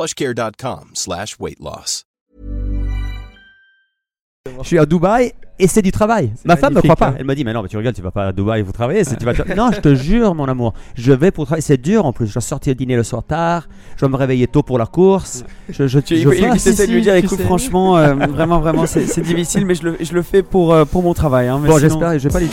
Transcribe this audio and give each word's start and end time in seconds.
plushcare.com 0.00 0.90
slash 0.92 1.36
weight 1.40 1.58
loss. 1.58 2.04
Je 4.62 4.66
suis 4.66 4.78
à 4.78 4.84
Dubaï 4.86 5.32
et 5.58 5.66
c'est 5.66 5.80
du 5.82 5.90
travail. 5.90 6.32
Ma 6.44 6.56
femme 6.56 6.74
ne 6.74 6.80
croit 6.82 6.94
pas. 6.96 7.08
hein. 7.08 7.14
Elle 7.18 7.24
m'a 7.24 7.34
dit, 7.34 7.44
mais 7.44 7.52
non, 7.54 7.62
mais 7.62 7.68
tu 7.68 7.76
rigoles, 7.78 7.94
tu 7.94 8.02
vas 8.02 8.10
pas 8.10 8.26
à 8.28 8.32
Dubaï 8.32 8.62
pour 8.62 8.74
travailler. 8.74 9.04
c'est- 9.04 9.16
Tu 9.16 9.24
vas... 9.24 9.32
non, 9.56 9.70
je 9.72 9.80
te 9.80 9.94
jure, 9.94 10.34
mon 10.34 10.44
amour. 10.44 10.74
Je 10.94 11.12
vais 11.12 11.30
pour 11.30 11.46
travailler. 11.46 11.62
C'est 11.62 11.80
dur 11.80 12.04
en 12.04 12.12
plus. 12.12 12.26
Je 12.26 12.34
dois 12.34 12.42
sortir 12.42 12.76
dîner 12.76 12.94
le 12.94 13.02
soir 13.04 13.22
tard. 13.24 13.68
Je 13.96 14.00
dois 14.00 14.10
me 14.10 14.16
réveiller 14.16 14.46
tôt 14.46 14.62
pour 14.62 14.78
la 14.78 14.86
course. 14.86 15.44
Je, 15.70 15.86
je, 15.88 15.98
Tu, 15.98 16.16
je 16.18 16.28
il, 16.28 16.34
fais- 16.34 16.50
il 16.54 16.60
si, 16.60 16.68
essaie 16.68 16.86
de 16.86 16.92
lui 16.92 16.98
si, 17.00 17.04
dire, 17.10 17.14
tu 17.18 17.24
écoute, 17.24 17.38
sais. 17.38 17.44
franchement, 17.44 17.96
euh, 17.96 18.14
vraiment, 18.14 18.60
vraiment, 18.60 18.86
c'est 18.86 19.06
c'est 19.06 19.22
difficile, 19.22 19.64
mais 19.66 19.74
je 19.74 19.82
le, 19.82 19.96
je 19.98 20.12
le 20.12 20.22
fais 20.22 20.42
pour, 20.42 20.72
euh, 20.74 20.84
pour 20.84 21.02
mon 21.02 21.14
travail. 21.14 21.48
hein, 21.48 21.58
mais 21.60 21.68
Bon, 21.68 21.78
sinon- 21.78 21.88
j'espère. 21.88 22.18
Je 22.18 22.28
vais 22.28 22.32
pas 22.32 22.40
lui. 22.40 22.50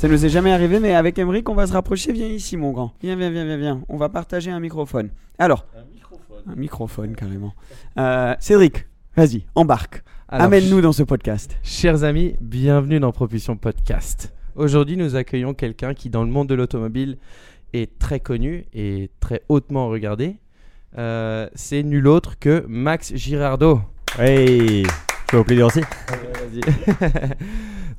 Ça 0.00 0.08
nous 0.08 0.24
est 0.24 0.30
jamais 0.30 0.50
arrivé, 0.50 0.80
mais 0.80 0.94
avec 0.94 1.18
Emeric, 1.18 1.46
on 1.50 1.54
va 1.54 1.66
se 1.66 1.74
rapprocher. 1.74 2.14
Viens 2.14 2.28
ici, 2.28 2.56
mon 2.56 2.72
grand. 2.72 2.94
Viens, 3.02 3.16
viens, 3.16 3.28
viens, 3.28 3.44
viens, 3.44 3.58
viens. 3.58 3.82
On 3.90 3.98
va 3.98 4.08
partager 4.08 4.50
un 4.50 4.58
microphone. 4.58 5.10
Alors, 5.38 5.66
un 6.46 6.56
microphone, 6.56 7.14
carrément. 7.14 7.52
Euh, 7.98 8.34
Cédric, 8.40 8.86
vas-y, 9.14 9.44
embarque. 9.54 10.02
Amène-nous 10.30 10.80
dans 10.80 10.92
ce 10.92 11.02
podcast. 11.02 11.58
Chers 11.62 12.02
amis, 12.02 12.34
bienvenue 12.40 12.98
dans 12.98 13.12
Propulsion 13.12 13.58
Podcast. 13.58 14.32
Aujourd'hui, 14.56 14.96
nous 14.96 15.16
accueillons 15.16 15.52
quelqu'un 15.52 15.92
qui, 15.92 16.08
dans 16.08 16.24
le 16.24 16.30
monde 16.30 16.48
de 16.48 16.54
l'automobile, 16.54 17.18
est 17.74 17.98
très 17.98 18.20
connu 18.20 18.64
et 18.72 19.10
très 19.20 19.42
hautement 19.50 19.88
regardé. 19.88 20.38
Euh, 20.96 21.46
c'est 21.54 21.82
nul 21.82 22.08
autre 22.08 22.38
que 22.38 22.64
Max 22.66 23.14
Girardot. 23.14 23.82
Hey, 24.18 24.82
je 24.84 25.26
peux 25.26 25.36
vous 25.36 25.44
plaisir 25.44 25.66
aussi. 25.66 25.82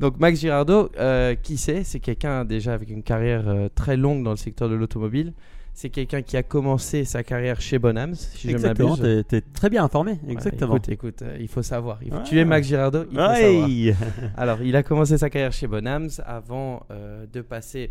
Donc 0.02 0.20
Max 0.20 0.40
Girardot, 0.40 0.90
euh, 1.00 1.36
qui 1.36 1.58
c'est? 1.58 1.84
C'est 1.84 2.00
quelqu'un 2.00 2.44
déjà 2.44 2.74
avec 2.74 2.90
une 2.90 3.04
carrière 3.04 3.48
euh, 3.48 3.70
très 3.74 3.96
longue 3.98 4.24
dans 4.24 4.32
le 4.32 4.36
secteur 4.38 4.68
de 4.68 4.76
l'automobile. 4.76 5.34
C'est 5.74 5.90
quelqu'un 5.90 6.22
qui 6.22 6.36
a 6.36 6.44
commencé 6.44 7.06
sa 7.06 7.24
carrière 7.24 7.62
chez 7.62 7.80
Bonhams, 7.80 8.16
si 8.16 8.50
je 8.50 8.54
Exactement. 8.56 8.98
m'abuse. 8.98 9.24
T'es 9.30 9.42
t'es 9.42 9.48
très 9.54 9.70
bien 9.70 9.84
informé. 9.86 10.14
Ouais, 10.26 10.34
Exactement. 10.34 10.76
écoute, 10.76 10.90
écoute, 10.90 11.22
euh, 11.22 11.38
il 11.40 11.48
faut 11.48 11.62
savoir. 11.62 12.00
Il 12.04 12.10
faut- 12.12 12.18
Ouais. 12.18 12.24
Tu 12.26 12.38
es 12.40 12.44
Max 12.44 12.68
Girardot, 12.68 13.04
il 13.10 13.16
faut 13.18 13.24
savoir. 13.24 13.40
Hey. 13.40 13.96
Alors, 14.38 14.62
il 14.62 14.76
a 14.76 14.84
commencé 14.84 15.18
sa 15.18 15.30
carrière 15.30 15.54
chez 15.54 15.68
Bonhams 15.68 16.10
avant 16.26 16.84
de 17.32 17.42
passer 17.42 17.90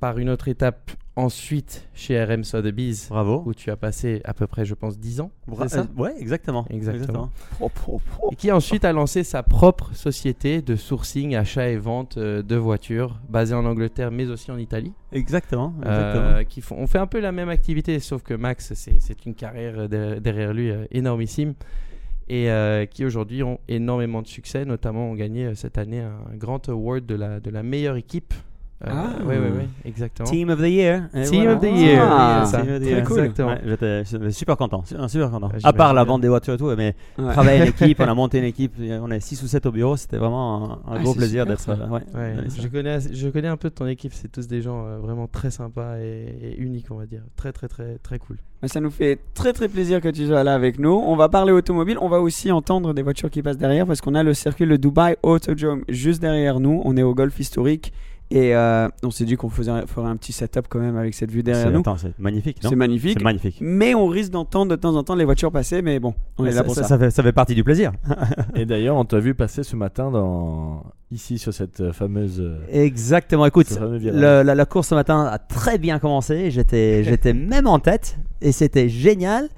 par 0.00 0.18
une 0.18 0.28
autre 0.30 0.48
étape 0.48 0.90
ensuite 1.16 1.88
chez 1.94 2.22
RM 2.22 2.44
Sotheby's 2.44 3.08
Bravo. 3.08 3.42
où 3.46 3.54
tu 3.54 3.70
as 3.70 3.76
passé 3.76 4.20
à 4.24 4.34
peu 4.34 4.46
près, 4.46 4.66
je 4.66 4.74
pense, 4.74 4.98
10 4.98 5.22
ans. 5.22 5.30
Bra- 5.48 5.66
ça 5.68 5.80
euh, 5.80 6.00
ouais, 6.00 6.14
exactement. 6.18 6.66
Exactement. 6.68 7.30
Et 8.30 8.36
qui 8.36 8.52
ensuite 8.52 8.84
a 8.84 8.92
lancé 8.92 9.24
sa 9.24 9.42
propre 9.42 9.94
société 9.94 10.60
de 10.60 10.76
sourcing, 10.76 11.34
achat 11.34 11.70
et 11.70 11.78
vente 11.78 12.18
euh, 12.18 12.42
de 12.42 12.56
voitures 12.56 13.18
basée 13.30 13.54
en 13.54 13.64
Angleterre 13.64 14.10
mais 14.10 14.26
aussi 14.28 14.50
en 14.50 14.58
Italie. 14.58 14.92
Exactement. 15.12 15.74
Euh, 15.86 15.88
exactement. 15.88 16.44
qui 16.50 16.60
font, 16.60 16.76
on 16.78 16.86
fait 16.86 16.98
un 16.98 17.06
peu 17.06 17.20
la 17.20 17.32
même 17.32 17.48
activité, 17.48 17.98
sauf 17.98 18.22
que 18.22 18.34
Max, 18.34 18.74
c'est 18.74 19.24
une 19.26 19.34
carrière 19.34 19.88
derrière, 19.88 20.52
lui 20.52 20.70
euh, 20.70 20.84
énormissime 20.90 21.54
et 22.28 22.50
euh, 22.50 22.84
qui 22.84 23.04
aujourd'hui 23.06 23.42
ont 23.42 23.58
énormément 23.68 24.20
de 24.20 24.26
succès, 24.26 24.66
notamment 24.66 25.10
ont 25.10 25.14
gagné 25.14 25.54
cette 25.54 25.78
année 25.78 26.00
un 26.00 26.36
grand 26.36 26.68
award 26.68 27.06
de 27.06 27.14
la, 27.14 27.40
de 27.40 27.50
la 27.50 27.62
meilleure 27.62 27.96
équipe. 27.96 28.34
Euh, 28.84 28.88
Ah. 28.90 29.06
ouais, 29.24 29.38
ouais, 29.38 29.48
ouais, 29.50 29.68
exactement. 29.86 30.28
Team 30.28 30.50
of 30.50 30.58
the 30.60 30.66
Year. 30.68 31.04
Et 31.14 31.22
Team 31.22 31.48
of 31.48 31.60
the 31.60 31.64
voilà. 31.64 31.76
Year, 31.78 32.06
Ah, 32.10 32.42
oui, 32.44 32.50
ça. 32.50 32.60
Team 32.60 32.70
of 32.74 32.78
the 32.78 32.82
Très 32.82 32.90
Year. 32.90 33.04
cool. 33.06 33.18
Exactement. 33.20 33.48
Ouais, 33.48 33.60
J'étais 33.66 34.04
j'étais 34.04 34.30
super 34.32 34.56
content. 34.58 34.84
su- 34.84 34.94
Super 35.08 35.30
content. 35.30 35.48
Ah, 35.64 35.68
à 35.68 35.72
part 35.72 35.94
la 35.94 36.04
vente 36.04 36.20
des 36.20 36.28
voitures 36.28 36.54
et 36.54 36.58
tout, 36.58 36.70
mais 36.76 36.94
Ouais. 37.18 37.32
travailler 37.32 37.62
en 37.62 37.64
équipe, 37.94 38.00
on 38.00 38.04
a 38.08 38.14
monté 38.14 38.36
une 38.38 38.44
équipe, 38.44 38.74
on 38.78 39.10
est 39.10 39.20
6 39.20 39.42
ou 39.42 39.46
7 39.46 39.64
au 39.64 39.72
bureau, 39.72 39.96
c'était 39.96 40.18
vraiment 40.18 40.72
un, 40.86 40.92
un 40.92 40.96
Ah, 40.96 41.02
gros 41.02 41.14
plaisir 41.14 41.46
d'être 41.46 41.66
là. 41.68 41.88
Ouais, 41.90 42.02
je, 42.60 42.68
connais, 42.68 42.98
je 43.12 43.28
connais 43.30 43.48
un 43.48 43.56
peu 43.56 43.70
de 43.70 43.74
ton 43.74 43.86
équipe, 43.86 44.12
c'est 44.12 44.30
tous 44.30 44.46
des 44.46 44.60
gens 44.60 44.84
euh, 44.86 44.98
vraiment 44.98 45.26
très 45.26 45.50
sympas 45.50 45.96
et, 45.98 46.34
et 46.42 46.58
uniques, 46.60 46.88
on 46.90 46.96
va 46.96 47.06
dire. 47.06 47.22
Très, 47.36 47.52
très, 47.52 47.68
très, 47.68 47.96
très 48.02 48.18
cool. 48.18 48.36
Ça 48.64 48.80
nous 48.80 48.90
fait 48.90 49.18
très 49.34 49.52
très 49.54 49.68
plaisir 49.68 50.00
que 50.02 50.08
tu 50.08 50.26
sois 50.26 50.42
là 50.44 50.52
avec 50.54 50.78
nous. 50.78 50.90
On 51.06 51.14
va 51.16 51.28
parler 51.28 51.52
automobile. 51.52 51.96
On 52.00 52.08
va 52.08 52.20
aussi 52.20 52.50
entendre 52.52 52.92
des 52.94 53.02
voitures 53.02 53.30
qui 53.30 53.40
passent 53.42 53.58
derrière 53.58 53.86
parce 53.86 54.00
qu'on 54.00 54.14
a 54.14 54.22
le 54.22 54.34
circuit, 54.34 54.66
le 54.66 54.76
Dubai 54.76 55.16
Autodrome 55.22 55.82
juste 55.88 56.20
derrière 56.20 56.58
nous. 56.58 56.82
On 56.84 56.96
est 56.96 57.02
au 57.02 57.14
golf 57.14 57.38
historique 57.38 57.92
et 58.30 58.56
euh, 58.56 58.88
on 59.04 59.10
s'est 59.10 59.24
dit 59.24 59.36
qu'on 59.36 59.48
faisait- 59.48 59.86
ferait 59.86 60.08
un 60.08 60.16
petit 60.16 60.32
setup 60.32 60.66
quand 60.68 60.80
même 60.80 60.96
avec 60.96 61.14
cette 61.14 61.30
vue 61.30 61.42
derrière 61.42 61.66
C'est- 61.68 61.72
nous. 61.72 61.82
C'est 61.96 62.18
magnifique, 62.18 62.62
non? 62.64 62.70
C'est 62.70 62.76
magnifique. 62.76 63.18
Mais 63.60 63.94
on 63.94 64.06
risque 64.08 64.32
d'entendre 64.32 64.70
de 64.72 64.76
temps 64.76 64.96
en 64.96 65.02
temps 65.04 65.14
les 65.14 65.24
voitures 65.24 65.52
passer. 65.52 65.80
Mais 65.82 66.00
bon, 66.00 66.14
on 66.38 66.44
est 66.44 66.48
là 66.50 66.56
ça, 66.56 66.64
pour 66.64 66.74
ça. 66.74 66.82
ça 66.84 66.98
fait, 66.98 67.10
ça 67.10 67.22
fait 67.22 67.32
partie 67.32 67.54
du 67.54 67.62
plaisir. 67.62 67.92
Et 68.56 68.66
d'ailleurs, 68.66 68.96
on 68.96 69.04
t'a 69.04 69.18
vu 69.20 69.34
passer 69.34 69.62
ce 69.62 69.76
matin 69.76 70.10
dans... 70.10 70.82
ici 71.12 71.38
sur 71.38 71.54
cette 71.54 71.80
euh, 71.80 71.92
fameuse. 71.92 72.40
euh, 72.40 72.58
Exactement, 72.70 73.46
écoute, 73.46 73.68
le- 73.80 74.42
la, 74.42 74.42
la 74.54 74.64
course 74.66 74.88
ce 74.88 74.94
matin 74.96 75.20
a 75.30 75.38
très 75.38 75.78
bien 75.78 75.98
commencé, 76.00 76.50
j'étais 76.50 77.04
j'étais 77.04 77.32
même 77.32 77.66
en 77.68 77.78
tête 77.78 78.18
et 78.40 78.50
c'était 78.50 78.88
génial, 78.88 79.48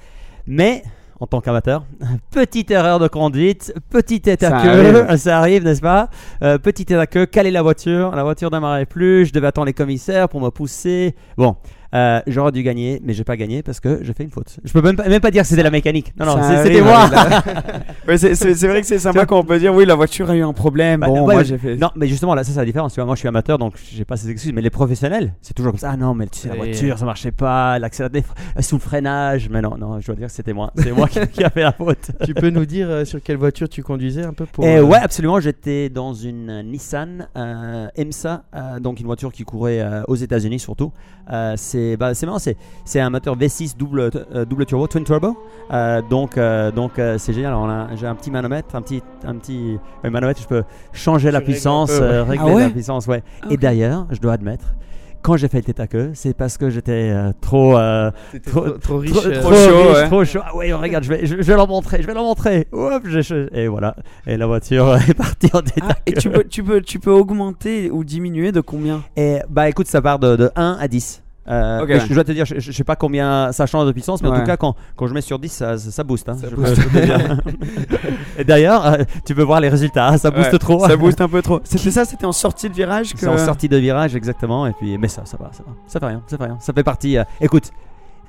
mais 0.46 0.82
en 1.20 1.26
tant 1.26 1.40
qu'amateur, 1.40 1.84
petite 2.30 2.70
erreur 2.70 2.98
de 2.98 3.08
conduite, 3.08 3.74
petite 3.90 4.24
tête 4.24 4.42
à 4.42 4.62
queue, 4.62 5.02
arrive. 5.02 5.16
ça 5.16 5.38
arrive 5.38 5.64
n'est-ce 5.64 5.80
pas? 5.80 6.08
Euh, 6.42 6.58
Petite 6.58 6.88
tête 6.88 6.98
à 6.98 7.06
queue, 7.06 7.26
caler 7.26 7.50
la 7.50 7.62
voiture, 7.62 8.14
la 8.14 8.22
voiture 8.22 8.50
démarrait 8.50 8.86
plus, 8.86 9.26
je 9.26 9.32
devais 9.32 9.48
attendre 9.48 9.66
les 9.66 9.72
commissaires 9.72 10.28
pour 10.28 10.40
me 10.40 10.50
pousser, 10.50 11.14
bon... 11.36 11.56
euh, 11.94 12.20
J'aurais 12.26 12.52
dû 12.52 12.62
gagner, 12.62 13.00
mais 13.04 13.12
j'ai 13.14 13.24
pas 13.24 13.36
gagné 13.36 13.62
parce 13.62 13.80
que 13.80 14.00
j'ai 14.02 14.12
fait 14.12 14.24
une 14.24 14.30
faute. 14.30 14.58
Je 14.64 14.72
peux 14.72 14.82
même 14.82 14.96
pas, 14.96 15.08
même 15.08 15.20
pas 15.20 15.30
dire 15.30 15.42
que 15.42 15.48
c'était 15.48 15.62
la 15.62 15.70
mécanique. 15.70 16.12
Non, 16.18 16.26
non, 16.26 16.38
c'est- 16.42 16.62
c'était 16.64 16.82
moi. 16.82 17.08
Ouais, 18.08 18.16
c'est- 18.16 18.34
c'est 18.34 18.54
c'est 18.54 18.68
vrai 18.68 18.80
que 18.80 18.86
c'est 18.86 18.98
sympa 18.98 19.26
quand 19.26 19.38
on 19.38 19.44
peut 19.44 19.58
dire 19.58 19.74
oui, 19.74 19.84
la 19.84 19.94
voiture 19.94 20.30
a 20.30 20.36
eu 20.36 20.42
un 20.42 20.52
problème. 20.54 21.00
Bah, 21.00 21.08
bon, 21.08 21.26
ouais, 21.26 21.34
moi 21.34 21.42
j'ai 21.42 21.58
fait. 21.58 21.76
Non, 21.76 21.90
mais 21.94 22.06
justement, 22.06 22.34
là, 22.34 22.42
ça, 22.42 22.52
c'est 22.52 22.58
la 22.58 22.64
différence. 22.64 22.94
Tu 22.94 23.00
vois, 23.00 23.04
moi, 23.06 23.14
je 23.14 23.20
suis 23.20 23.28
amateur, 23.28 23.58
donc 23.58 23.74
j'ai 23.92 24.04
pas 24.06 24.16
ces 24.16 24.30
excuses. 24.30 24.52
Mais 24.54 24.62
les 24.62 24.70
professionnels, 24.70 25.34
c'est 25.42 25.52
toujours 25.54 25.72
comme 25.72 25.78
ça. 25.78 25.90
Ah 25.92 25.96
non, 25.96 26.14
mais 26.14 26.26
tu 26.26 26.38
sais, 26.38 26.48
la 26.48 26.54
voiture, 26.54 26.98
ça 26.98 27.04
marchait 27.04 27.32
pas, 27.32 27.78
l'accélérateur 27.78 28.22
sous 28.60 28.76
le 28.76 28.80
freinage. 28.80 29.48
Mais 29.50 29.60
non, 29.60 29.76
non, 29.78 30.00
je 30.00 30.06
dois 30.06 30.14
dire 30.16 30.28
que 30.28 30.32
c'était 30.32 30.54
moi. 30.54 30.72
C'est 30.76 30.92
moi 30.92 31.06
qui, 31.08 31.20
qui 31.28 31.44
a 31.44 31.50
fait 31.50 31.62
la 31.62 31.72
faute. 31.72 32.10
tu 32.24 32.32
peux 32.34 32.48
nous 32.50 32.64
dire 32.66 32.88
euh, 32.88 33.04
sur 33.04 33.22
quelle 33.22 33.36
voiture 33.36 33.68
tu 33.68 33.82
conduisais 33.82 34.24
un 34.24 34.32
peu 34.32 34.46
pour. 34.46 34.64
Et 34.64 34.78
euh, 34.78 34.82
ouais, 34.82 34.98
absolument. 34.98 35.38
J'étais 35.40 35.88
dans 35.90 36.14
une 36.14 36.62
Nissan 36.62 37.28
euh, 37.36 37.88
EMSA, 37.96 38.44
euh, 38.54 38.80
donc 38.80 39.00
une 39.00 39.06
voiture 39.06 39.32
qui 39.32 39.44
courait 39.44 39.80
euh, 39.80 40.02
aux 40.08 40.16
États-Unis 40.16 40.58
surtout. 40.60 40.92
Euh, 41.30 41.54
c'est 41.78 41.96
bah, 41.96 42.14
c'est 42.14 42.26
marrant, 42.26 42.38
c'est 42.38 42.56
c'est 42.84 43.00
un 43.00 43.10
moteur 43.10 43.36
V6 43.36 43.76
double 43.76 44.10
euh, 44.34 44.44
double 44.44 44.66
turbo, 44.66 44.86
twin 44.86 45.04
turbo. 45.04 45.36
Euh, 45.72 46.02
donc 46.08 46.36
euh, 46.36 46.70
donc 46.70 46.98
euh, 46.98 47.16
c'est 47.18 47.32
génial. 47.32 47.54
On 47.54 47.68
a- 47.68 47.94
J'ai 47.96 48.06
un 48.06 48.14
petit 48.14 48.30
manomètre, 48.30 48.74
un 48.74 48.82
petit 48.82 49.02
un 49.24 49.34
petit 49.36 49.78
manomètre. 50.02 50.40
Je 50.42 50.46
peux 50.48 50.62
changer 50.92 51.30
la 51.30 51.40
puissance, 51.40 51.90
peu, 51.90 51.98
ouais. 52.00 52.12
euh, 52.12 52.24
régler 52.24 52.46
Ah 52.50 52.54
ouais 52.54 52.62
la 52.64 52.70
puissance, 52.70 53.06
ouais. 53.06 53.22
Ah, 53.42 53.46
Et 53.50 53.56
d'ailleurs, 53.56 54.06
je 54.10 54.18
dois 54.20 54.32
admettre. 54.32 54.74
Quand 55.20 55.36
j'ai 55.36 55.48
fait 55.48 55.58
le 55.58 55.64
tête 55.64 55.80
à 55.80 55.88
queue, 55.88 56.12
c'est 56.14 56.32
parce 56.32 56.56
que 56.56 56.70
j'étais 56.70 57.10
euh, 57.12 57.32
trop, 57.40 57.76
euh, 57.76 58.12
trop, 58.46 58.60
trop, 58.60 58.78
trop 58.78 58.98
riche. 58.98 59.10
trop, 59.10 59.20
trop 59.22 59.52
chaud, 59.52 59.76
riche, 59.88 59.96
ouais. 59.96 60.06
trop 60.06 60.24
chaud. 60.24 60.40
Ah 60.44 60.56
ouais, 60.56 60.72
regarde, 60.72 61.02
je 61.02 61.08
vais, 61.08 61.26
je, 61.26 61.36
je 61.38 61.42
vais 61.42 61.54
leur 61.56 61.66
montrer, 61.66 62.00
je 62.02 62.06
vais 62.06 62.14
leur 62.14 62.22
montrer. 62.22 62.68
Je- 62.72 63.48
et 63.52 63.66
voilà. 63.66 63.96
Et 64.28 64.36
la 64.36 64.46
voiture 64.46 64.94
est 65.08 65.14
partie 65.14 65.50
en 65.52 65.60
tête 65.60 65.82
Ah, 65.82 65.90
à 65.90 65.96
et 66.06 66.12
tu 66.12 66.30
peux, 66.30 66.44
tu, 66.44 66.62
peux, 66.62 66.80
tu 66.80 67.00
peux 67.00 67.10
augmenter 67.10 67.90
ou 67.90 68.04
diminuer 68.04 68.52
de 68.52 68.60
combien? 68.60 69.02
Et 69.16 69.38
bah 69.50 69.68
écoute, 69.68 69.88
ça 69.88 70.00
part 70.00 70.20
de, 70.20 70.36
de 70.36 70.50
1 70.54 70.78
à 70.80 70.86
10. 70.86 71.20
Euh, 71.48 71.86
ouais. 71.86 72.00
je, 72.00 72.12
dois 72.14 72.24
te 72.24 72.32
dire, 72.32 72.44
je, 72.44 72.58
je 72.60 72.72
sais 72.72 72.84
pas 72.84 72.94
combien 72.96 73.52
ça 73.52 73.64
change 73.66 73.86
de 73.86 73.92
puissance, 73.92 74.22
mais 74.22 74.28
en 74.28 74.38
tout 74.38 74.44
cas, 74.46 74.56
quand, 74.56 74.74
quand 74.96 75.06
je 75.06 75.14
mets 75.14 75.20
sur 75.22 75.38
10, 75.38 75.48
ça, 75.50 75.78
ça, 75.78 75.90
ça 75.90 76.04
booste. 76.04 76.28
hein. 76.28 76.36
Ça 76.38 76.48
booste. 76.50 76.78
Et 78.38 78.44
d'ailleurs, 78.44 78.86
euh, 78.86 78.96
tu 79.24 79.34
peux 79.34 79.42
voir 79.42 79.60
les 79.60 79.68
résultats, 79.68 80.08
hein, 80.08 80.18
ça 80.18 80.30
booste 80.30 80.52
Ouais, 80.52 80.58
trop. 80.58 80.86
Ça 80.86 80.96
booste 80.96 81.20
un 81.20 81.28
peu 81.28 81.42
trop. 81.42 81.60
C'était 81.64 81.90
ça, 81.90 82.04
c'était 82.04 82.26
en 82.26 82.32
sortie 82.32 82.68
de 82.68 82.74
virage 82.74 83.12
que. 83.14 83.20
C'est 83.20 83.28
en 83.28 83.38
sortie 83.38 83.68
de 83.68 83.76
virage, 83.76 84.14
exactement. 84.14 84.66
Et 84.66 84.72
puis, 84.72 84.96
mais 84.98 85.08
ça, 85.08 85.22
ça 85.24 85.36
va, 85.38 85.50
ça 85.52 85.62
va. 85.66 85.72
Ça 85.86 86.00
fait 86.00 86.06
rien, 86.06 86.22
ça 86.26 86.36
fait 86.36 86.44
rien. 86.44 86.56
Ça 86.60 86.72
fait 86.72 86.84
partie. 86.84 87.18
euh, 87.18 87.24
Écoute, 87.40 87.70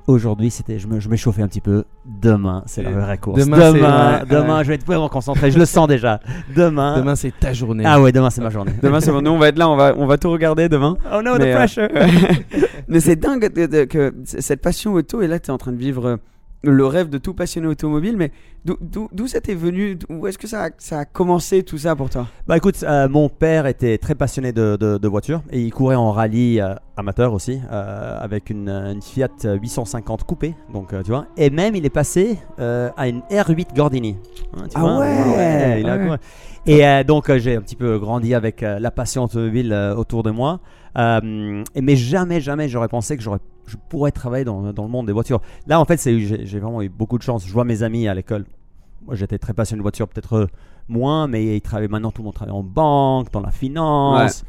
aujourd'hui, 0.10 0.50
c'était, 0.50 0.80
je 0.80 0.88
me, 0.88 1.00
je 1.00 1.08
m'échauffais 1.08 1.42
un 1.42 1.48
petit 1.48 1.62
peu. 1.62 1.84
Demain, 2.06 2.64
c'est 2.66 2.82
la 2.82 2.92
vraie 2.92 3.18
course. 3.18 3.40
demain, 3.40 3.72
Demain, 3.72 4.22
demain, 4.30 4.64
je 4.64 4.70
vais 4.70 4.76
être 4.76 4.86
vraiment 4.86 5.10
concentré. 5.10 5.52
Je 5.52 5.60
le 5.60 5.66
sens 5.66 5.88
déjà. 5.88 6.20
Demain. 6.56 6.98
Demain, 6.98 7.16
c'est 7.16 7.32
ta 7.40 7.54
journée. 7.54 7.84
Ah 7.86 8.02
ouais, 8.02 8.12
demain, 8.12 8.30
c'est 8.30 8.42
ma 8.42 8.50
journée. 8.50 8.74
Demain, 8.82 9.00
c'est 9.00 9.12
bon. 9.12 9.22
Nous, 9.22 9.32
on 9.32 9.38
va 9.38 9.50
être 9.50 9.58
là, 9.58 9.70
on 9.70 9.76
va, 9.76 9.94
on 9.96 10.08
va 10.08 10.18
tout 10.18 10.32
regarder 10.32 10.68
demain. 10.68 10.98
Oh 11.14 11.22
no, 11.22 11.38
Mais, 11.38 11.40
the 11.40 11.48
euh, 11.48 11.56
pressure. 11.56 11.90
Mais 12.88 13.00
c'est 13.00 13.16
dingue 13.16 13.50
que 13.88 14.14
cette 14.24 14.62
passion 14.62 14.94
auto, 14.94 15.22
et 15.22 15.28
là, 15.28 15.40
tu 15.40 15.48
es 15.48 15.52
en 15.52 15.58
train 15.58 15.72
de 15.72 15.78
vivre 15.78 16.06
euh, 16.08 16.18
le 16.62 16.86
rêve 16.86 17.10
de 17.10 17.18
tout 17.18 17.34
passionné 17.34 17.68
automobile. 17.68 18.16
Mais 18.18 18.32
d'où- 18.66 19.28
ça 19.28 19.40
t'est 19.42 19.54
venu? 19.56 19.98
Où 20.10 20.28
est-ce 20.28 20.38
que 20.38 20.48
ça 20.48 20.66
a, 20.66 20.70
ça 20.78 21.00
a 21.00 21.06
commencé 21.06 21.64
tout 21.64 21.78
ça 21.78 21.96
pour 21.96 22.10
toi? 22.10 22.28
Bah 22.48 22.58
écoute, 22.58 22.84
euh, 22.84 23.08
mon 23.08 23.30
père 23.30 23.66
était 23.68 23.98
très 23.98 24.16
passionné 24.16 24.52
de, 24.52 24.76
de, 24.80 24.98
de 24.98 25.08
voitures 25.08 25.42
et 25.52 25.62
il 25.62 25.72
courait 25.72 25.96
en 25.96 26.12
rallye 26.12 26.60
euh, 26.60 26.76
amateur 26.98 27.34
aussi 27.34 27.60
euh, 27.72 28.18
avec 28.20 28.50
une, 28.50 28.68
une 28.70 29.02
Fiat 29.02 29.30
850 29.44 30.24
coupée, 30.26 30.56
donc 30.74 30.90
tu 31.04 31.12
vois. 31.12 31.28
Et 31.38 31.50
même 31.50 31.76
il 31.76 31.86
est 31.86 31.90
passé 31.90 32.38
à 32.58 33.08
une 33.08 33.22
R8 33.32 33.74
Gordini. 33.76 34.18
Hein, 34.58 34.64
tu 34.70 34.72
Ah 34.76 34.80
vois 34.82 34.98
ouais, 35.00 35.82
il 35.82 35.88
a 35.90 35.98
ouais. 35.98 36.04
couru. 36.06 36.18
Et 36.66 37.04
donc 37.06 37.32
j'ai 37.38 37.56
un 37.56 37.62
petit 37.62 37.76
peu 37.78 37.98
grandi 38.00 38.34
avec 38.34 38.62
la 38.62 38.92
passion 38.92 39.24
automobile 39.24 39.74
autour 39.96 40.24
de 40.24 40.32
moi. 40.32 40.60
Et 40.98 41.82
mais 41.82 41.96
jamais, 41.96 42.42
jamais 42.42 42.68
j'aurais 42.68 42.90
pensé 42.90 43.16
que 43.16 43.24
j'aurais, 43.24 43.40
je 43.70 43.78
pourrais 43.90 44.12
travailler 44.12 44.46
dans, 44.46 44.74
dans 44.74 44.84
le 44.84 44.90
monde 44.90 45.08
des 45.08 45.14
voitures. 45.14 45.42
Là 45.68 45.80
en 45.80 45.86
fait, 45.86 46.02
j'ai, 46.04 46.60
vraiment 46.60 46.82
eu 46.82 46.90
beaucoup 46.90 47.18
de 47.18 47.24
chance. 47.24 47.46
Je 47.46 47.54
vois 47.54 47.66
mes 47.66 47.84
amis 47.84 48.08
à 48.08 48.14
l'école. 48.14 48.46
Moi 49.06 49.16
j'étais 49.16 49.38
très 49.38 49.54
passionné 49.54 49.80
de 49.80 49.84
voitures, 49.84 50.08
peut-être 50.08 50.34
euh, 50.34 50.48
moins, 50.88 51.28
mais 51.28 51.58
ils 51.58 51.62
travaillent 51.62 51.88
maintenant, 51.88 52.12
tout 52.12 52.22
le 52.22 52.26
monde 52.26 52.34
travaille 52.34 52.56
en 52.56 52.64
banque, 52.64 53.32
dans 53.32 53.42
la 53.42 53.52
finance. 53.52 54.44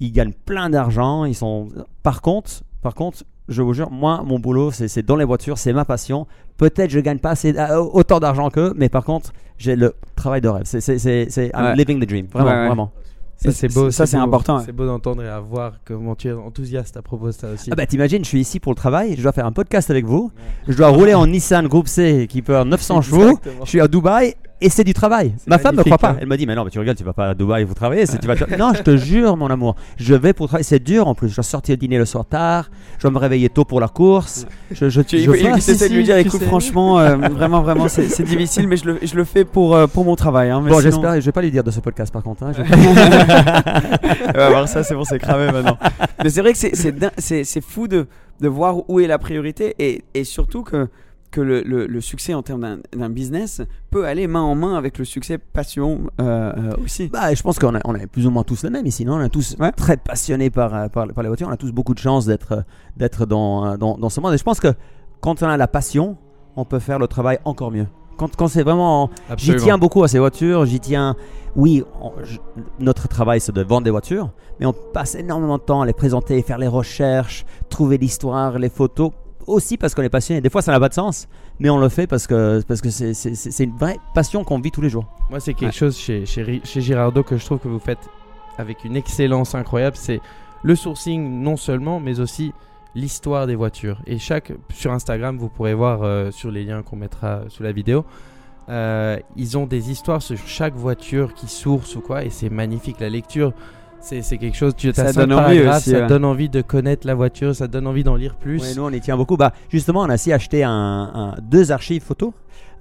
Ils 0.00 0.12
gagnent 0.12 0.32
plein 0.44 0.70
d'argent. 0.70 1.24
Ils 1.24 1.34
sont. 1.36 1.68
Par 2.02 2.20
contre, 2.20 2.62
par 2.82 2.94
contre, 2.94 3.24
je 3.48 3.62
vous 3.62 3.74
jure, 3.74 3.90
moi, 3.90 4.22
mon 4.24 4.38
boulot, 4.38 4.70
c'est, 4.70 5.02
dans 5.04 5.16
les 5.16 5.24
voitures, 5.24 5.58
c'est 5.58 5.72
ma 5.72 5.84
passion. 5.84 6.26
Peut-être 6.56 6.90
je 6.90 7.00
gagne 7.00 7.18
pas 7.18 7.30
assez, 7.30 7.56
euh, 7.56 7.78
autant 7.78 8.20
d'argent 8.20 8.48
qu'eux, 8.50 8.72
mais 8.76 8.88
par 8.88 9.04
contre, 9.04 9.32
j'ai 9.58 9.76
le 9.76 9.94
travail 10.16 10.40
de 10.40 10.48
rêve. 10.48 10.64
C'est, 10.64 11.54
Ouais. 11.54 11.76
living 11.76 12.00
the 12.00 12.08
dream. 12.08 12.26
Vraiment, 12.26 12.50
Ouais, 12.50 12.56
ouais. 12.56 12.66
vraiment. 12.66 12.92
Ça, 13.36 13.52
c'est 13.52 13.72
beau. 13.72 13.90
Ça, 13.90 14.06
c'est 14.06 14.16
important. 14.16 14.60
C'est 14.64 14.72
beau 14.72 14.86
d'entendre 14.86 15.22
et 15.22 15.28
à 15.28 15.40
voir 15.40 15.74
comment 15.84 16.14
tu 16.14 16.28
es 16.28 16.32
enthousiaste 16.32 16.96
à 16.96 17.02
propos 17.02 17.26
de 17.26 17.32
ça 17.32 17.50
aussi. 17.52 17.68
Ah 17.72 17.74
bah 17.74 17.86
t'imagines, 17.86 18.24
je 18.24 18.28
suis 18.28 18.40
ici 18.40 18.60
pour 18.60 18.72
le 18.72 18.76
travail, 18.76 19.16
je 19.16 19.22
dois 19.22 19.32
faire 19.32 19.46
un 19.46 19.52
podcast 19.52 19.90
avec 19.90 20.04
vous, 20.06 20.30
je 20.68 20.74
dois 20.76 20.88
rouler 20.88 21.14
en 21.14 21.26
Nissan 21.26 21.66
Groupe 21.68 21.88
C 21.88 22.26
qui 22.28 22.42
peut 22.42 22.52
avoir 22.52 22.64
900 22.74 23.02
chevaux, 23.02 23.38
je 23.64 23.68
suis 23.68 23.80
à 23.80 23.88
Dubaï 23.88 24.34
et 24.60 24.68
c'est 24.70 24.84
du 24.84 24.94
travail. 24.94 25.34
C'est 25.38 25.48
Ma 25.48 25.58
femme 25.58 25.72
ne 25.72 25.76
magnifique, 25.78 25.96
croit 25.98 26.08
pas. 26.10 26.14
hein. 26.14 26.18
Elle 26.20 26.28
me 26.28 26.36
dit 26.36 26.46
mais 26.46 26.54
non 26.54 26.64
mais 26.64 26.70
tu 26.70 26.78
rigoles, 26.78 26.94
tu 26.94 27.04
vas 27.04 27.12
pas 27.12 27.30
à 27.30 27.34
Dubaï 27.34 27.64
vous 27.64 27.74
tu 27.74 27.80
vas 28.26 28.34
non 28.58 28.72
je 28.74 28.82
te 28.82 28.96
jure 29.08 29.36
mon 29.36 29.48
amour, 29.48 29.74
je 29.96 30.14
vais 30.14 30.32
pour 30.32 30.46
travailler, 30.48 30.64
c'est 30.64 30.82
dur 30.82 31.06
en 31.08 31.14
plus, 31.14 31.28
je 31.28 31.34
dois 31.36 31.44
sortir 31.44 31.76
dîner 31.76 31.98
le 31.98 32.04
soir 32.04 32.24
tard, 32.24 32.70
je 32.98 33.02
dois 33.02 33.10
me 33.10 33.18
réveiller 33.18 33.48
tôt 33.48 33.64
pour 33.64 33.80
la 33.80 33.88
course, 33.88 34.46
je, 34.70 34.88
je, 34.88 35.00
Tu 35.02 35.18
je 35.18 35.30
il, 35.30 35.36
il 35.40 35.50
passe 35.50 35.68
essaie 35.68 35.88
de 35.88 35.94
lui 35.94 36.04
dire 36.04 36.16
écoute, 36.16 36.40
sais. 36.40 36.46
franchement, 36.46 36.98
euh, 36.98 37.16
vraiment, 37.16 37.62
vraiment, 37.62 37.88
c'est 37.88 38.08
c'est 38.08 38.22
difficile, 38.24 38.68
mais 38.68 38.76
je 38.76 38.84
le, 38.86 38.98
je 39.02 39.14
le 39.16 39.24
fais 39.24 39.44
pour, 39.44 39.74
euh, 39.74 39.86
pour 39.86 40.04
mon 40.04 40.16
travail. 40.16 40.50
hein, 40.50 40.60
mais 40.62 40.70
Bon 40.70 40.78
sinon- 40.78 40.90
j'espère, 40.90 41.14
je 41.20 41.26
vais 41.26 41.32
pas 41.32 41.42
lui 41.42 41.50
dire 41.50 41.64
de 41.64 41.70
ce 41.70 41.80
podcast 41.80 42.12
par 42.12 42.22
contre. 42.22 42.42
hein, 42.44 42.52
je- 42.56 42.62
On 44.34 44.38
va 44.38 44.48
voir 44.50 44.68
ça, 44.68 44.82
c'est 44.82 44.94
bon, 44.94 45.04
c'est 45.04 45.18
cramé 45.18 45.50
maintenant. 45.52 45.78
Mais 46.22 46.30
c'est 46.30 46.40
vrai 46.40 46.52
que 46.52 46.58
c'est- 46.58 46.74
c'est 46.74 46.92
din- 46.92 47.10
c'est 47.18 47.44
c'est 47.44 47.60
fou 47.60 47.88
de, 47.88 48.06
de 48.40 48.48
voir 48.48 48.88
où 48.88 49.00
est 49.00 49.06
la 49.06 49.18
priorité 49.18 49.74
et, 49.78 50.02
et 50.14 50.24
surtout 50.24 50.62
que, 50.62 50.88
que 51.34 51.40
le, 51.40 51.62
le- 51.62 51.86
le 51.86 52.00
succès 52.00 52.32
en 52.32 52.42
termes 52.42 52.60
d'un- 52.60 52.78
d'un 52.96 53.10
business 53.10 53.60
peut 53.90 54.06
aller 54.06 54.26
main 54.28 54.42
en 54.42 54.54
main 54.54 54.76
avec 54.76 54.98
le 54.98 55.04
succès 55.04 55.36
passion 55.38 56.02
euh, 56.20 56.52
euh, 56.56 56.72
aussi. 56.84 57.08
Bah, 57.08 57.34
je 57.34 57.42
pense 57.42 57.58
qu'on 57.58 57.74
a, 57.74 57.80
on 57.84 57.94
est 57.96 58.06
plus 58.06 58.26
ou 58.26 58.30
moins 58.30 58.44
tous 58.44 58.62
les 58.62 58.70
mêmes 58.70 58.86
ici, 58.86 59.04
non? 59.04 59.14
On 59.16 59.20
est 59.20 59.28
tous 59.28 59.56
Ouais. 59.58 59.72
très 59.72 59.96
passionnés 59.96 60.50
par, 60.50 60.74
euh, 60.74 60.88
par, 60.88 61.08
par 61.08 61.22
les 61.22 61.28
voitures. 61.28 61.48
On 61.48 61.52
a 61.52 61.56
tous 61.56 61.72
beaucoup 61.72 61.94
de 61.94 61.98
chance 61.98 62.24
d'être, 62.26 62.64
d'être 62.96 63.26
dans, 63.26 63.76
dans, 63.76 63.98
dans 63.98 64.08
ce 64.10 64.20
monde. 64.20 64.32
Et 64.34 64.38
je 64.38 64.44
pense 64.44 64.60
que 64.60 64.72
quand 65.20 65.42
on 65.42 65.48
a 65.48 65.56
la 65.56 65.66
passion, 65.68 66.16
on 66.56 66.64
peut 66.64 66.78
faire 66.78 66.98
le 67.00 67.08
travail 67.08 67.38
encore 67.44 67.72
mieux. 67.72 67.86
Quand, 68.16 68.36
quand 68.36 68.46
c'est 68.46 68.62
vraiment. 68.62 69.10
J'y 69.36 69.56
tiens 69.56 69.76
beaucoup 69.76 70.04
à 70.04 70.08
ces 70.08 70.20
voitures. 70.20 70.64
J'y 70.66 70.78
tiens. 70.78 71.16
Oui, 71.56 71.82
on- 72.00 72.12
je- 72.22 72.38
notre 72.78 73.08
travail, 73.08 73.40
c'est 73.40 73.50
de 73.52 73.62
vendre 73.62 73.82
des 73.84 73.90
voitures. 73.90 74.30
Mais 74.60 74.66
on 74.66 74.72
passe 74.92 75.16
énormément 75.16 75.58
de 75.58 75.62
temps 75.64 75.80
à 75.82 75.86
les 75.86 75.92
présenter, 75.92 76.40
faire 76.42 76.58
les 76.58 76.68
recherches, 76.68 77.44
trouver 77.68 77.98
l'histoire, 77.98 78.58
les 78.60 78.68
photos. 78.68 79.10
Aussi 79.46 79.76
parce 79.76 79.94
qu'on 79.94 80.02
est 80.02 80.08
passionné. 80.08 80.40
Des 80.40 80.50
fois, 80.50 80.62
ça 80.62 80.72
n'a 80.72 80.80
pas 80.80 80.88
de 80.88 80.94
sens. 80.94 81.28
Mais 81.60 81.70
on 81.70 81.78
le 81.78 81.88
fait 81.88 82.06
parce 82.06 82.26
que, 82.26 82.62
parce 82.66 82.80
que 82.80 82.90
c'est, 82.90 83.64
une 83.64 83.76
vraie 83.76 83.98
passion 84.14 84.42
qu'on 84.44 84.58
vit 84.60 84.70
tous 84.70 84.80
les 84.80 84.88
jours. 84.90 85.04
Moi, 85.30 85.40
c'est 85.40 85.54
quelque 85.54 85.66
Ouais. 85.70 85.72
chose 85.72 85.96
chez, 85.98 86.26
chez, 86.26 86.60
chez 86.64 86.80
Girardeau 86.80 87.22
que 87.22 87.36
je 87.36 87.44
trouve 87.44 87.58
que 87.58 87.68
vous 87.68 87.78
faites 87.78 87.98
avec 88.58 88.84
une 88.84 88.96
excellence 88.96 89.54
incroyable. 89.54 89.96
C'est 89.96 90.20
le 90.62 90.74
sourcing, 90.76 91.42
non 91.42 91.56
seulement, 91.56 92.00
mais 92.00 92.20
aussi 92.20 92.52
l'histoire 92.94 93.46
des 93.46 93.54
voitures. 93.56 93.98
Et 94.06 94.18
chaque 94.18 94.52
sur 94.72 94.92
Instagram, 94.92 95.36
vous 95.36 95.48
pourrez 95.48 95.74
voir 95.74 96.02
euh, 96.02 96.30
sur 96.30 96.50
les 96.50 96.64
liens 96.64 96.82
qu'on 96.82 96.96
mettra 96.96 97.42
sous 97.48 97.62
la 97.62 97.72
vidéo. 97.72 98.04
euh, 98.70 99.18
ils 99.36 99.58
ont 99.58 99.66
des 99.66 99.90
histoires 99.90 100.22
sur 100.22 100.38
chaque 100.46 100.74
voiture 100.74 101.34
qui 101.34 101.48
source 101.48 101.96
ou 101.96 102.00
quoi, 102.00 102.24
et 102.24 102.30
c'est 102.30 102.48
magnifique. 102.50 102.98
La 103.00 103.10
lecture, 103.10 103.52
c'est 104.04 104.22
c'est 104.22 104.38
quelque 104.38 104.56
chose. 104.56 104.74
Tu 104.76 104.92
Ça 104.92 105.06
as 105.06 105.12
donne 105.12 105.32
envie 105.32 105.60
aussi, 105.60 105.90
ça 105.90 106.00
ouais. 106.00 106.06
donne 106.06 106.24
envie 106.24 106.48
de 106.48 106.60
connaître 106.62 107.06
la 107.06 107.14
voiture, 107.14 107.54
ça 107.54 107.66
donne 107.66 107.86
envie 107.86 108.04
d'en 108.04 108.16
lire 108.16 108.36
plus. 108.36 108.60
Ouais, 108.62 108.74
nous 108.76 108.82
on 108.84 108.90
y 108.90 109.00
tient 109.00 109.16
beaucoup. 109.16 109.36
Bah, 109.36 109.52
justement, 109.70 110.00
on 110.02 110.08
a 110.10 110.14
aussi 110.14 110.32
acheté 110.32 110.62
un, 110.64 110.70
un- 110.72 111.34
deux 111.42 111.72
archives 111.72 112.02
photos 112.02 112.32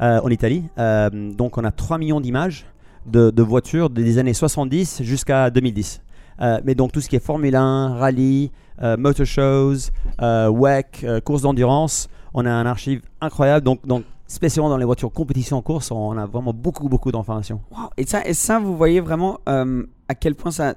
euh, 0.01 0.19
en 0.21 0.29
Italie. 0.29 0.65
Euh, 0.77 1.09
donc 1.33 1.57
on 1.57 1.63
a 1.63 1.71
3 1.71 1.97
millions 1.97 2.19
d'images 2.21 2.65
de, 3.05 3.29
de 3.31 3.43
voitures 3.43 3.89
des 3.89 4.17
années 4.17 4.33
70 4.33 5.01
jusqu'à 5.03 5.49
2010. 5.49 6.01
Euh, 6.41 6.59
mais 6.65 6.75
donc 6.75 6.91
tout 6.91 6.99
ce 7.01 7.07
qui 7.09 7.15
est 7.15 7.23
Formule 7.23 7.55
1, 7.55 7.95
rallye, 7.95 8.51
euh, 8.81 8.97
motor 8.97 9.25
shows, 9.25 9.91
euh, 10.21 10.49
WEC, 10.49 11.01
euh, 11.03 11.19
courses 11.21 11.43
d'endurance, 11.43 12.09
on 12.33 12.45
a 12.45 12.51
un 12.51 12.65
archive 12.65 13.01
incroyable. 13.21 13.63
Donc, 13.65 13.85
donc 13.85 14.03
spécialement 14.27 14.69
dans 14.69 14.77
les 14.77 14.85
voitures 14.85 15.11
compétition 15.11 15.57
en 15.57 15.61
course, 15.61 15.91
on 15.91 16.17
a 16.17 16.25
vraiment 16.25 16.53
beaucoup 16.53 16.89
beaucoup 16.89 17.11
d'informations. 17.11 17.61
Wow. 17.71 17.89
Et, 17.97 18.05
ça, 18.07 18.25
et 18.25 18.33
ça, 18.33 18.57
vous 18.59 18.75
voyez 18.75 18.99
vraiment 18.99 19.39
euh, 19.47 19.83
à 20.09 20.15
quel 20.15 20.33
point 20.33 20.49
ça, 20.51 20.73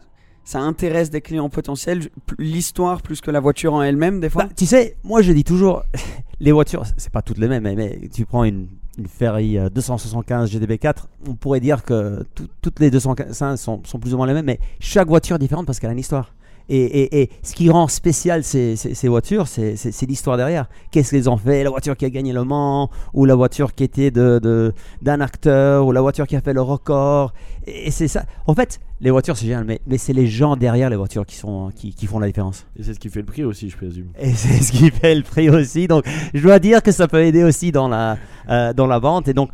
ça 0.47 0.61
intéresse 0.61 1.11
des 1.11 1.21
clients 1.21 1.51
potentiels, 1.51 2.09
l'histoire 2.39 3.03
plus 3.03 3.21
que 3.21 3.31
la 3.31 3.41
voiture 3.41 3.75
en 3.75 3.83
elle-même, 3.83 4.21
des 4.21 4.31
fois 4.31 4.45
Bah, 4.45 4.51
tu 4.57 4.65
sais, 4.65 4.97
moi 5.05 5.21
je 5.21 5.33
dis 5.33 5.45
toujours, 5.45 5.83
les 6.41 6.53
voitures, 6.53 6.85
c'est 6.97 7.13
pas 7.13 7.21
toutes 7.21 7.39
les 7.39 7.49
mêmes, 7.49 7.65
mais, 7.65 8.01
tu 8.15 8.25
prends 8.25 8.45
une, 8.45 8.69
une 8.97 9.09
Ferrari 9.09 9.59
euh, 9.59 9.69
275 9.69 10.51
GTB4, 10.57 10.95
on 11.29 11.35
pourrait 11.35 11.59
dire 11.61 11.83
que 11.83 12.25
tout- 12.37 12.49
toutes 12.63 12.79
les 12.81 12.91
215 12.93 13.61
sont, 13.61 13.83
sont 13.85 13.99
plus 13.99 14.15
ou 14.15 14.19
moins 14.19 14.27
les 14.29 14.35
mêmes, 14.35 14.47
mais 14.47 14.61
chaque 14.79 15.09
voiture 15.09 15.35
est 15.37 15.41
différente 15.41 15.67
parce 15.67 15.81
qu'elle 15.81 15.91
a 15.91 15.95
une 15.95 15.99
histoire. 15.99 16.33
Et, 16.69 16.77
et- 16.85 17.23
et 17.23 17.31
ce 17.43 17.55
qui 17.55 17.71
rend 17.71 17.87
spécial 17.89 18.43
ces, 18.43 18.75
ces- 18.77 18.95
ces 18.95 19.09
voitures, 19.09 19.47
c'est 19.47 19.77
c'est- 19.77 19.93
c'est 19.93 20.07
l'histoire 20.07 20.37
derrière. 20.37 20.69
Qu'est-ce 20.91 21.11
qu'ils 21.11 21.31
ont 21.31 21.37
fait? 21.37 21.63
La 21.63 21.71
voiture 21.71 21.97
qui 21.97 22.05
a 22.05 22.11
gagné 22.11 22.33
Le 22.33 22.43
Mans, 22.45 22.91
ou 23.15 23.25
la 23.25 23.35
voiture 23.37 23.73
qui 23.75 23.85
était 23.85 24.11
de- 24.11 24.41
de- 24.43 24.73
d'un 25.03 25.21
acteur, 25.21 25.87
ou 25.87 25.93
la 25.93 26.01
voiture 26.01 26.27
qui 26.27 26.35
a 26.37 26.41
fait 26.41 26.53
le 26.53 26.63
record. 26.63 27.33
Et, 27.67 27.89
et 27.89 27.91
c'est 27.91 28.09
ça. 28.09 28.25
En 28.47 28.55
fait, 28.55 28.81
les 29.01 29.11
voitures, 29.11 29.37
c'est 29.37 29.47
génial, 29.47 29.65
mais, 29.65 29.81
mais 29.87 29.99
c'est 29.99 30.13
les 30.13 30.27
gens 30.27 30.57
derrière 30.57 30.91
les 30.91 30.97
voitures 30.97 31.25
qui, 31.27 31.37
sont, 31.37 31.71
qui, 31.75 31.95
qui 31.95 32.07
font 32.07 32.19
la 32.19 32.27
différence. 32.27 32.67
Et 32.79 32.83
c'est 32.83 32.95
ce 32.95 32.99
qui 32.99 33.11
fait 33.11 33.21
le 33.21 33.27
prix 33.27 33.45
aussi, 33.45 33.71
je 33.71 33.77
présume. 33.77 34.09
Et 34.19 34.31
c'est 34.35 34.63
ce 34.63 34.73
qui 34.73 34.91
fait 34.91 35.15
le 35.15 35.23
prix 35.23 35.49
aussi. 35.51 35.87
Donc, 35.87 36.05
je 36.35 36.43
dois 36.43 36.59
dire 36.59 36.83
que 36.83 36.91
ça 36.93 37.07
peut 37.07 37.23
aider 37.23 37.45
aussi 37.45 37.71
dans 37.73 37.87
la, 37.89 38.17
euh, 38.49 38.73
dans 38.73 38.87
la 38.89 38.99
vente. 38.99 39.29
Et 39.29 39.35
donc, 39.35 39.51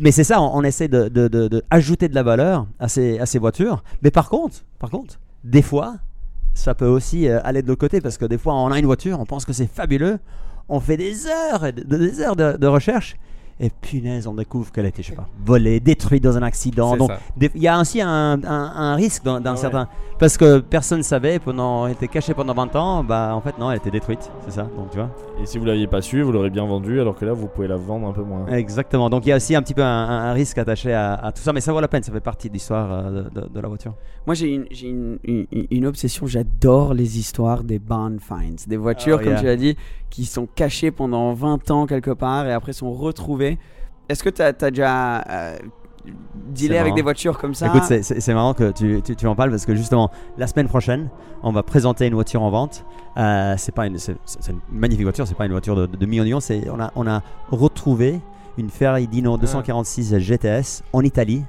mais 0.00 0.10
c'est 0.10 0.24
ça, 0.24 0.40
on, 0.42 0.50
on 0.52 0.62
essaie 0.64 0.88
de, 0.88 1.08
de- 1.08 1.28
de- 1.28 1.46
de 1.46 1.62
ajouter 1.70 2.08
de 2.08 2.14
la 2.16 2.24
valeur 2.24 2.66
à 2.80 2.88
ces, 2.88 3.20
à 3.20 3.26
ces 3.26 3.38
voitures. 3.38 3.84
Mais 4.02 4.10
par 4.10 4.28
contre, 4.28 4.64
par 4.80 4.90
contre, 4.90 5.20
des 5.44 5.62
fois, 5.62 5.94
ça 6.56 6.74
peut 6.74 6.86
aussi 6.86 7.28
euh, 7.28 7.38
aller 7.44 7.62
de 7.62 7.68
l'autre 7.68 7.80
côté 7.80 8.00
parce 8.00 8.18
que 8.18 8.24
des 8.24 8.38
fois, 8.38 8.54
on 8.54 8.72
a 8.72 8.78
une 8.78 8.86
voiture, 8.86 9.20
on 9.20 9.26
pense 9.26 9.44
que 9.44 9.52
c'est 9.52 9.70
fabuleux, 9.70 10.18
on 10.68 10.80
fait 10.80 10.96
des 10.96 11.26
heures, 11.26 11.72
des 11.72 12.20
heures 12.20 12.36
de 12.36 12.66
recherche. 12.66 13.16
Et 13.58 13.70
punaise, 13.70 14.26
on 14.26 14.34
découvre 14.34 14.70
qu'elle 14.70 14.84
a 14.84 14.88
été, 14.88 15.02
je 15.02 15.08
sais 15.08 15.14
pas, 15.16 15.26
volée, 15.42 15.80
détruite 15.80 16.22
dans 16.22 16.36
un 16.36 16.42
accident. 16.42 16.94
Donc, 16.94 17.10
il 17.40 17.62
y 17.62 17.68
a 17.68 17.80
aussi 17.80 18.02
un, 18.02 18.08
un- 18.34 18.42
un 18.44 18.94
risque 18.96 19.24
dans, 19.24 19.40
dans 19.40 19.50
Ah 19.50 19.54
ouais. 19.54 19.58
certains. 19.60 19.88
Parce 20.18 20.36
que 20.36 20.58
personne 20.60 20.98
ne 20.98 21.02
savait, 21.02 21.38
pendant, 21.38 21.86
elle 21.86 21.92
était 21.92 22.08
cachée 22.08 22.34
pendant 22.34 22.52
20 22.54 22.74
ans, 22.76 23.04
bah 23.04 23.32
en 23.34 23.40
fait 23.42 23.58
non, 23.58 23.70
elle 23.70 23.76
était 23.78 23.90
détruite, 23.90 24.30
c'est 24.46 24.52
ça, 24.52 24.62
donc 24.62 24.90
tu 24.90 24.96
vois. 24.96 25.10
Et 25.42 25.46
si 25.46 25.58
vous 25.58 25.64
l'aviez 25.66 25.86
pas 25.86 26.00
su, 26.02 26.22
vous 26.22 26.32
l'aurez 26.32 26.48
bien 26.48 26.64
vendu, 26.66 27.00
alors 27.00 27.16
que 27.16 27.24
là, 27.26 27.32
vous 27.34 27.48
pouvez 27.48 27.68
la 27.68 27.76
vendre 27.76 28.06
un 28.08 28.12
peu 28.12 28.22
moins. 28.22 28.46
Exactement, 28.48 29.08
donc 29.10 29.26
il 29.26 29.30
y 29.30 29.32
a 29.32 29.36
aussi 29.36 29.54
un 29.54 29.62
petit 29.62 29.74
peu 29.74 29.82
un, 29.82 29.86
un- 29.86 30.30
un 30.30 30.32
risque 30.32 30.56
attaché 30.58 30.92
à, 30.94 31.14
à 31.14 31.32
tout 31.32 31.42
ça, 31.42 31.52
mais 31.52 31.60
ça 31.60 31.72
vaut 31.72 31.80
la 31.80 31.88
peine, 31.88 32.02
ça 32.02 32.12
fait 32.12 32.20
partie 32.20 32.48
de 32.48 32.54
l'histoire 32.54 32.88
euh, 32.90 33.24
de, 33.24 33.40
de- 33.40 33.48
de 33.48 33.60
la 33.60 33.68
voiture. 33.68 33.92
Moi, 34.26 34.34
j'ai 34.34 34.54
une, 34.54 34.64
j'ai 34.70 34.88
une, 34.88 35.18
une, 35.24 35.46
une 35.70 35.86
obsession. 35.86 36.26
J'adore 36.26 36.94
les 36.94 37.18
histoires 37.18 37.62
des 37.62 37.78
barn 37.78 38.18
finds, 38.18 38.66
des 38.66 38.76
voitures, 38.78 39.18
Oh, 39.20 39.22
comme 39.24 39.32
yeah. 39.34 39.40
tu 39.40 39.48
as 39.48 39.56
dit, 39.56 39.76
qui 40.10 40.24
sont 40.24 40.46
cachées 40.52 40.90
pendant 40.90 41.32
20 41.34 41.70
ans 41.70 41.86
quelque 41.86 42.10
part 42.10 42.46
et 42.46 42.52
après 42.52 42.72
sont 42.72 42.92
retrouvées. 42.92 43.45
Est-ce 44.08 44.22
que 44.22 44.30
tu 44.30 44.42
as, 44.42 44.52
déjà. 44.70 45.20
euh, 45.28 45.56
C'est 46.54 46.78
avec 46.78 46.94
des 46.94 47.02
voitures 47.02 47.36
comme 47.38 47.54
ça 47.54 47.66
Écoute, 47.66 47.82
c'est- 47.84 48.34
marrant 48.34 48.54
que 48.54 48.70
tu, 48.70 49.02
tu, 49.02 49.16
tu 49.16 49.26
en 49.26 49.34
parles 49.34 49.50
parce 49.50 49.66
que 49.66 49.74
justement, 49.74 50.10
la 50.38 50.46
semaine 50.46 50.68
prochaine, 50.68 51.08
on 51.42 51.50
va 51.52 51.62
présenter 51.64 52.06
une 52.06 52.14
voiture 52.14 52.42
en 52.42 52.50
vente. 52.50 52.84
Euh, 53.16 53.54
c'est 53.58 53.74
pas 53.74 53.86
une, 53.86 53.98
c'est 53.98 54.16
c'est 54.24 54.52
une 54.52 54.60
magnifique 54.70 55.02
voiture, 55.04 55.26
c'est 55.26 55.34
pas 55.36 55.46
une 55.46 55.52
voiture 55.52 55.74
de, 55.74 55.86
de, 55.86 55.96
de 55.96 56.06
millions 56.06 56.24
d'euros. 56.24 56.40
C'est 56.40 56.68
on 56.70 56.78
a, 56.80 56.92
on 56.94 57.06
a 57.08 57.22
retrouvé 57.50 58.20
une 58.58 58.70
Ferrari 58.70 59.06
Dino 59.08 59.36
246 59.36 60.18
GTS 60.18 60.82
en 60.92 61.02
Italie 61.02 61.42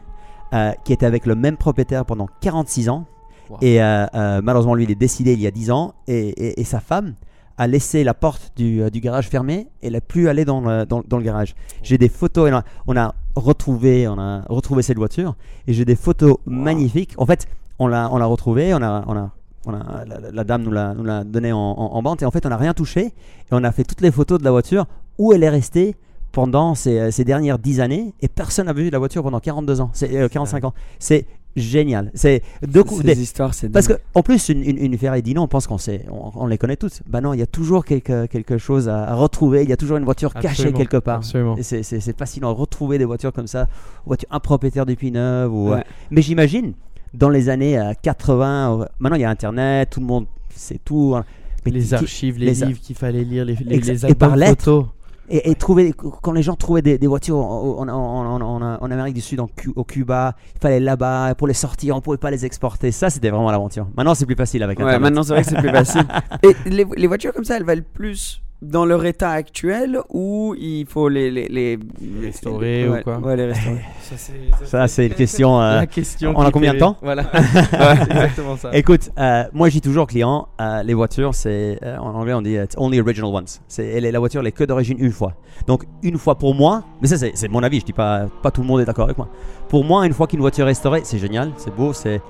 euh, 0.53 0.71
qui 0.83 0.91
était 0.93 1.05
avec 1.05 1.25
le 1.27 1.35
même 1.35 1.57
propriétaire 1.57 2.03
pendant 2.05 2.27
46 2.41 2.89
ans. 2.89 3.05
Wow. 3.49 3.57
Et 3.61 3.81
euh, 3.81 4.05
euh, 4.15 4.41
malheureusement, 4.43 4.73
lui, 4.75 4.83
il 4.85 4.91
est 4.91 4.95
décédé 4.95 5.33
il 5.33 5.41
y 5.41 5.47
a 5.47 5.51
10 5.51 5.71
ans. 5.71 5.93
Et, 6.07 6.29
et- 6.29 6.59
et 6.59 6.63
sa 6.63 6.79
femme 6.79 7.13
a 7.57 7.67
laissé 7.67 8.03
la 8.03 8.13
porte 8.13 8.51
du, 8.55 8.81
euh, 8.81 8.89
du 8.89 8.99
garage 8.99 9.27
fermée 9.29 9.67
et 9.81 9.89
n'a 9.89 10.01
plus 10.01 10.29
allé 10.29 10.45
dans 10.45 10.61
le, 10.61 10.85
dans, 10.85 11.01
dans 11.07 11.17
le 11.17 11.23
garage. 11.23 11.55
J'ai 11.83 11.97
des 11.97 12.09
photos. 12.09 12.51
on 12.87 12.95
a- 12.97 13.15
retrouvé, 13.35 14.07
on 14.07 14.17
a 14.17 14.41
retrouvé 14.49 14.81
cette 14.81 14.97
voiture 14.97 15.35
et 15.67 15.73
j'ai 15.73 15.85
des 15.85 15.95
photos 15.95 16.37
magnifiques. 16.45 17.13
En 17.17 17.25
fait, 17.25 17.47
on 17.79 17.87
l'a, 17.87 18.09
on 18.11 18.17
l'a 18.17 18.25
retrouvée, 18.25 18.73
on 18.73 18.81
a, 18.81 19.03
on 19.07 19.15
a, 19.15 19.31
on 19.65 19.73
a- 19.73 20.05
la, 20.31 20.43
dame 20.43 20.63
nous 20.63 20.71
l'a, 20.71 20.93
nous 20.95 21.03
l'a 21.03 21.23
donnée 21.23 21.51
en, 21.51 21.57
en, 21.57 21.93
en 21.95 22.01
vente 22.01 22.21
et 22.23 22.25
en 22.25 22.31
fait, 22.31 22.45
on 22.45 22.49
n'a 22.49 22.57
rien 22.57 22.73
touché 22.73 23.05
et 23.05 23.11
on 23.51 23.63
a 23.63 23.71
fait 23.71 23.83
toutes 23.83 24.01
les 24.01 24.11
photos 24.11 24.39
de 24.39 24.43
la 24.43 24.51
voiture 24.51 24.85
où 25.19 25.33
elle 25.33 25.43
est 25.43 25.49
restée 25.49 25.95
pendant 26.31 26.75
ces, 26.75 27.11
ces 27.11 27.23
dernières 27.23 27.57
10 27.59 27.79
années 27.79 28.13
et 28.21 28.27
personne 28.27 28.65
n'a 28.67 28.73
vu 28.73 28.89
la 28.89 28.99
voiture 28.99 29.23
pendant 29.23 29.39
42 29.39 29.81
ans, 29.81 29.89
c'est, 29.93 30.15
euh, 30.17 30.27
45 30.27 30.63
ans. 30.65 30.73
C'est 30.99 31.25
génial. 31.57 32.11
C'est 32.13 32.41
deux 32.65 32.83
coups. 32.83 33.01
Ces 33.01 33.15
des- 33.15 33.21
histoires, 33.21 33.53
c'est 33.53 33.67
parce 33.69 33.87
que 33.87 33.93
en 34.13 34.21
plus 34.23 34.47
une, 34.49 34.63
une, 34.63 34.77
une 34.77 34.97
Ferrari 34.97 35.21
Dino, 35.21 35.41
on 35.41 35.47
pense 35.47 35.67
qu'on 35.67 35.77
sait, 35.77 36.05
on, 36.09 36.31
on 36.35 36.47
les 36.47 36.57
connaît 36.57 36.75
toutes. 36.77 37.01
Bah 37.07 37.19
non, 37.19 37.33
il 37.33 37.39
y 37.39 37.43
a 37.43 37.47
toujours 37.47 37.83
quelque, 37.83 38.25
quelque 38.27 38.57
chose 38.57 38.87
à, 38.87 39.03
à 39.05 39.15
retrouver. 39.15 39.63
Il 39.63 39.69
y 39.69 39.73
a 39.73 39.77
toujours 39.77 39.97
une 39.97 40.05
voiture 40.05 40.33
cachée 40.33 40.71
quelque 40.71 40.97
part. 40.97 41.17
absolument. 41.17 41.57
Et 41.57 41.63
c'est, 41.63 41.83
c'est, 41.83 41.99
c'est 41.99 42.17
fascinant 42.17 42.53
de 42.53 42.57
retrouver 42.59 42.97
des 42.97 43.05
voitures 43.05 43.33
comme 43.33 43.47
ça, 43.47 43.67
voitures 44.05 44.29
un 44.31 44.39
propriétaire 44.39 44.85
depuis 44.85 45.11
neuf. 45.11 45.49
Ou, 45.51 45.71
Ouais. 45.71 45.83
Mais 46.11 46.21
j'imagine 46.21 46.73
dans 47.13 47.29
les 47.29 47.49
années 47.49 47.77
euh, 47.79 47.93
80, 48.01 48.79
euh, 48.81 48.85
maintenant 48.99 49.15
il 49.17 49.21
y 49.21 49.25
a 49.25 49.29
Internet, 49.29 49.89
tout 49.89 49.99
le 49.99 50.05
monde 50.05 50.25
sait 50.53 50.79
tout. 50.83 51.13
hein. 51.15 51.25
Mais 51.65 51.71
les 51.71 51.93
archives, 51.93 52.37
les, 52.37 52.45
les 52.45 52.63
a- 52.63 52.65
livres 52.67 52.79
qu'il 52.79 52.95
fallait 52.95 53.23
lire, 53.23 53.43
les, 53.43 53.55
les, 53.55 53.79
les 53.79 54.05
et 54.05 54.15
par 54.15 54.35
lettre. 54.37 54.63
photos. 54.63 54.85
Et, 55.29 55.51
et 55.51 55.55
trouver, 55.55 55.93
quand 55.93 56.31
les 56.31 56.41
gens 56.41 56.55
trouvaient 56.55 56.81
des, 56.81 56.97
des 56.97 57.07
voitures 57.07 57.37
en, 57.37 57.79
en, 57.79 57.89
en, 57.89 58.41
en- 58.41 58.41
en- 58.41 58.77
en 58.81 58.91
Amérique 58.91 59.15
du 59.15 59.21
Sud, 59.21 59.41
au 59.75 59.83
Cuba, 59.83 60.35
il 60.55 60.61
fallait 60.61 60.79
là-bas 60.79 61.35
pour 61.35 61.47
les 61.47 61.53
sortir, 61.53 61.95
on 61.97 62.01
pouvait 62.01 62.17
pas 62.17 62.31
les 62.31 62.45
exporter. 62.45 62.91
Ça, 62.91 63.09
c'était 63.09 63.29
vraiment 63.29 63.51
l'aventure. 63.51 63.87
Maintenant, 63.97 64.15
c'est 64.15 64.25
plus 64.25 64.35
facile 64.35 64.63
avec 64.63 64.79
Ouais, 64.79 64.85
Internet. 64.85 65.01
maintenant 65.01 65.23
c'est 65.23 65.33
vrai 65.33 65.43
que 65.43 65.49
c'est 65.49 65.57
plus 65.59 65.69
facile. 65.69 66.05
Et 66.43 66.69
les, 66.69 66.85
les 66.95 67.07
voitures 67.07 67.33
comme 67.33 67.43
ça, 67.43 67.57
elles 67.57 67.65
valent 67.65 67.83
plus 67.93 68.41
dans 68.61 68.85
leur 68.85 69.05
état 69.05 69.29
actuel 69.31 69.99
ou 70.09 70.55
il 70.57 70.85
faut 70.87 71.09
les 71.09 71.29
les, 71.29 71.47
les, 71.47 71.79
Restaurer 72.21 72.87
ou 72.87 72.93
ouais, 72.93 73.03
quoi? 73.03 73.19
Ouais, 73.19 73.35
les 73.35 73.45
restaurer. 73.45 73.81
Ça, 74.63 74.87
c'est 74.87 75.07
une 75.07 75.13
question. 75.13 75.61
euh, 75.61 75.75
La 75.81 75.85
question. 75.87 76.33
on 76.35 76.41
a 76.41 76.51
combien 76.51 76.73
de 76.73 76.79
temps? 76.79 76.97
Voilà. 77.01 77.23
c'est 77.33 78.11
exactement 78.11 78.57
ça. 78.57 78.69
Écoute, 78.73 79.11
euh, 79.19 79.43
moi, 79.53 79.67
je 79.69 79.73
dis 79.73 79.81
toujours 79.81 80.03
aux 80.03 80.07
clients, 80.07 80.47
euh, 80.59 80.81
les 80.81 80.93
voitures, 80.93 81.35
c'est 81.35 81.77
euh, 81.83 81.97
en 81.97 82.15
anglais 82.15 82.33
on 82.33 82.41
dit 82.41 82.55
it's 82.55 82.75
only 82.77 82.99
original 82.99 83.29
once. 83.33 83.61
C'est 83.67 83.99
la 83.99 84.19
voiture, 84.19 84.41
elle 84.41 84.47
est 84.47 84.51
que 84.51 84.63
d'origine 84.63 84.97
une 84.99 85.11
fois. 85.11 85.33
Donc 85.67 85.83
une 86.01 86.17
fois 86.17 86.35
pour 86.35 86.55
moi, 86.55 86.83
mais 87.01 87.07
ça 87.07 87.17
c'est 87.17 87.47
mon 87.49 87.61
avis. 87.63 87.79
Je 87.81 87.85
dis 87.85 87.93
pas 87.93 88.27
pas 88.41 88.49
tout 88.51 88.61
le 88.61 88.67
monde 88.67 88.81
est 88.81 88.85
d'accord 88.85 89.05
avec 89.05 89.17
moi. 89.17 89.27
Pour 89.69 89.83
moi, 89.83 90.05
une 90.07 90.13
fois 90.13 90.25
qu'une 90.27 90.39
voiture 90.39 90.65
est 90.65 90.69
restaurée, 90.69 91.01
c'est 91.03 91.19
génial, 91.19 91.51
c'est 91.57 91.75
beau, 91.75 91.93
c'est 91.93 92.21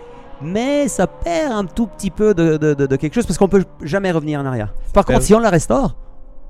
mais 0.41 0.88
ça 0.88 1.07
perd 1.07 1.51
un 1.51 1.65
tout 1.65 1.88
petit 1.88 2.12
peu 2.12 2.34
de, 2.34 2.57
de- 2.57 2.74
de- 2.74 2.86
de 2.86 2.96
quelque 2.96 3.15
chose 3.15 3.25
parce 3.25 3.38
qu'on 3.39 3.48
peut 3.48 3.63
jamais 3.81 4.12
revenir 4.12 4.39
en 4.39 4.46
arrière. 4.46 4.74
Par 4.93 5.03
contre, 5.05 5.24
si 5.24 5.34
on 5.34 5.39
la 5.39 5.50
restaure, 5.50 5.96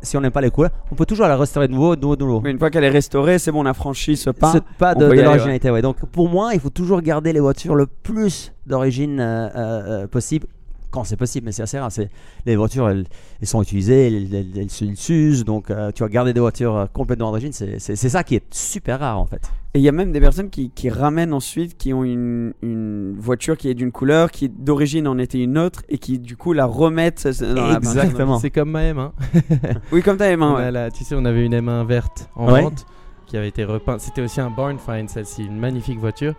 si 0.01 0.18
on 0.18 0.22
n'aime 0.22 0.32
pas 0.32 0.42
les 0.42 0.51
couleurs, 0.51 0.72
on 0.92 0.96
peut 0.96 1.06
toujours 1.06 1.27
la 1.27 1.38
restaurer 1.38 1.68
de 1.68 1.74
nouveau, 1.74 1.96
de 1.96 2.01
nouveau, 2.01 2.16
de 2.16 2.24
nouveau. 2.24 2.42
Mais 2.42 2.51
une 2.51 2.60
fois 2.60 2.70
qu'elle 2.70 2.84
est 2.84 2.89
restaurée, 2.89 3.39
c'est 3.39 3.51
bon, 3.51 3.63
on 3.63 3.66
a 3.66 3.74
franchi 3.74 4.18
ce 4.18 4.30
pas. 4.30 4.51
C'est 4.51 4.63
pas 4.77 4.96
de, 4.96 5.06
l'originalité. 5.06 5.70
Ouais. 5.70 5.82
Donc 5.82 6.06
pour 6.06 6.30
moi, 6.30 6.54
il 6.54 6.60
faut 6.60 6.70
toujours 6.70 7.01
garder 7.01 7.34
les 7.34 7.39
voitures 7.39 7.75
le 7.75 7.88
plus 7.88 8.54
d'origine 8.66 9.20
euh, 9.20 9.48
euh, 9.48 10.04
euh, 10.04 10.08
possible. 10.08 10.48
Quand 10.89 11.03
c'est 11.03 11.17
possible, 11.17 11.46
mais 11.46 11.51
c'est 11.51 11.63
assez 11.63 11.77
rare. 11.77 11.91
C'est, 11.91 12.10
les 12.46 12.56
voitures, 12.56 12.88
elles, 12.89 13.06
elles 13.41 13.48
sont 13.48 13.62
utilisées, 13.62 14.08
elles, 14.08 14.34
elles- 14.34 14.58
elles 14.58 14.70
se- 14.70 14.86
elles 14.86 14.96
s'usent. 14.96 15.44
Donc 15.46 15.70
euh, 15.70 15.91
tu 15.91 16.01
vas 16.03 16.10
garder 16.10 16.34
des 16.34 16.39
voitures 16.39 16.75
euh, 16.75 16.86
complètement 16.91 17.27
d'origine. 17.29 17.51
C'est, 17.51 17.79
c'est- 17.79 17.96
c'est 17.98 18.10
ça 18.10 18.24
qui 18.24 18.36
est 18.36 18.44
super 18.53 19.00
rare 19.01 19.20
en 19.20 19.25
fait. 19.25 19.51
Et 19.74 19.79
il 19.79 19.82
y 19.84 19.89
a 19.89 19.91
même 19.91 20.12
des 20.13 20.22
personnes 20.22 20.50
qui, 20.50 20.70
qui 20.72 20.89
ramènent 20.89 21.34
ensuite, 21.34 21.77
qui 21.77 21.94
ont 21.94 22.03
une, 22.06 22.53
une 22.63 23.15
voiture 23.20 23.58
qui 23.58 23.70
est 23.70 23.74
d'une 23.74 23.91
couleur, 23.91 24.32
qui 24.32 24.48
d'origine 24.50 25.08
en 25.08 25.17
était 25.20 25.39
une 25.44 25.58
autre, 25.58 25.82
et 25.89 25.98
qui 25.98 26.20
du 26.20 26.38
coup 26.38 26.53
la 26.53 26.65
remettent 26.65 27.27
dans 27.41 27.53
la 27.67 27.74
peinture. 27.79 28.01
Exactement. 28.01 28.39
C'est 28.39 28.50
comme 28.50 28.72
ma 28.72 28.84
M1. 28.91 29.12
Oui, 29.91 30.01
comme 30.01 30.17
ta 30.17 30.25
M1, 30.36 30.41
On 30.41 30.56
ouais. 30.56 30.91
tu 30.91 31.03
sais, 31.03 31.15
on 31.15 31.25
avait 31.25 31.46
une 31.46 31.53
M1 31.53 31.86
verte 31.86 32.29
en 32.36 32.51
Ouais. 32.51 32.62
vente 32.62 32.86
qui 33.27 33.36
avait 33.36 33.50
été 33.50 33.65
repeinte. 33.65 34.00
C'était 34.00 34.22
aussi 34.22 34.39
un 34.39 34.50
barn 34.50 34.77
find, 34.79 35.10
celle-ci, 35.10 35.44
une 35.44 35.58
magnifique 35.60 36.00
voiture 36.00 36.34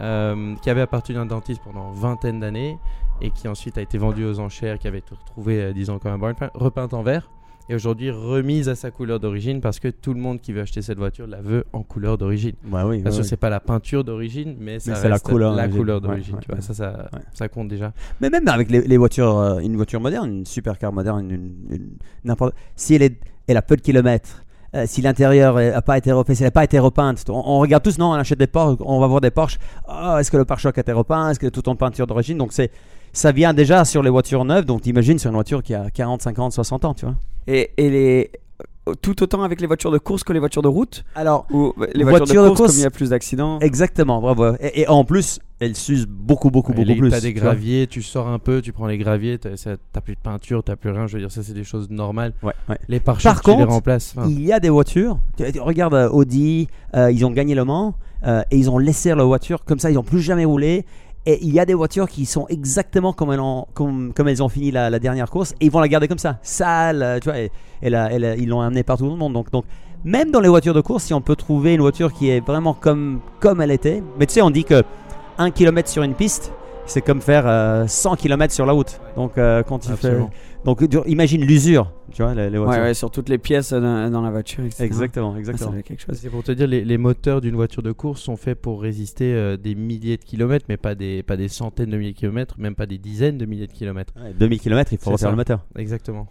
euh, 0.00 0.54
qui 0.62 0.70
avait 0.70 0.80
appartenu 0.80 1.18
à 1.18 1.20
un 1.20 1.26
dentiste 1.26 1.60
pendant 1.62 1.92
une 1.92 2.00
vingtaine 2.00 2.40
d'années 2.40 2.78
et 3.20 3.30
qui 3.30 3.48
ensuite 3.48 3.78
a 3.78 3.82
été 3.82 3.98
vendue 3.98 4.24
aux 4.24 4.38
enchères, 4.40 4.78
qui 4.78 4.88
avait 4.88 4.98
été 4.98 5.14
retrouvée, 5.14 5.60
euh, 5.62 5.72
disons, 5.72 5.98
comme 5.98 6.22
un 6.22 6.34
find, 6.34 6.50
repeinte 6.54 6.94
en 6.94 7.02
vert 7.02 7.30
et 7.68 7.74
aujourd'hui 7.74 8.10
remise 8.10 8.68
à 8.68 8.74
sa 8.74 8.90
couleur 8.90 9.20
d'origine 9.20 9.60
parce 9.60 9.78
que 9.78 9.86
tout 9.88 10.12
le 10.12 10.18
monde 10.20 10.40
qui 10.40 10.52
veut 10.52 10.60
acheter 10.62 10.82
cette 10.82 10.98
voiture 10.98 11.28
la 11.28 11.40
veut 11.40 11.64
en 11.72 11.82
couleur 11.84 12.18
d'origine. 12.18 12.54
Bah 12.64 12.84
oui. 12.84 13.00
Bien 13.00 13.12
sûr, 13.12 13.24
c'est 13.24 13.36
pas 13.36 13.50
la 13.50 13.60
peinture 13.60 14.02
d'origine, 14.02 14.56
mais, 14.58 14.80
ça 14.80 14.96
c'est 14.96 15.08
la 15.08 15.14
reste 15.14 15.26
couleur 15.26 15.52
la 15.52 15.62
d'origine. 15.62 15.78
couleur 15.78 16.00
d'origine. 16.00 16.34
ouais, 16.34 16.54
ouais. 16.56 16.60
ça, 16.62 16.74
ça, 16.74 17.08
Ouais. 17.12 17.20
ça 17.32 17.48
compte 17.48 17.68
déjà. 17.68 17.92
Mais 18.20 18.28
même 18.28 18.48
avec 18.48 18.70
les, 18.72 18.80
les 18.82 18.96
voitures, 18.96 19.38
euh, 19.38 19.58
une 19.60 19.76
voiture 19.76 20.00
moderne, 20.00 20.30
une 20.38 20.46
supercar 20.46 20.92
moderne, 20.92 21.30
une, 21.30 21.90
n'importe. 22.24 22.54
Si 22.74 22.94
elle, 22.96 23.02
est, 23.02 23.20
elle 23.46 23.56
a 23.56 23.62
peu 23.62 23.76
de 23.76 23.82
kilomètres, 23.82 24.42
euh, 24.74 24.84
si 24.88 25.00
l'intérieur 25.00 25.54
n'a 25.56 25.82
pas 25.82 25.96
été 25.98 26.10
refait, 26.10 26.34
si 26.34 26.42
elle 26.42 26.48
n'a 26.48 26.52
pas 26.52 26.64
été 26.64 26.78
repeinte, 26.80 27.24
on, 27.28 27.34
on 27.34 27.58
regarde 27.60 27.84
tous, 27.84 27.98
non, 27.98 28.06
on 28.10 28.12
achète 28.14 28.38
des 28.40 28.46
Porsche, 28.48 28.78
on 28.80 28.98
va 28.98 29.06
voir 29.06 29.20
des 29.20 29.30
Porsche. 29.30 29.58
Ah, 29.86 30.16
est-ce 30.18 30.32
que 30.32 30.36
le 30.36 30.44
pare-choc 30.44 30.76
a 30.76 30.80
été 30.80 30.90
repeint 30.92 31.30
Est-ce 31.30 31.38
que 31.38 31.46
tout 31.46 31.68
en 31.68 31.76
peinture 31.76 32.08
d'origine 32.08 32.36
Donc 32.38 32.52
c'est, 32.52 32.72
ça 33.12 33.32
vient 33.32 33.52
déjà 33.54 33.84
sur 33.84 34.02
les 34.02 34.10
voitures 34.10 34.44
neuves. 34.44 34.64
Donc 34.64 34.82
t'imagines 34.82 35.18
sur 35.18 35.30
une 35.30 35.36
voiture 35.36 35.62
qui 35.62 35.74
a 35.74 35.90
40, 35.90 36.22
50, 36.22 36.52
60 36.52 36.84
ans, 36.84 36.94
tu 36.94 37.06
vois. 37.06 37.14
Et, 37.46 37.70
et 37.76 37.90
les... 37.90 38.30
tout 39.02 39.22
autant 39.22 39.42
avec 39.42 39.60
les 39.60 39.66
voitures 39.66 39.90
de 39.90 39.98
course 39.98 40.24
que 40.24 40.32
les 40.32 40.38
voitures 40.38 40.62
de 40.62 40.68
route 40.68 41.04
Alors 41.14 41.46
Ou 41.50 41.72
les 41.94 42.04
voitures 42.04 42.26
Voiture 42.26 42.44
de 42.44 42.48
de 42.50 42.54
course, 42.54 42.70
comme 42.72 42.78
il 42.78 42.82
y 42.82 42.86
a 42.86 42.90
plus 42.90 43.10
d'accidents 43.10 43.58
exactement, 43.60 44.20
bravo. 44.20 44.54
Et, 44.60 44.82
et 44.82 44.88
en 44.88 45.04
plus, 45.04 45.40
elle 45.58 45.74
s'use 45.76 46.06
beaucoup, 46.06 46.50
beaucoup, 46.50 46.72
Et 46.72 46.76
beaucoup 46.76 46.88
les- 46.88 46.96
plus. 46.98 47.10
T'as 47.10 47.20
des 47.20 47.32
graviers, 47.34 47.86
tu 47.86 48.02
sors 48.02 48.28
un 48.28 48.38
peu, 48.38 48.62
tu 48.62 48.72
prends 48.72 48.86
les 48.86 48.98
graviers, 48.98 49.38
t'as 49.38 50.00
plus 50.00 50.14
de 50.14 50.20
peinture, 50.20 50.62
t'as 50.64 50.76
plus 50.76 50.90
rien. 50.90 51.06
Je 51.06 51.14
veux 51.14 51.20
dire, 51.20 51.30
ça, 51.32 51.42
c'est 51.42 51.52
des 51.52 51.64
choses 51.64 51.90
normales. 51.90 52.32
Ouais, 52.42 52.52
ouais. 52.68 52.78
Les 52.88 53.00
pare 53.00 53.18
Par 53.22 53.40
tu 53.42 53.50
les 53.50 53.56
contre, 53.56 53.68
remplaces. 53.68 54.14
Enfin, 54.16 54.28
Il 54.28 54.40
y 54.42 54.52
a 54.52 54.60
des 54.60 54.70
voitures. 54.70 55.18
tu- 55.36 55.50
tu- 55.52 55.60
Regarde 55.60 55.94
euh, 55.94 56.08
Audi, 56.10 56.68
euh, 56.94 57.10
ils 57.12 57.24
ont 57.26 57.30
gagné 57.30 57.54
le 57.54 57.64
Mans 57.64 57.94
euh, 58.26 58.42
et 58.50 58.56
ils 58.58 58.70
ont 58.70 58.78
laissé 58.78 59.14
leur 59.14 59.26
voiture 59.26 59.64
comme 59.64 59.78
ça, 59.78 59.90
ils 59.90 59.94
n'ont 59.94 60.02
plus 60.02 60.20
jamais 60.20 60.44
roulé. 60.44 60.84
Et 61.26 61.38
il 61.42 61.52
y 61.52 61.60
a 61.60 61.66
des 61.66 61.74
voitures 61.74 62.08
qui 62.08 62.24
sont 62.24 62.46
exactement 62.48 63.12
comme 63.12 63.32
elles 63.32 63.40
ont, 63.40 63.66
comme, 63.74 64.12
comme 64.14 64.28
elles 64.28 64.42
ont 64.42 64.48
fini 64.48 64.70
la, 64.70 64.98
dernière 64.98 65.30
course 65.30 65.52
et 65.60 65.66
ils 65.66 65.70
vont 65.70 65.80
la 65.80 65.88
garder 65.88 66.08
comme 66.08 66.18
ça, 66.18 66.38
sale, 66.42 67.02
euh, 67.02 67.18
tu 67.18 67.28
vois. 67.28 67.38
Et, 67.38 67.50
ils 67.82 68.48
l'ont 68.48 68.60
amenée 68.60 68.82
partout 68.82 69.04
dans 69.06 69.12
le 69.12 69.18
monde. 69.18 69.34
Donc, 69.34 69.50
donc, 69.50 69.64
même 70.04 70.30
dans 70.30 70.40
les 70.40 70.48
voitures 70.48 70.72
de 70.72 70.80
course, 70.80 71.04
si 71.04 71.14
on 71.14 71.20
peut 71.20 71.36
trouver 71.36 71.74
une 71.74 71.82
voiture 71.82 72.12
qui 72.12 72.30
est 72.30 72.40
vraiment 72.40 72.72
comme, 72.72 73.20
comme 73.38 73.60
elle 73.60 73.70
était, 73.70 74.02
mais 74.18 74.26
tu 74.26 74.34
sais, 74.34 74.42
on 74.42 74.50
dit 74.50 74.64
que 74.64 74.82
1 75.36 75.50
km 75.50 75.88
sur 75.88 76.02
une 76.02 76.14
piste, 76.14 76.52
c'est 76.86 77.02
comme 77.02 77.20
faire 77.20 77.44
euh, 77.46 77.86
100 77.86 78.16
km 78.16 78.52
sur 78.52 78.64
la 78.64 78.72
route. 78.72 79.00
Donc, 79.16 79.36
euh, 79.36 79.62
quand 79.62 79.78
tu 79.78 79.92
fais. 79.92 80.16
Donc, 80.64 80.82
imagine 81.06 81.42
l'usure, 81.44 81.90
tu 82.12 82.22
vois, 82.22 82.34
les, 82.34 82.50
les 82.50 82.58
Ouais, 82.58 82.64
voitures. 82.64 82.82
ouais, 82.84 82.94
sur 82.94 83.10
toutes 83.10 83.28
les 83.30 83.38
pièces 83.38 83.72
dans, 83.72 84.10
dans 84.10 84.20
la 84.20 84.30
voiture, 84.30 84.62
etc. 84.64 84.84
Exactement, 84.84 85.30
Ah, 85.30 85.34
ça 85.34 85.38
exactement. 85.40 85.72
quelque 85.82 86.00
chose. 86.02 86.18
C'est 86.20 86.28
pour 86.28 86.42
te 86.42 86.52
dire, 86.52 86.66
les, 86.66 86.84
les 86.84 86.98
moteurs 86.98 87.40
d'une 87.40 87.54
voiture 87.54 87.82
de 87.82 87.92
course 87.92 88.20
sont 88.20 88.36
faits 88.36 88.60
pour 88.60 88.82
résister 88.82 89.32
euh, 89.32 89.56
des 89.56 89.74
milliers 89.74 90.18
de 90.18 90.24
kilomètres, 90.24 90.66
mais 90.68 90.76
pas 90.76 90.94
des, 90.94 91.22
pas 91.22 91.36
des 91.38 91.48
centaines 91.48 91.90
de 91.90 91.96
milliers 91.96 92.12
de 92.12 92.18
kilomètres, 92.18 92.56
même 92.58 92.74
pas 92.74 92.86
des 92.86 92.98
dizaines 92.98 93.38
de 93.38 93.46
milliers 93.46 93.68
de 93.68 93.72
kilomètres. 93.72 94.12
Ouais, 94.22 94.34
2000 94.38 94.60
km, 94.60 94.92
il 94.92 94.98
faut 94.98 95.10
refaire 95.10 95.28
ça. 95.28 95.30
le 95.30 95.36
moteur. 95.36 95.64
Exactement. 95.76 96.28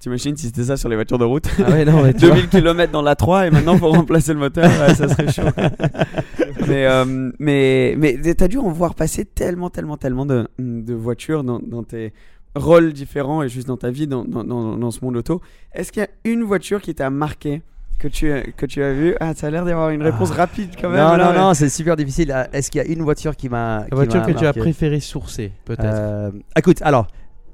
T'imagines 0.00 0.36
si 0.36 0.46
c'était 0.46 0.64
ça 0.64 0.76
sur 0.76 0.88
les 0.88 0.96
voitures 0.96 1.18
de 1.18 1.24
route 1.24 1.46
Ah 1.64 1.70
ouais, 1.70 1.84
non, 1.84 2.02
mais 2.02 2.12
tu 2.14 2.26
vois. 2.26 2.34
2000 2.34 2.48
km 2.50 2.92
dans 2.92 3.00
la 3.00 3.14
3 3.14 3.46
et 3.46 3.50
maintenant 3.52 3.78
faut 3.78 3.90
remplacer 3.92 4.32
le 4.34 4.40
moteur, 4.40 4.64
ouais, 4.64 4.92
ça 4.94 5.08
serait 5.08 5.30
chaud. 5.32 5.42
mais, 6.66 6.86
euh, 6.86 7.30
mais, 7.38 7.94
mais 7.96 8.16
t'as 8.34 8.48
dû 8.48 8.58
en 8.58 8.70
voir 8.70 8.94
passer 8.96 9.24
tellement, 9.24 9.70
tellement, 9.70 9.96
tellement 9.96 10.26
de, 10.26 10.48
de 10.58 10.94
voitures 10.94 11.44
dans, 11.44 11.60
dans 11.60 11.84
tes 11.84 12.12
rôles 12.54 12.92
différents 12.92 13.42
et 13.42 13.48
juste 13.48 13.66
dans 13.68 13.76
ta 13.76 13.90
vie, 13.90 14.06
dans, 14.06 14.24
dans, 14.24 14.44
dans, 14.44 14.76
dans 14.76 14.90
ce 14.90 15.04
monde 15.04 15.16
auto. 15.16 15.40
Est-ce 15.72 15.90
qu'il 15.92 16.02
y 16.02 16.04
a 16.06 16.08
une 16.24 16.42
voiture 16.44 16.80
qui 16.80 16.94
t'a 16.94 17.10
marqué 17.10 17.62
que 17.98 18.08
tu, 18.08 18.30
que 18.56 18.66
tu 18.66 18.82
as 18.82 18.92
vu 18.92 19.14
Ah, 19.20 19.34
ça 19.34 19.46
a 19.46 19.50
l'air 19.50 19.64
d'avoir 19.64 19.90
une 19.90 20.02
réponse 20.02 20.30
rapide 20.30 20.70
quand 20.80 20.90
même. 20.90 20.98
non, 21.00 21.16
non, 21.16 21.32
mais- 21.32 21.38
non, 21.38 21.54
c'est 21.54 21.68
super 21.68 21.96
difficile. 21.96 22.30
Euh, 22.32 22.44
Est-ce 22.52 22.70
qu'il 22.70 22.82
y 22.82 22.84
a 22.84 22.88
une 22.88 23.02
voiture 23.02 23.36
qui 23.36 23.48
m'a. 23.48 23.86
La 23.90 23.96
voiture 23.96 24.22
que 24.26 24.32
tu 24.32 24.46
as 24.46 24.52
préféré 24.52 25.00
sourcer, 25.00 25.52
peut-être. 25.64 25.84
Euh, 25.84 26.30
Écoute, 26.56 26.82
alors, 26.82 27.06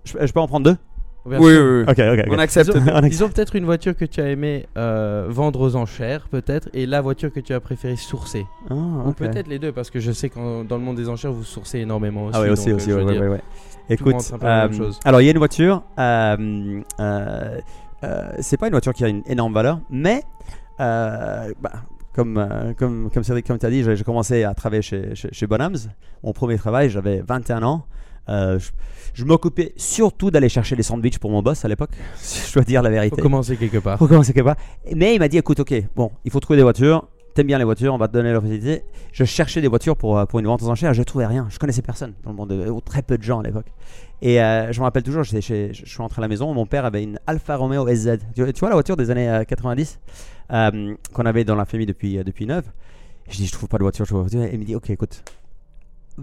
je, 0.05 0.15
je 0.27 0.33
peux 0.33 0.41
en 0.41 0.49
prendre 0.49 0.65
deux? 0.71 0.77
Oui, 1.27 1.37
oui, 1.39 1.53
oui. 1.59 1.83
Ok, 1.83 1.99
ok. 1.99 2.25
On 2.31 2.39
accepte. 2.39 2.71
Disons, 2.73 2.81
On 2.87 2.89
accepte. 2.97 3.11
disons 3.11 3.29
peut-être 3.29 3.57
une 3.57 3.65
voiture 3.67 3.95
que 3.97 4.05
tu 4.05 4.21
as 4.21 4.29
aimé 4.31 4.67
euh, 4.79 5.27
vendre 5.29 5.61
aux 5.61 5.77
enchères, 5.77 6.27
peut-être, 6.29 6.69
et 6.73 6.87
la 6.87 7.01
voiture 7.01 7.33
que 7.33 7.41
tu 7.41 7.53
as 7.53 7.61
préféré 7.61 7.97
sourcer. 7.97 8.47
Ah, 8.71 8.75
Ou 8.75 9.13
peut-être 9.13 9.49
les 9.49 9.59
deux, 9.59 9.73
parce 9.73 9.91
que 9.91 10.01
je 10.01 10.13
sais 10.13 10.31
que 10.31 10.63
dans 10.65 10.77
le 10.77 10.83
monde 10.83 10.97
des 10.97 11.09
enchères, 11.09 11.33
vous 11.33 11.45
sourcez 11.45 11.81
énormément 11.81 12.25
aussi. 12.27 12.39
Ah, 12.39 12.43
oui, 12.43 12.49
aussi, 12.49 12.71
donc, 12.71 12.77
aussi, 12.77 12.91
euh, 12.91 13.05
ouais, 13.05 13.19
ouais, 13.19 13.29
ouais, 13.29 13.41
Écoute, 13.91 14.15
euh, 14.43 14.73
chose. 14.73 14.99
alors 15.05 15.21
il 15.21 15.25
y 15.25 15.29
a 15.29 15.33
une 15.33 15.39
voiture, 15.39 15.83
euh, 15.99 16.81
euh, 17.01 17.61
euh, 18.05 18.29
c'est 18.39 18.57
pas 18.57 18.67
une 18.69 18.73
voiture 18.73 18.95
qui 18.95 19.05
a 19.05 19.09
une 19.09 19.23
énorme 19.27 19.53
valeur, 19.53 19.81
mais 19.91 20.23
euh, 20.81 21.53
bah, 21.61 21.73
comme, 22.15 22.75
comme, 22.79 23.11
comme 23.13 23.25
Cédric, 23.25 23.47
comme 23.47 23.59
tu 23.59 23.67
as 23.67 23.71
dit, 23.71 23.83
j'ai 23.83 23.97
j'ai 23.97 24.05
commencé 24.05 24.45
à 24.45 24.55
travailler 24.55 24.83
chez, 24.83 25.15
chez, 25.15 25.29
chez 25.33 25.47
Bonhams. 25.47 25.77
Mon 26.23 26.33
premier 26.33 26.57
travail, 26.57 26.89
j'avais 26.89 27.23
21 27.27 27.63
ans. 27.63 27.85
Euh, 28.31 28.59
je 28.59 28.71
je 29.13 29.25
m'occupais 29.25 29.73
surtout 29.77 30.31
d'aller 30.31 30.49
chercher 30.49 30.77
les 30.77 30.85
sandwichs 30.85 31.19
pour 31.19 31.33
mon 31.33 31.43
boss 31.43 31.65
à 31.65 31.69
l'époque, 31.69 31.91
si 32.17 32.49
je 32.49 32.55
dois 32.55 32.63
dire 32.63 32.81
la 32.81 32.89
Faut 32.91 32.95
vérité. 32.95 33.21
commencer 33.23 33.57
quelque 33.57 33.79
part. 33.79 33.99
Faut 33.99 34.07
commencer 34.07 34.33
quelque 34.33 34.45
part. 34.45 34.57
Mais 34.95 35.15
il 35.17 35.19
m'a 35.19 35.27
dit 35.29 35.37
écoute, 35.37 35.59
ok, 35.61 35.75
bon, 35.97 36.13
il 36.25 36.31
faut 36.31 36.39
trouver 36.41 36.57
des 36.59 36.63
voitures. 36.63 37.09
T'aimes 37.35 37.49
bien 37.49 37.59
les 37.59 37.65
voitures, 37.65 37.93
on 37.95 37.99
va 37.99 38.07
te 38.09 38.13
donner 38.13 38.33
l'opportunité. 38.33 38.83
Je 39.13 39.25
cherchais 39.25 39.61
des 39.61 39.69
voitures 39.69 39.97
pour, 39.97 40.17
euh, 40.19 40.27
pour 40.27 40.39
une 40.41 40.47
vente 40.47 40.63
aux 40.63 40.69
enchères. 40.69 40.95
Je 40.95 41.03
trouvais 41.03 41.27
rien. 41.27 41.47
Je 41.51 41.59
connaissais 41.59 41.83
personne 41.83 42.13
dans 42.25 42.31
le 42.31 42.37
monde, 42.37 42.53
euh, 42.53 42.69
ou 42.71 42.81
très 42.81 43.03
peu 43.03 43.19
de 43.19 43.23
gens 43.23 43.41
à 43.41 43.43
l'époque. 43.43 43.67
Et 44.23 44.41
euh, 44.43 44.73
je 44.73 44.79
me 44.81 44.85
rappelle 44.85 45.03
toujours, 45.05 45.25
chez- 45.25 45.41
je 45.41 45.85
suis 45.87 45.99
rentré 45.99 46.21
à 46.21 46.23
la 46.23 46.29
maison. 46.29 46.53
Mon 46.55 46.67
père 46.67 46.85
avait 46.85 47.03
une 47.03 47.19
Alfa 47.27 47.57
Romeo 47.57 47.87
SZ. 47.89 48.19
Tu, 48.35 48.53
tu 48.53 48.61
vois 48.61 48.69
la 48.69 48.75
voiture 48.77 48.97
des 48.97 49.11
années 49.11 49.29
euh, 49.29 49.45
90 49.45 49.99
euh, 50.53 50.95
qu'on 51.13 51.27
avait 51.27 51.45
dans 51.45 51.55
la 51.57 51.65
famille 51.65 51.87
depuis, 51.87 52.17
depuis 52.25 52.47
9. 52.47 52.65
Je 53.29 53.37
dis 53.37 53.47
je 53.47 53.53
trouve 53.53 53.69
pas 53.69 53.79
de 53.79 53.83
voiture, 53.85 54.05
je 54.05 54.11
trouve 54.11 54.25
pas 54.25 54.29
de 54.31 54.37
voiture. 54.37 54.53
Et 54.53 54.57
il 54.57 54.61
me 54.61 54.65
dit 54.65 54.75
ok, 54.75 54.91
écoute, 54.91 55.23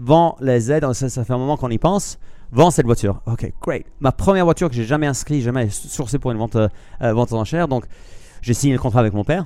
vends 0.00 0.36
les 0.40 0.60
Z. 0.60 0.80
Ça, 0.92 1.08
ça 1.08 1.24
fait 1.24 1.32
un 1.32 1.38
moment 1.38 1.56
qu'on 1.56 1.70
y 1.70 1.78
pense. 1.78 2.18
Vends 2.50 2.70
cette 2.70 2.86
voiture. 2.86 3.20
Ok, 3.26 3.52
great. 3.60 3.84
Ma 4.00 4.10
première 4.12 4.44
voiture 4.44 4.68
que 4.70 4.74
j'ai 4.74 4.84
jamais 4.84 5.06
inscrite, 5.06 5.42
jamais 5.42 5.68
sourcée 5.70 6.18
pour 6.18 6.30
une 6.30 6.38
vente, 6.38 6.56
euh, 6.56 6.68
euh, 7.02 7.12
vente 7.12 7.30
aux 7.32 7.36
enchères. 7.36 7.68
Donc 7.68 7.84
j'ai 8.40 8.54
signé 8.54 8.72
le 8.72 8.78
contrat 8.80 9.00
avec 9.00 9.12
mon 9.12 9.24
père. 9.24 9.44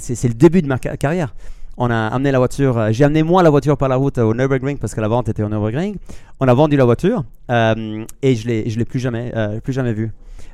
C'est 0.00 0.28
le 0.28 0.34
début 0.34 0.60
de 0.62 0.66
ma 0.66 0.78
ca- 0.82 0.96
carrière. 0.96 1.34
On 1.76 1.90
a 1.90 2.06
amené 2.08 2.30
la 2.32 2.38
voiture. 2.38 2.78
euh, 2.78 2.88
J'ai 2.92 3.04
amené 3.04 3.22
moi 3.22 3.42
la 3.42 3.50
voiture 3.50 3.76
par 3.76 3.88
la 3.88 3.96
route 3.96 4.18
euh, 4.18 4.22
au 4.24 4.34
Nürburgring 4.34 4.78
parce 4.78 4.94
que 4.94 5.00
la 5.00 5.08
vente 5.08 5.28
était 5.28 5.42
au 5.42 5.48
Nürburgring. 5.48 5.96
On 6.40 6.46
a 6.48 6.54
vendu 6.54 6.76
la 6.76 6.84
voiture 6.84 7.24
euh, 7.50 8.04
et 8.22 8.34
je 8.36 8.46
l'ai 8.48 8.68
je 8.70 8.78
l'ai 8.78 8.84
plus 8.84 9.00
jamais 9.00 9.32
euh, 9.36 9.60
plus 9.60 9.72
jamais 9.72 9.92
vue. 9.92 10.10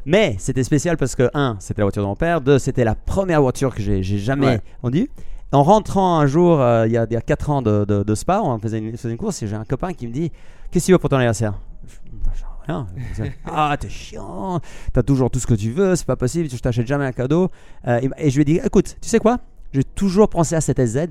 Mais 0.07 0.37
c'était 0.39 0.65
spécial 0.65 0.97
parce 0.97 1.15
que 1.15 1.31
un, 1.35 1.57
c'était 1.61 1.81
la 1.83 1.85
voiture 1.87 2.03
de 2.03 2.09
mon 2.09 2.17
père. 2.17 2.41
Deux, 2.41 2.59
c'était 2.59 2.85
la 2.85 2.95
première 2.95 3.43
voiture 3.43 3.75
que 3.75 3.83
j'ai 3.83 4.03
jamais 4.03 4.47
Ouais. 4.47 4.61
En 5.53 5.63
rentrant 5.65 6.19
un 6.21 6.27
jour, 6.27 6.61
euh, 6.61 6.87
il 6.87 6.93
y, 6.93 6.97
a, 6.97 7.07
il 7.11 7.13
y 7.13 7.17
a 7.17 7.21
4 7.21 7.51
ans 7.51 7.61
de, 7.63 7.85
de, 7.85 8.03
de 8.05 8.15
Spa, 8.15 8.41
on 8.43 8.59
faisait 8.59 8.79
une, 8.79 8.97
faisait 8.97 9.11
une 9.13 9.19
course 9.19 9.43
et 9.43 9.49
j'ai 9.49 9.57
un 9.57 9.65
copain 9.65 9.93
qui 9.93 10.07
me 10.07 10.13
dit 10.13 10.31
Qu'est-ce 10.71 10.85
que 10.85 10.87
tu 10.87 10.93
veux 10.93 10.99
pour 10.99 11.11
ton 11.11 11.17
anniversaire? 11.17 11.55
Je- 11.87 11.97
Rien. 12.67 12.87
ah, 13.47 13.75
t'es 13.81 13.89
chiant, 13.89 14.61
t'as 14.93 15.03
toujours 15.03 15.29
tout 15.31 15.41
ce 15.41 15.47
que 15.47 15.55
tu 15.55 15.71
veux, 15.73 15.97
c'est 15.97 16.07
pas 16.07 16.15
possible, 16.15 16.49
je 16.49 16.57
t'achète 16.59 16.87
jamais 16.87 17.07
un 17.07 17.11
cadeau. 17.13 17.51
Euh, 17.89 17.99
et- 18.01 18.27
et 18.27 18.31
je 18.31 18.37
lui 18.37 18.43
ai 18.43 18.45
dit 18.45 18.61
Écoute, 18.65 18.97
tu 19.01 19.09
sais 19.09 19.19
quoi? 19.19 19.39
J'ai 19.73 19.83
toujours 19.83 20.29
pensé 20.29 20.55
à 20.55 20.61
cette 20.61 20.79
SZ, 20.79 21.09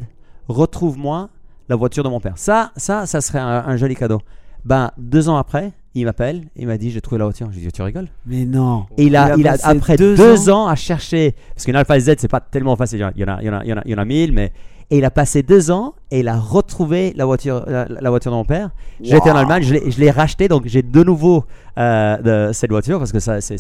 retrouve-moi 0.48 1.30
la 1.68 1.76
voiture 1.76 2.04
de 2.04 2.10
mon 2.10 2.20
père. 2.20 2.34
Ça, 2.38 2.72
ça, 2.78 3.06
ça 3.06 3.20
serait 3.22 3.40
un, 3.40 3.64
un 3.68 3.76
joli 3.78 3.96
cadeau. 3.96 4.20
Ben, 4.64 4.92
deux 4.98 5.28
ans 5.30 5.38
après, 5.38 5.72
il 5.96 6.06
m'appelle, 6.06 6.44
il 6.56 6.68
m'a 6.68 6.78
dit 6.78 6.92
J'ai 6.92 7.02
trouvé 7.02 7.20
la 7.20 7.26
voiture. 7.26 7.50
J'ai 7.52 7.62
dit 7.62 7.72
Tu 7.72 7.82
rigoles? 7.82 8.08
Mais 8.26 8.46
non. 8.46 8.86
et 8.98 9.06
il 9.06 9.16
a, 9.16 9.36
il 9.38 9.48
a, 9.48 9.52
passé 9.52 9.64
après 9.68 9.96
deux 9.98 10.16
deux, 10.16 10.50
ans. 10.50 10.66
ans. 10.66 10.68
à 10.68 10.76
chercher, 10.76 11.36
parce 11.56 11.66
qu'une 11.66 11.76
Alpha 11.76 12.00
Z, 12.00 12.16
c'est 12.20 12.28
pas 12.28 12.40
tellement 12.42 12.76
facile. 12.76 13.10
Il 13.16 13.22
y 13.22 13.26
en 13.26 13.28
a, 13.34 13.40
il 13.42 13.46
y 13.48 13.50
en 13.50 13.54
a, 13.58 13.64
il 13.64 13.70
y 13.70 13.74
en 13.74 13.78
a, 13.78 13.82
il 13.86 13.92
y 13.92 13.96
en 13.96 14.06
mille, 14.06 14.32
mais. 14.34 14.52
Et 14.92 14.98
il 14.98 15.06
a 15.06 15.12
passé 15.12 15.44
deux 15.44 15.70
ans 15.70 15.94
et 16.10 16.22
il 16.22 16.28
a 16.28 16.36
retrouvé 16.36 17.14
la 17.16 17.24
voiture, 17.26 17.64
la, 17.68 17.86
la 17.88 18.10
voiture 18.10 18.32
de 18.32 18.38
mon 18.38 18.44
père. 18.44 18.72
J'étais 19.00 19.30
en 19.30 19.36
Allemagne, 19.36 19.62
je 19.62 19.76
l'ai- 19.76 19.92
je 19.92 20.00
l'ai 20.00 20.10
racheté, 20.10 20.48
donc 20.48 20.64
j'ai 20.66 20.82
de 20.82 21.04
nouveau 21.04 21.46
euh, 21.78 22.48
de 22.50 22.54
cette 22.54 22.72
voiture 22.72 22.98
parce 22.98 23.12
que 23.12 23.20
ça, 23.20 23.40
c'est, 23.40 23.58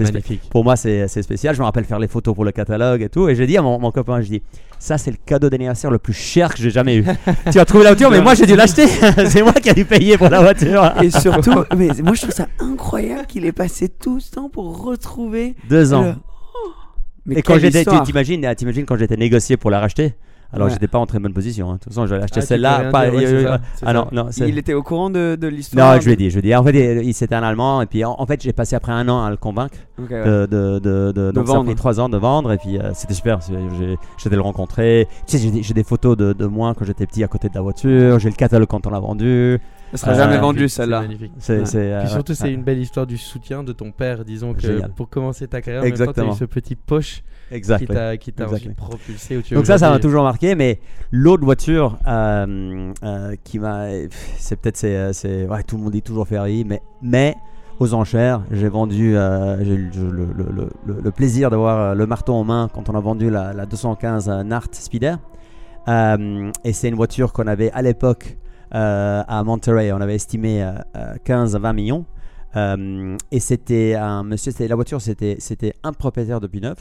magnifique. 0.00 0.40
pour 0.50 0.64
moi, 0.64 0.74
c'est, 0.74 1.06
c'est 1.06 1.22
spécial. 1.22 1.54
Je 1.54 1.60
me 1.60 1.66
rappelle 1.66 1.84
faire 1.84 2.00
les 2.00 2.08
photos 2.08 2.34
pour 2.34 2.44
le 2.44 2.50
catalogue 2.50 3.00
et 3.00 3.08
tout. 3.08 3.28
Et 3.28 3.36
j'ai 3.36 3.46
dit 3.46 3.56
à 3.56 3.62
mon, 3.62 3.78
mon 3.78 3.92
copain, 3.92 4.20
je 4.22 4.28
dis, 4.28 4.42
ça, 4.82 4.98
c'est 4.98 5.12
le 5.12 5.16
cadeau 5.24 5.48
d'anniversaire 5.48 5.92
le 5.92 5.98
plus 5.98 6.12
cher 6.12 6.52
que 6.52 6.60
j'ai 6.60 6.70
jamais 6.70 6.96
eu. 6.96 7.04
tu 7.52 7.60
as 7.60 7.64
trouvé 7.64 7.84
la 7.84 7.90
voiture, 7.90 8.10
mais 8.10 8.20
moi, 8.20 8.34
j'ai 8.34 8.46
dû 8.46 8.56
l'acheter. 8.56 8.88
c'est 9.28 9.40
moi 9.42 9.52
qui 9.52 9.68
ai 9.68 9.74
dû 9.74 9.84
payer 9.84 10.18
pour 10.18 10.28
la 10.28 10.40
voiture. 10.40 10.92
Et 11.00 11.08
surtout, 11.10 11.62
mais 11.76 11.88
moi 12.02 12.14
je 12.14 12.22
trouve 12.22 12.34
ça 12.34 12.48
incroyable 12.58 13.26
qu'il 13.26 13.44
ait 13.46 13.52
passé 13.52 13.88
tout 13.88 14.18
ce 14.18 14.32
temps 14.32 14.48
pour 14.48 14.82
retrouver. 14.82 15.54
Deux 15.68 15.94
ans. 15.94 16.02
le- 16.02 16.14
Oh 16.16 16.70
Mais 17.26 17.36
Et 17.36 17.42
quand 17.42 17.58
j'étais, 17.60 17.84
t'imagines, 18.04 18.44
ah, 18.44 18.56
t'imagines 18.56 18.84
quand 18.84 18.96
j'étais 18.96 19.16
négocié 19.16 19.56
pour 19.56 19.70
la 19.70 19.78
racheter? 19.78 20.14
Alors 20.52 20.66
Ouais. 20.68 20.72
j'étais 20.74 20.86
pas 20.88 20.98
en 20.98 21.06
très 21.06 21.18
bonne 21.18 21.32
position. 21.32 21.70
hein. 21.70 21.74
De 21.74 21.78
toute 21.80 21.92
façon, 21.94 22.06
j'allais 22.06 22.24
acheter 22.24 22.40
Ah, 22.42 22.46
celle-là. 22.46 22.90
Pas, 22.90 23.08
ouais, 23.10 23.24
euh, 23.24 23.52
euh, 23.54 23.58
ah 23.86 23.92
non, 23.94 24.06
non. 24.12 24.28
Il 24.36 24.58
était 24.58 24.74
au 24.74 24.82
courant 24.82 25.08
de, 25.08 25.36
de 25.40 25.46
l'histoire. 25.48 25.94
Non, 25.94 26.00
je 26.00 26.06
lui 26.06 26.12
ai 26.12 26.16
dit, 26.16 26.28
je 26.30 26.34
lui 26.34 26.40
ai 26.40 26.50
dit. 26.50 26.54
En 26.54 26.62
fait, 26.62 27.02
il, 27.02 27.14
c'était 27.14 27.34
un 27.34 27.42
Allemand, 27.42 27.80
et 27.82 27.86
puis 27.86 28.04
en, 28.04 28.14
en 28.18 28.26
fait, 28.26 28.42
j'ai 28.42 28.52
passé 28.52 28.76
après 28.76 28.92
un 28.92 29.08
an 29.08 29.22
à 29.24 29.30
le 29.30 29.36
convaincre 29.38 29.76
Ok, 29.98 30.10
ouais. 30.10 30.24
de, 30.24 30.46
de, 30.46 30.78
de, 30.78 31.12
de- 31.12 31.30
donc 31.32 31.46
ça 31.46 31.52
a 31.52 31.56
vendre. 31.56 31.66
pris 31.66 31.74
trois 31.76 32.00
ans 32.00 32.08
de 32.08 32.18
vendre, 32.18 32.52
et 32.52 32.58
puis 32.58 32.78
euh, 32.78 32.90
c'était 32.94 33.14
super. 33.14 33.38
J'étais 34.18 34.36
le 34.36 34.42
rencontrer. 34.42 35.08
Tu 35.26 35.38
sais, 35.38 35.42
j'ai 35.42 35.50
des- 35.50 35.62
j'ai 35.62 35.74
des 35.74 35.84
photos 35.84 36.16
de, 36.16 36.32
de 36.32 36.46
moi 36.46 36.74
quand 36.78 36.84
j'étais 36.84 37.06
petit 37.06 37.24
à 37.24 37.28
côté 37.28 37.48
de 37.48 37.54
la 37.54 37.60
voiture. 37.62 38.18
J'ai 38.18 38.28
le 38.28 38.34
catalogue 38.36 38.68
quand 38.68 38.86
on 38.86 38.90
l'a 38.90 39.00
vendu. 39.00 39.58
Ça 39.92 39.98
sera 39.98 40.12
Euh, 40.12 40.14
jamais 40.14 40.34
c'est 40.34 40.38
vendu 40.40 40.68
C'est 40.68 40.76
celle-là. 40.82 41.00
magnifique. 41.02 41.32
C'est, 41.38 41.58
Ouais. 41.60 41.66
c'est, 41.66 41.92
euh, 41.92 42.00
Puis 42.00 42.08
surtout, 42.10 42.32
ouais, 42.32 42.36
c'est 42.36 42.52
une 42.52 42.62
belle 42.62 42.78
histoire 42.78 43.06
du 43.06 43.18
soutien 43.18 43.62
de 43.62 43.72
ton 43.72 43.92
père. 43.92 44.24
Disons 44.24 44.54
que 44.54 44.60
Génial. 44.62 44.90
pour 44.92 45.08
commencer 45.10 45.46
ta 45.46 45.60
carrière, 45.60 45.82
en 45.82 45.84
même 45.84 45.92
temps, 45.92 45.98
t'as 45.98 46.04
Exactement. 46.10 46.32
eu 46.32 46.36
ce 46.36 46.44
petit 46.46 46.76
poche 46.76 47.22
qui 47.48 47.54
Exact. 47.56 47.86
t'a 47.86 48.16
qui 48.16 48.32
t'a 48.32 48.44
Exactly. 48.44 48.68
ensuite 48.70 48.76
propulsé 48.76 49.36
où 49.36 49.42
tu 49.42 49.52
es 49.52 49.56
Donc 49.56 49.66
ça, 49.66 49.76
ça 49.78 49.90
m'a 49.90 49.98
toujours 49.98 50.22
marqué. 50.24 50.54
Mais 50.54 50.80
l'autre 51.10 51.44
voiture 51.44 51.98
euh, 52.06 52.92
euh, 53.04 53.36
qui 53.44 53.58
m'a, 53.58 53.86
c'est 54.38 54.56
peut-être 54.56 54.76
c'est, 54.78 55.12
c'est, 55.12 55.46
ouais, 55.46 55.62
tout 55.62 55.76
le 55.76 55.82
monde 55.82 55.92
dit 55.92 56.02
toujours 56.02 56.26
Ferrari, 56.26 56.64
mais 56.66 56.80
mais 57.02 57.34
aux 57.78 57.92
enchères, 57.94 58.42
j'ai 58.50 58.68
vendu, 58.68 59.16
euh, 59.16 59.62
j'ai 59.64 59.74
eu 59.74 59.90
le, 59.94 60.10
le- 60.10 60.32
le- 60.52 60.70
le- 60.86 61.00
le 61.02 61.10
plaisir 61.10 61.50
d'avoir 61.50 61.94
le 61.94 62.06
marteau 62.06 62.32
en 62.34 62.44
main 62.44 62.70
quand 62.72 62.88
on 62.88 62.94
a 62.94 63.00
vendu 63.00 63.28
la, 63.28 63.52
la 63.52 63.66
215 63.66 64.28
Nart 64.44 64.68
Speeder. 64.72 65.18
Euh, 65.88 66.50
et 66.64 66.72
c'est 66.72 66.88
une 66.88 66.94
voiture 66.94 67.32
qu'on 67.32 67.46
avait 67.48 67.70
à 67.72 67.82
l'époque 67.82 68.36
euh, 68.36 68.40
à 68.72 69.42
Monterey, 69.44 69.92
on 69.92 70.00
avait 70.00 70.14
estimé 70.14 70.62
euh, 70.62 70.72
euh, 70.96 71.14
15 71.24 71.56
à 71.56 71.58
20 71.58 71.72
millions. 71.72 72.04
Euh, 72.56 73.16
et 73.30 73.40
c'était 73.40 73.94
un 73.94 74.22
monsieur, 74.24 74.52
la 74.66 74.74
voiture, 74.74 75.00
c'était, 75.00 75.36
c'était 75.38 75.72
un 75.82 75.92
propriétaire 75.92 76.40
depuis 76.40 76.60
neuf. 76.60 76.78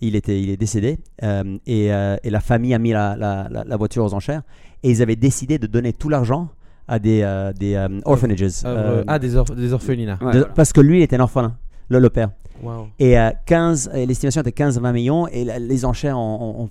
Il, 0.00 0.14
était, 0.14 0.40
il 0.40 0.48
est 0.50 0.56
décédé 0.56 0.98
euh, 1.24 1.58
et, 1.66 1.92
euh, 1.92 2.16
et 2.22 2.30
la 2.30 2.38
famille 2.40 2.72
a 2.72 2.78
mis 2.78 2.92
la, 2.92 3.16
la- 3.16 3.48
la- 3.50 3.64
la 3.64 3.76
voiture 3.76 4.04
aux 4.04 4.14
enchères 4.14 4.42
et 4.84 4.90
ils 4.90 5.02
avaient 5.02 5.16
décidé 5.16 5.58
de 5.58 5.66
donner 5.66 5.92
tout 5.92 6.08
l'argent 6.08 6.50
à 6.86 7.00
des, 7.00 7.22
euh, 7.22 7.52
des 7.52 7.74
euh, 7.74 7.88
orphanages. 8.04 8.44
Euh, 8.64 9.02
ah, 9.08 9.18
des, 9.18 9.34
orph- 9.36 9.56
des 9.56 9.72
orphelinats. 9.72 10.18
Ouais, 10.20 10.32
de- 10.32 10.38
voilà. 10.38 10.54
Parce 10.54 10.72
que 10.72 10.80
lui, 10.80 11.00
il 11.00 11.02
était 11.02 11.16
un 11.16 11.20
orphelin, 11.20 11.56
le, 11.88 11.98
le 11.98 12.10
père. 12.10 12.30
Waouh. 12.62 12.88
Et 12.98 13.18
euh, 13.18 13.30
15, 13.46 13.90
et 13.94 14.04
l'estimation 14.06 14.40
était 14.40 14.52
15 14.52 14.78
à 14.78 14.80
20 14.80 14.92
millions. 14.92 15.28
Et 15.28 15.44
la- 15.44 15.58
les 15.60 15.84
enchères, 15.84 16.18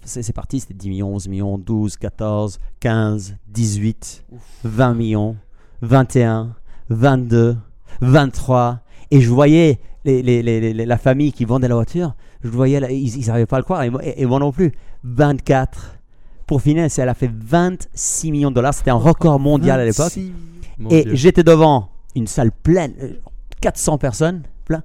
c'est 0.04 0.34
parti, 0.34 0.60
c'était 0.60 0.74
10 0.74 0.90
millions, 0.90 1.14
11 1.16 1.28
millions, 1.30 1.58
12, 1.58 1.96
14, 1.98 2.60
15, 2.82 3.36
18, 3.48 4.26
20 4.66 4.94
millions, 4.94 5.36
21, 5.82 6.56
22, 6.90 7.56
23. 8.02 8.80
Et 9.12 9.22
je 9.22 9.30
voyais 9.30 9.80
les, 10.04 10.22
les- 10.22 10.44
les- 10.44 10.74
les- 10.74 10.86
la 10.86 10.98
famille 10.98 11.32
qui 11.32 11.46
vendait 11.46 11.68
la 11.70 11.76
voiture, 11.76 12.16
je 12.44 12.50
voyais, 12.50 12.80
la- 12.80 12.92
ils 12.92 13.26
n'arrivaient 13.28 13.46
pas 13.46 13.58
à 13.58 13.60
le 13.60 13.64
croire, 13.64 13.84
et 13.84 13.90
moi, 13.90 14.02
et- 14.06 14.22
et 14.22 14.26
moi 14.26 14.40
non 14.40 14.52
plus. 14.52 14.74
24. 15.04 15.96
Pour 16.46 16.62
finir, 16.62 16.88
elle 16.98 17.10
a 17.10 17.14
fait 17.14 17.32
26 17.34 18.32
millions 18.32 18.50
de 18.50 18.56
dollars. 18.56 18.74
C'était 18.74 18.92
un 18.92 18.96
record 18.96 19.40
mondial 19.40 19.80
à 19.80 19.86
l'époque. 19.86 20.06
26. 20.14 20.32
Mon 20.80 20.90
Et 20.90 21.06
j'étais 21.14 21.44
devant 21.44 21.90
une 22.16 22.28
salle 22.28 22.52
pleine, 22.52 22.94
euh, 23.02 23.14
400 23.62 23.98
personnes, 23.98 24.44
plein. 24.66 24.84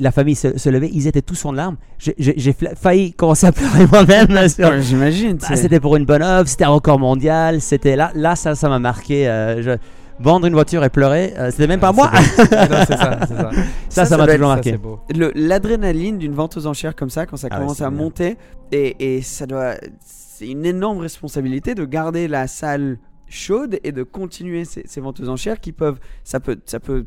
La 0.00 0.10
famille 0.10 0.34
se, 0.34 0.58
se 0.58 0.68
levait, 0.68 0.90
ils 0.92 1.06
étaient 1.06 1.22
tous 1.22 1.44
en 1.44 1.52
larmes. 1.52 1.76
J'ai- 1.98 2.54
failli 2.74 3.12
commencer 3.12 3.46
à 3.46 3.52
pleurer 3.52 3.86
moi-même. 3.90 4.48
sur- 4.48 4.80
J'imagine. 4.80 5.36
Bah, 5.38 5.54
c'était 5.56 5.78
pour 5.80 5.94
une 5.96 6.04
bonne 6.04 6.22
œuvre, 6.22 6.48
c'était 6.48 6.64
un 6.64 6.70
record 6.70 6.98
mondial. 6.98 7.60
C'était 7.60 7.94
là, 7.96 8.10
là 8.14 8.34
ça, 8.36 8.54
ça 8.54 8.68
m'a 8.68 8.78
marqué. 8.78 9.28
euh, 9.28 9.62
je- 9.62 9.78
Vendre 10.20 10.46
une 10.46 10.52
voiture 10.54 10.84
et 10.84 10.90
pleurer, 10.90 11.34
euh, 11.36 11.50
c'était 11.50 11.66
même 11.66 11.80
pas 11.80 11.90
moi. 11.92 12.08
Non, 12.38 12.84
ça, 13.88 14.04
ça. 14.06 14.16
M'a 14.16 14.26
toujours 14.28 14.46
marqué. 14.48 14.78
L'adrénaline 15.34 16.18
d'une 16.18 16.34
vente 16.34 16.56
aux 16.56 16.66
enchères 16.66 16.94
comme 16.94 17.10
ça, 17.10 17.26
quand 17.26 17.36
ça 17.36 17.48
Ah 17.50 17.56
ouais, 17.56 17.62
commence 17.62 17.80
à 17.80 17.90
bien. 17.90 17.98
monter, 17.98 18.36
et, 18.72 19.16
et 19.16 19.22
ça 19.22 19.46
doit. 19.46 19.74
C'est 20.04 20.46
une 20.48 20.64
énorme 20.66 20.98
responsabilité 20.98 21.74
de 21.74 21.84
garder 21.84 22.28
la 22.28 22.46
salle 22.46 22.98
chaude 23.28 23.78
et 23.82 23.90
de 23.92 24.02
continuer 24.04 24.64
ces, 24.64 24.82
ces 24.86 25.00
ventes 25.00 25.18
aux 25.20 25.28
enchères 25.28 25.60
qui 25.60 25.72
peuvent. 25.72 25.98
Ça 26.22 26.38
peut, 26.40 26.58
ça 26.64 26.78
peut 26.80 27.06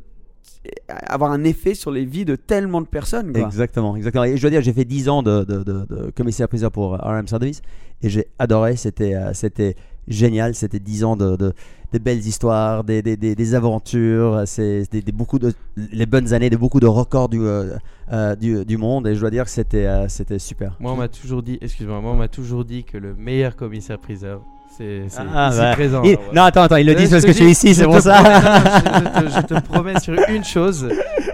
avoir 0.89 1.31
un 1.31 1.43
effet 1.43 1.73
sur 1.75 1.91
les 1.91 2.05
vies 2.05 2.25
de 2.25 2.35
tellement 2.35 2.81
de 2.81 2.87
personnes. 2.87 3.31
Quoi. 3.33 3.41
Exactement, 3.41 3.95
exactement. 3.95 4.23
Et 4.23 4.35
je 4.37 4.41
dois 4.41 4.49
dire, 4.49 4.61
j'ai 4.61 4.73
fait 4.73 4.85
10 4.85 5.09
ans 5.09 5.23
de, 5.23 5.43
de, 5.43 5.63
de- 5.63 5.85
de 5.89 6.11
commissaire-priseur 6.15 6.71
pour 6.71 6.95
euh, 6.95 6.97
RM 7.19 7.27
Service 7.27 7.61
et 8.01 8.09
j'ai 8.09 8.27
adoré. 8.39 8.75
C'était, 8.75 9.15
euh, 9.15 9.33
c'était 9.33 9.75
génial. 10.07 10.55
C'était 10.55 10.79
10 10.79 11.03
ans 11.03 11.15
de, 11.17 11.35
de, 11.35 11.53
belles 11.99 12.19
histoires, 12.25 12.83
des, 12.83 13.01
des, 13.01 13.17
des, 13.17 13.33
des 13.35 13.55
aventures. 13.55 14.43
C'est 14.45 14.83
des, 14.91 15.01
des- 15.01 15.11
beaucoup 15.11 15.39
de 15.39 15.53
les 15.91 16.05
bonnes 16.05 16.33
années, 16.33 16.49
de 16.49 16.57
beaucoup 16.57 16.79
de 16.79 16.87
records 16.87 17.29
du, 17.29 17.39
euh, 17.41 17.75
euh, 18.11 18.35
du, 18.35 18.65
du 18.65 18.77
monde. 18.77 19.07
Et 19.07 19.15
je 19.15 19.19
dois 19.21 19.31
dire 19.31 19.45
que 19.45 19.49
c'était, 19.51 19.85
euh, 19.85 20.07
c'était 20.07 20.39
super. 20.39 20.75
Moi, 20.79 20.91
on 20.91 20.95
m'a 20.97 21.07
toujours 21.07 21.41
dit, 21.43 21.57
excuse-moi, 21.61 22.01
moi, 22.01 22.11
on 22.11 22.17
m'a 22.17 22.27
toujours 22.27 22.65
dit 22.65 22.83
que 22.83 22.97
le 22.97 23.15
meilleur 23.15 23.55
commissaire-priseur, 23.55 24.41
c'est 24.69 25.05
Ah, 25.33 25.71
présent. 25.73 26.03
Il-. 26.03 26.17
Non, 26.33 26.43
attends, 26.43 26.61
attends. 26.63 26.75
Ils 26.75 26.85
le 26.85 26.93
Ouais, 26.93 26.97
disent 26.99 27.11
parce 27.11 27.23
que 27.25 27.31
je 27.31 27.37
suis 27.37 27.49
ici, 27.51 27.73
c'est 27.73 27.85
pour 27.85 27.99
ça. 27.99 28.21
promets- 28.21 29.23
non, 29.23 29.29
je, 29.29 29.41
te, 29.41 29.47
je 29.53 29.55
te 29.59 29.65
promets 29.67 29.99
sur 29.99 30.13
une 30.29 30.43
chose. 30.43 30.87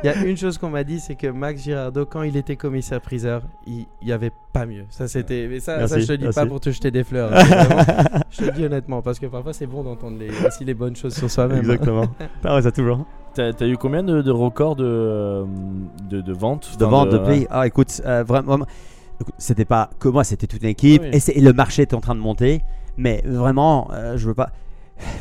Il 0.04 0.08
y 0.08 0.10
a 0.10 0.16
une 0.24 0.38
chose 0.38 0.58
qu'on 0.58 0.70
m'a 0.70 0.84
dit, 0.84 1.00
c'est 1.00 1.16
que 1.16 1.28
Max 1.28 1.62
Girardot, 1.64 2.06
quand 2.06 2.24
il 2.24 2.38
était 2.38 2.56
commissaire-priseur, 2.56 3.42
il 3.68 3.86
n'y 4.04 4.12
avait 4.12 4.32
pas 4.54 4.66
mieux. 4.66 4.86
Ça, 4.90 5.08
c'était. 5.08 5.48
Mais 5.50 5.60
ça, 5.60 5.74
ça, 5.74 5.96
Merci, 5.96 6.02
je 6.02 6.08
te 6.08 6.14
dis 6.14 6.24
merci. 6.26 6.40
pas 6.40 6.46
pour 6.46 6.60
te 6.60 6.70
jeter 6.70 6.92
des 6.92 7.04
fleurs. 7.04 7.32
hein, 7.36 7.44
vraiment- 7.44 8.22
je 8.32 8.38
te 8.38 8.44
le 8.46 8.52
dis 8.52 8.66
honnêtement, 8.66 9.02
parce 9.02 9.20
que 9.20 9.26
parfois 9.26 9.54
c'est 9.54 9.68
bon 9.68 9.84
d'entendre 9.84 10.18
les, 10.20 10.30
aussi 10.48 10.64
les 10.66 10.74
bonnes 10.74 10.96
choses 10.96 11.16
sur 11.16 11.30
soi-même. 11.30 11.60
Exactement. 11.60 12.06
Ah 12.46 12.56
ouais, 12.56 12.62
ça 12.62 12.72
toujours. 12.72 13.06
T'as 13.34 13.52
as 13.60 13.66
eu 13.66 13.78
combien 13.78 14.04
de, 14.04 14.22
de 14.22 14.32
records 14.32 14.76
de, 14.76 14.84
euh, 14.86 15.46
de, 16.10 16.22
de 16.22 16.34
ventes 16.34 16.78
De 16.78 16.86
Enfin, 16.86 16.92
vente, 16.98 17.10
de 17.10 17.18
prix. 17.18 17.48
Ah, 17.50 17.66
écoute, 17.66 18.02
euh, 18.06 18.24
vraiment. 18.24 18.66
c'était 19.38 19.66
pas 19.66 19.90
que 20.00 20.08
moi, 20.08 20.24
c'était 20.24 20.46
toute 20.48 20.62
une 20.62 20.70
équipe 20.70 21.02
Oui. 21.04 21.10
et, 21.28 21.38
et 21.38 21.42
le 21.42 21.52
marché 21.54 21.82
était 21.84 21.96
en 21.96 22.02
train 22.02 22.16
de 22.16 22.20
monter. 22.20 22.62
Mais 22.98 23.22
vraiment, 23.26 23.90
euh, 23.94 24.18
je 24.18 24.28
veux 24.28 24.34
pas. 24.34 24.50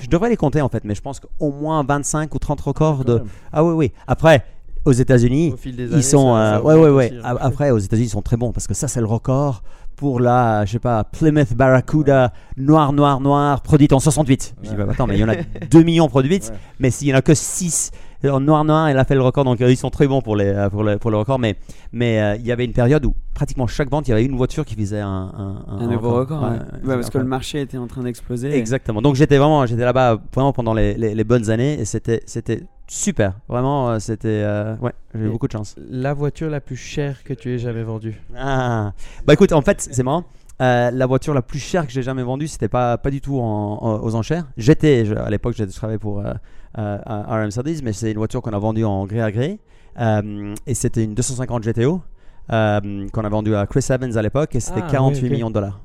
Je 0.02 0.08
devrais 0.08 0.28
les 0.28 0.37
compter 0.37 0.61
en 0.61 0.68
fait, 0.68 0.85
mais 0.85 0.94
je 0.94 1.00
pense 1.00 1.18
qu'au 1.20 1.50
moins 1.50 1.82
25 1.82 2.35
ou 2.35 2.38
30 2.38 2.61
records 2.61 3.04
de. 3.04 3.22
Ah 3.52 3.64
oui, 3.64 3.72
oui. 3.74 3.92
Après, 4.06 4.44
aux 4.85 4.92
États-Unis, 4.92 5.54
ils 5.64 6.02
sont. 6.04 6.35
ça- 6.35 6.40
euh, 6.40 6.56
ça 6.58 6.62
ouais, 6.64 6.74
ouais, 6.74 6.90
ouais. 6.90 7.11
aussi, 7.12 7.20
hein. 7.24 7.37
Après, 7.40 7.70
aux 7.70 7.78
États-Unis, 7.78 8.06
ils 8.08 8.11
sont 8.11 8.22
très 8.22 8.37
bons 8.37 8.52
parce 8.52 8.66
que 8.66 8.74
ça, 8.74 8.88
c'est 8.88 9.00
le 9.00 9.06
record 9.06 9.62
pour 9.96 10.20
la, 10.20 10.64
je 10.64 10.72
sais 10.72 10.78
pas, 10.78 11.04
Plymouth 11.04 11.54
Barracuda 11.54 12.32
noir, 12.56 12.92
noir, 12.92 13.20
noir, 13.20 13.61
produite 13.61 13.92
en 13.92 14.00
68. 14.00 14.54
Je 14.62 14.68
dis, 14.70 14.74
bah, 14.74 14.87
attends, 14.90 15.06
mais 15.06 15.16
il 15.16 15.20
y 15.20 15.24
en 15.24 15.28
a 15.28 15.37
2 15.70 15.82
millions 15.82 16.08
produites, 16.08 16.48
Ouais. 16.50 16.58
mais 16.80 16.90
s'il 16.90 17.08
y 17.08 17.12
en 17.14 17.16
a 17.18 17.22
que 17.22 17.35
6 17.35 17.90
en 18.30 18.40
noir, 18.40 18.64
noir, 18.64 18.90
il 18.90 18.96
a 18.98 19.04
fait 19.04 19.14
le 19.14 19.22
record, 19.22 19.44
donc 19.44 19.61
euh, 19.61 19.70
ils 19.70 19.76
sont 19.76 19.90
très 19.90 20.06
bons 20.06 20.20
pour, 20.22 20.37
les, 20.37 20.46
euh, 20.46 20.68
pour, 20.70 20.82
le, 20.85 20.98
pour 20.98 21.11
le 21.11 21.16
record. 21.16 21.38
Mais, 21.38 21.56
mais 21.92 22.20
euh, 22.20 22.37
il 22.37 22.46
y 22.46 22.52
avait 22.52 22.64
une 22.64 22.72
période 22.72 23.04
où 23.04 23.14
pratiquement 23.35 23.66
chaque 23.66 23.90
vente, 23.90 24.06
il 24.08 24.11
y 24.11 24.14
avait 24.14 24.24
une 24.24 24.37
voiture 24.37 24.64
qui 24.64 24.74
faisait 24.74 25.00
un, 25.00 25.08
un, 25.68 25.78
Un 25.80 25.87
nouveau 25.88 26.14
record. 26.14 26.42
ouais. 26.42 26.58
Ouais, 26.88 26.94
parce 26.96 27.11
que 27.11 27.18
le 27.18 27.24
marché 27.24 27.61
était 27.61 27.78
en 27.78 27.87
train 27.87 28.02
d'exploser. 28.02 28.54
Exactement. 28.56 29.02
Donc 29.02 29.14
j'étais 29.16 29.38
vraiment, 29.38 29.66
j'étais 29.66 29.85
là-bas 29.85 30.18
vraiment 30.35 30.52
pendant 30.52 30.74
les, 30.74 30.94
les- 30.94 31.14
les 31.14 31.24
bonnes 31.24 31.50
années 31.50 31.80
et 31.80 31.85
c'était, 31.85 32.22
c'était 32.26 32.62
super. 32.88 33.35
Vraiment, 33.48 33.90
euh, 33.90 33.98
c'était, 33.98 34.28
euh, 34.28 34.76
ouais, 34.78 34.92
j'ai 35.14 35.24
eu 35.24 35.28
beaucoup 35.30 35.46
de 35.46 35.52
chance. 35.52 35.74
La 35.90 36.12
voiture 36.14 36.50
la 36.50 36.61
plus 36.61 36.76
chère 36.76 37.24
que 37.24 37.32
tu 37.35 37.50
aies 37.54 37.58
jamais 37.58 37.82
vendue? 37.82 38.20
Ah. 38.37 38.92
Bah 39.26 39.32
écoute, 39.32 39.52
en 39.52 39.62
fait, 39.62 39.80
c'est 39.90 40.02
marrant. 40.02 40.24
Euh, 40.61 40.90
la 40.92 41.06
voiture 41.06 41.35
la 41.35 41.42
plus 41.42 41.58
chère 41.58 41.87
que 41.87 41.92
j'ai 41.92 42.02
jamais 42.02 42.22
vendue, 42.22 42.46
c'était 42.46 42.68
pas, 42.68 42.96
pas 42.98 43.11
du 43.11 43.20
tout 43.20 43.40
en- 43.40 43.78
en- 43.82 44.00
aux 44.02 44.14
enchères. 44.14 44.44
J'étais, 44.56 45.04
à 45.16 45.28
l'époque, 45.30 45.54
je 45.56 45.64
travaillais 45.64 45.98
pour 45.98 46.20
euh, 46.20 46.35
euh, 46.78 46.98
RM 47.06 47.40
Mercedes, 47.42 47.80
mais 47.82 47.92
c'est 47.92 48.11
une 48.12 48.18
voiture 48.18 48.42
qu'on 48.42 48.52
a 48.52 48.58
vendue 48.58 48.85
en 48.85 49.06
gré 49.06 49.20
à 49.22 49.30
gré. 49.30 49.58
Euh, 50.00 50.54
et 50.66 50.74
c'était 50.74 51.04
une 51.04 51.14
250 51.14 51.62
GTO 51.64 52.00
euh, 52.50 53.08
qu'on 53.12 53.24
a 53.24 53.28
vendue 53.28 53.54
à 53.54 53.66
Chris 53.66 53.85
Evans 53.90 54.16
à 54.16 54.22
l'époque 54.22 54.54
et 54.54 54.61
c'était 54.61 54.80
Ah, 54.85 54.90
48 54.90 55.20
oui, 55.22 55.26
ok. 55.28 55.32
millions 55.32 55.48
de 55.50 55.54
dollars. 55.54 55.80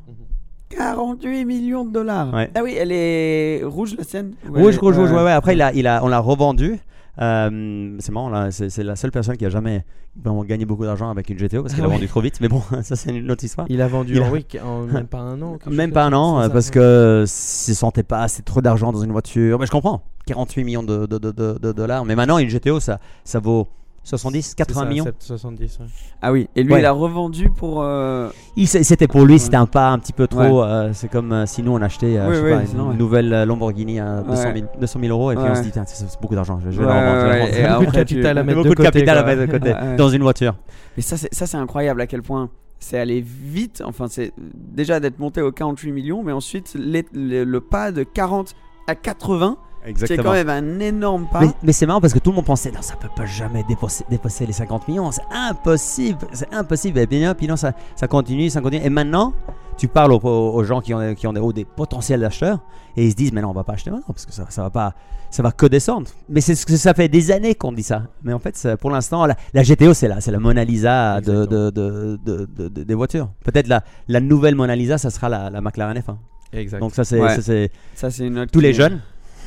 48 0.69 1.45
millions 1.45 1.85
de 1.85 1.91
dollars. 1.91 2.33
Ouais. 2.33 2.49
Ah 2.55 2.61
oui, 2.63 2.75
elle 2.77 2.91
est 2.91 3.61
rouge 3.63 3.95
la 3.97 4.03
scène 4.03 4.33
Rouge, 4.47 4.77
rouge, 4.77 4.97
rouge, 4.97 5.11
ouais. 5.11 5.17
ouais, 5.17 5.23
ouais. 5.25 5.31
Après, 5.31 5.53
il 5.53 5.61
a, 5.61 5.73
il 5.73 5.87
a, 5.87 6.03
on 6.03 6.07
l'a 6.07 6.19
revendu. 6.19 6.77
Euh, 7.19 7.95
c'est 7.99 8.11
marrant, 8.11 8.29
là, 8.29 8.51
c'est, 8.51 8.77
la 8.83 8.95
seule 8.95 9.11
personne 9.11 9.37
qui 9.37 9.45
a 9.45 9.49
jamais 9.49 9.83
vraiment 10.21 10.43
gagné 10.43 10.65
beaucoup 10.65 10.83
d'argent 10.83 11.09
avec 11.09 11.29
une 11.29 11.37
GTO 11.37 11.61
parce 11.63 11.73
qu'elle 11.73 11.83
Ah 11.83 11.87
a 11.87 11.89
ouais. 11.89 11.95
vendu 11.95 12.07
trop 12.07 12.21
vite. 12.21 12.39
Mais 12.41 12.47
bon, 12.47 12.61
ça, 12.83 12.95
c'est 12.95 13.15
une 13.15 13.29
autre 13.31 13.43
histoire. 13.43 13.67
Il 13.69 13.81
a 13.81 13.87
vendu 13.87 14.13
Il 14.15 14.21
en, 14.21 14.27
a- 14.27 14.31
week- 14.31 14.57
en 14.63 14.81
même 14.85 15.07
pas 15.07 15.19
un 15.19 15.41
an. 15.41 15.57
Même 15.67 15.91
pas 15.91 16.05
un 16.05 16.13
an, 16.13 16.39
euh, 16.41 16.49
parce 16.49 16.69
que 16.69 17.23
s'ils 17.27 17.75
sentaient 17.75 18.03
pas 18.03 18.21
assez 18.21 18.43
trop 18.43 18.61
d'argent 18.61 18.91
dans 18.91 19.01
une 19.03 19.11
voiture. 19.11 19.59
Mais 19.59 19.65
je 19.65 19.71
comprends, 19.71 20.03
48 20.27 20.63
millions 20.63 20.83
de, 20.83 21.05
de- 21.05 21.17
de- 21.17 21.31
de- 21.31 21.57
de 21.61 21.71
dollars. 21.71 22.05
Mais 22.05 22.15
maintenant, 22.15 22.37
une 22.37 22.49
GTO, 22.49 22.79
ça, 22.79 22.99
ça 23.23 23.39
vaut 23.39 23.67
70, 24.07 24.55
80 24.55 24.73
C'est 24.73 24.79
ça, 24.79 24.89
millions. 24.89 25.03
7, 25.03 25.15
70. 25.19 25.79
ouais. 25.81 25.85
Ah 26.21 26.31
oui, 26.31 26.47
et 26.55 26.63
lui 26.63 26.71
Ouais. 26.73 26.79
il 26.79 26.85
a 26.85 26.93
revendu 26.93 27.49
pour. 27.49 27.81
euh, 27.83 28.29
C'était 28.65 29.07
pour 29.07 29.25
lui, 29.25 29.37
c'était 29.37 29.57
un 29.57 29.65
pas 29.65 29.89
un 29.89 29.99
petit 29.99 30.13
peu 30.13 30.27
trop. 30.27 30.63
euh, 30.63 30.91
c'est 30.93 31.09
comme 31.09 31.33
euh, 31.33 31.45
si 31.45 31.61
nous 31.61 31.73
on 31.73 31.81
achetait 31.81 32.17
euh, 32.17 32.27
Oui, 32.29 32.35
je 32.35 32.39
sais 32.39 32.45
oui, 32.45 32.51
pas, 32.51 32.65
c'est 32.65 32.77
une 32.77 32.97
nouvelle 32.97 33.43
Lamborghini 33.43 33.99
à 33.99 34.21
200 34.21 34.41
000, 34.43 34.53
Ouais. 34.55 34.63
200 34.79 34.99
000 35.01 35.11
euros 35.11 35.31
et 35.31 35.35
puis 35.35 35.43
on 35.49 35.55
se 35.55 35.61
dit, 35.61 35.71
tiens, 35.71 35.83
c'est 35.85 36.05
beaucoup 36.21 36.35
d'argent, 36.35 36.57
je, 36.63 36.71
je 36.71 36.79
vais 36.79 36.85
Ouais, 36.87 36.93
la 36.93 36.99
revendre. 37.01 37.47
je 37.51 37.61
vais 37.61 37.67
Beaucoup 37.79 37.91
de 37.91 37.97
capital 37.97 38.37
à 38.37 38.43
mettre 38.43 38.63
de 38.63 38.73
capital 38.73 39.17
à 39.17 39.23
côté, 39.23 39.35
mettre 39.35 39.51
de 39.51 39.57
côté 39.57 39.75
dans 39.97 40.09
une 40.09 40.21
voiture. 40.21 40.55
Mais 40.95 41.03
ça, 41.03 41.17
c'est, 41.17 41.33
ça, 41.33 41.45
c'est 41.45 41.57
incroyable 41.57 41.99
à 41.99 42.07
quel 42.07 42.21
point 42.23 42.49
c'est 42.79 42.97
allé 42.97 43.21
vite. 43.21 43.83
Enfin, 43.85 44.05
c'est 44.09 44.31
déjà 44.37 44.99
d'être 45.01 45.19
monté 45.19 45.41
aux 45.41 45.51
48 45.51 45.91
millions, 45.91 46.23
mais 46.23 46.31
ensuite 46.31 46.75
les- 46.79 47.05
les- 47.13 47.43
le 47.43 47.59
pas 47.61 47.91
de 47.91 48.03
40 48.03 48.55
à 48.87 48.95
80, 48.95 49.57
c'est 49.95 50.17
quand 50.17 50.31
même 50.33 50.49
un 50.49 50.79
énorme 50.79 51.27
pas. 51.31 51.41
Mais, 51.41 51.47
mais 51.63 51.71
c'est 51.73 51.85
marrant 51.85 52.01
parce 52.01 52.13
que 52.13 52.19
tout 52.19 52.31
le 52.31 52.35
monde 52.37 52.45
pensait 52.45 52.71
non 52.71 52.81
ça 52.81 52.95
peut 52.95 53.09
pas 53.15 53.25
jamais 53.25 53.63
dépasser, 53.67 54.03
dépasser 54.09 54.45
les 54.45 54.53
50 54.53 54.87
millions, 54.87 55.11
c'est 55.11 55.21
impossible, 55.31 56.19
c'est 56.33 56.53
impossible. 56.53 56.99
Et 56.99 57.07
bien 57.07 57.33
puis 57.33 57.47
non 57.47 57.55
ça, 57.55 57.73
ça 57.95 58.07
continue, 58.07 58.49
ça 58.49 58.61
continue. 58.61 58.85
Et 58.85 58.89
maintenant 58.89 59.33
tu 59.77 59.87
parles 59.87 60.11
aux, 60.11 60.63
gens 60.63 60.81
qui 60.81 60.93
ont, 60.95 61.13
qui 61.13 61.27
ont 61.27 61.51
des, 61.51 61.63
potentiels 61.65 62.23
acheteurs 62.25 62.59
et 62.95 63.05
ils 63.05 63.11
se 63.11 63.15
disent 63.15 63.31
mais 63.31 63.41
non 63.41 63.49
on 63.49 63.53
va 63.53 63.63
pas 63.63 63.73
acheter 63.73 63.91
maintenant 63.91 64.07
parce 64.07 64.25
que 64.25 64.31
ça, 64.33 64.45
ça 64.49 64.63
va 64.63 64.69
pas, 64.71 64.93
ça 65.29 65.43
va 65.43 65.51
que 65.51 65.67
descendre. 65.67 66.07
Mais 66.29 66.41
c'est 66.41 66.55
ce 66.55 66.65
que 66.65 66.75
ça 66.75 66.93
fait 66.95 67.07
des 67.07 67.29
années 67.31 67.53
qu'on 67.53 67.71
dit 67.71 67.83
ça. 67.83 68.03
Mais 68.23 68.33
en 68.33 68.39
fait 68.39 68.67
pour 68.81 68.89
l'instant 68.89 69.25
la, 69.25 69.35
la 69.53 69.61
GTO 69.63 69.93
c'est 69.93 70.07
la, 70.07 70.19
c'est 70.19 70.31
la 70.31 70.39
Mona 70.39 70.63
Lisa 70.63 71.21
de, 71.21 71.45
de, 71.45 71.69
de- 71.69 72.19
de- 72.25 72.45
de- 72.45 72.67
de- 72.69 72.83
des 72.83 72.93
voitures. 72.95 73.29
Peut-être 73.43 73.67
la, 73.67 73.83
la 74.07 74.19
nouvelle 74.19 74.55
Mona 74.55 74.75
Lisa 74.75 74.97
ça 74.97 75.09
sera 75.11 75.29
la, 75.29 75.49
la 75.51 75.61
McLaren 75.61 75.95
F1. 75.97 76.15
Exact. 76.53 76.79
Donc 76.79 76.95
ça 76.95 77.03
c'est, 77.03 77.19
Ouais. 77.21 78.47
tous 78.51 78.59
les 78.59 78.73
jeunes 78.73 79.01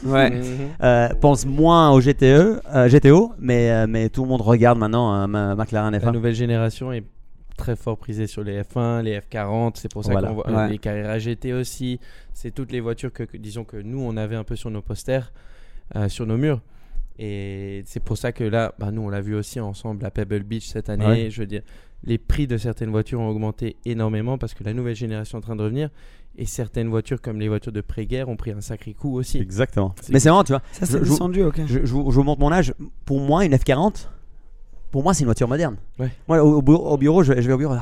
Ouais. 0.05 0.31
Mhm. 0.31 0.45
euh, 0.83 1.09
pense 1.21 1.45
moins 1.47 1.91
au 1.91 2.01
GTE, 2.01 2.23
euh, 2.75 2.89
GTO, 2.89 3.33
mais, 3.39 3.71
euh, 3.71 3.87
mais 3.89 4.09
tout 4.09 4.23
le 4.23 4.29
monde 4.29 4.41
regarde 4.41 4.79
maintenant 4.79 5.15
euh, 5.15 5.55
McLaren 5.55 5.93
La 5.93 5.99
F1. 6.01 6.13
nouvelle 6.13 6.35
génération 6.35 6.93
est 6.93 7.05
très 7.57 7.77
fort 7.77 7.99
prisée 7.99 8.27
sur 8.27 8.43
les 8.43 8.63
F1, 8.63 9.03
les 9.03 9.19
F40. 9.21 9.73
C'est 9.75 9.93
pour 9.93 10.05
ça 10.05 10.13
Voilà. 10.13 10.29
qu'on 10.29 10.35
voit 10.35 10.51
Ouais. 10.51 10.69
les 10.71 10.79
carrières 10.79 11.19
GT 11.19 11.53
aussi. 11.53 12.01
C'est 12.33 12.51
toutes 12.55 12.73
les 12.73 12.81
voitures 12.81 13.13
que, 13.13 13.25
que- 13.25 13.37
disons 13.37 13.65
que 13.65 13.77
nous 13.77 14.01
on 14.01 14.17
avait 14.17 14.37
un 14.37 14.45
peu 14.45 14.57
sur 14.57 14.71
nos 14.71 14.81
posters, 14.83 15.33
sur 16.09 16.25
nos 16.27 16.37
murs. 16.39 16.61
Et 17.19 17.83
c'est 17.85 18.03
pour 18.03 18.17
ça 18.17 18.33
que 18.33 18.45
là, 18.45 18.73
bah, 18.79 18.91
nous 18.91 19.03
on 19.03 19.11
l'a 19.11 19.21
vu 19.21 19.35
aussi 19.35 19.61
ensemble 19.61 20.07
à 20.07 20.11
Pebble 20.11 20.43
Beach 20.43 20.67
cette 20.67 20.89
année. 20.89 21.05
Ouais. 21.07 21.31
Je 21.31 21.41
veux 21.43 21.47
dire, 21.47 21.61
les 22.05 22.17
prix 22.17 22.47
de 22.47 22.57
certaines 22.57 22.89
voitures 22.91 23.21
ont 23.21 23.29
augmenté 23.29 23.77
énormément 23.85 24.39
parce 24.39 24.55
que 24.55 24.65
la 24.65 24.73
nouvelle 24.73 24.97
génération 24.97 25.37
est 25.39 25.43
en 25.43 25.43
train 25.43 25.57
de 25.57 25.63
revenir. 25.63 25.91
Et 26.43 26.47
certaines 26.47 26.89
voitures, 26.89 27.21
comme 27.21 27.39
les 27.39 27.49
voitures 27.49 27.71
de 27.73 27.83
pré-guerre, 27.83 28.29
ont 28.31 28.37
pris 28.37 28.51
un 28.53 28.63
sacré 28.63 28.95
coup 28.95 29.15
aussi. 29.19 29.39
Exactement. 29.39 29.95
Mais 30.09 30.19
c'est 30.21 30.31
marrant, 30.31 30.43
tu 30.43 30.53
vois. 30.53 30.63
Ça, 30.73 30.87
Je- 30.87 30.93
c'est 30.93 31.01
descendu, 31.01 31.43
ok. 31.43 31.61
Je, 31.67 31.85
je 31.85 31.93
vous 31.93 32.11
je 32.11 32.17
vous 32.17 32.23
montre 32.23 32.41
mon 32.41 32.51
âge. 32.51 32.73
Pour 33.05 33.21
moi, 33.21 33.45
une 33.45 33.53
F40, 33.55 34.09
pour 34.91 35.03
moi, 35.03 35.13
c'est 35.13 35.21
une 35.21 35.27
voiture 35.27 35.49
moderne. 35.49 35.77
Ouais. 35.99 36.11
Moi, 36.29 36.43
au, 36.43 36.57
au 36.59 36.63
bureau, 36.63 36.89
au 36.93 36.97
bureau, 36.97 37.23
je, 37.23 37.35
je 37.35 37.47
vais 37.47 37.53
au 37.53 37.59
bureau, 37.59 37.75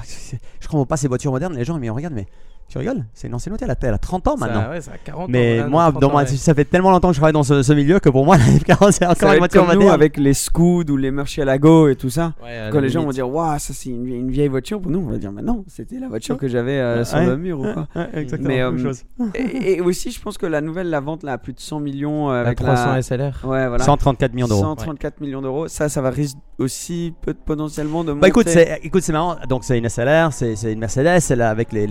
je 0.60 0.66
comprends 0.66 0.86
pas 0.86 0.96
ces 0.96 1.06
voitures 1.08 1.30
modernes. 1.30 1.54
Les 1.54 1.64
gens, 1.64 1.76
ils 1.76 1.80
me 1.80 1.90
regardent, 1.92 2.14
mais 2.14 2.26
tu 2.68 2.78
rigoles? 2.78 3.04
C'est 3.14 3.28
une 3.28 3.34
ancienne 3.34 3.52
voiture, 3.52 3.66
elle 3.66 3.70
a, 3.72 3.88
elle 3.88 3.94
a 3.94 3.98
30 3.98 4.28
ans 4.28 4.36
Ça- 4.36 4.46
maintenant. 4.46 4.70
ouais, 4.70 4.80
ça 4.80 4.92
a 4.92 4.98
40 4.98 5.22
ans, 5.24 5.26
mais 5.28 5.60
ouais, 5.62 5.68
moi, 5.68 5.84
non, 5.86 5.90
30 5.92 6.02
dans 6.02 6.08
ans, 6.08 6.10
moi, 6.12 6.22
ouais. 6.22 6.26
ça 6.28 6.54
fait 6.54 6.64
tellement 6.64 6.90
longtemps 6.90 7.08
que 7.08 7.14
je 7.14 7.18
travaille 7.20 7.32
dans 7.32 7.42
ce, 7.42 7.62
ce 7.62 7.72
milieu 7.72 7.98
que 7.98 8.08
pour 8.10 8.24
moi, 8.24 8.36
la 8.38 8.44
F40, 8.44 8.92
c'est 8.92 9.04
Ça 9.04 9.10
encore 9.10 9.32
une 9.32 9.38
voiture 9.38 9.64
moderne. 9.66 9.88
avec 9.90 10.16
les 10.16 10.34
scouts 10.34 10.84
ou 10.88 10.96
les 10.96 11.10
Murcielago 11.10 11.88
et 11.88 11.96
tout 11.96 12.10
ça. 12.10 12.34
Ouais, 12.42 12.68
Quand 12.70 12.76
la 12.76 12.80
les 12.82 12.88
gens 12.90 13.04
vont 13.04 13.10
dire, 13.10 13.28
waouh, 13.28 13.58
ça 13.58 13.72
c'est 13.72 13.90
une, 13.90 14.04
vieille- 14.04 14.18
une 14.20 14.30
vieille 14.30 14.48
voiture, 14.48 14.80
pour 14.80 14.90
nous, 14.90 14.98
on 15.00 15.10
va 15.10 15.16
dire, 15.18 15.32
mais 15.32 15.42
non, 15.42 15.64
c'était 15.66 15.98
la 15.98 16.08
voiture 16.08 16.36
que 16.36 16.46
j'avais 16.48 16.78
euh, 16.78 17.04
sur 17.04 17.18
Ouais. 17.18 17.26
le 17.26 17.36
mur 17.36 17.60
ou 17.60 17.72
quoi. 17.72 17.88
Ouais, 17.96 18.08
exactement, 18.14 18.48
Mais, 18.48 18.56
même 18.58 18.76
euh, 18.76 18.82
chose. 18.82 19.02
et, 19.34 19.72
et 19.76 19.80
aussi, 19.80 20.10
je 20.10 20.20
pense 20.20 20.36
que 20.38 20.46
la 20.46 20.60
nouvelle, 20.60 20.90
la 20.90 21.00
vente 21.00 21.22
là, 21.22 21.32
à 21.32 21.38
plus 21.38 21.52
de 21.54 21.60
100 21.60 21.80
millions 21.80 22.30
euh, 22.30 22.34
La 22.42 22.46
avec 22.48 22.58
300 22.58 22.92
la... 22.92 23.02
SLR. 23.02 23.32
Ouais, 23.44 23.66
voilà. 23.68 23.82
134 23.84 24.34
millions 24.34 24.46
d'euros. 24.46 24.60
134 24.62 25.20
millions 25.20 25.42
d'euros. 25.42 25.68
Ça, 25.68 25.88
ça 25.88 26.00
va 26.02 26.10
risque 26.10 26.36
aussi 26.58 27.14
peut 27.22 27.34
potentiellement 27.34 28.04
de 28.04 28.10
monter. 28.12 28.20
Bah 28.20 28.28
écoute, 28.28 28.48
c'est, 28.48 28.80
écoute, 28.82 29.02
c'est 29.02 29.12
marrant. 29.12 29.36
Donc 29.48 29.64
c'est 29.64 29.78
une 29.78 29.88
SLR, 29.88 30.32
c'est, 30.32 30.54
une 30.72 30.78
Mercedes, 30.80 31.20
elle 31.30 31.42
avec 31.42 31.72
les, 31.72 31.86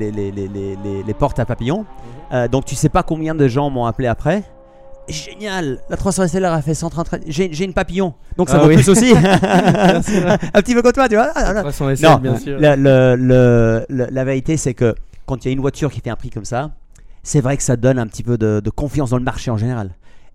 les, 1.06 1.14
portes 1.14 1.40
à 1.40 1.46
papillons. 1.46 1.86
Euh, 2.34 2.48
donc 2.48 2.66
tu 2.66 2.76
sais 2.76 2.90
pas 2.90 3.04
combien 3.04 3.36
de 3.36 3.48
gens 3.48 3.70
m'ont 3.70 3.86
appelé 3.86 4.08
après. 4.08 4.44
Génial, 5.08 5.80
la 5.90 5.96
300 5.96 6.28
SLR 6.28 6.52
a 6.52 6.62
fait 6.62 6.74
133. 6.74 7.20
J'ai, 7.28 7.48
j'ai 7.54 7.64
une 7.64 7.74
papillon, 7.74 8.14
donc 8.36 8.50
ça 8.50 8.58
Ah 8.58 8.64
vaut 8.64 8.68
oui. 8.68 8.76
plus 8.76 8.90
aussi. 8.90 9.12
un 9.16 10.02
petit 10.02 10.74
peu 10.74 10.82
comme 10.82 10.92
toi, 10.92 11.08
tu 11.08 11.16
vois. 11.16 11.30
Ah. 11.34 11.54
300 11.62 11.96
SL, 11.96 12.06
Non, 12.06 12.18
bien 12.18 12.38
sûr. 12.38 12.58
Le- 12.60 12.76
le- 12.76 13.16
le- 13.16 13.86
le- 13.88 14.08
la 14.12 14.24
vérité, 14.26 14.58
c'est 14.58 14.74
que 14.74 14.96
quand 15.26 15.46
il 15.46 15.48
y 15.48 15.52
a 15.52 15.54
une 15.54 15.62
voiture 15.62 15.90
qui 15.92 16.02
fait 16.02 16.10
un 16.10 16.16
prix 16.18 16.30
comme 16.30 16.44
ça, 16.46 16.72
c'est 17.24 17.40
vrai 17.42 17.56
que 17.56 17.64
ça 17.64 17.78
donne 17.78 18.00
un 18.00 18.08
petit 18.08 18.24
peu 18.24 18.38
de, 18.38 18.60
de 18.64 18.70
confiance 18.70 19.12
dans 19.12 19.18
le 19.18 19.24
marché 19.24 19.50
en 19.50 19.58
général. 19.58 19.92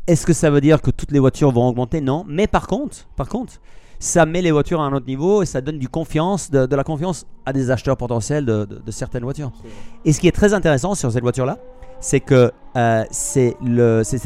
Est-ce 0.06 0.24
que 0.26 0.32
ça 0.32 0.48
veut 0.50 0.60
dire 0.62 0.80
que 0.80 0.90
toutes 0.90 1.12
les 1.12 1.18
voitures 1.18 1.52
vont 1.52 1.68
augmenter? 1.68 2.00
Non. 2.00 2.24
Mais 2.26 2.46
par 2.46 2.66
contre, 2.66 3.06
par 3.16 3.28
contre, 3.28 3.54
ça 4.02 4.26
met 4.26 4.42
les 4.42 4.50
voitures 4.50 4.80
à 4.80 4.84
un 4.84 4.92
autre 4.92 5.06
niveau 5.06 5.42
et 5.42 5.46
ça 5.46 5.60
donne 5.60 5.78
du 5.78 5.88
confiance, 5.88 6.50
de, 6.50 6.66
de 6.66 6.76
la 6.76 6.82
confiance 6.82 7.24
à 7.46 7.52
des 7.52 7.70
acheteurs 7.70 7.96
potentiels 7.96 8.44
de, 8.44 8.64
de- 8.64 8.78
de 8.84 8.90
certaines 8.90 9.22
voitures. 9.22 9.52
Et 10.04 10.12
ce 10.12 10.18
qui 10.20 10.26
est 10.26 10.32
très 10.32 10.54
intéressant 10.54 10.96
sur 10.96 11.12
cette 11.12 11.22
voiture-là, 11.22 11.58
c'est 12.00 12.18
que 12.18 12.50
euh, 12.76 13.04
c'est 13.12 13.54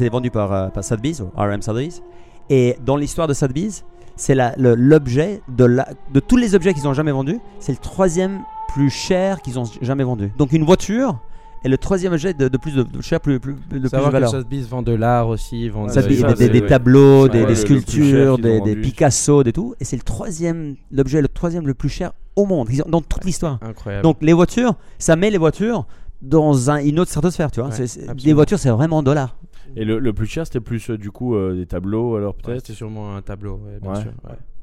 vendu 0.09 0.31
par, 0.31 0.51
euh, 0.51 0.67
par 0.69 0.83
Sotheby's, 0.83 1.21
ou 1.21 1.29
RM 1.37 1.61
Sotheby's. 1.61 2.01
Et 2.49 2.75
dans 2.83 2.95
l'histoire 2.97 3.27
de 3.27 3.35
Sotheby's, 3.35 3.85
c'est 4.15 4.35
l'objet 4.57 5.41
de, 5.47 5.65
la, 5.65 5.87
de 6.11 6.19
tous 6.19 6.37
les 6.37 6.55
objets 6.55 6.73
qu'ils 6.73 6.85
n'ont 6.85 6.93
jamais 6.95 7.11
vendus, 7.11 7.39
c'est 7.59 7.71
le 7.73 7.77
troisième 7.77 8.39
plus 8.73 8.89
cher 8.89 9.41
qu'ils 9.43 9.59
ont 9.59 9.65
jamais 9.83 10.03
vendu. 10.03 10.31
Donc 10.39 10.53
une 10.53 10.63
voiture 10.65 11.19
est 11.67 11.71
le 11.71 11.77
troisième 11.77 12.13
objet 12.13 12.33
de, 12.33 12.47
de 12.47 12.57
plus 12.57 12.73
de, 12.75 12.83
de 12.83 13.01
cher, 13.01 13.19
plus, 13.21 13.39
plus, 13.39 13.53
de 13.53 13.59
plus 13.69 13.79
de 13.79 13.87
Savoir 13.87 14.09
que 14.09 14.13
valeur. 14.13 14.29
Sotheby's 14.31 14.67
vend 14.67 14.81
de 14.81 14.93
l'art 14.93 15.27
aussi, 15.29 15.69
vend 15.69 15.85
des, 15.85 15.93
ça, 15.93 16.01
des- 16.01 16.15
c'est- 16.15 16.49
des 16.49 16.61
ouais. 16.61 16.67
tableaux, 16.67 17.23
Ouais, 17.23 17.45
des, 17.45 17.55
sculptures, 17.55 18.37
des, 18.37 18.59
des. 18.61 18.75
Picasso, 18.75 19.43
des 19.43 19.53
tout. 19.53 19.75
Et 19.79 19.85
c'est 19.85 19.95
le 19.95 20.01
troisième, 20.01 20.75
l'objet 20.91 21.21
le 21.21 21.27
troisième 21.27 21.67
le 21.67 21.73
plus 21.73 21.89
cher 21.89 22.13
au 22.35 22.45
monde, 22.45 22.69
dans 22.87 23.01
toute 23.01 23.23
l'histoire. 23.25 23.59
Incroyable. 23.61 24.03
Donc 24.03 24.17
les 24.21 24.33
voitures, 24.33 24.75
ça 24.99 25.15
met 25.15 25.29
les 25.29 25.37
voitures 25.37 25.85
dans 26.21 26.71
un, 26.71 26.77
une 26.77 26.99
autre 26.99 27.09
stratosphère, 27.11 27.51
tu 27.51 27.59
vois. 27.59 27.69
Ouais, 27.69 27.81
absolument. 27.83 28.35
voitures, 28.35 28.59
c'est 28.59 28.69
vraiment 28.69 29.03
dollars. 29.03 29.35
Et 29.75 29.85
le, 29.85 29.99
le 29.99 30.13
plus 30.13 30.25
cher, 30.25 30.45
c'était 30.47 30.59
plus 30.59 30.89
euh, 30.89 30.97
du 30.97 31.11
coup 31.11 31.35
euh, 31.35 31.55
des 31.55 31.65
tableaux, 31.65 32.15
alors 32.15 32.33
Ouais, 32.35 32.41
peut-être 32.43 32.61
C'était 32.65 32.77
sûrement 32.77 33.15
un 33.15 33.21
tableau, 33.21 33.59
ouais, 33.65 33.79
bien 33.81 33.91
Ouais. 33.91 34.01
sûr. 34.01 34.11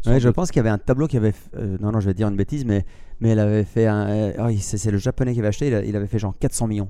Ouais. 0.06 0.20
Je 0.20 0.28
pense 0.28 0.50
qu'il 0.50 0.58
y 0.58 0.60
avait 0.60 0.70
un 0.70 0.78
tableau 0.78 1.06
qui 1.06 1.16
avait. 1.16 1.34
euh, 1.56 1.76
non, 1.80 1.92
non, 1.92 2.00
je 2.00 2.06
vais 2.06 2.14
dire 2.14 2.28
une 2.28 2.36
bêtise, 2.36 2.64
mais, 2.64 2.84
mais 3.20 3.30
elle 3.30 3.38
avait 3.40 3.64
fait 3.64 3.86
un. 3.86 4.08
euh, 4.08 4.32
oh, 4.38 4.48
c'est 4.60 4.78
c'est 4.78 4.90
le 4.90 4.98
japonais 4.98 5.32
qui 5.32 5.38
avait 5.40 5.48
acheté, 5.48 5.68
il, 5.68 5.74
a- 5.74 5.84
il 5.84 5.96
avait 5.96 6.06
fait 6.06 6.18
genre 6.18 6.34
400 6.38 6.66
millions. 6.66 6.88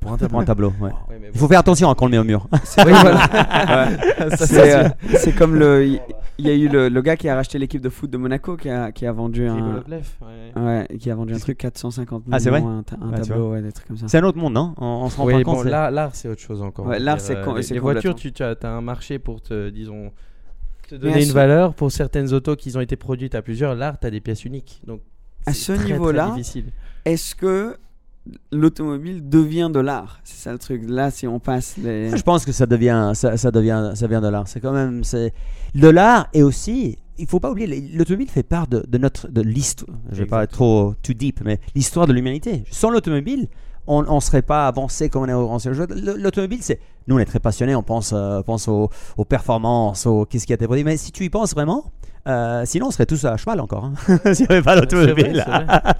Pour 0.00 0.12
un, 0.12 0.16
pour 0.18 0.40
un 0.40 0.44
tableau. 0.44 0.72
ouais. 0.80 0.90
Il 1.32 1.38
faut 1.38 1.46
faire 1.46 1.60
attention 1.60 1.88
hein, 1.88 1.94
quand 1.96 2.06
on 2.06 2.08
le 2.08 2.12
met 2.12 2.18
au 2.18 2.24
mur. 2.24 2.48
Oui, 2.84 2.92
voilà. 2.92 3.28
Ça, 4.36 4.46
C'est 4.46 4.74
euh, 4.76 4.88
c'est 5.16 5.32
comme 5.32 5.54
le. 5.54 5.98
Il 6.40 6.46
y 6.46 6.50
a 6.50 6.54
eu 6.54 6.68
le, 6.68 6.88
le 6.88 7.02
gars 7.02 7.16
qui 7.16 7.28
a 7.28 7.34
racheté 7.36 7.58
l'équipe 7.58 7.80
de 7.80 7.88
foot 7.88 8.08
de 8.10 8.16
Monaco 8.16 8.56
qui 8.56 8.68
a, 8.70 8.90
qui 8.92 9.06
a 9.06 9.12
vendu 9.12 9.46
un. 9.46 9.54
Rigolovlev, 9.54 10.06
ouais. 10.22 10.62
Ouais, 10.62 10.98
qui 10.98 11.10
a 11.10 11.14
vendu 11.14 11.34
un 11.34 11.38
truc 11.38 11.58
450 11.58 12.26
millions, 12.26 12.36
Ah, 12.36 12.40
c'est 12.40 12.50
vrai 12.50 12.62
un, 12.62 12.82
tableau, 12.82 13.52
ouais, 13.52 13.62
des 13.62 13.72
trucs 13.72 13.86
comme 13.88 13.96
ça. 13.96 14.06
C'est 14.08 14.18
un 14.18 14.24
autre 14.24 14.38
monde, 14.38 14.52
non 14.54 14.74
on, 14.76 14.84
on 14.86 15.08
se 15.08 15.16
rend 15.16 15.24
Oui, 15.24 15.32
pas 15.34 15.42
bon, 15.42 15.54
compte. 15.56 15.64
l'art, 15.66 16.10
c'est 16.14 16.28
autre 16.28 16.40
chose 16.40 16.60
encore. 16.62 16.88
L'art, 16.98 17.20
c'est 17.20 17.36
euh, 17.36 17.54
les, 17.56 17.62
c'est 17.62 17.74
les 17.74 17.80
voitures, 17.80 18.14
tu 18.16 18.32
as, 18.40 18.56
un 18.64 18.80
marché 18.80 19.18
pour 19.18 19.40
te, 19.40 19.70
disons, 19.70 20.12
te 20.88 20.94
donner 20.96 21.22
une 21.22 21.28
ce- 21.28 21.32
valeur. 21.32 21.74
Pour 21.74 21.90
certaines 21.92 22.32
autos 22.34 22.56
qui 22.56 22.76
ont 22.76 22.80
été 22.80 22.96
produites 22.96 23.34
à 23.34 23.42
plusieurs, 23.42 23.74
l'art, 23.74 23.98
tu 24.00 24.06
as 24.06 24.10
des 24.10 24.20
pièces 24.20 24.44
uniques. 24.44 24.80
Donc, 24.86 25.00
À 25.46 25.52
ce 25.52 25.72
niveau-là. 25.72 26.34
Est-ce 27.04 27.34
que 27.34 27.76
l'automobile 28.52 29.28
devient 29.28 29.70
de 29.72 29.80
l'art? 29.80 30.20
C'est 30.24 30.42
ça 30.42 30.52
le 30.52 30.58
truc. 30.58 30.82
Là, 30.86 31.10
si 31.10 31.26
on 31.26 31.38
passe 31.40 31.76
les. 31.76 32.16
Je 32.16 32.22
pense 32.22 32.44
que 32.44 32.52
ça 32.52 32.66
devient, 32.66 33.12
ça, 33.14 33.36
ça 33.36 33.50
devient, 33.50 33.92
ça 33.94 34.06
vient 34.06 34.20
de 34.20 34.28
l'art. 34.28 34.48
C'est 34.48 34.60
quand 34.60 34.72
même, 34.72 35.04
c'est 35.04 35.32
de 35.74 35.88
l'art 35.88 36.28
et 36.34 36.42
aussi, 36.42 36.98
il 37.18 37.26
faut 37.26 37.40
pas 37.40 37.50
oublier, 37.50 37.88
l'automobile 37.94 38.28
fait 38.28 38.42
part 38.42 38.66
de, 38.66 38.84
de 38.86 38.98
notre, 38.98 39.28
de 39.28 39.40
l'histoire. 39.40 39.96
Je 40.12 40.16
vais 40.18 40.26
pas 40.26 40.44
être 40.44 40.52
trop 40.52 40.94
too 41.02 41.14
deep, 41.14 41.40
mais 41.44 41.58
l'histoire 41.74 42.06
de 42.06 42.12
l'humanité. 42.12 42.64
Sans 42.70 42.90
l'automobile, 42.90 43.48
on 43.86 44.02
ne 44.14 44.20
serait 44.20 44.42
pas 44.42 44.66
avancé 44.66 45.08
comme 45.08 45.22
on 45.22 45.28
est 45.28 45.32
avancé 45.32 45.68
aujourd'hui. 45.70 46.00
Le- 46.00 46.16
L'automobile, 46.16 46.58
c'est, 46.62 46.78
nous 47.08 47.16
on 47.16 47.18
est 47.18 47.24
très 47.24 47.40
passionnés, 47.40 47.74
on 47.74 47.82
pense, 47.82 48.12
euh, 48.14 48.42
pense 48.42 48.68
aux, 48.68 48.90
aux 49.16 49.24
performances, 49.24 50.06
aux 50.06 50.24
qu'est-ce 50.26 50.46
qui 50.46 50.52
a 50.52 50.54
été 50.54 50.66
produit. 50.66 50.84
Mais 50.84 50.96
si 50.96 51.10
tu 51.12 51.24
y 51.24 51.30
penses 51.30 51.54
vraiment, 51.54 51.90
euh, 52.26 52.62
sinon 52.66 52.88
on 52.88 52.90
serait 52.90 53.06
tous 53.06 53.24
à 53.24 53.36
cheval 53.36 53.60
encore. 53.60 53.84
hein. 53.86 53.94
S'il 54.34 54.46
n'y 54.46 54.52
avait 54.54 54.62
pas 54.62 54.76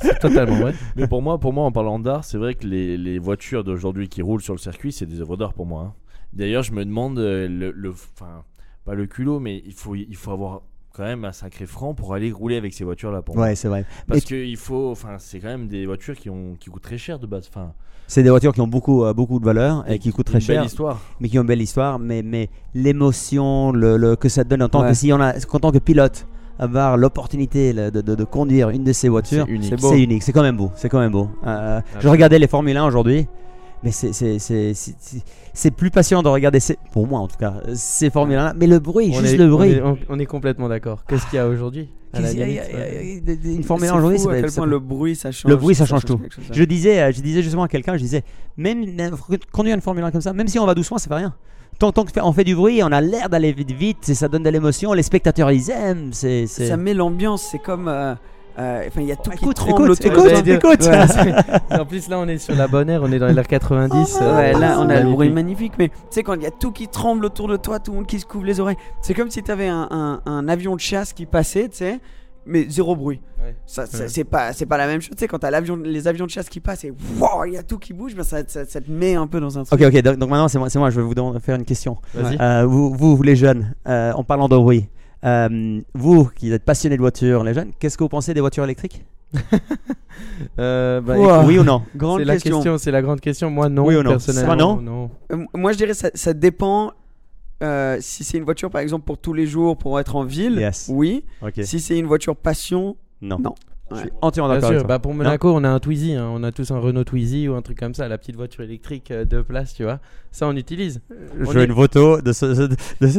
c'est 0.00 0.18
totalement 0.20 0.56
vrai. 0.56 0.74
Mais 0.96 1.06
pour 1.06 1.22
moi, 1.22 1.38
pour 1.38 1.52
moi, 1.52 1.64
en 1.64 1.72
parlant 1.72 1.98
d'art, 1.98 2.24
c'est 2.24 2.38
vrai 2.38 2.54
que 2.54 2.66
les, 2.66 2.96
les 2.98 3.18
voitures 3.18 3.64
d'aujourd'hui 3.64 4.08
qui 4.08 4.20
roulent 4.22 4.42
sur 4.42 4.54
le 4.54 4.58
circuit, 4.58 4.92
c'est 4.92 5.06
des 5.06 5.20
œuvres 5.20 5.36
d'art 5.36 5.54
pour 5.54 5.66
moi. 5.66 5.82
hein. 5.88 5.92
D'ailleurs, 6.34 6.62
je 6.62 6.72
me 6.72 6.84
demande 6.84 7.18
euh, 7.18 7.48
le, 7.48 7.70
le- 7.70 7.90
enfin, 7.90 8.42
pas 8.84 8.94
le 8.94 9.06
culot, 9.06 9.40
mais 9.40 9.62
il 9.64 9.72
faut, 9.72 9.94
il 9.94 10.14
faut 10.16 10.30
avoir 10.32 10.60
quand 10.98 11.04
même 11.04 11.24
un 11.24 11.32
sacré 11.32 11.64
franc 11.64 11.94
pour 11.94 12.12
aller 12.12 12.30
rouler 12.30 12.56
avec 12.58 12.74
ces 12.74 12.84
voitures-là. 12.84 13.22
Pour 13.22 13.36
moi. 13.36 13.46
Ouais, 13.46 13.54
c'est 13.54 13.68
vrai. 13.68 13.86
Parce 14.06 14.20
Et- 14.20 14.24
qu'il 14.24 14.56
faut, 14.58 14.90
enfin, 14.90 15.16
c'est 15.18 15.38
quand 15.38 15.48
même 15.48 15.66
des 15.68 15.86
voitures 15.86 16.14
qui 16.16 16.28
ont, 16.28 16.56
qui 16.60 16.68
coûtent 16.68 16.82
très 16.82 16.98
cher 16.98 17.18
de 17.18 17.26
base. 17.26 17.48
Enfin, 17.48 17.72
C'est 18.06 18.22
des 18.22 18.30
voitures 18.30 18.52
qui 18.52 18.60
ont 18.60 18.66
beaucoup, 18.68 19.04
euh, 19.04 19.14
beaucoup 19.14 19.38
de 19.38 19.44
valeur 19.44 19.84
et 19.90 19.98
qui 19.98 20.10
coûtent 20.12 20.26
très 20.26 20.40
une 20.40 20.46
belle 20.46 20.56
cher. 20.56 20.64
histoire. 20.64 21.00
mais 21.20 21.28
qui 21.28 21.38
ont 21.38 21.42
une 21.42 21.48
belle 21.48 21.62
histoire, 21.62 21.98
mais, 21.98 22.22
mais 22.22 22.50
l'émotion 22.74 23.72
le, 23.72 23.96
le- 23.96 24.16
que 24.16 24.28
ça 24.28 24.44
te 24.44 24.48
donne 24.50 24.62
en 24.62 24.68
tant 24.68 24.82
Ouais. 24.82 24.88
que 24.88 24.94
si 24.94 25.12
on 25.12 25.20
a, 25.20 25.34
en 25.36 25.58
tant 25.58 25.70
que 25.72 25.78
pilote, 25.78 26.26
avoir 26.58 26.96
l'opportunité 26.96 27.72
là, 27.72 27.90
de, 27.90 28.00
de- 28.00 28.14
de 28.14 28.24
conduire 28.24 28.70
une 28.70 28.82
de 28.82 28.92
ces 28.92 29.08
voitures, 29.08 29.46
C'est 29.46 30.00
unique. 30.00 30.22
C'est 30.22 30.32
quand 30.32 30.42
même 30.42 30.56
beau, 30.56 30.72
c'est 30.74 30.88
quand 30.88 30.98
même 31.00 31.12
beau. 31.12 31.28
Euh, 31.46 31.80
je 31.84 31.92
Absolument. 31.94 32.12
regardais 32.12 32.38
les 32.38 32.48
Formule 32.48 32.76
1 32.76 32.84
aujourd'hui, 32.86 33.26
mais 33.82 33.90
c'est 33.90 34.12
c'est- 34.12 34.38
c'est- 34.38 34.74
c'est- 34.74 34.94
c'est- 34.98 35.22
c'est 35.54 35.70
plus 35.70 35.90
patient 35.90 36.22
de 36.22 36.28
regarder, 36.28 36.60
ces, 36.60 36.78
pour 36.92 37.06
moi 37.06 37.20
en 37.20 37.28
tout 37.28 37.36
cas, 37.38 37.54
ces 37.74 38.10
Formule 38.10 38.36
1, 38.38 38.54
mais 38.54 38.66
le 38.66 38.78
bruit, 38.78 39.10
On 39.14 39.20
juste 39.20 39.34
est, 39.34 39.36
le 39.36 39.44
on 39.46 39.56
bruit. 39.56 39.70
est- 39.72 39.82
on- 40.08 40.18
est 40.18 40.26
complètement 40.26 40.68
d'accord. 40.68 41.04
Qu'est-ce 41.08 41.26
qu'il 41.26 41.36
y 41.36 41.38
a 41.40 41.48
aujourd'hui 41.48 41.88
à 42.12 42.20
la 42.20 42.22
Qu'est-ce 42.28 42.32
qu'il 42.32 42.40
y 42.40 42.42
a- 42.42 42.46
limite, 42.46 42.62
il 42.68 42.72
y 42.72 42.76
a- 42.76 42.78
ouais. 42.80 42.90
il 42.90 42.94
y 42.94 42.98
a- 42.98 43.02
il 43.34 43.46
y 43.46 43.48
a- 43.52 43.56
Une 43.56 43.62
C'est 43.62 43.66
Formule 43.68 43.88
1 43.88 43.96
aujourd'hui, 43.96 44.18
fou 44.18 44.28
à 44.30 44.34
c'est- 44.34 44.40
quel 44.42 44.52
point 44.52 44.66
le 44.66 44.78
bruit 44.78 45.16
ça 45.16 45.30
change. 45.30 45.50
le 45.50 45.56
bruit, 45.56 45.74
ça 45.74 45.86
change 45.86 46.04
tout. 46.04 46.18
chose, 46.30 46.44
Je 46.50 46.64
disais, 46.64 47.00
euh, 47.00 47.12
je 47.12 47.20
disais 47.20 47.42
justement 47.42 47.64
à 47.64 47.68
quelqu'un, 47.68 47.94
je 47.96 48.02
disais, 48.02 48.22
même 48.56 48.84
conduire 49.52 49.74
une 49.74 49.80
Formule 49.82 50.04
1 50.04 50.10
comme 50.10 50.20
ça, 50.20 50.32
même 50.32 50.48
si 50.48 50.58
on 50.58 50.66
va 50.66 50.74
doucement, 50.74 50.98
ça 50.98 51.08
fait 51.08 51.14
rien. 51.14 51.34
Tant, 51.78 51.92
tant 51.92 52.04
qu'on 52.04 52.32
fait 52.32 52.42
du 52.44 52.56
bruit, 52.56 52.80
on 52.82 52.90
a 52.90 53.00
l'air 53.00 53.28
d'aller 53.28 53.52
vite, 53.52 53.70
vite, 53.70 54.08
et 54.08 54.14
ça 54.14 54.26
donne 54.26 54.42
de 54.42 54.50
l'émotion. 54.50 54.92
Les 54.94 55.04
spectateurs, 55.04 55.52
ils 55.52 55.70
aiment. 55.70 56.08
C'est, 56.12 56.46
c'est- 56.48 56.66
Ça 56.66 56.76
met 56.76 56.92
l'ambiance. 56.94 57.46
C'est 57.52 57.60
comme. 57.60 57.86
euh, 57.86 58.14
Enfin, 58.88 59.00
il 59.02 59.06
y 59.06 59.12
a 59.12 59.16
tout 59.16 59.30
qui 59.30 59.36
Écoute, 59.44 59.56
tremble 59.56 59.92
écoute, 59.92 60.06
autour 60.06 60.42
de 60.42 60.50
écoute, 60.52 60.80
écoute. 60.80 60.86
Ouais, 60.86 61.78
en 61.80 61.86
plus, 61.86 62.08
là, 62.08 62.18
on 62.18 62.26
est 62.28 62.38
sur 62.38 62.54
la 62.54 62.66
bonne 62.68 62.90
ère, 62.90 63.02
on 63.02 63.12
est 63.12 63.18
dans 63.18 63.26
l'ère 63.28 63.46
90. 63.46 64.18
euh, 64.20 64.36
Ouais, 64.36 64.52
là, 64.52 64.78
on 64.80 64.88
a 64.88 65.00
le 65.00 65.10
bruit 65.10 65.30
magnifique. 65.30 65.72
mais 65.78 65.88
tu 65.88 65.94
sais, 66.10 66.22
quand 66.22 66.34
il 66.34 66.42
y 66.42 66.46
a 66.46 66.50
tout 66.50 66.72
qui 66.72 66.88
tremble 66.88 67.24
autour 67.24 67.48
de 67.48 67.56
toi, 67.56 67.78
tout 67.78 67.92
le 67.92 67.98
monde 67.98 68.06
qui 68.06 68.18
se 68.18 68.26
couvre 68.26 68.44
les 68.44 68.58
oreilles, 68.60 68.76
c'est 69.00 69.14
comme 69.14 69.30
si 69.30 69.42
tu 69.42 69.50
avais 69.50 69.68
un, 69.68 69.86
un- 69.90 70.20
un 70.26 70.48
avion 70.48 70.74
de 70.74 70.80
chasse 70.80 71.12
qui 71.12 71.26
passait, 71.26 71.68
tu 71.68 71.76
sais, 71.78 72.00
mais 72.46 72.66
zéro 72.68 72.96
bruit. 72.96 73.20
Ouais. 73.40 73.54
Ça, 73.66 73.86
ça- 73.86 73.98
Ouais. 73.98 74.08
c'est 74.08 74.24
pas, 74.24 74.52
c'est 74.52 74.66
pas 74.66 74.78
la 74.78 74.86
même 74.86 75.00
chose, 75.00 75.10
tu 75.16 75.20
sais, 75.20 75.28
quand 75.28 75.38
t'as 75.38 75.50
l'avion, 75.50 75.76
les 75.76 76.08
avions 76.08 76.24
de 76.26 76.30
chasse 76.30 76.48
qui 76.48 76.60
passent 76.60 76.84
et 76.84 76.92
wow, 77.20 77.44
il 77.46 77.52
y 77.52 77.56
a 77.58 77.62
tout 77.62 77.78
qui 77.78 77.92
bouge, 77.92 78.14
ben 78.16 78.22
ça, 78.24 78.38
ça, 78.48 78.64
ça 78.64 78.80
te 78.80 78.90
met 78.90 79.14
un 79.14 79.26
peu 79.26 79.38
dans 79.38 79.58
un 79.58 79.64
truc. 79.64 79.80
Ok, 79.80 79.86
ok, 79.86 80.02
donc, 80.02 80.16
donc 80.16 80.30
maintenant, 80.30 80.48
c'est 80.48 80.58
moi, 80.58 80.68
c'est 80.70 80.78
moi, 80.78 80.90
je 80.90 81.00
vais 81.00 81.06
vous 81.06 81.38
faire 81.40 81.56
une 81.56 81.64
question. 81.64 81.98
Vas-y. 82.14 82.36
Euh, 82.40 82.64
vous, 82.66 82.92
vous, 82.94 83.16
vous, 83.16 83.22
les 83.22 83.36
jeunes, 83.36 83.74
euh, 83.86 84.12
en 84.14 84.24
parlant 84.24 84.48
de 84.48 84.56
bruit, 84.56 84.88
euh, 85.24 85.80
vous 85.94 86.26
qui 86.34 86.52
êtes 86.52 86.64
passionnés 86.64 86.96
de 86.96 87.00
voitures, 87.00 87.42
les 87.44 87.54
jeunes, 87.54 87.72
qu'est-ce 87.78 87.96
que 87.98 88.04
vous 88.04 88.08
pensez 88.08 88.34
des 88.34 88.40
voitures 88.40 88.64
électriques 88.64 89.04
Euh, 90.58 91.00
bah. 91.00 91.44
Oui 91.46 91.58
ou 91.58 91.62
non 91.64 91.82
Grande 91.94 92.18
c'est 92.20 92.24
la 92.24 92.34
question. 92.34 92.56
question, 92.56 92.78
c'est 92.78 92.90
la 92.90 93.02
grande 93.02 93.20
question. 93.20 93.50
Moi, 93.50 93.68
non, 93.68 93.84
Oui 93.86 93.94
ou 93.96 94.02
non 94.02 94.10
personnellement. 94.10 94.80
Non 94.80 95.10
Euh, 95.32 95.44
moi, 95.54 95.72
je 95.72 95.78
dirais 95.78 95.94
ça, 95.94 96.10
ça 96.14 96.32
dépend. 96.34 96.92
euh, 97.62 97.98
si 98.00 98.24
c'est 98.24 98.38
une 98.38 98.44
voiture, 98.44 98.70
par 98.70 98.80
exemple, 98.80 99.04
pour 99.04 99.18
tous 99.18 99.32
les 99.32 99.46
jours, 99.46 99.76
pour 99.76 99.98
être 100.00 100.16
en 100.16 100.24
ville, 100.24 100.56
Yes. 100.58 100.86
oui. 100.92 101.24
Si 101.62 101.78
c'est 101.80 101.98
une 101.98 102.06
voiture 102.06 102.34
passion, 102.36 102.96
Non. 103.20 103.38
non. 103.38 103.54
Je 103.90 103.94
Ouais. 103.96 104.00
suis 104.02 104.10
entièrement 104.20 104.48
Bien 104.50 104.56
d'accord 104.56 104.68
sûr, 104.68 104.76
avec 104.76 104.86
toi. 104.86 104.96
bah 104.96 104.98
pour 104.98 105.14
Monaco, 105.14 105.50
on 105.54 105.64
a 105.64 105.68
un 105.70 105.78
Twizy, 105.80 106.12
hein. 106.14 106.28
on 106.30 106.42
a 106.42 106.52
tous 106.52 106.70
un 106.72 106.78
Renault 106.78 107.04
Twizy 107.04 107.48
ou 107.48 107.54
un 107.54 107.62
truc 107.62 107.78
comme 107.78 107.94
ça, 107.94 108.06
la 108.06 108.18
petite 108.18 108.36
voiture 108.36 108.62
électrique 108.64 109.10
euh, 109.10 109.24
deux 109.24 109.42
places, 109.42 109.72
tu 109.72 109.82
vois. 109.84 109.98
Ça, 110.30 110.46
on 110.46 110.54
utilise. 110.56 111.00
Je 111.40 111.44
veux 111.50 111.62
est- 111.62 111.64
une 111.64 111.74
photo 111.74 112.20
de 112.20 112.32
ce. 112.32 112.44
De, 112.44 112.66
de 113.00 113.06
ce 113.06 113.18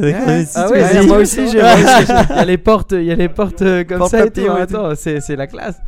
Ah 0.55 0.69
ouais, 0.69 0.79
vas-y. 0.82 1.08
moi 1.08 1.17
aussi, 1.17 1.47
j'ai- 1.49 1.58
Il 2.29 2.36
y 2.36 2.39
a 2.39 2.45
les 2.45 2.58
portes, 2.60 2.91
il 2.91 3.03
y 3.05 3.12
a 3.12 3.15
les 3.15 3.29
portes 3.29 3.63
euh, 3.63 3.84
comme 3.84 3.97
Porte 3.97 4.12
ça 4.12 4.25
et 4.25 4.29
tout. 4.32 4.41
Attends, 4.49 4.93
c'est 4.95 5.21
c'est 5.21 5.36
la 5.36 5.47
classe, 5.47 5.79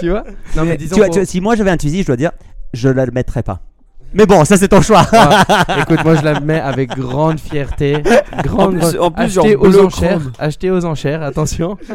tu 0.00 0.10
vois. 0.10 0.24
Non 0.56 0.64
mais 0.64 0.76
disons. 0.76 0.94
Tu 0.96 1.00
vois, 1.00 1.06
pour- 1.06 1.14
tu 1.14 1.20
vois, 1.20 1.26
si 1.26 1.40
moi 1.40 1.54
j'avais 1.54 1.70
un 1.70 1.76
Twizy, 1.76 2.02
je 2.02 2.06
dois 2.08 2.16
dire, 2.16 2.32
je 2.72 2.88
ne 2.88 3.04
le 3.04 3.12
mettrais 3.12 3.44
pas. 3.44 3.60
Mais 4.14 4.26
bon, 4.26 4.44
ça 4.44 4.56
c'est 4.56 4.68
ton 4.68 4.80
choix. 4.80 5.02
Écoute, 5.80 6.04
moi 6.04 6.14
je 6.14 6.22
la 6.22 6.38
mets 6.40 6.60
avec 6.60 6.90
grande 6.96 7.38
fierté, 7.40 8.02
grande. 8.44 8.76
En 8.76 8.88
plus- 8.90 8.98
en 8.98 9.10
plus, 9.10 9.28
genre 9.28 9.44
acheter 9.44 9.56
aux 9.56 9.78
enchères, 9.84 10.20
acheter 10.38 10.70
aux 10.70 10.84
enchères, 10.84 11.22
attention. 11.22 11.76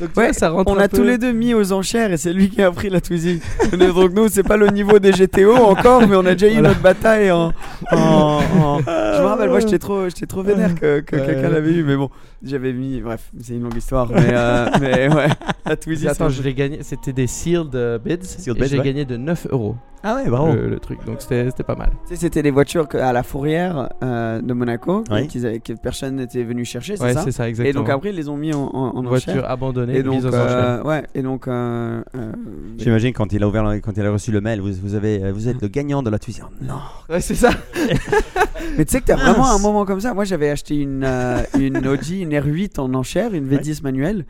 Donc 0.00 0.10
Ouais, 0.16 0.24
vois, 0.26 0.32
ça 0.32 0.50
rentre 0.50 0.70
On 0.72 0.78
a 0.78 0.88
peu- 0.88 0.98
tous 0.98 1.04
les 1.04 1.18
deux 1.18 1.32
mis 1.32 1.52
aux 1.54 1.72
enchères 1.72 2.12
et 2.12 2.16
c'est 2.16 2.32
lui 2.32 2.50
qui 2.50 2.62
a 2.62 2.70
pris 2.70 2.88
la 2.90 3.00
Twizy. 3.00 3.40
Donc 3.72 4.12
nous, 4.14 4.28
c'est 4.28 4.42
pas 4.42 4.56
le 4.56 4.68
niveau 4.68 4.98
des 4.98 5.10
GTO 5.12 5.54
encore, 5.56 6.06
mais 6.06 6.16
on 6.16 6.24
a 6.26 6.32
déjà 6.34 6.46
eu 6.48 6.52
Voilà. 6.54 6.68
notre 6.68 6.80
bataille 6.80 7.30
en. 7.30 7.52
en- 7.92 7.96
en- 7.96 8.78
Je 8.86 9.20
me 9.22 9.26
rappelle, 9.26 9.50
moi 9.50 9.60
j'étais 9.60 9.78
trop, 9.78 10.04
j'étais 10.08 10.26
trop 10.26 10.42
vénère 10.42 10.74
que, 10.74 11.00
que 11.00 11.16
Ouais. 11.16 11.26
quelqu'un 11.26 11.48
l'avait 11.50 11.72
eu, 11.72 11.82
mais 11.82 11.96
bon, 11.96 12.10
j'avais 12.42 12.72
mis. 12.72 13.00
Bref, 13.00 13.30
c'est 13.40 13.54
une 13.54 13.62
longue 13.62 13.76
histoire, 13.76 14.08
mais, 14.10 14.28
euh, 14.32 14.66
mais 14.80 15.12
ouais, 15.14 15.26
la 15.66 15.76
Twizy. 15.76 16.08
Attends, 16.08 16.28
je 16.28 16.42
l'ai 16.42 16.54
gagné. 16.54 16.78
C'était 16.82 17.12
des 17.12 17.26
sealed 17.26 17.74
euh, 17.74 17.98
bids. 17.98 18.18
Sealed 18.22 18.56
et 18.56 18.60
bids, 18.60 18.68
j'ai 18.68 18.78
ouais. 18.78 18.84
gagné 18.84 19.04
de 19.04 19.16
9 19.16 19.48
euros 19.50 19.76
Ah 20.02 20.16
ouais, 20.16 20.28
bravo. 20.30 20.52
le, 20.52 20.68
le 20.68 20.78
truc. 20.78 21.04
Donc 21.06 21.20
c'était 21.20 21.46
c'était 21.50 21.62
pas 21.62 21.74
mal. 21.76 21.90
Tu 22.06 22.14
sais, 22.14 22.20
c'était 22.20 22.42
des 22.42 22.50
voitures 22.50 22.88
que- 22.88 22.96
à 22.98 23.12
la 23.12 23.22
fourrière 23.22 23.88
euh, 24.02 24.40
de 24.40 24.52
Monaco 24.54 25.04
Oui. 25.10 25.26
qu'ils 25.28 25.46
avaient- 25.46 25.60
que 25.60 25.72
personne 25.74 26.16
n'était 26.16 26.42
venu 26.44 26.64
chercher, 26.64 26.96
c'est 26.96 27.02
Ouais, 27.04 27.12
ça 27.14 27.22
c'est 27.24 27.32
ça 27.32 27.46
Et 27.46 27.50
exactement. 27.50 27.82
donc 27.84 27.90
après, 27.90 28.10
ils 28.10 28.16
les 28.16 28.28
ont 28.28 28.36
mis 28.36 28.52
en, 28.54 28.62
en, 28.72 28.96
en 28.96 29.02
Une 29.02 29.08
voiture 29.08 29.32
enchère. 29.32 29.50
abandonnée, 29.50 29.96
Et 29.98 30.02
donc, 30.02 30.14
mise 30.14 30.24
aux 30.26 30.28
enchères. 30.28 30.40
euh, 30.42 30.82
ouais, 30.84 31.02
et 31.14 31.22
donc, 31.22 31.46
euh, 31.48 32.02
euh, 32.14 32.32
J'imagine 32.78 33.12
quand 33.12 33.32
il 33.32 33.42
a 33.42 33.48
ouvert, 33.48 33.64
quand 33.82 33.92
il 33.96 34.04
a 34.06 34.10
reçu 34.10 34.32
le 34.32 34.40
mail, 34.40 34.60
vous, 34.60 34.72
vous 34.82 34.94
avez, 34.94 35.30
vous 35.32 35.48
êtes 35.48 35.60
le 35.60 35.68
gagnant 35.68 36.02
de 36.02 36.10
la 36.10 36.18
Twizy. 36.18 36.40
Oh, 36.44 36.48
non. 36.62 36.74
Ouais, 37.08 37.20
c'est 37.20 37.34
ça. 37.34 37.50
Mais 38.78 38.84
tu 38.84 38.92
sais 38.92 39.00
que 39.00 39.06
t'as 39.06 39.16
Mince. 39.16 39.24
vraiment 39.28 39.50
un 39.50 39.58
moment 39.58 39.84
comme 39.84 40.00
ça. 40.00 40.14
Moi, 40.14 40.24
j'avais 40.24 40.50
acheté 40.50 40.76
une, 40.76 41.02
euh, 41.04 41.42
une 41.58 41.86
Audi, 41.86 42.20
une 42.22 42.30
R8 42.32 42.78
en 42.80 42.92
enchère, 42.94 43.34
une 43.34 43.48
V10 43.48 43.82
manuelle, 43.82 44.24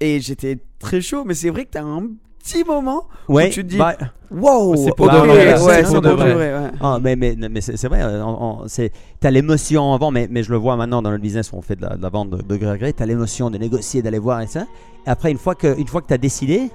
et 0.00 0.20
j'étais 0.20 0.58
très 0.78 1.00
chaud. 1.00 1.24
Mais 1.26 1.34
c'est 1.34 1.50
vrai 1.50 1.64
que 1.64 1.70
t'as 1.72 1.82
un 1.82 2.08
petit 2.42 2.62
moment 2.64 3.04
Ouais. 3.28 3.50
tu 3.50 3.62
te 3.64 3.68
dis- 3.68 3.78
bah, 3.78 3.96
Wow 4.30 4.74
C'est 4.76 4.94
pour 4.96 5.06
ok, 5.06 5.12
de 5.12 5.18
vrai, 5.18 5.28
Ouais, 5.28 5.56
c'est 5.56 5.74
c'est 5.76 5.82
pour 5.84 5.92
pour 5.94 6.02
de 6.02 6.08
de 6.08 6.14
vrai. 6.14 6.34
vrai. 6.34 6.52
ouais. 6.64 6.70
Ah, 6.80 6.98
mais 7.00 7.14
mais, 7.14 7.36
mais 7.36 7.60
c'est 7.60 7.86
vrai, 7.86 8.00
euh, 8.02 8.22
c'est- 8.66 8.90
t'as 9.20 9.30
l'émotion 9.30 9.94
avant, 9.94 10.10
mais, 10.10 10.26
mais 10.30 10.42
je 10.42 10.50
le 10.50 10.56
vois 10.56 10.74
maintenant 10.76 11.00
dans 11.00 11.12
le 11.12 11.18
business 11.18 11.52
où 11.52 11.56
on 11.56 11.62
fait 11.62 11.76
de 11.76 11.82
la, 11.82 11.96
de 11.96 12.02
la 12.02 12.08
vente 12.08 12.30
de, 12.30 12.42
de 12.42 12.56
gré 12.56 12.70
à 12.70 12.76
gré, 12.76 12.92
t'as 12.92 13.06
l'émotion 13.06 13.50
de 13.50 13.58
négocier, 13.58 14.02
d'aller 14.02 14.18
voir 14.18 14.40
et 14.40 14.46
ça. 14.48 14.66
Et 15.06 15.10
après, 15.10 15.30
une 15.30 15.38
fois 15.38 15.54
que, 15.54 15.78
une 15.78 15.86
fois 15.86 16.00
que 16.00 16.08
t'as 16.08 16.18
décidé, 16.18 16.70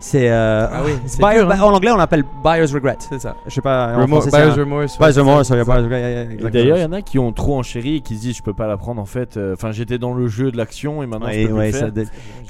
c'est. 0.00 0.30
euh, 0.30 0.66
Ah 0.70 0.82
oui, 0.84 0.92
c'est 1.06 1.20
buyer- 1.20 1.40
dur, 1.40 1.50
hein. 1.50 1.60
En 1.60 1.72
anglais, 1.74 1.90
on 1.90 1.96
l'appelle 1.96 2.24
buyer's 2.42 2.72
regret. 2.72 2.96
C'est 2.98 3.18
ça. 3.20 3.36
Je 3.46 3.54
sais 3.54 3.60
pas. 3.60 3.94
en 3.96 4.02
Remor- 4.06 4.20
français, 4.22 4.30
Buyer's 4.30 4.58
un- 4.58 4.60
remorse. 4.60 4.98
Buyer's 4.98 5.18
remorse. 5.18 5.48
D'ailleurs, 5.50 6.76
il 6.78 6.82
y 6.82 6.84
en 6.84 6.92
a 6.92 7.02
qui 7.02 7.18
ont 7.18 7.32
trop 7.32 7.58
enchéri 7.58 7.96
et 7.96 8.00
qui 8.00 8.16
se 8.16 8.20
disent 8.22 8.36
je 8.36 8.42
peux 8.42 8.54
pas 8.54 8.66
la 8.66 8.76
prendre 8.76 9.00
en 9.00 9.06
fait. 9.06 9.36
euh, 9.36 9.54
Enfin, 9.54 9.72
j'étais 9.72 9.98
dans 9.98 10.14
le 10.14 10.26
jeu 10.28 10.50
de 10.50 10.56
l'action 10.56 11.02
et 11.02 11.06
maintenant 11.06 11.26
Ouais, 11.26 11.42
je 11.42 11.46
peux 11.48 11.52
ouais, 11.54 11.70
plus 11.70 11.78
ça 11.80 11.86
le 11.86 11.92
faire. 11.94 12.04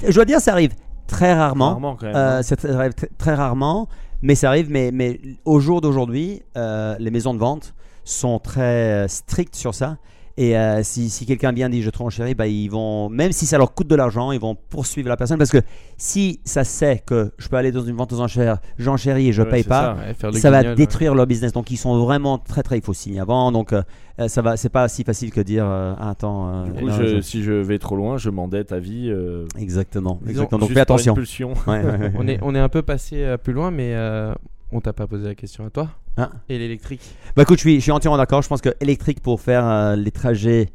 Je 0.09 0.13
dois 0.13 0.25
dire, 0.25 0.39
ça 0.39 0.51
arrive 0.51 0.73
très 1.07 1.33
rarement. 1.33 1.69
Rarement 1.69 1.95
quand 1.95 2.07
même. 2.07 2.15
Euh, 2.15 2.39
hein. 2.39 2.43
ça 2.43 2.55
arrive 2.77 2.91
tr- 2.93 3.07
très 3.17 3.33
rarement, 3.35 3.87
mais 4.21 4.35
ça 4.35 4.49
arrive. 4.49 4.69
Mais, 4.69 4.89
mais 4.93 5.19
au 5.45 5.59
jour 5.59 5.81
d'aujourd'hui, 5.81 6.41
euh, 6.57 6.95
les 6.99 7.11
maisons 7.11 7.33
de 7.33 7.39
vente 7.39 7.73
sont 8.03 8.39
très 8.39 8.61
euh, 9.05 9.07
strictes 9.07 9.55
sur 9.55 9.73
ça. 9.73 9.97
Et 10.37 10.57
euh, 10.57 10.83
si, 10.83 11.09
si 11.09 11.25
quelqu'un 11.25 11.53
vient 11.53 11.69
dit 11.69 11.81
je 11.81 11.89
te 11.89 11.97
renchéris, 11.97 12.35
bah, 12.35 12.45
ils 12.47 12.67
vont, 12.67 13.07
même 13.07 13.31
si 13.31 13.45
ça 13.45 13.57
leur 13.57 13.73
coûte 13.73 13.87
de 13.87 13.95
l'argent, 13.95 14.33
ils 14.33 14.39
vont 14.39 14.53
poursuivre 14.69 15.07
la 15.07 15.15
personne 15.15 15.37
parce 15.37 15.49
que 15.51 15.61
si 15.97 16.41
ça 16.43 16.65
sait 16.65 17.01
que 17.05 17.31
je 17.37 17.47
peux 17.47 17.55
aller 17.55 17.71
dans 17.71 17.83
une 17.85 17.95
vente 17.95 18.11
aux 18.11 18.19
enchères, 18.19 18.57
j'enchéris 18.77 19.29
et 19.29 19.33
je 19.33 19.43
Ouais, 19.43 19.49
paye 19.49 19.63
pas, 19.63 19.95
ça. 20.19 20.27
Ouais, 20.27 20.31
va 20.51 20.59
guignol, 20.59 20.65
ouais. 20.71 20.75
détruire 20.75 21.15
leur 21.15 21.25
business. 21.25 21.53
Donc 21.53 21.71
ils 21.71 21.77
sont 21.77 21.97
vraiment 22.03 22.37
très 22.37 22.63
très. 22.63 22.77
Il 22.77 22.83
faut 22.83 22.93
signer 22.93 23.21
avant. 23.21 23.51
Donc 23.53 23.71
euh, 23.71 23.81
euh, 24.19 24.27
ça 24.27 24.41
va. 24.41 24.57
C'est 24.57 24.67
pas 24.67 24.89
si 24.89 25.05
facile 25.05 25.31
que 25.31 25.39
dire 25.39 25.63
euh, 25.65 25.93
Ah, 25.97 26.09
attends. 26.09 26.49
euh, 26.53 26.65
Du 26.65 26.71
coup, 26.73 26.87
non, 26.89 26.93
je- 26.97 27.05
je- 27.15 27.21
si 27.21 27.41
je 27.41 27.53
vais 27.53 27.79
trop 27.79 27.95
loin, 27.95 28.17
je 28.17 28.29
m'endette 28.29 28.73
à 28.73 28.79
vie. 28.79 29.09
euh, 29.09 29.45
Exactement. 29.57 30.15
Disons, 30.21 30.31
exactement. 30.31 30.59
Donc 30.59 30.71
fais 30.73 30.79
attention. 30.81 31.13
pulsion. 31.13 31.53
Ouais, 31.65 31.81
ouais, 31.81 31.85
ouais. 31.97 32.11
on 32.17 32.27
est, 32.27 32.39
on 32.41 32.53
est 32.55 32.59
un 32.59 32.67
peu 32.69 32.81
passé 32.81 33.23
euh, 33.23 33.37
plus 33.37 33.53
loin, 33.53 33.71
mais 33.71 33.93
euh, 33.95 34.33
on 34.71 34.81
t'a 34.81 34.93
pas 34.93 35.07
posé 35.07 35.27
la 35.27 35.35
question 35.35 35.65
à 35.65 35.69
toi. 35.69 35.89
Ah. 36.17 36.29
Et 36.49 36.57
l'électrique 36.57 37.01
Bah 37.35 37.43
écoute, 37.43 37.57
je 37.57 37.61
suis, 37.61 37.75
je 37.75 37.79
suis 37.81 37.91
entièrement 37.91 38.17
d'accord. 38.17 38.41
Je 38.41 38.47
pense 38.47 38.61
que 38.61 38.69
électrique 38.79 39.21
pour 39.21 39.41
faire 39.41 39.65
euh, 39.65 39.95
les 39.95 40.11
trajets, 40.11 40.69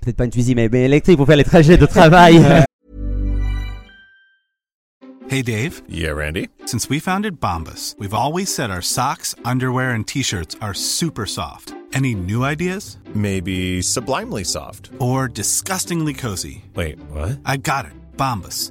peut-être 0.00 0.16
pas 0.16 0.24
une 0.24 0.30
Twizy, 0.30 0.54
mais, 0.54 0.68
mais 0.70 0.84
électrique 0.84 1.16
pour 1.16 1.26
faire 1.26 1.36
les 1.36 1.44
trajets 1.44 1.76
de 1.76 1.86
travail. 1.86 2.40
Hey 5.28 5.42
Dave, 5.42 5.82
Yeah, 5.88 6.12
Randy? 6.12 6.48
since 6.66 6.88
we 6.88 7.00
founded 7.00 7.40
Bombus, 7.40 7.96
we've 7.98 8.14
always 8.14 8.46
said 8.54 8.70
our 8.70 8.80
socks, 8.80 9.34
underwear, 9.44 9.90
and 9.90 10.06
t 10.06 10.22
shirts 10.22 10.54
are 10.60 10.72
super 10.72 11.26
soft. 11.26 11.74
Any 11.92 12.14
new 12.14 12.44
ideas? 12.44 12.98
Maybe 13.14 13.82
sublimely 13.82 14.44
soft. 14.44 14.90
Or 15.00 15.26
disgustingly 15.28 16.14
cozy? 16.14 16.64
Wait, 16.76 16.98
what? 17.10 17.38
I 17.44 17.56
got 17.56 17.86
it. 17.86 17.92
Bombus. 18.16 18.70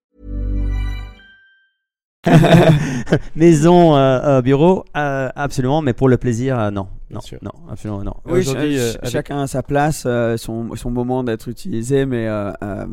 Maison, 3.35 3.95
euh, 3.95 4.19
euh, 4.37 4.41
bureau, 4.41 4.85
euh, 4.95 5.29
absolument, 5.35 5.81
mais 5.81 5.93
pour 5.93 6.09
le 6.09 6.17
plaisir, 6.17 6.59
euh, 6.59 6.71
non. 6.71 6.87
Non, 7.09 7.19
non, 7.41 7.51
absolument 7.69 8.03
non. 8.03 8.13
Oui, 8.25 8.39
Aujourd'hui, 8.39 8.77
ch- 8.77 8.79
euh, 8.79 8.85
ch- 8.91 8.97
avec- 9.01 9.11
chacun 9.11 9.41
a 9.41 9.47
sa 9.47 9.63
place, 9.63 10.03
euh, 10.05 10.37
son, 10.37 10.75
son 10.75 10.91
moment 10.91 11.23
d'être 11.23 11.49
utilisé, 11.49 12.05
mais 12.05 12.27
euh, 12.27 12.51
euh, 12.63 12.85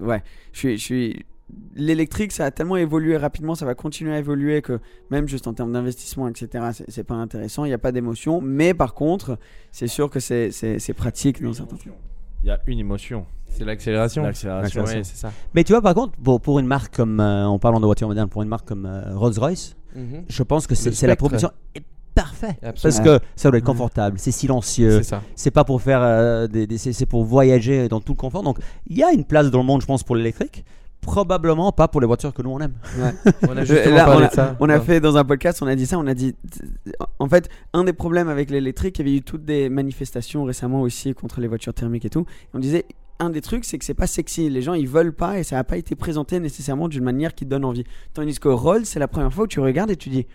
ouais, 0.00 0.22
je 0.52 0.58
suis, 0.58 0.78
je 0.78 0.82
suis... 0.84 1.26
L'électrique, 1.76 2.32
ça 2.32 2.44
a 2.44 2.50
tellement 2.50 2.76
évolué 2.76 3.16
rapidement, 3.16 3.54
ça 3.54 3.66
va 3.66 3.74
continuer 3.74 4.12
à 4.14 4.18
évoluer 4.18 4.62
que 4.62 4.80
même 5.10 5.28
juste 5.28 5.46
en 5.46 5.54
termes 5.54 5.72
d'investissement, 5.72 6.26
etc., 6.28 6.64
c'est- 6.72 6.84
c'est 6.90 7.04
pas 7.04 7.14
intéressant, 7.14 7.64
il 7.64 7.68
n'y 7.68 7.74
a 7.74 7.78
pas 7.78 7.92
d'émotion. 7.92 8.40
Mais 8.40 8.74
par 8.74 8.94
contre, 8.94 9.38
c'est 9.70 9.86
sûr 9.86 10.10
que 10.10 10.18
c'est 10.20 10.50
c'est- 10.50 10.80
c'est 10.80 10.92
pratique 10.94 11.40
dans 11.42 11.52
certains. 11.52 11.76
Il 12.42 12.48
y 12.48 12.50
a 12.50 12.58
une 12.66 12.78
émotion. 12.78 13.26
C'est 13.48 13.64
l'accélération. 13.64 14.22
L'accélération. 14.22 14.84
Ouais, 14.84 15.02
c'est 15.02 15.16
ça. 15.16 15.30
Mais 15.54 15.64
tu 15.64 15.72
vois, 15.72 15.82
par 15.82 15.94
contre, 15.94 16.12
pour, 16.18 16.40
pour 16.40 16.58
une 16.58 16.66
marque 16.66 16.94
comme, 16.94 17.20
euh, 17.20 17.46
en 17.46 17.58
parlant 17.58 17.80
de 17.80 17.86
voitures 17.86 18.08
modernes, 18.08 18.28
pour 18.28 18.42
une 18.42 18.48
marque 18.48 18.66
comme 18.68 18.86
euh, 18.86 19.16
Rolls-Royce, 19.16 19.76
Mhm. 19.94 20.24
je 20.28 20.42
pense 20.42 20.66
que 20.66 20.74
c'est 20.74 21.06
la 21.06 21.16
proposition 21.16 21.50
est 21.74 21.82
parfaite. 22.14 22.56
Parce 22.60 23.00
que 23.00 23.18
ça 23.34 23.48
doit 23.50 23.58
être 23.58 23.64
confortable, 23.64 24.18
c'est 24.18 24.30
silencieux, 24.30 24.98
C'est 24.98 25.04
ça. 25.04 25.22
c'est 25.34 25.50
pas 25.50 25.64
pour 25.64 25.80
faire 25.80 26.00
euh, 26.02 26.46
des, 26.46 26.76
c'est 26.76 27.06
pour 27.06 27.24
voyager 27.24 27.88
dans 27.88 28.00
tout 28.00 28.12
le 28.12 28.16
confort. 28.18 28.42
Donc 28.42 28.58
il 28.88 28.98
y 28.98 29.02
a 29.02 29.10
une 29.12 29.24
place 29.24 29.50
dans 29.50 29.58
le 29.60 29.64
monde, 29.64 29.80
je 29.80 29.86
pense, 29.86 30.02
pour 30.02 30.16
l'électrique. 30.16 30.64
Probablement 31.06 31.72
pas 31.72 31.88
pour 31.88 32.00
les 32.00 32.06
voitures 32.06 32.34
que 32.34 32.42
nous 32.42 32.50
on 32.50 32.60
aime. 32.60 32.74
On 33.48 33.56
a 33.56 33.64
justement 33.64 33.96
là, 33.96 34.16
on 34.16 34.22
a, 34.22 34.28
ça. 34.30 34.56
on 34.60 34.68
a 34.68 34.78
Ouais. 34.78 34.84
fait 34.84 35.00
dans 35.00 35.16
un 35.16 35.24
podcast, 35.24 35.62
on 35.62 35.66
a 35.66 35.74
dit 35.74 35.86
ça, 35.86 35.98
on 35.98 36.06
a 36.06 36.14
dit. 36.14 36.34
En 37.18 37.28
fait, 37.28 37.48
un 37.72 37.84
des 37.84 37.92
problèmes 37.92 38.28
avec 38.28 38.50
l'électrique, 38.50 38.98
il 38.98 39.06
y 39.06 39.08
avait 39.08 39.18
eu 39.18 39.22
toutes 39.22 39.44
des 39.44 39.68
manifestations 39.68 40.44
récemment 40.44 40.82
aussi 40.82 41.14
contre 41.14 41.40
les 41.40 41.48
voitures 41.48 41.72
thermiques 41.74 42.04
et 42.04 42.10
tout. 42.10 42.20
Et 42.28 42.48
on 42.54 42.58
disait, 42.58 42.84
un 43.18 43.30
des 43.30 43.40
trucs, 43.40 43.64
c'est 43.64 43.78
que 43.78 43.84
c'est 43.84 43.94
pas 43.94 44.06
sexy. 44.06 44.50
Les 44.50 44.60
gens, 44.62 44.74
ils 44.74 44.88
veulent 44.88 45.14
pas 45.14 45.38
et 45.38 45.42
ça 45.42 45.56
n'a 45.56 45.64
pas 45.64 45.78
été 45.78 45.94
présenté 45.94 46.38
nécessairement 46.40 46.88
d'une 46.88 47.04
manière 47.04 47.34
qui 47.34 47.46
donne 47.46 47.64
envie. 47.64 47.84
Tandis 48.12 48.38
que 48.38 48.48
Rolls, 48.48 48.84
c'est 48.84 48.98
la 48.98 49.08
première 49.08 49.32
fois 49.32 49.44
où 49.44 49.48
tu 49.48 49.60
regardes 49.60 49.90
et 49.90 49.96
tu 49.96 50.10
dis. 50.10 50.26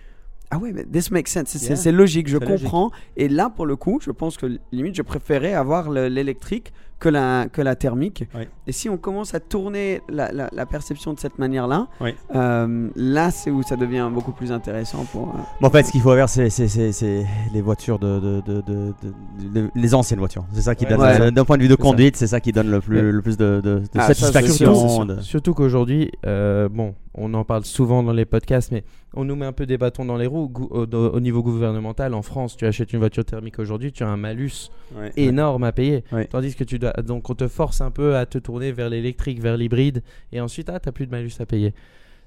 Ah 0.53 0.57
ouais, 0.57 0.73
mais 0.73 0.84
this 0.84 1.12
makes 1.12 1.29
sense. 1.29 1.47
C'est 1.47 1.81
Yeah. 1.86 1.91
logique, 1.93 2.27
je 2.27 2.38
logique. 2.38 2.63
comprends. 2.63 2.91
Et 3.15 3.29
là, 3.29 3.49
pour 3.49 3.65
le 3.65 3.77
coup, 3.77 3.99
je 4.01 4.12
pense 4.12 4.36
que 4.36 4.57
limite, 4.73 4.95
je 4.95 5.01
préférais 5.01 5.53
avoir 5.53 5.89
le- 5.89 6.10
l'électrique 6.10 6.73
que 7.02 7.10
la, 7.10 7.48
que 7.52 7.62
la 7.62 7.76
thermique. 7.76 8.24
Et 8.68 8.72
si 8.72 8.88
on 8.88 8.96
commence 8.96 9.34
à 9.34 9.40
tourner 9.42 10.02
la, 10.08 10.32
la- 10.32 10.50
la 10.54 10.66
perception 10.66 11.14
de 11.14 11.20
cette 11.20 11.40
manière-là, 11.40 11.88
euh, 12.36 12.90
là, 12.96 13.32
c'est 13.32 13.50
où 13.52 13.64
ça 13.64 13.76
devient 13.76 14.10
beaucoup 14.14 14.32
plus 14.32 14.52
intéressant 14.52 15.04
pour. 15.12 15.30
euh, 15.30 15.40
Bon, 15.60 15.68
en 15.68 15.72
fait, 15.72 15.84
ce 15.84 15.92
qu'il 15.92 16.00
faut 16.02 16.12
avoir, 16.12 16.30
c'est 16.30 16.50
c'est- 16.50 16.68
c'est- 16.68 16.92
c'est 16.92 17.26
les 17.54 17.62
voitures 17.62 17.98
de, 18.00 18.20
de- 18.20 18.42
de- 18.46 18.62
de- 18.62 18.94
de- 19.02 19.50
de- 19.62 19.70
les 19.76 19.94
anciennes 19.96 20.20
voitures. 20.20 20.46
C'est 20.54 20.62
ça 20.62 20.76
qui 20.76 20.86
Ouais, 20.86 20.92
donne, 20.92 21.02
ouais. 21.02 21.32
d'un 21.32 21.44
point 21.44 21.58
de 21.58 21.64
vue 21.64 21.68
de 21.70 21.76
conduite, 21.76 22.16
c'est 22.16 22.28
ça 22.28 22.40
qui 22.40 22.52
donne 22.52 22.70
le 22.70 22.80
plus, 22.82 23.12
le 23.12 23.22
plus 23.22 23.36
de, 23.36 23.62
de- 23.64 23.80
de 23.80 23.88
Ah, 23.98 24.14
satisfaction. 24.14 25.06
de- 25.06 25.22
Surtout 25.22 25.54
qu'aujourd'hui, 25.56 26.12
euh, 26.28 26.70
bon, 26.70 26.94
on 27.16 27.34
en 27.34 27.44
parle 27.44 27.66
souvent 27.66 28.04
dans 28.04 28.14
les 28.14 28.26
podcasts, 28.26 28.72
mais 28.72 28.84
on 29.13 29.26
nous 29.26 29.36
met 29.36 29.45
un 29.45 29.52
peu 29.52 29.65
des 29.65 29.78
bâtons 29.78 30.06
dans 30.06 30.17
les 30.17 30.26
roues. 30.28 30.52
Au, 30.69 30.86
au 30.86 31.19
niveau 31.19 31.43
gouvernemental, 31.43 32.13
en 32.13 32.21
France, 32.21 32.56
tu 32.56 32.65
achètes 32.65 32.93
une 32.93 33.00
voiture 33.00 33.26
thermique 33.26 33.60
aujourd'hui, 33.60 33.91
tu 33.91 34.04
as 34.04 34.08
un 34.08 34.17
malus 34.17 34.69
Ouais. 34.95 35.12
énorme 35.17 35.63
à 35.63 35.71
payer. 35.71 36.04
Ouais. 36.12 36.26
Tandis 36.26 36.54
que 36.56 36.63
tu 36.63 36.78
dois. 36.80 36.91
Donc, 36.93 37.30
on 37.30 37.36
te 37.36 37.47
force 37.47 37.82
un 37.82 37.91
peu 37.91 38.15
à 38.15 38.26
te 38.26 38.38
tourner 38.38 38.71
vers 38.71 38.89
l'électrique, 38.89 39.41
vers 39.41 39.56
l'hybride, 39.58 40.04
et 40.32 40.41
ensuite, 40.41 40.69
ah, 40.69 40.80
t'as 40.80 40.91
plus 40.91 41.06
de 41.08 41.12
malus 41.12 41.32
à 41.39 41.45
payer. 41.45 41.74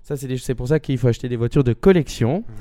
Ça, 0.06 0.16
c'est 0.18 0.26
des- 0.26 0.36
c'est 0.36 0.54
pour 0.54 0.68
ça 0.68 0.78
qu'il 0.80 0.98
faut 0.98 1.08
acheter 1.08 1.30
des 1.30 1.36
voitures 1.36 1.64
de 1.64 1.72
collection. 1.72 2.44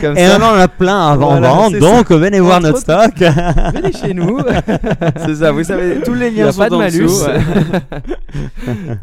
Comme 0.00 0.16
Et 0.16 0.26
ça. 0.26 0.38
on 0.40 0.42
en 0.42 0.54
a 0.58 0.66
plein 0.66 1.12
à 1.12 1.16
Voilà, 1.16 1.48
vendre, 1.50 1.78
donc 1.78 2.10
venez 2.10 2.40
voir 2.40 2.56
Entre 2.58 2.66
notre 2.66 2.80
stock. 2.80 3.14
Venez 3.74 3.92
chez 3.92 4.12
nous. 4.12 4.40
c'est 5.18 5.34
ça, 5.36 5.52
vous 5.52 5.62
savez, 5.62 6.00
tous 6.02 6.14
les 6.14 6.32
liens 6.32 6.50
sont 6.50 6.58
pas 6.58 6.68
de 6.68 6.74
en 6.74 6.78
malus. 6.78 7.02
dessous. 7.04 7.26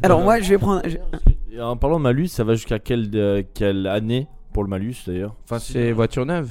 Alors, 0.01 0.21
moi, 0.21 0.41
je 0.41 0.49
vais 0.49 0.57
prendre. 0.57 0.81
je- 0.85 1.59
En 1.61 1.77
parlant 1.77 1.97
de 1.97 2.03
malus, 2.03 2.27
ça 2.27 2.43
va 2.43 2.55
jusqu'à 2.55 2.79
quelle, 2.79 3.09
euh, 3.15 3.41
quelle 3.53 3.87
année 3.87 4.27
pour 4.51 4.63
le 4.63 4.69
malus 4.69 4.95
d'ailleurs? 5.07 5.33
Enfin, 5.45 5.59
C'est 5.59 5.91
voiture 5.93 6.25
neuve. 6.25 6.49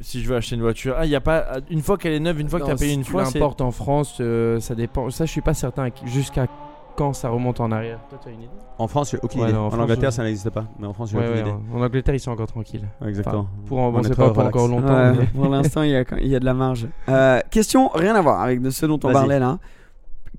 si 0.00 0.20
je 0.20 0.28
veux 0.28 0.34
acheter 0.36 0.56
une 0.56 0.62
voiture, 0.62 0.96
ah, 0.98 1.06
il 1.06 1.10
y 1.12 1.16
a 1.16 1.20
pas 1.20 1.46
une 1.70 1.80
fois 1.80 1.96
qu'elle 1.96 2.12
est 2.12 2.20
neuve, 2.20 2.40
une 2.40 2.48
fois 2.48 2.58
que 2.58 2.64
tu 2.64 2.70
as 2.70 2.74
Non, 2.74 2.78
payé 2.78 2.90
si 2.90 2.96
une 2.98 3.04
tu 3.04 3.10
fois, 3.12 3.24
c'est 3.24 3.38
l'importes 3.38 3.60
en 3.60 3.70
France, 3.70 4.16
euh, 4.20 4.58
ça 4.58 4.74
dépend. 4.74 5.08
Ça, 5.10 5.24
je 5.26 5.30
suis 5.30 5.40
pas 5.40 5.54
certain 5.54 5.88
jusqu'à 6.06 6.48
quand 6.96 7.12
ça 7.12 7.28
remonte 7.30 7.60
en 7.60 7.70
arrière. 7.72 7.98
Toi, 8.08 8.18
tu 8.22 8.28
as 8.28 8.32
une 8.32 8.42
idée 8.42 8.50
En 8.78 8.86
France, 8.88 9.10
j'ai 9.10 9.18
aucune 9.22 9.40
Ouais, 9.42 9.48
idée. 9.48 9.56
non, 9.56 9.64
en 9.64 9.66
en 9.66 9.70
France, 9.70 9.82
Angleterre, 9.82 10.10
je- 10.10 10.16
ça 10.16 10.22
n'existe 10.24 10.50
pas. 10.50 10.64
Mais 10.78 10.86
en 10.86 10.92
France, 10.92 11.10
j'ai 11.10 11.18
Ouais, 11.18 11.24
aucune 11.24 11.34
ouais, 11.34 11.40
idée. 11.50 11.50
en 11.74 11.78
en 11.78 11.82
Angleterre, 11.82 12.14
ils 12.14 12.20
sont 12.20 12.30
encore 12.30 12.46
tranquilles. 12.46 12.88
Exactement. 13.06 13.40
Enfin, 13.40 13.66
pour 13.66 13.78
en, 13.78 13.88
On 13.88 14.02
pas 14.02 14.30
pour 14.30 14.38
encore 14.44 14.68
longtemps. 14.68 14.94
Ouais, 14.94 15.12
mais- 15.18 15.26
pour 15.26 15.48
l'instant, 15.48 15.82
il 15.82 15.90
y, 15.90 15.96
a, 15.96 16.04
il 16.20 16.28
y 16.28 16.36
a 16.36 16.40
de 16.40 16.44
la 16.44 16.54
marge. 16.54 16.86
Euh, 17.08 17.40
question, 17.50 17.88
rien 17.88 18.14
à 18.14 18.20
voir 18.20 18.40
avec 18.40 18.60
de 18.62 18.70
ce 18.70 18.86
dont 18.86 19.00
on 19.04 19.12
parlait 19.12 19.38
là. 19.38 19.58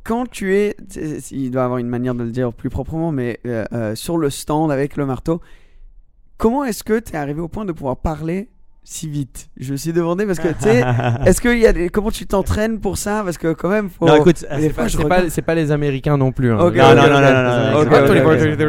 Quand 0.04 0.30
tu 0.30 0.56
es, 0.56 0.76
il 1.32 1.50
doit 1.52 1.64
avoir 1.64 1.80
une 1.80 1.88
manière 1.88 2.14
de 2.14 2.24
le 2.24 2.32
dire 2.32 2.52
plus 2.52 2.70
proprement, 2.70 3.12
mais 3.14 3.40
euh, 3.46 3.64
euh, 3.72 3.96
sur 3.96 4.18
le 4.18 4.30
stand 4.30 4.70
avec 4.72 4.98
le 4.98 5.06
marteau, 5.06 5.40
comment 6.38 6.64
est-ce 6.66 6.84
que 6.84 7.00
tu 7.00 7.14
es 7.14 7.16
arrivé 7.16 7.40
au 7.40 7.48
point 7.48 7.64
de 7.64 7.72
pouvoir 7.72 7.96
parler 7.98 8.50
si 8.86 9.08
vite 9.08 9.48
Je 9.58 9.72
me 9.72 9.78
suis 9.78 9.94
demandé 9.94 10.26
parce 10.26 10.40
que 10.40 10.50
tu 10.50 10.56
sais, 10.62 10.84
est-ce 11.26 11.40
qu'il 11.42 11.58
y 11.60 11.66
a 11.68 11.74
des... 11.74 11.90
comment 11.90 12.12
tu 12.12 12.26
t'entraînes 12.26 12.80
pour 12.80 12.98
ça? 12.98 13.22
Parce 13.24 13.38
que 13.38 13.54
quand 13.54 13.70
même, 13.70 13.90
faut. 13.90 14.06
Non, 14.08 14.16
écoute, 14.18 14.38
C'est 15.30 15.42
pas, 15.42 15.56
les 15.56 15.72
Américains 15.72 16.18
non 16.18 16.32
plus. 16.32 16.52
hein. 16.52 16.60
Ok, 16.60 16.76
Là, 16.76 16.90
ok, 16.92 16.96
là, 16.96 17.04
ok, 17.04 17.10
là, 17.10 17.16
ok, 17.16 17.22
là, 17.22 17.32
là, 17.32 17.44
là, 17.72 17.78
ok, 17.78 17.84
c'est 17.84 17.90
pas 17.90 18.02
ok, 18.02 18.08
tous 18.08 18.14
les 18.14 18.20
ok, 18.20 18.26
voitures- 18.26 18.54
ok. 18.54 18.60
c'est 18.60 18.66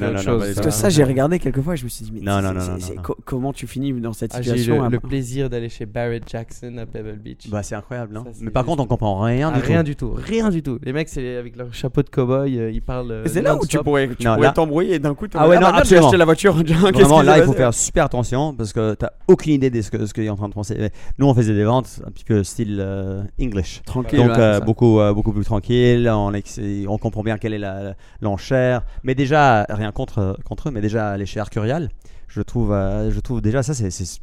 non, 0.00 0.06
autre 0.06 0.12
non, 0.14 0.18
chose. 0.22 0.26
non, 0.48 0.54
Parce 0.54 0.66
que 0.66 0.70
ça, 0.72 0.88
j'ai 0.90 1.04
regardé 1.04 1.38
quelques 1.38 1.60
fois, 1.60 1.74
je 1.76 1.84
me 1.84 1.88
suis 1.88 2.04
dit, 2.04 2.12
mais 2.14 2.20
Non, 2.20 2.40
non, 2.40 2.52
non, 2.52 2.60
non, 2.60 2.76
non. 2.96 3.02
comment 3.24 3.52
tu 3.52 3.66
finis 3.66 3.92
dans 3.92 4.12
cette 4.12 4.32
Ah, 4.34 4.40
j'ai 4.42 4.52
eu 4.52 4.58
situation 4.58 4.84
le, 4.84 4.90
le 4.90 5.00
plaisir 5.00 5.50
d'aller 5.50 5.68
chez 5.68 5.86
Barrett 5.86 6.22
Jackson 6.28 6.76
à 6.78 6.86
Pebble 6.86 7.18
Beach. 7.18 7.48
Bah, 7.50 7.62
c'est 7.62 7.74
incroyable, 7.74 8.14
non 8.14 8.24
c'est 8.32 8.42
Mais 8.44 8.50
par 8.50 8.64
contre, 8.64 8.82
on 8.82 8.86
comprend 8.86 9.20
rien 9.20 9.50
Ah, 9.54 9.58
du 9.58 9.64
rien 9.66 9.78
tout. 9.80 9.84
du 9.84 9.96
tout, 9.96 10.12
rien 10.16 10.48
du 10.50 10.62
tout. 10.62 10.78
Les 10.82 10.92
mecs, 10.92 11.08
c'est 11.08 11.36
avec 11.36 11.56
leur 11.56 11.72
chapeau 11.74 12.02
de 12.02 12.08
cow-boy, 12.08 12.58
euh, 12.58 12.70
ils 12.70 12.82
parlent. 12.82 13.10
euh, 13.10 13.24
C'est 13.26 13.42
là 13.42 13.56
où 13.56 13.66
tu 13.66 13.78
pourrais, 13.78 14.08
tu 14.08 14.26
Non, 14.26 14.34
pourrais 14.34 14.46
là- 14.48 14.52
t'embrouiller 14.52 14.94
et 14.94 14.98
d'un 14.98 15.14
coup, 15.14 15.26
tu 15.28 15.36
Ah 15.38 15.48
ouais, 15.48 15.58
non, 15.58 15.66
acheté 15.68 16.16
la 16.16 16.24
voiture. 16.24 16.54
Vraiment, 16.54 17.22
là, 17.22 17.38
il 17.38 17.44
faut 17.44 17.52
faire 17.52 17.74
super 17.74 18.04
attention 18.06 18.54
parce 18.54 18.72
que 18.72 18.94
t'as 19.02 19.10
aucune 19.26 19.52
idée 19.52 19.68
de 19.68 19.82
ce 19.82 20.12
qu'il 20.12 20.22
est 20.22 20.28
en 20.28 20.36
train 20.36 20.48
de 20.48 20.54
penser. 20.54 20.90
Nous, 21.18 21.26
on 21.26 21.34
faisait 21.34 21.54
des 21.54 21.64
ventes 21.64 22.00
un 22.06 22.10
petit 22.12 22.24
peu 22.24 22.44
style 22.44 22.78
euh, 22.80 23.24
English. 23.40 23.82
Tranquille. 23.84 24.18
Donc 24.18 24.28
ouais, 24.28 24.38
euh, 24.38 24.60
beaucoup 24.60 25.00
euh, 25.00 25.12
beaucoup 25.12 25.32
plus 25.32 25.44
tranquille, 25.44 26.08
on, 26.08 26.98
comprend 26.98 27.22
bien 27.24 27.36
quelle 27.36 27.54
est 27.54 27.94
l'enchère, 28.20 28.84
mais 29.02 29.16
déjà 29.16 29.66
rien 29.68 29.90
contre 29.90 30.38
contre 30.44 30.68
eux, 30.68 30.70
mais 30.70 30.80
déjà 30.80 31.10
aller 31.10 31.26
chez 31.26 31.40
Arcurial, 31.40 31.88
je 32.28 32.42
trouve 32.42 32.70
je 32.70 33.20
trouve 33.20 33.40
déjà 33.40 33.62
ça 33.64 33.74
c'est- 33.74 34.20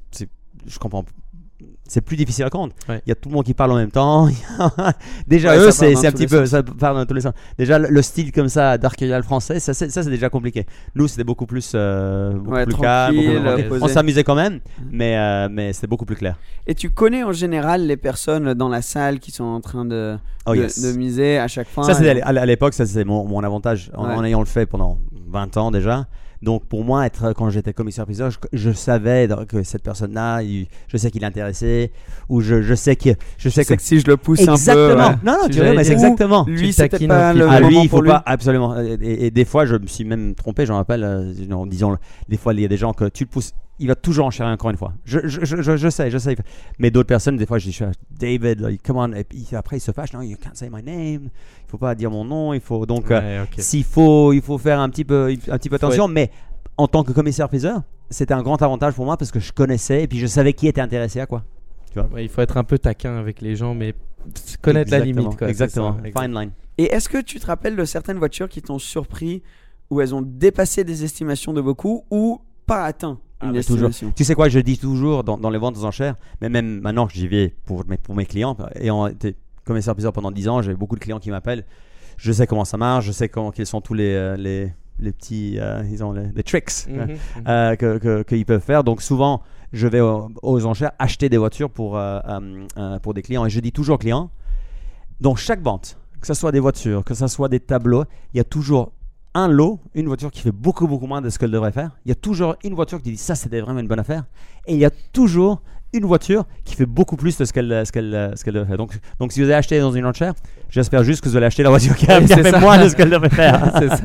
je 0.66 0.80
comprends 0.80 1.04
c'est 1.90 2.00
plus 2.02 2.16
difficile 2.16 2.46
à 2.46 2.50
comprendre. 2.50 2.74
Ouais. 2.88 3.02
Il 3.06 3.10
y 3.10 3.12
a 3.12 3.16
tout 3.16 3.28
le 3.28 3.36
monde 3.36 3.44
qui 3.44 3.54
parle 3.54 3.72
en 3.74 3.76
même 3.76 3.92
temps. 3.92 4.30
déjà 5.28 5.50
Ouais, 5.50 5.58
eux 5.60 5.72
c'est 5.72 5.94
un 6.08 6.12
petit 6.12 6.28
peu 6.28 6.46
sens. 6.46 6.50
ça 6.50 6.64
part 6.64 6.94
dans 6.96 7.06
tous 7.06 7.14
les 7.14 7.22
sens. 7.22 7.34
Déjà 7.58 7.78
le, 7.80 7.90
le 7.90 8.02
style 8.02 8.32
comme 8.32 8.48
ça 8.50 8.78
d'Arcurial 8.78 9.24
français, 9.24 9.60
ça 9.60 9.74
c'est 9.74 10.06
déjà 10.10 10.30
compliqué. 10.30 10.66
Nous 10.96 11.08
c'était 11.08 11.24
beaucoup 11.24 11.46
plus 11.46 11.72
euh, 11.76 12.32
beaucoup 12.34 12.52
Ouais, 12.52 12.66
plus 12.66 12.76
calme, 12.76 13.16
beaucoup 13.44 13.70
plus. 13.70 13.84
On 13.84 13.88
s'amusait 13.88 14.24
quand 14.24 14.36
même, 14.36 14.60
mais 14.92 15.18
euh, 15.18 15.48
mais 15.52 15.74
c'était 15.74 15.88
beaucoup 15.88 16.06
plus 16.06 16.16
clair. 16.16 16.38
Et 16.68 16.76
tu 16.76 16.90
connais 16.90 17.24
en 17.24 17.32
général 17.34 17.86
les 17.86 17.98
personnes 17.98 18.54
dans 18.54 18.70
la 18.70 18.82
salle 18.82 19.20
qui 19.20 19.32
sont 19.32 19.44
en 19.44 19.60
train 19.62 19.86
de, 19.86 20.18
Oh, 20.46 20.52
de, 20.54 20.62
yes. 20.62 20.82
de 20.82 20.98
miser 20.98 21.38
à 21.38 21.48
chaque 21.48 21.68
fois 21.68 21.84
Ça, 21.84 22.02
et- 22.04 22.22
à 22.22 22.30
l- 22.30 22.38
à 22.38 22.46
l'époque, 22.46 22.74
ça 22.74 22.86
c'était 22.86 23.04
mon, 23.06 23.26
mon 23.26 23.44
avantage 23.44 23.92
en 23.96 24.24
ayant 24.24 24.40
le 24.40 24.46
fait 24.46 24.66
pendant 24.66 24.98
20 25.28 25.58
ans 25.58 25.72
déjà. 25.72 26.06
Donc 26.42 26.66
pour 26.66 26.86
moi, 26.86 27.06
être 27.06 27.34
quand 27.34 27.50
j'étais 27.50 27.74
commissaire 27.74 28.06
priseur, 28.06 28.32
je, 28.32 28.38
je 28.54 28.72
savais 28.72 29.28
que 29.48 29.62
cette 29.64 29.84
personne-là, 29.84 30.42
je 30.88 30.98
sais 30.98 31.12
qu'il 31.12 31.22
est 31.24 31.26
intéressé, 31.26 31.92
ou 32.30 32.40
je, 32.42 32.62
je 32.62 32.74
sais 32.76 32.96
que 32.96 33.10
je 33.38 33.50
sais 33.50 33.66
que 33.66 33.74
que 33.74 33.82
si 33.82 34.00
je 34.00 34.08
le 34.08 34.16
pousse 34.16 34.40
exactement. 34.40 35.04
un 35.04 35.14
peu. 35.18 35.26
Non, 35.26 35.38
non, 35.44 35.50
tu 35.50 35.58
vois, 35.60 35.74
mais 35.74 35.84
c'est 35.84 35.96
dire- 35.96 36.06
exactement. 36.06 36.46
Lui, 36.48 36.68
Tu 36.68 36.72
c'était 36.74 37.08
pas 37.08 37.34
le. 37.34 37.46
Ah 37.50 37.60
moment 37.60 37.68
lui, 37.68 37.78
il 37.84 37.90
pour 37.90 38.00
faut 38.00 38.04
lui. 38.04 38.10
pas 38.12 38.24
absolument. 38.26 38.80
Et, 38.80 39.26
et 39.26 39.32
des 39.32 39.44
fois, 39.46 39.66
je 39.66 39.76
me 39.76 39.88
suis 39.88 40.06
même 40.06 40.34
trompé. 40.34 40.66
J'en 40.66 40.76
rappelle, 40.76 41.04
euh, 41.04 41.34
en 41.52 41.66
disant, 41.66 41.98
des 42.30 42.38
fois, 42.38 42.54
il 42.54 42.62
y 42.62 42.66
a 42.66 42.70
des 42.70 42.78
gens 42.78 42.94
que 42.94 43.10
tu 43.10 43.26
le 43.26 43.30
pousses, 43.30 43.52
il 43.80 43.88
va 43.88 43.96
toujours 43.96 44.26
enchérir 44.26 44.52
encore 44.52 44.70
une 44.70 44.78
fois. 44.78 44.94
Je, 45.06 45.20
je, 45.26 45.46
je, 45.46 45.90
sais, 45.90 46.12
je 46.12 46.18
sais. 46.18 46.36
Mais 46.78 46.92
d'autres 46.92 47.08
personnes, 47.08 47.38
des 47.38 47.46
fois, 47.46 47.58
je 47.60 47.70
dis, 47.70 47.80
David, 48.12 48.60
like, 48.60 48.84
come 48.84 48.98
on. 48.98 49.14
Et 49.14 49.24
puis 49.24 49.48
après, 49.54 49.78
il 49.78 49.80
se 49.80 49.92
fâche. 49.92 50.14
Non, 50.14 50.22
you 50.22 50.38
can't 50.42 50.54
say 50.56 50.70
my 50.70 50.84
name. 50.84 51.30
Il 51.66 51.70
faut 51.70 51.78
pas 51.78 51.96
dire 51.96 52.12
mon 52.12 52.26
nom. 52.26 52.54
Il 52.54 52.62
faut 52.62 52.86
donc. 52.86 53.10
euh, 53.12 53.46
s'il 53.58 53.84
faut, 53.84 54.34
il 54.34 54.42
faut 54.42 54.58
faire 54.58 54.80
un 54.80 54.90
petit 54.90 55.06
peu, 55.06 55.34
un 55.50 55.58
petit 55.58 55.70
peu 55.70 55.76
attention. 55.76 56.08
Mais 56.08 56.30
en 56.78 56.88
tant 56.88 57.04
que 57.04 57.12
commissaire-priseur, 57.12 57.82
c'était 58.10 58.34
un 58.34 58.42
grand 58.42 58.62
avantage 58.62 58.94
pour 58.94 59.06
moi 59.06 59.18
parce 59.18 59.32
que 59.32 59.40
je 59.40 59.52
connaissais 59.52 60.04
et 60.04 60.08
puis 60.08 60.20
je 60.20 60.28
savais 60.28 60.54
qui 60.54 60.68
était 60.68 60.82
intéressé 60.82 61.20
à 61.20 61.26
quoi. 61.26 61.44
Ouais, 61.96 62.24
il 62.24 62.30
faut 62.30 62.42
être 62.42 62.58
un 62.58 62.64
peu 62.64 62.78
taquin 62.78 63.18
avec 63.18 63.42
les 63.42 63.56
gens, 63.56 63.74
mais 63.74 63.96
connaître 64.62 64.92
la 64.92 65.00
limite. 65.00 65.38
Quoi, 65.38 65.50
Exactement. 65.50 65.98
ça. 66.14 66.22
Fine 66.22 66.34
line. 66.34 66.52
Et 66.78 66.86
est-ce 66.86 67.10
que 67.10 67.22
tu 67.22 67.40
te 67.40 67.46
rappelles 67.48 67.76
de 67.76 67.86
certaines 67.86 68.18
voitures 68.18 68.48
qui 68.48 68.62
t'ont 68.62 68.80
surpris 68.80 69.42
où 69.90 70.00
elles 70.02 70.14
ont 70.16 70.22
dépassé 70.22 70.84
des 70.84 71.04
estimations 71.04 71.52
de 71.54 71.62
beaucoup 71.62 72.06
ou 72.12 72.42
pas 72.66 72.84
atteint? 72.86 73.20
Ah, 73.42 73.52
toujours. 73.76 73.90
Tu 74.16 74.24
sais 74.24 74.36
quoi, 74.36 74.50
je 74.50 74.60
dis 74.60 74.78
toujours 74.78 75.24
dans, 75.24 75.38
dans 75.38 75.50
les 75.50 75.58
ventes 75.60 75.78
aux 75.78 75.86
enchères, 75.86 76.16
mais 76.42 76.50
même 76.50 76.80
maintenant 76.82 77.08
que 77.08 77.14
j'y 77.14 77.28
vais 77.28 77.56
pour 77.66 77.86
mes, 77.88 77.98
pour 77.98 78.16
mes 78.16 78.26
clients, 78.26 78.56
ayant 78.76 79.08
été 79.08 79.36
commissaire 79.64 79.94
priseur 79.94 80.12
pendant 80.14 80.32
10 80.32 80.48
ans, 80.50 80.62
j'ai 80.62 80.74
beaucoup 80.74 80.96
de 80.96 81.00
clients 81.02 81.20
qui 81.20 81.30
m'appellent. 81.32 81.64
Je 82.18 82.32
sais 82.32 82.48
comment 82.48 82.66
ça 82.66 82.76
marche, 82.78 83.06
je 83.06 83.12
sais 83.12 83.30
comment, 83.30 83.52
quels 83.52 83.66
sont 83.66 83.80
tous 83.82 83.94
les, 83.94 84.14
euh, 84.14 84.36
les, 84.36 84.74
les 85.00 85.12
petits 85.14 85.58
euh, 85.60 85.84
ils 85.90 86.04
ont 86.04 86.12
les, 86.12 86.28
les 86.36 86.44
tricks 86.44 86.88
euh, 87.48 87.76
que- 87.78 87.98
que- 87.98 88.24
qu'ils 88.24 88.46
peuvent 88.46 88.62
faire. 88.62 88.84
Donc 88.84 89.02
souvent, 89.02 89.42
je 89.72 89.88
vais 89.88 90.02
aux, 90.02 90.30
aux 90.42 90.66
enchères 90.66 90.92
acheter 91.00 91.30
des 91.30 91.38
voitures 91.38 91.70
pour, 91.70 91.98
euh, 91.98 92.20
pour 93.02 93.14
des 93.14 93.22
clients. 93.22 93.46
Et 93.46 93.50
je 93.50 93.60
dis 93.62 93.72
toujours 93.72 93.96
aux 93.96 94.00
clients, 94.00 94.32
dans 95.22 95.36
chaque 95.36 95.62
vente, 95.62 95.98
que 96.20 96.28
ce 96.28 96.34
soit 96.34 96.52
des 96.52 96.60
voitures, 96.60 97.04
que 97.06 97.14
ce 97.14 97.28
soit 97.28 97.48
des 97.48 97.60
tableaux, 97.62 98.04
il 98.34 98.38
y 98.38 98.40
a 98.42 98.44
toujours 98.44 98.92
un 99.34 99.48
lot, 99.48 99.80
une 99.94 100.08
voiture 100.08 100.32
qui 100.32 100.42
fait 100.42 100.52
beaucoup 100.52 100.88
beaucoup 100.88 101.08
moins 101.08 101.22
de 101.22 101.30
ce 101.30 101.38
qu'elle 101.38 101.52
devrait 101.52 101.72
faire. 101.72 101.92
Il 102.06 102.10
y 102.10 102.12
a 102.12 102.16
toujours 102.16 102.56
une 102.64 102.74
voiture 102.74 103.02
qui 103.02 103.12
dit 103.12 103.18
ça 103.18 103.36
c'était 103.36 103.62
vraiment 103.62 103.80
une 103.80 103.88
bonne 103.88 104.00
affaire. 104.00 104.26
Et 104.66 104.74
il 104.74 104.80
y 104.80 104.86
a 104.86 104.92
toujours 104.92 105.62
une 105.94 106.06
voiture 106.06 106.46
qui 106.66 106.76
fait 106.76 106.86
beaucoup 106.86 107.16
plus 107.16 107.38
de 107.38 107.46
ce 107.46 107.52
qu'elle 107.54 107.84
ce 107.86 107.92
qu'elle 107.92 108.34
ce 108.36 108.44
qu'elle 108.44 108.54
devrait 108.54 108.68
faire. 108.68 108.78
Donc, 108.78 108.94
donc 109.20 109.32
si 109.32 109.40
vous 109.40 109.46
avez 109.46 109.56
acheté 109.56 109.80
dans 109.80 109.92
une 109.92 110.06
enchère, 110.06 110.34
j'espère 110.70 111.04
juste 111.04 111.22
que 111.22 111.30
vous 111.30 111.36
allez 111.38 111.48
acheter 111.48 111.64
la 111.64 111.70
voiture 111.70 111.96
qui 111.96 112.06
a, 112.10 112.22
fait 112.22 112.52
ça. 112.52 112.60
moins 112.60 112.82
de 112.84 112.88
ce 112.90 112.96
qu'elle 112.96 113.10
devrait 113.10 113.30
faire. 113.30 113.74
C'est 113.80 113.90
ça. 113.90 114.04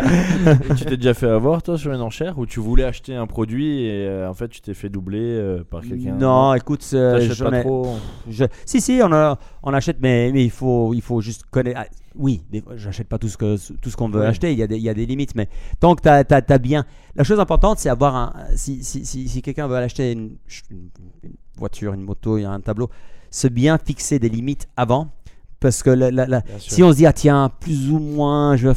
Et 0.71 0.75
tu 0.77 0.85
t'es 0.87 0.97
déjà 0.97 1.13
fait 1.15 1.29
avoir 1.29 1.63
toi 1.63 1.77
sur 1.77 1.93
une 1.93 2.01
enchère 2.01 2.39
où 2.39 2.47
tu 2.47 2.61
voulais 2.61 2.85
acheter 2.85 3.15
un 3.15 3.27
produit 3.27 3.83
et 3.85 4.07
euh, 4.07 4.29
en 4.31 4.35
fait 4.35 4.49
tu 4.49 4.61
t'es 4.63 4.73
fait 4.75 4.89
doubler 4.89 5.21
euh, 5.21 5.63
par 5.69 5.83
quelqu'un? 5.83 6.15
Non, 6.15 6.55
écoute, 6.55 6.89
euh, 6.95 7.29
pas 7.39 7.61
trop 7.63 7.97
Je- 8.31 8.45
Si, 8.65 8.81
si, 8.81 9.01
on, 9.03 9.13
a- 9.13 9.39
on 9.63 9.75
achète, 9.75 9.99
mais, 10.01 10.31
mais 10.33 10.45
il, 10.45 10.51
faut, 10.51 10.95
il 10.95 11.03
faut 11.03 11.21
juste 11.21 11.45
connaître. 11.51 11.81
ah, 11.83 11.87
oui, 12.17 12.43
j'achète 12.77 13.09
pas 13.09 13.19
tout 13.19 13.29
ce 13.29 13.37
que 13.37 13.57
tout 13.81 13.91
ce 13.91 13.97
qu'on 13.97 14.09
veut 14.09 14.21
Oui. 14.21 14.27
acheter. 14.27 14.53
Il 14.53 14.59
y, 14.59 14.63
a 14.63 14.69
des, 14.69 14.77
il 14.77 14.83
y 14.83 14.89
a 14.89 14.95
des 14.95 15.05
limites, 15.05 15.35
mais 15.35 15.49
tant 15.81 15.97
que 15.97 16.03
tu 16.03 16.09
as, 16.53 16.59
bien. 16.59 16.85
La 17.17 17.25
chose 17.25 17.41
importante, 17.41 17.79
c'est 17.81 17.89
avoir 17.89 18.15
un. 18.15 18.33
Si, 18.55 18.85
si, 18.85 19.05
si, 19.05 19.29
si 19.29 19.43
quelqu'un 19.43 19.67
veut 19.67 19.75
acheter 19.77 20.13
une, 20.13 20.37
une- 20.71 20.89
une 21.25 21.33
voiture, 21.59 21.93
une 21.95 22.03
moto, 22.03 22.39
il 22.39 22.43
y 22.43 22.45
a 22.45 22.51
un 22.51 22.61
tableau, 22.61 22.91
se 23.31 23.49
bien 23.49 23.79
fixer 23.79 24.19
des 24.19 24.29
limites 24.29 24.69
avant. 24.77 25.09
Parce 25.61 25.83
que 25.83 25.89
la- 25.89 26.11
la- 26.11 26.27
la- 26.27 26.41
Bien 26.43 26.59
sûr. 26.59 26.73
si 26.75 26.83
on 26.83 26.91
se 26.93 26.97
dit, 26.99 27.07
ah 27.07 27.13
tiens, 27.15 27.51
plus 27.59 27.91
ou 27.91 27.99
moins, 27.99 28.55
je, 28.55 28.69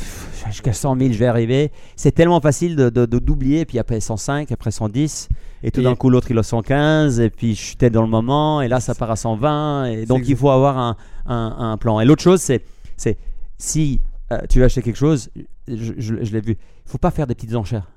jusqu'à 0.49 0.71
100 0.71 0.97
000, 0.97 1.11
je 1.11 1.17
vais 1.17 1.25
arriver, 1.25 1.71
c'est 1.97 2.13
tellement 2.13 2.39
facile 2.39 2.77
de, 2.77 2.89
de, 2.89 3.05
de- 3.05 3.19
d'oublier, 3.19 3.65
puis 3.65 3.77
après 3.77 3.99
105, 3.99 4.53
après 4.53 4.71
110, 4.71 5.27
et 5.63 5.71
tout 5.71 5.81
Et- 5.81 5.83
d'un 5.83 5.95
coup 5.95 6.09
l'autre 6.09 6.31
il 6.31 6.37
a 6.37 6.43
115, 6.43 7.19
et 7.19 7.29
puis 7.29 7.55
je 7.55 7.61
suis 7.61 7.75
dans 7.89 8.03
le 8.03 8.07
moment, 8.07 8.61
et 8.61 8.69
là 8.69 8.79
ça 8.79 8.95
part 8.95 9.11
à 9.11 9.17
120, 9.17 9.85
et 9.85 10.05
donc 10.05 10.29
il 10.29 10.37
faut 10.37 10.49
avoir 10.49 10.77
un, 10.77 10.95
un- 11.25 11.55
un 11.71 11.77
plan. 11.77 11.99
Et 11.99 12.05
l'autre 12.05 12.23
chose, 12.23 12.39
c'est, 12.39 12.63
c'est 12.95 13.17
si 13.57 13.99
euh, 14.31 14.37
tu 14.49 14.59
veux 14.59 14.65
acheter 14.65 14.81
quelque 14.81 14.95
chose, 14.95 15.29
je, 15.67 15.93
je- 15.97 16.23
je 16.23 16.31
l'ai 16.31 16.41
vu, 16.41 16.51
il 16.85 16.89
faut 16.89 16.97
pas 16.99 17.11
faire 17.11 17.27
des 17.27 17.35
petites 17.35 17.55
enchères. 17.55 17.91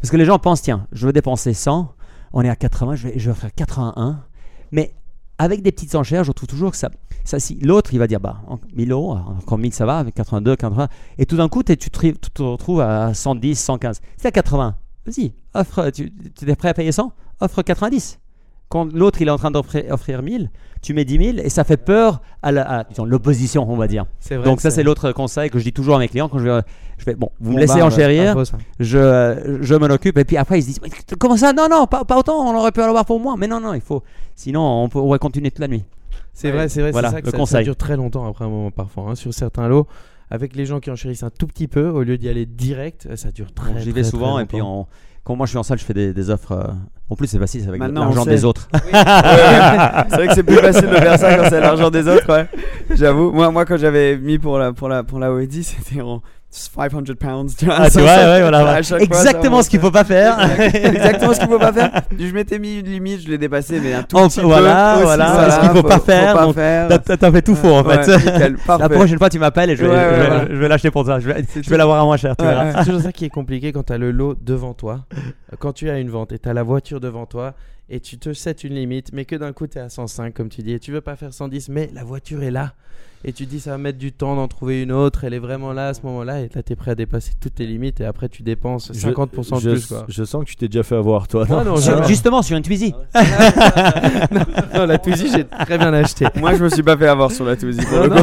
Parce 0.00 0.12
que 0.12 0.16
les 0.16 0.24
gens 0.26 0.38
pensent, 0.38 0.62
tiens, 0.62 0.86
je 0.92 1.06
veux 1.06 1.12
dépenser 1.12 1.54
100, 1.54 1.92
on 2.32 2.42
est 2.42 2.48
à 2.48 2.56
80, 2.56 2.96
je 2.96 3.08
vais, 3.08 3.18
je 3.18 3.30
vais 3.30 3.36
faire 3.36 3.54
81, 3.54 4.24
mais 4.72 4.94
avec 5.38 5.62
des 5.62 5.72
petites 5.72 5.94
enchères, 5.94 6.24
je 6.24 6.32
trouve 6.32 6.48
toujours 6.48 6.70
que 6.72 6.76
ça. 6.76 6.90
ça 7.24 7.38
si 7.38 7.54
l'autre, 7.60 7.94
il 7.94 7.98
va 7.98 8.06
dire, 8.06 8.20
bah, 8.20 8.42
en- 8.48 8.58
1000 8.74 8.90
euros, 8.92 9.12
encore 9.12 9.58
1000, 9.58 9.72
ça 9.72 9.86
va, 9.86 9.98
avec 9.98 10.14
82, 10.14 10.56
80. 10.56 10.88
Et 11.18 11.26
tout 11.26 11.36
d'un 11.36 11.48
coup, 11.48 11.62
tu 11.62 11.76
te, 11.76 12.42
retrouves 12.42 12.80
à 12.80 13.14
110, 13.14 13.58
115. 13.58 14.00
Si 14.16 14.22
t'es 14.22 14.28
à 14.28 14.32
80, 14.32 14.76
vas-y, 15.06 15.32
offre, 15.54 15.90
tu 15.90 16.10
es 16.46 16.56
prêt 16.56 16.68
à 16.70 16.74
payer 16.74 16.92
100 16.92 17.12
Offre 17.40 17.62
90. 17.62 18.18
Quand 18.68 18.92
l'autre, 18.92 19.22
il 19.22 19.28
est 19.28 19.30
en 19.30 19.38
train 19.38 19.50
d'offrir 19.50 19.84
offrir 19.90 20.22
1000, 20.22 20.50
tu 20.82 20.92
mets 20.92 21.04
10 21.06 21.32
000 21.34 21.38
et 21.38 21.48
ça 21.48 21.64
fait 21.64 21.78
peur 21.78 22.20
à 22.42 22.84
l'opposition, 23.04 23.66
on 23.68 23.76
va 23.76 23.88
dire. 23.88 24.04
Vrai, 24.30 24.42
Donc, 24.42 24.60
ça, 24.60 24.70
c'est 24.70 24.82
l'autre 24.82 25.12
conseil 25.12 25.48
que 25.50 25.58
je 25.58 25.64
dis 25.64 25.72
toujours 25.72 25.96
à 25.96 25.98
mes 25.98 26.08
clients 26.08 26.28
quand 26.28 26.38
je 26.38 26.44
vais. 26.44 26.60
Je 26.98 27.12
bon, 27.12 27.30
vous 27.40 27.52
me 27.52 27.60
laissez 27.60 27.78
bah, 27.78 27.86
enchérir, 27.86 28.32
faux, 28.34 28.44
ça. 28.44 28.58
je, 28.80 29.58
je 29.62 29.74
m'en 29.76 29.86
occupe 29.86 30.18
et 30.18 30.24
puis 30.24 30.36
après 30.36 30.58
ils 30.58 30.62
se 30.62 30.66
disent 30.66 30.80
Mais 30.82 30.90
comment 31.18 31.36
ça? 31.36 31.52
Non 31.52 31.68
non 31.70 31.86
pas, 31.86 32.04
pas 32.04 32.18
autant 32.18 32.44
on 32.44 32.56
aurait 32.58 32.72
pu 32.72 32.80
en 32.82 32.86
avoir 32.88 33.04
pour 33.04 33.20
moi 33.20 33.36
mais 33.38 33.46
non 33.46 33.60
non 33.60 33.72
il 33.72 33.80
faut 33.80 34.02
sinon 34.34 34.82
on 34.82 34.88
pourrait 34.88 35.20
continuer 35.20 35.52
toute 35.52 35.60
la 35.60 35.68
nuit 35.68 35.84
C'est 36.34 36.50
vrai, 36.50 36.68
c'est 36.68 36.80
vrai, 36.80 36.90
Voilà, 36.90 37.10
c'est 37.10 37.14
ça 37.14 37.20
que 37.20 37.26
le 37.26 37.30
ça, 37.30 37.36
ça 37.36 37.40
conseil. 37.40 37.64
dure 37.64 37.76
très 37.76 37.96
longtemps 37.96 38.26
après 38.28 38.44
un 38.46 38.48
moment 38.48 38.72
parfois. 38.72 39.04
hein. 39.10 39.14
Sur 39.14 39.32
certains 39.32 39.68
lots, 39.68 39.86
avec 40.30 40.54
les 40.56 40.66
gens 40.66 40.80
qui 40.80 40.90
enchérissent 40.90 41.22
un 41.22 41.30
tout 41.30 41.46
petit 41.46 41.68
peu, 41.68 41.88
au 41.88 42.02
lieu 42.02 42.18
d'y 42.18 42.28
aller 42.28 42.46
direct, 42.46 43.08
ça 43.16 43.30
dure 43.30 43.52
très, 43.52 43.68
Donc, 43.72 43.78
j'y 43.78 43.92
très, 43.92 44.02
vais 44.02 44.04
souvent 44.04 44.34
très 44.34 44.42
et 44.44 44.46
puis 44.46 44.58
longtemps. 44.58 44.80
on, 44.80 44.86
quand 45.24 45.36
moi 45.36 45.46
je 45.46 45.50
suis 45.50 45.58
en 45.58 45.62
salle 45.62 45.78
je 45.78 45.84
fais 45.84 45.92
des, 45.94 46.14
des 46.14 46.30
offres 46.30 46.52
euh, 46.52 46.72
en 47.10 47.14
plus 47.16 47.26
c'est 47.26 47.38
facile 47.38 47.60
c'est 47.62 47.68
avec 47.68 47.82
l'argent 47.82 48.24
des 48.24 48.44
autres 48.46 48.68
Ouais, 48.72 48.80
ouais. 48.92 50.04
c'est 50.08 50.16
vrai 50.16 50.28
que 50.28 50.34
c'est 50.34 50.42
plus 50.42 50.56
facile 50.56 50.88
de 50.88 50.94
faire 50.96 51.18
ça 51.18 51.36
quand 51.36 51.48
c'est 51.50 51.60
l'argent 51.60 51.90
des 51.90 52.08
autres, 52.08 52.32
ouais. 52.32 52.46
J'avoue, 52.96 53.30
moi, 53.32 53.50
moi 53.50 53.64
quand 53.66 53.76
j'avais 53.76 54.16
mis 54.16 54.38
pour 54.38 54.58
la, 54.58 54.72
pour 54.72 54.88
la, 54.88 55.02
pour 55.02 55.18
la 55.18 55.32
OED, 55.32 55.52
c'était 55.62 56.00
en 56.00 56.22
500 56.50 57.02
pounds. 57.20 57.54
Tu 57.56 57.66
vois, 57.66 57.74
ah 57.78 57.90
tu 57.90 57.98
vois 58.00 58.06
ouais, 58.08 58.40
voilà, 58.40 58.62
voilà. 58.62 58.82
fois, 58.82 58.98
exactement 59.00 59.62
ce 59.62 59.68
qu'il 59.68 59.80
faut 59.80 59.90
pas 59.90 60.04
faire 60.04 60.38
Exact- 60.58 60.74
Exactement 60.96 61.34
ce 61.34 61.40
qu'il 61.40 61.48
faut 61.48 61.58
pas 61.58 61.72
faire. 61.72 61.90
Je 62.18 62.32
m'étais 62.32 62.58
mis 62.58 62.78
une 62.78 62.86
limite, 62.86 63.20
je 63.22 63.28
l'ai 63.28 63.38
dépassé, 63.38 63.78
mais 63.80 63.92
un 63.92 64.02
tout 64.02 64.16
petit 64.16 64.40
voilà, 64.40 64.92
peu. 64.94 64.96
aussi, 64.98 65.04
voilà, 65.06 65.50
ce 65.50 65.60
qu'il 65.60 65.68
faut 65.70 65.82
pas 65.82 65.98
faire. 65.98 66.88
T'as- 66.88 66.98
t'as 66.98 67.16
t'as 67.18 67.32
fait 67.32 67.42
tout 67.42 67.54
faux 67.54 67.68
en 67.74 67.84
Ouais, 67.84 68.02
fait 68.02 68.16
nickel, 68.16 68.56
la 68.78 68.88
prochaine 68.88 69.18
fois 69.18 69.28
tu 69.28 69.38
m'appelles 69.38 69.70
et 69.70 69.76
je 69.76 69.84
vais, 69.84 69.88
Ouais, 69.90 69.94
ouais, 69.94 70.10
je 70.14 70.20
vais- 70.22 70.30
ouais. 70.36 70.46
je 70.50 70.56
vais 70.56 70.68
l'acheter 70.68 70.90
pour 70.90 71.04
ça 71.06 71.20
je 71.20 71.28
vais, 71.28 71.44
je 71.62 71.68
vais 71.68 71.76
l'avoir 71.76 72.00
à 72.00 72.04
moins 72.04 72.16
cher. 72.16 72.34
C'est 72.38 72.84
toujours 72.84 73.02
ça 73.02 73.12
qui 73.12 73.24
est 73.26 73.30
compliqué 73.30 73.72
quand 73.72 73.82
tu 73.84 73.92
as 73.92 73.98
le 73.98 74.10
lot 74.10 74.34
devant 74.40 74.72
toi. 74.74 75.00
Quand 75.58 75.72
tu 75.72 75.90
as 75.90 75.98
une 75.98 76.10
vente 76.10 76.32
et 76.32 76.38
tu 76.38 76.48
as 76.48 76.54
la 76.54 76.62
voiture 76.62 77.00
devant 77.00 77.26
toi 77.26 77.52
et 77.90 78.00
tu 78.00 78.18
te 78.18 78.32
sets 78.32 78.52
une 78.64 78.74
limite, 78.74 79.10
mais 79.12 79.24
que 79.24 79.36
d'un 79.36 79.52
coup 79.52 79.66
tu 79.66 79.78
es 79.78 79.80
à 79.80 79.88
105, 79.88 80.34
comme 80.34 80.48
tu 80.48 80.62
dis, 80.62 80.72
et 80.72 80.78
tu 80.80 80.92
veux 80.92 81.00
pas 81.00 81.16
faire 81.16 81.32
110, 81.32 81.68
mais 81.70 81.90
la 81.94 82.04
voiture 82.04 82.42
est 82.42 82.50
là. 82.50 82.74
et 83.24 83.32
tu 83.32 83.46
te 83.46 83.50
dis 83.50 83.58
ça 83.60 83.70
va 83.72 83.78
mettre 83.78 83.98
du 83.98 84.12
temps 84.12 84.36
d'en 84.36 84.46
trouver 84.46 84.82
une 84.82 84.92
autre, 84.92 85.24
elle 85.24 85.34
est 85.34 85.38
vraiment 85.40 85.72
là 85.72 85.88
à 85.88 85.94
ce 85.94 86.02
moment-là, 86.02 86.40
et 86.40 86.50
là 86.54 86.62
tu 86.62 86.72
es 86.72 86.76
prêt 86.76 86.92
à 86.92 86.94
dépasser 86.94 87.32
toutes 87.40 87.56
tes 87.56 87.66
limites, 87.66 88.00
et 88.00 88.04
après 88.04 88.28
tu 88.28 88.42
dépenses 88.44 88.92
50% 88.92 89.56
de 89.56 89.60
je, 89.60 89.70
plus. 89.70 89.86
Quoi. 89.86 90.04
je 90.08 90.22
sens 90.24 90.44
que 90.44 90.50
tu 90.50 90.56
t'es 90.56 90.68
déjà 90.68 90.82
fait 90.84 90.94
avoir, 90.96 91.26
toi. 91.26 91.44
Ah 91.50 91.64
non, 91.64 91.76
Ju- 91.76 91.82
jamais. 91.82 92.06
Justement, 92.06 92.42
sur 92.42 92.56
une 92.56 92.62
Twizy. 92.62 92.94
non, 94.74 94.86
la 94.86 94.98
Twizy, 94.98 95.30
j'ai 95.32 95.44
très 95.44 95.78
bien 95.78 95.92
acheté. 95.94 96.26
Moi, 96.36 96.54
je 96.54 96.64
me 96.64 96.68
suis 96.68 96.82
pas 96.82 96.96
fait 96.96 97.08
avoir 97.08 97.30
sur 97.32 97.44
la 97.44 97.56
Twizy. 97.56 97.80
pour 97.86 97.98
Non, 98.08 98.22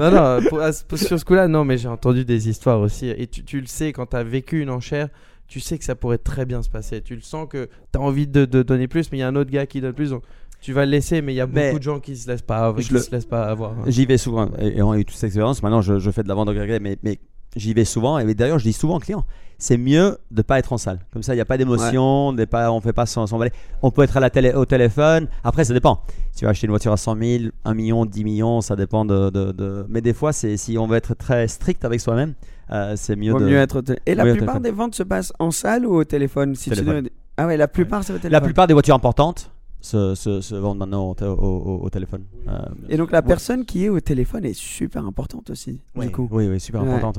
non, 0.00 0.10
non, 0.10 0.48
pour- 0.48 0.98
sur 0.98 1.18
ce 1.18 1.24
coup-là, 1.24 1.48
non, 1.48 1.64
mais 1.64 1.78
j'ai 1.78 1.88
entendu 1.88 2.24
des 2.24 2.48
histoires 2.48 2.80
aussi. 2.80 3.08
Et 3.10 3.26
tu, 3.26 3.44
tu 3.44 3.60
le 3.60 3.66
sais, 3.66 3.92
quand 3.92 4.06
tu 4.06 4.16
as 4.16 4.24
vécu 4.24 4.60
une 4.62 4.70
enchère, 4.70 5.08
tu 5.48 5.58
sais 5.60 5.78
que 5.78 5.84
ça 5.84 5.94
pourrait 5.96 6.18
très 6.18 6.44
bien 6.46 6.62
se 6.62 6.68
passer. 6.70 7.02
Tu 7.02 7.14
le 7.16 7.22
sens 7.22 7.48
que 7.48 7.68
tu 7.92 7.98
as 7.98 8.00
envie 8.00 8.26
de, 8.28 8.44
de 8.44 8.62
donner 8.62 8.86
plus, 8.86 9.10
mais 9.10 9.18
il 9.18 9.20
y 9.22 9.24
a 9.24 9.28
un 9.28 9.34
autre 9.36 9.50
gars 9.50 9.66
qui 9.66 9.80
donne 9.80 9.94
plus. 9.94 10.10
Donc 10.10 10.22
tu 10.60 10.72
vas 10.72 10.84
le 10.84 10.90
laisser, 10.90 11.22
mais 11.22 11.32
il 11.32 11.36
y 11.36 11.40
a 11.40 11.46
Mais 11.46 11.68
beaucoup 11.68 11.78
de 11.78 11.84
gens 11.84 12.00
qui 12.00 12.16
se 12.16 12.28
laissent 12.30 12.42
pas, 12.42 12.74
qui 12.74 12.92
le- 12.92 13.00
se 13.00 13.10
laissent 13.10 13.24
pas 13.24 13.44
avoir. 13.46 13.74
J'y 13.90 14.06
vais 14.06 14.18
souvent, 14.18 14.50
et, 14.58 14.78
et 14.78 14.82
on 14.82 14.90
a 14.92 14.98
eu 14.98 15.04
toute 15.04 15.16
cette 15.16 15.28
expérience. 15.28 15.62
Maintenant, 15.62 15.80
je, 15.82 15.98
je 15.98 16.10
fais 16.10 16.22
de 16.22 16.28
la 16.28 16.34
vente 16.34 16.48
agréée, 16.48 16.80
mais, 16.80 16.98
mais 17.02 17.18
j'y 17.56 17.74
vais 17.74 17.84
souvent. 17.84 18.18
Et 18.18 18.34
d'ailleurs, 18.34 18.58
je 18.58 18.64
dis 18.64 18.72
souvent 18.72 18.96
aux 18.96 19.00
clients, 19.00 19.24
c'est 19.58 19.76
mieux 19.76 20.18
de 20.30 20.42
pas 20.42 20.58
être 20.58 20.72
en 20.72 20.78
salle. 20.78 21.00
Comme 21.12 21.22
ça, 21.22 21.32
il 21.34 21.36
n'y 21.36 21.40
a 21.40 21.44
pas 21.44 21.56
d'émotion, 21.58 22.32
des 22.32 22.46
pas, 22.46 22.70
on 22.70 22.80
fait 22.80 22.92
pas 22.92 23.06
s'emballer. 23.06 23.50
On 23.82 23.90
peut 23.90 24.02
être 24.02 24.16
à 24.16 24.20
la 24.20 24.30
télé, 24.30 24.52
au 24.52 24.64
téléphone. 24.64 25.26
Après, 25.42 25.64
ça 25.64 25.74
dépend. 25.74 26.02
Si 26.32 26.38
tu 26.40 26.44
vas 26.44 26.52
acheter 26.52 26.66
une 26.66 26.70
voiture 26.72 26.92
à 26.92 26.96
100 26.96 27.16
000, 27.20 27.44
1 27.64 27.74
million, 27.74 28.06
10 28.06 28.24
millions, 28.24 28.60
ça 28.60 28.76
dépend 28.76 29.04
de. 29.04 29.30
de- 29.30 29.52
de- 29.52 29.84
Mais 29.88 30.00
des 30.00 30.14
fois, 30.14 30.32
si 30.32 30.76
on 30.78 30.86
veut 30.86 30.96
être 30.96 31.14
très 31.14 31.48
strict 31.48 31.84
avec 31.84 32.00
soi-même, 32.00 32.34
euh, 32.70 32.94
c'est 32.96 33.16
mieux 33.16 33.32
Vaut 33.32 33.40
de. 33.40 33.46
mieux 33.46 33.58
être 33.58 33.82
Et 34.06 34.14
la 34.14 34.24
plupart 34.24 34.60
des 34.60 34.70
ventes 34.70 34.94
se 34.94 35.02
passent 35.02 35.32
en 35.40 35.50
salle 35.50 35.86
ou 35.86 35.94
au 35.94 36.04
téléphone, 36.04 36.54
si 36.54 36.64
tu 36.70 36.76
Téléphone. 36.76 36.94
donnes- 37.02 37.10
Ah 37.36 37.46
ouais, 37.46 37.56
la 37.56 37.66
plupart 37.68 38.04
c'est 38.04 38.12
au 38.12 38.16
téléphone. 38.16 38.32
La 38.32 38.40
plupart 38.40 38.66
des 38.66 38.74
voitures 38.74 38.94
importantes 38.94 39.50
se, 39.80 40.14
se- 40.14 40.40
se 40.40 40.54
vendent 40.54 40.78
maintenant 40.78 41.10
au, 41.10 41.14
té- 41.14 41.24
au- 41.24 41.34
au- 41.34 41.80
au 41.84 41.90
téléphone. 41.90 42.24
Euh, 42.48 42.58
Et 42.88 42.96
donc 42.96 43.12
la 43.12 43.20
ouais. 43.20 43.26
personne 43.26 43.64
qui 43.64 43.84
est 43.84 43.88
au 43.88 44.00
téléphone 44.00 44.44
est 44.44 44.52
super 44.54 45.04
importante 45.06 45.50
aussi. 45.50 45.80
Oui, 45.94 46.06
du 46.06 46.12
coup. 46.12 46.28
oui, 46.32 46.48
oui, 46.48 46.58
super 46.60 46.82
Ouais, 46.82 46.92
importante. 46.92 47.18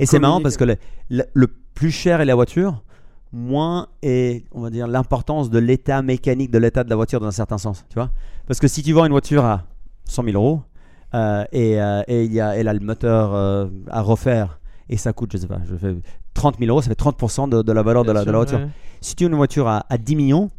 Et 0.00 0.06
c'est 0.06 0.18
marrant 0.18 0.40
parce 0.40 0.56
que 0.56 0.64
le, 0.64 0.76
le- 1.10 1.24
le 1.32 1.46
plus 1.74 1.90
cher 1.90 2.20
est 2.20 2.24
la 2.26 2.34
voiture, 2.34 2.82
moins 3.32 3.88
est, 4.02 4.44
on 4.52 4.60
va 4.60 4.70
dire, 4.70 4.86
l'importance 4.86 5.50
de 5.50 5.58
l'état 5.58 6.02
mécanique 6.02 6.50
de 6.50 6.58
l'état 6.58 6.84
de 6.84 6.90
la 6.90 6.96
voiture 6.96 7.20
dans 7.20 7.26
un 7.26 7.30
certain 7.32 7.58
sens. 7.58 7.84
Tu 7.88 7.94
vois 7.94 8.10
Parce 8.46 8.60
que 8.60 8.68
si 8.68 8.82
tu 8.82 8.92
vends 8.92 9.04
une 9.06 9.12
voiture 9.12 9.44
à 9.44 9.62
100 10.04 10.24
000 10.24 10.36
euros 10.36 10.60
euh, 11.14 11.44
et, 11.52 11.80
euh, 11.80 12.02
et 12.06 12.24
il 12.24 12.32
y 12.32 12.40
a, 12.40 12.56
elle 12.56 12.68
a 12.68 12.74
le 12.74 12.80
moteur 12.80 13.34
euh, 13.34 13.66
à 13.90 14.02
refaire 14.02 14.60
et 14.88 14.96
ça 14.98 15.12
coûte, 15.12 15.30
je 15.32 15.38
sais 15.38 15.46
pas, 15.46 15.60
je 15.64 15.74
fais 15.76 15.94
30 16.34 16.58
000 16.58 16.68
euros, 16.70 16.82
ça 16.82 16.88
fait 16.90 17.00
30% 17.00 17.48
de, 17.48 17.62
de 17.62 17.72
la 17.72 17.82
valeur 17.82 18.04
de 18.04 18.12
la, 18.12 18.20
de 18.20 18.24
sûr, 18.24 18.32
la 18.32 18.38
voiture. 18.38 18.58
ouais. 18.58 18.68
Si 19.00 19.16
tu 19.16 19.24
as 19.24 19.28
une 19.28 19.34
voiture 19.34 19.66
à, 19.68 19.84
à 19.88 19.96
10 19.98 20.16
millions, 20.16 20.50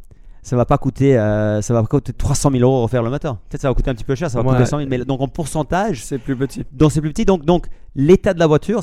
ça 0.46 0.56
va 0.56 0.66
pas 0.66 0.78
coûter, 0.78 1.18
euh, 1.18 1.62
ça 1.62 1.74
va 1.74 1.82
pas 1.82 1.88
coûter 1.88 2.14
300 2.14 2.52
000 2.52 2.62
euros 2.64 2.84
refaire 2.84 3.02
le 3.04 3.10
moteur. 3.10 3.38
Peut-être 3.50 3.62
ça 3.62 3.68
va 3.68 3.74
coûter 3.74 3.90
un 3.90 3.96
petit 3.96 4.04
peu 4.04 4.16
cher, 4.16 4.30
ça 4.30 4.40
va 4.42 4.48
Ouais. 4.48 4.56
coûter 4.56 4.66
100 4.70 4.78
000, 4.78 4.90
mais 4.90 5.00
donc 5.00 5.20
en 5.22 5.28
pourcentage, 5.28 6.04
C'est 6.06 6.20
plus 6.20 6.36
petit. 6.36 6.64
donc 6.72 6.92
c'est 6.92 7.02
plus 7.02 7.10
petit. 7.12 7.26
Donc, 7.26 7.44
donc 7.46 7.66
l'état 7.96 8.34
de 8.34 8.40
la 8.40 8.48
voiture, 8.48 8.82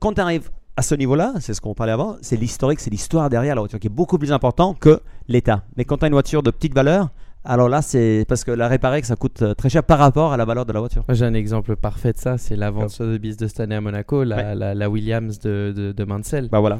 quand 0.00 0.12
tu 0.12 0.20
arrives 0.20 0.50
à 0.76 0.82
ce 0.82 0.94
niveau-là, 0.94 1.32
c'est 1.40 1.54
ce 1.54 1.60
qu'on 1.60 1.74
parlait 1.74 1.92
avant, 1.92 2.16
c'est 2.20 2.36
l'historique, 2.36 2.78
c'est 2.80 2.90
l'histoire 2.90 3.30
derrière 3.30 3.54
la 3.54 3.62
voiture 3.62 3.78
qui 3.80 3.86
est 3.88 3.90
beaucoup 3.90 4.18
plus 4.18 4.32
important 4.32 4.74
que 4.74 5.00
l'état. 5.28 5.62
Mais 5.76 5.84
quand 5.84 5.96
tu 5.96 6.04
as 6.04 6.08
une 6.08 6.12
voiture 6.14 6.42
de 6.42 6.50
petite 6.50 6.74
valeur, 6.74 7.08
alors 7.44 7.68
là, 7.70 7.80
c'est 7.82 8.26
parce 8.28 8.44
que 8.44 8.50
la 8.50 8.68
réparer, 8.68 9.00
que 9.00 9.06
ça 9.06 9.16
coûte 9.16 9.40
euh, 9.42 9.54
très 9.54 9.70
cher 9.70 9.82
par 9.82 9.98
rapport 9.98 10.32
à 10.32 10.36
la 10.36 10.44
valeur 10.44 10.66
de 10.66 10.72
la 10.72 10.80
voiture. 10.80 11.04
J'ai 11.08 11.24
un 11.24 11.32
exemple 11.34 11.74
parfait 11.76 12.12
de 12.12 12.18
ça, 12.18 12.36
c'est 12.36 12.56
la 12.56 12.70
vente 12.70 12.90
Sotheby's 12.90 13.36
de 13.38 13.46
cette 13.46 13.60
année 13.60 13.76
à 13.76 13.80
Monaco, 13.80 14.22
la, 14.24 14.36
Ouais. 14.36 14.54
la, 14.54 14.74
la 14.74 14.90
Williams 14.90 15.38
de, 15.40 15.72
de, 15.74 15.92
de 15.92 16.04
Mansell. 16.04 16.48
Bah 16.50 16.60
voilà. 16.60 16.78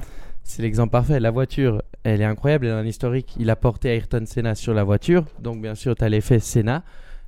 C'est 0.48 0.62
l'exemple 0.62 0.90
parfait. 0.92 1.20
La 1.20 1.30
voiture, 1.30 1.82
elle 2.04 2.22
est 2.22 2.24
incroyable, 2.24 2.66
elle 2.66 2.72
a 2.72 2.78
un 2.78 2.86
historique. 2.86 3.34
Il 3.38 3.50
a 3.50 3.56
porté 3.56 3.90
Ayrton 3.94 4.24
Senna 4.24 4.54
sur 4.54 4.72
la 4.72 4.82
voiture, 4.82 5.24
donc 5.42 5.60
bien 5.60 5.74
sûr, 5.74 5.94
tu 5.94 6.02
as 6.02 6.08
l'effet 6.08 6.38
Senna. 6.38 6.82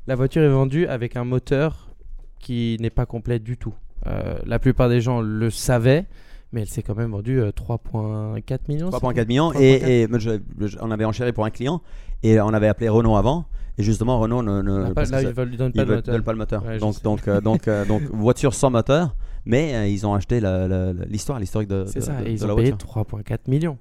La 0.07 0.15
voiture 0.15 0.43
est 0.43 0.49
vendue 0.49 0.87
avec 0.87 1.17
un 1.17 1.25
moteur 1.25 1.91
qui 2.39 2.79
n'est 2.81 2.89
pas 2.91 3.05
complet 3.05 3.39
du 3.39 3.59
tout. 3.59 3.75
Euh, 4.07 4.39
la 4.47 4.59
plupart 4.59 4.89
des 4.89 5.03
gens 5.03 5.21
le 5.21 5.51
savaient, 5.51 6.07
mais 6.53 6.63
elle 6.63 6.69
s'est 6.69 6.83
quand 6.83 6.97
même 6.97 7.11
vendue 7.11 7.41
euh, 7.41 7.51
3,4 7.51 8.59
millions. 8.69 8.89
3,4 8.89 9.27
millions. 9.29 9.51
3,4. 9.53 9.61
Et, 9.61 10.09
je- 10.19 10.41
je- 10.67 10.79
on 10.81 10.91
avait 10.91 11.05
enchéri 11.05 11.33
pour 11.35 11.45
un 11.45 11.51
client 11.51 11.83
et 12.23 12.41
on 12.41 12.49
avait 12.55 12.69
appelé 12.69 12.89
Renault 12.89 13.17
avant. 13.17 13.45
Et 13.77 13.83
justement, 13.83 14.19
Renault 14.19 14.43
ne, 14.43 14.63
ne- 14.63 14.85
Ah, 14.89 14.95
pas- 14.95 15.05
là, 15.05 15.21
ils 15.23 15.29
veulent 15.29 15.49
lui 15.51 15.57
donnent 15.59 15.73
pas 15.73 15.85
pas 15.85 16.33
le 16.33 16.39
moteur. 16.39 16.65
Ouais, 16.65 16.79
donc, 16.79 17.03
donc, 17.03 17.29
euh, 17.29 17.41
donc, 17.43 17.69
euh, 17.69 17.85
donc, 17.85 18.01
voiture 18.13 18.55
sans 18.55 18.71
moteur, 18.71 19.15
mais 19.45 19.75
euh, 19.75 19.87
ils 19.87 20.07
ont 20.07 20.15
acheté 20.15 20.41
la- 20.41 20.67
la- 20.69 20.93
la- 20.93 21.05
l'histoire, 21.07 21.39
l'historique 21.41 21.69
de, 21.69 21.85
C'est 21.87 22.01
de- 22.01 22.05
ça, 22.05 22.21
de- 22.21 22.27
et 22.29 22.33
ils 22.33 22.41
de 22.41 22.47
la 22.47 22.53
ont 22.53 22.57
payé 22.57 22.71
voiture. 22.71 22.89
3,4 22.89 23.49
millions. 23.49 23.79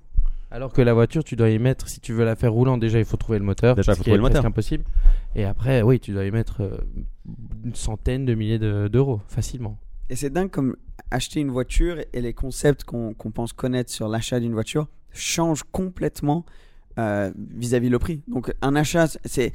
Alors 0.52 0.74
que 0.74 0.82
la 0.82 0.94
voiture, 0.96 1.24
tu 1.24 1.36
dois 1.36 1.50
y 1.52 1.60
mettre, 1.60 1.88
si 1.88 2.00
tu 2.00 2.12
veux 2.12 2.26
la 2.26 2.36
faire 2.36 2.52
roulant, 2.52 2.78
déjà 2.80 2.98
il 2.98 3.06
faut 3.06 3.18
trouver 3.18 3.38
le 3.38 3.46
moteur. 3.46 3.76
Déjà, 3.76 3.92
il 3.92 3.96
ce 3.96 4.00
faut 4.00 4.04
qui 4.04 4.10
trouver 4.10 4.16
est 4.16 4.18
le 4.18 4.22
moteur. 4.24 4.42
presque 4.42 4.48
impossible. 4.48 4.84
Et 5.36 5.46
après, 5.46 5.84
oui, 5.84 6.00
tu 6.00 6.12
dois 6.12 6.26
y 6.26 6.32
mettre 6.32 6.62
euh, 6.62 6.78
une 7.64 7.76
centaine 7.76 8.26
de 8.26 8.34
milliers 8.34 8.58
de- 8.58 8.88
d'euros, 8.88 9.22
facilement. 9.28 9.78
Et 10.10 10.16
c'est 10.16 10.32
dingue 10.32 10.50
comme 10.50 10.76
acheter 11.12 11.40
une 11.40 11.52
voiture 11.52 11.98
et 12.14 12.22
les 12.22 12.34
concepts 12.34 12.84
qu'on 12.84 13.14
qu'on 13.14 13.30
pense 13.30 13.54
connaître 13.54 13.92
sur 13.92 14.08
l'achat 14.08 14.40
d'une 14.40 14.54
voiture 14.54 14.88
changent 15.12 15.64
complètement 15.72 16.46
euh, 16.98 17.32
vis-à-vis 17.56 17.90
le 17.90 18.00
prix. 18.00 18.22
Donc 18.28 18.54
un 18.62 18.76
achat, 18.76 19.08
c'est 19.26 19.54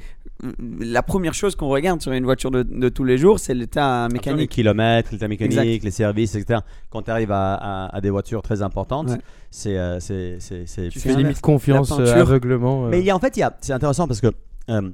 la 0.69 1.03
première 1.03 1.33
chose 1.33 1.55
qu'on 1.55 1.67
regarde 1.69 2.01
sur 2.01 2.11
une 2.11 2.23
voiture 2.25 2.51
de, 2.51 2.63
de 2.63 2.89
tous 2.89 3.03
les 3.03 3.17
jours, 3.17 3.39
c'est 3.39 3.53
l'état 3.53 4.07
Les 4.07 4.13
mécanique. 4.13 4.51
kilomètres, 4.51 5.09
l'état 5.11 5.27
mécanique, 5.27 5.57
Exact. 5.59 5.83
les 5.83 5.91
services, 5.91 6.35
etc. 6.35 6.59
Quand 6.89 7.03
tu 7.03 7.11
arrives 7.11 7.31
à, 7.31 7.53
à- 7.55 7.95
à 7.95 8.01
des 8.01 8.09
voitures 8.09 8.41
très 8.41 8.61
importantes, 8.61 9.09
Ouais. 9.09 9.17
c'est 9.51 9.77
euh, 9.77 9.99
c'est 9.99 10.37
c'est- 10.39 10.65
c'est- 10.65 10.89
Tu 10.89 10.99
fais 10.99 11.13
limite 11.15 11.41
confiance, 11.41 11.91
euh, 11.99 12.13
aveuglement. 12.21 12.85
euh. 12.85 12.89
Mais 12.89 12.99
il 12.99 13.05
y 13.05 13.09
a 13.11 13.15
en 13.15 13.19
fait, 13.19 13.37
il 13.37 13.41
y 13.41 13.43
a, 13.43 13.55
c'est 13.61 13.73
intéressant 13.73 14.07
parce 14.07 14.21
que 14.21 14.31
euh, 14.69 14.89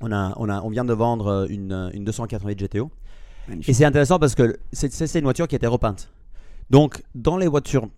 on 0.00 0.12
a, 0.12 0.32
on 0.36 0.48
a, 0.48 0.62
on 0.62 0.70
vient 0.70 0.84
de 0.84 0.92
vendre 0.92 1.46
une, 1.50 1.90
une 1.92 2.04
288 2.04 2.56
GTO 2.58 2.90
Magnifique. 3.48 3.68
et 3.68 3.72
c'est 3.72 3.84
intéressant 3.84 4.18
parce 4.18 4.34
que 4.36 4.56
c'est 4.72 5.14
une 5.18 5.24
voiture 5.24 5.48
qui 5.48 5.56
a 5.56 5.58
été 5.58 5.66
repeinte. 5.66 6.10
Donc 6.70 7.02
dans 7.14 7.36
les 7.36 7.48
voitures 7.48 7.88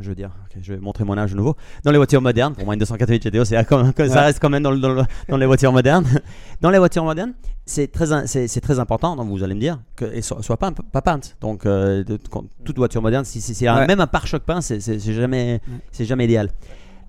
je 0.00 0.08
veux 0.08 0.14
dire, 0.14 0.30
je 0.60 0.74
vais 0.74 0.80
montrer 0.80 1.04
mon 1.04 1.16
âge 1.18 1.32
de 1.32 1.36
nouveau. 1.36 1.56
Dans 1.84 1.90
les 1.90 1.96
voitures 1.96 2.20
modernes, 2.22 2.54
pour 2.54 2.64
moi 2.64 2.74
une 2.74 2.80
288 2.80 3.22
GTO, 3.22 3.44
c'est 3.44 3.56
même- 3.78 3.92
ça 3.96 4.04
Ouais. 4.04 4.20
reste 4.26 4.38
quand 4.40 4.50
même 4.50 4.62
dans, 4.62 4.70
le- 4.70 4.78
dans 4.80 4.92
le- 4.94 5.02
dans 5.28 5.36
les 5.36 5.46
voitures 5.46 5.72
modernes. 5.72 6.04
Dans 6.60 6.70
les 6.70 6.78
voitures 6.78 7.04
modernes, 7.04 7.34
c'est 7.66 7.86
très, 7.92 8.26
c'est, 8.26 8.48
important, 8.80 9.14
donc 9.14 9.28
vous 9.28 9.44
allez 9.44 9.54
me 9.54 9.60
dire, 9.60 9.80
qu'elle 9.96 10.22
soit, 10.24 10.42
soit 10.42 10.56
pas, 10.56 10.72
pas 10.72 11.02
peinte. 11.02 11.36
Donc 11.40 11.66
euh, 11.66 12.02
de- 12.02 12.18
quand- 12.30 12.44
toute 12.64 12.76
voiture 12.76 13.00
moderne, 13.00 13.24
si, 13.24 13.40
si 13.40 13.54
Ouais. 13.68 13.86
même 13.86 14.00
un 14.00 14.08
pare-choc 14.08 14.42
peint, 14.42 14.60
c'est, 14.60 14.80
jamais, 15.12 15.60
c'est 15.92 16.04
jamais 16.04 16.24
idéal. 16.24 16.50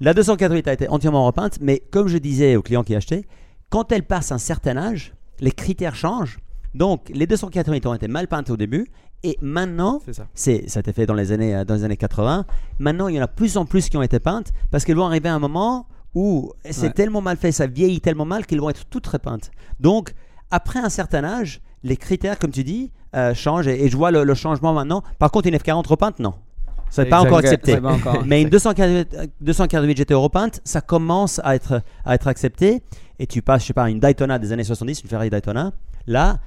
La 0.01 0.13
288 0.13 0.67
a 0.67 0.73
été 0.73 0.87
entièrement 0.87 1.25
repeinte, 1.25 1.57
mais 1.61 1.81
comme 1.91 2.07
je 2.07 2.17
disais 2.19 2.55
aux 2.55 2.61
clients 2.61 2.83
qui 2.83 2.95
achetaient, 2.95 3.25
quand 3.69 3.91
elle 3.91 4.03
passe 4.03 4.31
un 4.31 4.37
certain 4.37 4.77
âge, 4.77 5.13
les 5.39 5.51
critères 5.51 5.95
changent. 5.95 6.37
Donc 6.75 7.09
les 7.13 7.25
288 7.25 7.85
ont 7.87 7.93
été 7.95 8.07
mal 8.07 8.27
peintes 8.27 8.49
au 8.51 8.57
début, 8.57 8.87
et 9.23 9.37
maintenant, 9.41 10.01
C'est 10.05 10.67
ça. 10.69 10.79
été 10.79 10.93
fait 10.93 11.05
dans 11.05 11.13
les, 11.13 11.31
années, 11.31 11.55
euh, 11.55 11.65
dans 11.65 11.75
les 11.75 11.83
années 11.83 11.97
80. 11.97 12.45
Maintenant, 12.79 13.07
il 13.07 13.15
y 13.15 13.19
en 13.19 13.23
a 13.23 13.27
plus 13.27 13.57
en 13.57 13.65
plus 13.65 13.89
qui 13.89 13.97
ont 13.97 14.01
été 14.01 14.19
peintes 14.19 14.51
parce 14.71 14.85
qu'elles 14.85 14.95
vont 14.97 15.05
arriver 15.05 15.29
à 15.29 15.35
un 15.35 15.39
moment 15.39 15.87
où 16.15 16.51
c'est 16.69 16.87
Ouais. 16.87 16.93
tellement 16.93 17.21
mal 17.21 17.37
fait, 17.37 17.51
ça 17.51 17.67
vieillit 17.67 18.01
tellement 18.01 18.25
mal 18.25 18.45
qu'elles 18.45 18.61
vont 18.61 18.69
être 18.69 18.85
toutes 18.89 19.05
repeintes. 19.07 19.51
Donc, 19.79 20.13
après 20.51 20.79
un 20.79 20.89
certain 20.89 21.23
âge, 21.23 21.61
les 21.83 21.97
critères, 21.97 22.39
comme 22.39 22.51
tu 22.51 22.63
dis, 22.63 22.91
euh, 23.15 23.33
changent 23.33 23.67
et, 23.67 23.83
et 23.85 23.89
je 23.89 23.97
vois 23.97 24.11
le, 24.11 24.23
le 24.23 24.33
changement 24.33 24.73
maintenant. 24.73 25.03
Par 25.19 25.31
contre, 25.31 25.47
une 25.47 25.55
F40 25.55 25.87
repeinte, 25.87 26.19
non. 26.19 26.33
Ça 26.89 27.03
n'est 27.03 27.09
pas 27.09 27.21
encore 27.21 27.37
accepté. 27.37 27.73
c'est 27.73 27.81
pas 27.81 27.93
encore. 27.93 28.23
Mais 28.25 28.41
une 28.41 28.49
248, 28.49 29.13
euh, 29.13 29.27
248 29.41 29.93
GTO 30.01 30.19
repeinte, 30.21 30.59
ça 30.63 30.81
commence 30.81 31.39
à 31.43 31.53
être, 31.55 31.81
à 32.03 32.15
être 32.15 32.27
accepté. 32.27 32.81
Et 33.19 33.27
tu 33.27 33.41
passes, 33.43 33.61
je 33.61 33.67
sais 33.67 33.73
pas, 33.73 33.89
une 33.89 33.99
Daytona 33.99 34.39
des 34.39 34.51
années 34.51 34.63
70, 34.63 35.01
une 35.03 35.09
Ferrari 35.09 35.29
Daytona. 35.29 35.71
Là, 36.07 36.39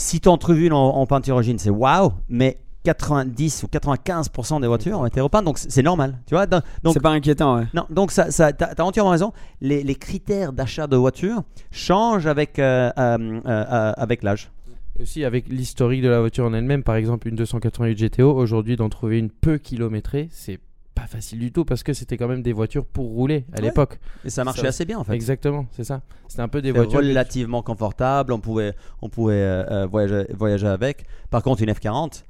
si 0.00 0.20
tu 0.20 0.28
entrevues 0.28 0.66
une 0.66 0.72
en, 0.72 0.96
en 0.96 1.06
peinture 1.06 1.34
origine, 1.36 1.58
c'est 1.58 1.70
waouh. 1.70 2.12
Mais 2.28 2.58
90 2.84 3.64
ou 3.64 3.66
95% 3.66 4.60
des 4.62 4.66
voitures 4.66 5.00
ont 5.00 5.06
été 5.06 5.20
repeintes, 5.20 5.44
donc 5.44 5.58
c'est 5.58 5.82
normal. 5.82 6.18
Tu 6.26 6.34
vois 6.34 6.46
donc, 6.46 6.62
c'est 6.94 7.00
pas 7.00 7.10
inquiétant, 7.10 7.56
ouais. 7.56 7.66
non, 7.74 7.84
donc 7.90 8.10
ça, 8.10 8.30
ça, 8.30 8.52
t'as, 8.52 8.74
t'as 8.74 8.82
entièrement 8.82 9.10
raison. 9.10 9.32
Les, 9.60 9.82
les 9.82 9.94
critères 9.94 10.54
d'achat 10.54 10.86
de 10.86 10.96
voitures 10.96 11.42
changent 11.70 12.26
avec, 12.26 12.58
euh, 12.58 12.90
euh, 12.98 13.18
euh, 13.18 13.40
euh, 13.46 13.92
avec 13.96 14.22
l'âge. 14.22 14.50
Et 14.98 15.02
aussi 15.02 15.24
avec 15.24 15.48
l'historique 15.48 16.02
de 16.02 16.08
la 16.08 16.20
voiture 16.20 16.46
en 16.46 16.54
elle-même, 16.54 16.82
par 16.82 16.94
exemple 16.96 17.28
une 17.28 17.36
288 17.36 17.94
GTO, 17.94 18.34
aujourd'hui 18.34 18.76
d'en 18.76 18.88
trouver 18.88 19.18
une 19.18 19.30
peu 19.30 19.58
kilométrée, 19.58 20.28
c'est 20.30 20.58
pas 21.00 21.06
facile 21.06 21.38
du 21.38 21.52
tout 21.52 21.64
parce 21.64 21.82
que 21.82 21.92
c'était 21.92 22.16
quand 22.16 22.28
même 22.28 22.42
des 22.42 22.52
voitures 22.52 22.84
pour 22.84 23.06
rouler 23.06 23.44
à 23.52 23.56
Ouais. 23.60 23.66
l'époque. 23.68 23.98
Et 24.24 24.30
ça 24.30 24.44
marchait 24.44 24.62
Ça- 24.62 24.68
assez 24.68 24.84
bien 24.84 24.98
en 24.98 25.04
fait. 25.04 25.14
Exactement, 25.14 25.66
c'est 25.72 25.84
ça. 25.84 26.02
C'était 26.28 26.42
un 26.42 26.48
peu 26.48 26.60
des 26.62 26.72
voitures. 26.72 26.98
relativement 27.00 27.62
confortable, 27.62 28.32
on 28.32 28.40
pouvait, 28.40 28.74
on 29.02 29.08
pouvait 29.08 29.34
euh, 29.34 29.64
euh, 29.70 29.86
voyager, 29.86 30.26
voyager 30.34 30.66
avec. 30.66 31.06
Par 31.30 31.42
contre, 31.42 31.62
une 31.62 31.70
F40, 31.70 32.24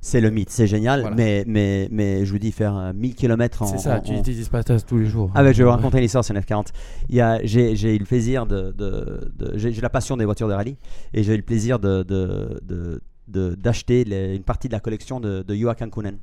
c'est 0.00 0.20
le 0.20 0.30
mythe, 0.30 0.50
c'est 0.50 0.66
génial, 0.68 1.00
Voilà. 1.00 1.16
mais, 1.16 1.44
mais, 1.46 1.88
mais 1.90 2.24
je 2.24 2.30
vous 2.32 2.38
dis, 2.38 2.52
faire 2.52 2.76
euh, 2.76 2.92
1000 2.94 3.14
km 3.16 3.62
en. 3.62 3.66
C'est 3.66 3.78
ça, 3.78 3.96
en- 3.96 4.00
tu 4.00 4.12
n'utilises 4.12 4.48
pas 4.48 4.62
ça 4.62 4.78
tous 4.80 4.96
les 4.98 5.06
jours. 5.06 5.30
Ah, 5.34 5.42
ben, 5.42 5.52
je 5.52 5.58
vais 5.58 5.64
vous 5.64 5.70
raconter 5.70 5.98
une 5.98 6.04
histoire 6.04 6.24
sur 6.24 6.34
une 6.34 6.40
F40. 6.40 6.68
Il 7.08 7.16
y 7.16 7.20
a, 7.20 7.40
j'ai, 7.44 7.72
eu 7.94 7.98
le 7.98 8.04
plaisir 8.04 8.46
de. 8.46 8.72
de, 8.72 9.30
de- 9.36 9.52
j'ai, 9.58 9.72
la 9.72 9.90
passion 9.90 10.16
des 10.16 10.24
voitures 10.24 10.48
de 10.48 10.54
rallye 10.54 10.76
et 11.14 11.22
j'ai 11.24 11.34
eu 11.34 11.36
le 11.36 11.42
plaisir 11.42 11.78
de, 11.78 12.02
de, 12.04 13.54
d'acheter 13.56 14.34
une 14.36 14.42
partie 14.44 14.68
de 14.68 14.72
la 14.72 14.80
collection 14.80 15.20
de, 15.20 15.42
de 15.42 15.54
Joachim 15.54 15.90
Kunen. 15.90 16.18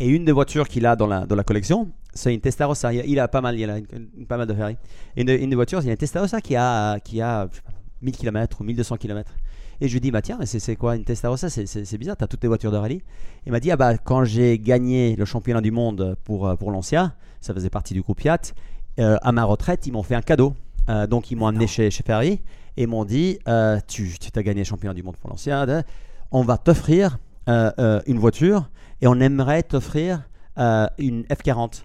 Et 0.00 0.08
une 0.08 0.24
des 0.24 0.32
voitures 0.32 0.66
qu'il 0.68 0.86
a 0.86 0.96
dans 0.96 1.06
la, 1.06 1.26
dans 1.26 1.36
la 1.36 1.44
collection, 1.44 1.90
c'est 2.14 2.34
une 2.34 2.40
Testarossa. 2.40 2.92
Il 2.92 3.00
a, 3.00 3.04
il 3.04 3.18
a 3.20 3.28
pas 3.28 3.40
mal, 3.40 3.58
il 3.58 3.68
a 3.70 3.78
une- 3.78 3.86
une- 4.18 4.26
pas 4.26 4.36
mal 4.38 4.46
de 4.46 4.54
Ferrari. 4.54 4.76
Et 5.16 5.22
une, 5.22 5.28
une 5.28 5.50
des 5.50 5.56
voitures, 5.56 5.80
il 5.82 5.86
y 5.86 5.88
a 5.90 5.92
une 5.92 5.98
Testarossa 5.98 6.40
qui 6.40 6.56
a, 6.56 6.98
qui 7.00 7.20
a 7.20 7.46
je 7.50 7.56
sais 7.56 7.62
pas, 7.62 7.72
1000 8.02 8.16
km 8.16 8.60
ou 8.60 8.64
1200 8.64 8.96
km. 8.96 9.32
Et 9.82 9.88
je 9.88 9.92
lui 9.92 10.00
dis, 10.00 10.10
bah 10.10 10.22
tiens, 10.22 10.38
c'est 10.44 10.58
c'est 10.58 10.76
quoi 10.76 10.96
une 10.96 11.04
Testarossa? 11.04 11.48
C'est- 11.50 11.66
C'est 11.66 11.84
c'est 11.84 11.98
bizarre, 11.98 12.16
tu 12.16 12.24
as 12.24 12.26
toutes 12.26 12.42
les 12.42 12.48
voitures 12.48 12.72
de 12.72 12.76
rallye. 12.78 13.02
Il 13.46 13.52
m'a 13.52 13.60
dit, 13.60 13.70
ah 13.70 13.76
bah 13.76 13.96
quand 13.98 14.24
j'ai 14.24 14.58
gagné 14.58 15.16
le 15.16 15.24
championnat 15.26 15.60
du 15.60 15.70
monde 15.70 16.16
pour, 16.24 16.48
euh, 16.48 16.56
pour 16.56 16.70
Lancia, 16.72 17.14
ça 17.42 17.52
faisait 17.54 17.70
partie 17.70 17.92
du 17.94 18.00
groupe 18.02 18.20
Fiat, 18.20 18.38
euh, 18.98 19.16
à 19.22 19.32
ma 19.32 19.44
retraite, 19.44 19.86
ils 19.86 19.92
m'ont 19.92 20.02
fait 20.02 20.14
un 20.14 20.22
cadeau. 20.22 20.54
Euh, 20.88 21.06
donc 21.06 21.30
ils 21.30 21.36
m'ont 21.36 21.46
amené 21.46 21.66
chez, 21.66 21.90
chez 21.90 22.02
Ferrari 22.02 22.40
et 22.78 22.86
m'ont 22.86 23.04
dit, 23.04 23.38
euh, 23.48 23.78
tu 23.86 24.16
tu 24.18 24.30
t'as 24.30 24.42
gagné 24.42 24.60
le 24.60 24.64
championnat 24.64 24.94
du 24.94 25.02
monde 25.02 25.16
pour 25.18 25.28
Lancia, 25.30 25.66
on 26.32 26.42
va 26.42 26.56
t'offrir 26.58 27.18
une 27.46 28.18
voiture 28.18 28.68
et 29.02 29.06
on 29.06 29.18
aimerait 29.20 29.62
t'offrir 29.62 30.22
euh, 30.58 30.86
une 30.98 31.22
F40. 31.24 31.82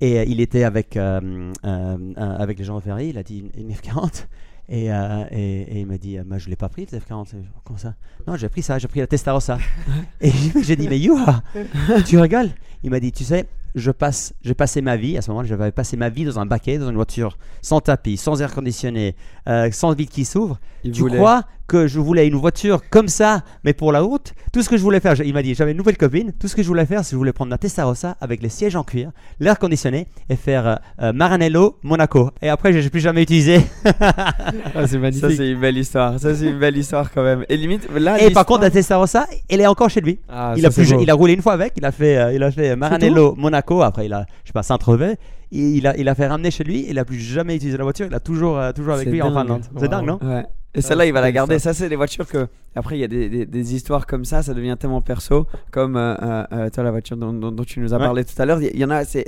Et 0.00 0.18
euh, 0.18 0.24
il 0.26 0.40
était 0.40 0.64
avec, 0.64 0.96
euh, 0.96 1.20
euh, 1.64 1.96
euh, 2.18 2.36
avec 2.38 2.58
les 2.58 2.64
gens 2.64 2.76
de 2.76 2.80
Ferrari, 2.82 3.08
il 3.10 3.18
a 3.18 3.22
dit 3.22 3.38
une, 3.56 3.68
une 3.68 3.72
F40. 3.74 4.26
Et, 4.68 4.90
euh, 4.92 5.24
et, 5.30 5.60
et 5.62 5.80
il 5.80 5.86
m'a 5.86 5.98
dit, 5.98 6.18
euh, 6.18 6.24
Bah, 6.26 6.38
je 6.38 6.46
ne 6.46 6.50
l'ai 6.50 6.56
pas 6.56 6.68
pris, 6.68 6.86
cette 6.90 7.06
F40. 7.08 7.28
Comment 7.64 7.78
ça? 7.78 7.94
Non, 8.26 8.36
j'ai 8.36 8.48
pris 8.48 8.62
ça, 8.62 8.78
j'ai 8.78 8.88
pris 8.88 9.00
la 9.00 9.06
Testarossa. 9.06 9.58
et 10.20 10.30
j'ai 10.62 10.76
dit, 10.76 10.88
mais 10.88 10.98
Youha, 10.98 11.42
tu 12.06 12.18
rigoles? 12.18 12.50
Il 12.82 12.90
m'a 12.90 12.98
dit, 13.00 13.12
tu 13.12 13.24
sais, 13.24 13.46
je 13.74 13.90
passe, 13.90 14.34
j'ai 14.42 14.54
passé 14.54 14.80
ma 14.82 14.96
vie, 14.96 15.16
à 15.16 15.22
ce 15.22 15.30
moment-là, 15.30 15.48
j'avais 15.48 15.72
passé 15.72 15.96
ma 15.96 16.08
vie 16.08 16.24
dans 16.24 16.38
un 16.38 16.46
baquet, 16.46 16.78
dans 16.78 16.88
une 16.90 16.96
voiture 16.96 17.38
sans 17.62 17.80
tapis, 17.80 18.16
sans 18.16 18.40
air 18.42 18.52
conditionné, 18.54 19.16
euh, 19.48 19.70
sans 19.72 19.92
vide 19.94 20.10
qui 20.10 20.24
s'ouvre. 20.24 20.58
Tu 20.82 20.90
voulait- 20.92 21.16
crois 21.16 21.44
que 21.66 21.86
je 21.86 21.98
voulais 21.98 22.26
une 22.28 22.34
voiture 22.34 22.80
comme 22.90 23.08
ça, 23.08 23.42
mais 23.64 23.72
pour 23.72 23.90
la 23.92 24.00
route 24.00 24.34
Tout 24.52 24.62
ce 24.62 24.68
que 24.68 24.76
je 24.76 24.82
voulais 24.82 25.00
faire, 25.00 25.14
il 25.20 25.32
m'a 25.32 25.42
dit, 25.42 25.54
j'avais 25.54 25.70
une 25.72 25.78
nouvelle 25.78 25.96
copine, 25.96 26.32
tout 26.38 26.46
ce 26.48 26.54
que 26.56 26.62
je 26.62 26.68
voulais 26.68 26.84
faire, 26.86 27.00
c'est 27.00 27.10
que 27.10 27.12
je 27.12 27.16
voulais 27.16 27.32
prendre 27.32 27.50
ma 27.50 27.58
Testarossa 27.58 28.16
avec 28.20 28.42
les 28.42 28.48
sièges 28.48 28.76
en 28.76 28.84
cuir, 28.84 29.10
l'air 29.40 29.58
conditionné 29.58 30.06
et 30.28 30.36
faire 30.36 30.66
euh, 30.66 30.74
euh, 31.02 31.12
Maranello, 31.12 31.78
Monaco. 31.82 32.30
Et 32.42 32.48
après, 32.48 32.72
j'ai 32.72 32.90
plus 32.90 33.00
jamais 33.00 33.22
utilisé. 33.22 33.60
Ah, 33.84 34.86
c'est 34.86 34.98
magnifique. 34.98 35.30
Ça, 35.30 35.36
c'est 35.36 35.50
une 35.50 35.60
belle 35.60 35.78
histoire. 35.78 36.18
Ça, 36.18 36.34
c'est 36.34 36.46
une 36.46 36.58
belle 36.58 36.76
histoire 36.76 37.10
quand 37.10 37.22
même. 37.22 37.44
Et 37.48 37.56
limite, 37.56 37.88
là. 37.94 38.20
Et 38.22 38.30
par 38.30 38.44
contre, 38.46 38.62
la 38.62 38.70
Testarossa, 38.70 39.26
elle 39.48 39.60
est 39.60 39.66
encore 39.66 39.90
chez 39.90 40.00
lui. 40.00 40.18
Ah, 40.28 40.54
il, 40.56 40.62
ça, 40.62 40.68
a 40.68 40.70
plus- 40.70 40.94
il 41.00 41.10
a 41.10 41.14
roulé 41.14 41.32
une 41.34 41.42
fois 41.42 41.52
avec, 41.54 41.72
il 41.76 41.84
a 41.84 41.92
fait, 41.92 42.16
euh, 42.18 42.32
il 42.32 42.42
a 42.42 42.50
fait 42.50 42.76
Maranello, 42.76 43.34
Monaco, 43.36 43.82
après 43.82 44.06
il 44.06 44.12
a, 44.12 44.26
je 44.44 44.48
sais 44.48 44.52
pas, 44.52 44.62
Saint-Trevet. 44.62 45.16
Il 45.50 45.86
a, 45.86 45.96
il 45.96 46.08
a 46.08 46.14
fait 46.16 46.26
ramener 46.26 46.50
chez 46.50 46.64
lui, 46.64 46.84
il 46.88 46.98
a 46.98 47.04
plus 47.04 47.18
jamais 47.20 47.54
utilisé 47.54 47.78
la 47.78 47.84
voiture, 47.84 48.06
il 48.06 48.14
a 48.14 48.18
toujours, 48.20 48.58
euh, 48.58 48.72
toujours 48.72 48.94
avec 48.94 49.08
lui 49.08 49.22
en. 49.22 49.32
Finlande. 49.32 49.62
C'est 49.78 49.88
dingue, 49.88 50.06
non? 50.06 50.18
Ouais. 50.20 50.44
Et 50.74 50.80
Ça, 50.80 50.88
celle-là, 50.88 51.06
il 51.06 51.12
va 51.12 51.20
la 51.20 51.30
garder. 51.32 51.58
Ça, 51.58 51.72
c'est 51.72 51.88
des 51.88 51.96
voitures 51.96 52.26
que. 52.26 52.48
Après, 52.74 52.96
il 52.96 53.00
y 53.00 53.04
a 53.04 53.08
des, 53.08 53.28
des- 53.28 53.46
des 53.46 53.74
histoires 53.74 54.06
comme 54.06 54.24
ça, 54.24 54.42
ça 54.42 54.54
devient 54.54 54.76
tellement 54.78 55.00
perso. 55.00 55.46
Comme 55.70 55.96
euh, 55.96 56.16
euh, 56.20 56.44
euh, 56.52 56.70
toi, 56.70 56.82
la 56.82 56.90
voiture 56.90 57.16
dont, 57.16 57.32
dont- 57.32 57.52
dont 57.52 57.64
tu 57.64 57.78
nous 57.80 57.94
as 57.94 57.98
Ouais. 57.98 58.04
parlé 58.04 58.24
tout 58.24 58.40
à 58.40 58.44
l'heure. 58.44 58.60
Il 58.60 58.76
y, 58.76 58.84
en 58.84 58.90
a, 58.90 59.04
c'est 59.04 59.24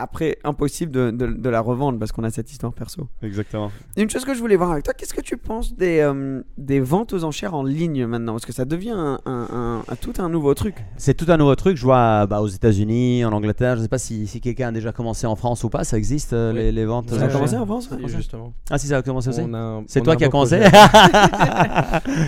après 0.00 0.38
impossible 0.44 0.90
de, 0.92 1.10
de- 1.10 1.26
de 1.26 1.48
la 1.48 1.60
revendre 1.60 1.98
parce 1.98 2.12
qu'on 2.12 2.24
a 2.24 2.30
cette 2.30 2.50
histoire 2.50 2.72
perso. 2.72 3.08
Exactement. 3.22 3.70
Une 3.96 4.08
chose 4.10 4.24
que 4.24 4.34
je 4.34 4.40
voulais 4.40 4.56
voir 4.56 4.70
avec 4.72 4.84
toi, 4.84 4.94
qu'est-ce 4.94 5.14
que 5.14 5.20
tu 5.20 5.36
penses 5.36 5.74
des, 5.76 6.00
euh, 6.00 6.42
des 6.58 6.80
ventes 6.80 7.12
aux 7.12 7.24
enchères 7.24 7.54
en 7.54 7.62
ligne 7.62 8.06
maintenant? 8.06 8.32
Parce 8.32 8.46
que 8.46 8.52
ça 8.52 8.64
devient 8.64 8.90
un, 8.90 9.18
un- 9.26 9.48
un- 9.52 9.82
un- 9.88 9.96
tout 9.96 10.12
un 10.18 10.28
nouveau 10.28 10.54
truc. 10.54 10.76
C'est 10.96 11.14
tout 11.14 11.26
un 11.28 11.36
nouveau 11.36 11.54
truc. 11.54 11.76
Je 11.76 11.84
vois 11.84 12.26
bah, 12.26 12.40
aux 12.40 12.46
États-Unis, 12.48 13.24
en 13.24 13.32
Angleterre. 13.32 13.76
Je 13.76 13.82
sais 13.82 13.88
pas 13.88 13.98
si, 13.98 14.26
si 14.26 14.40
quelqu'un 14.40 14.68
a 14.68 14.72
déjà 14.72 14.92
commencé 14.92 15.26
en 15.26 15.36
France 15.36 15.64
ou 15.64 15.68
pas. 15.68 15.84
Ça 15.84 15.96
existe 15.98 16.32
euh, 16.32 16.52
Oui. 16.52 16.58
les, 16.58 16.72
les 16.72 16.84
ventes. 16.86 17.10
Ça 17.10 17.16
aux 17.16 17.18
a 17.18 17.22
enchères 17.24 17.32
commencé 17.34 17.56
en 17.56 17.66
France 17.66 17.88
Si, 17.90 18.08
justement. 18.08 18.52
Ah 18.70 18.78
si 18.78 18.86
ça 18.86 18.98
a 18.98 19.02
commencé 19.02 19.28
aussi. 19.28 19.40
A 19.40 19.80
C'est 19.86 20.00
toi 20.02 20.14
a 20.14 20.16
qui 20.16 20.24
beau 20.24 20.30
commencé. 20.30 20.60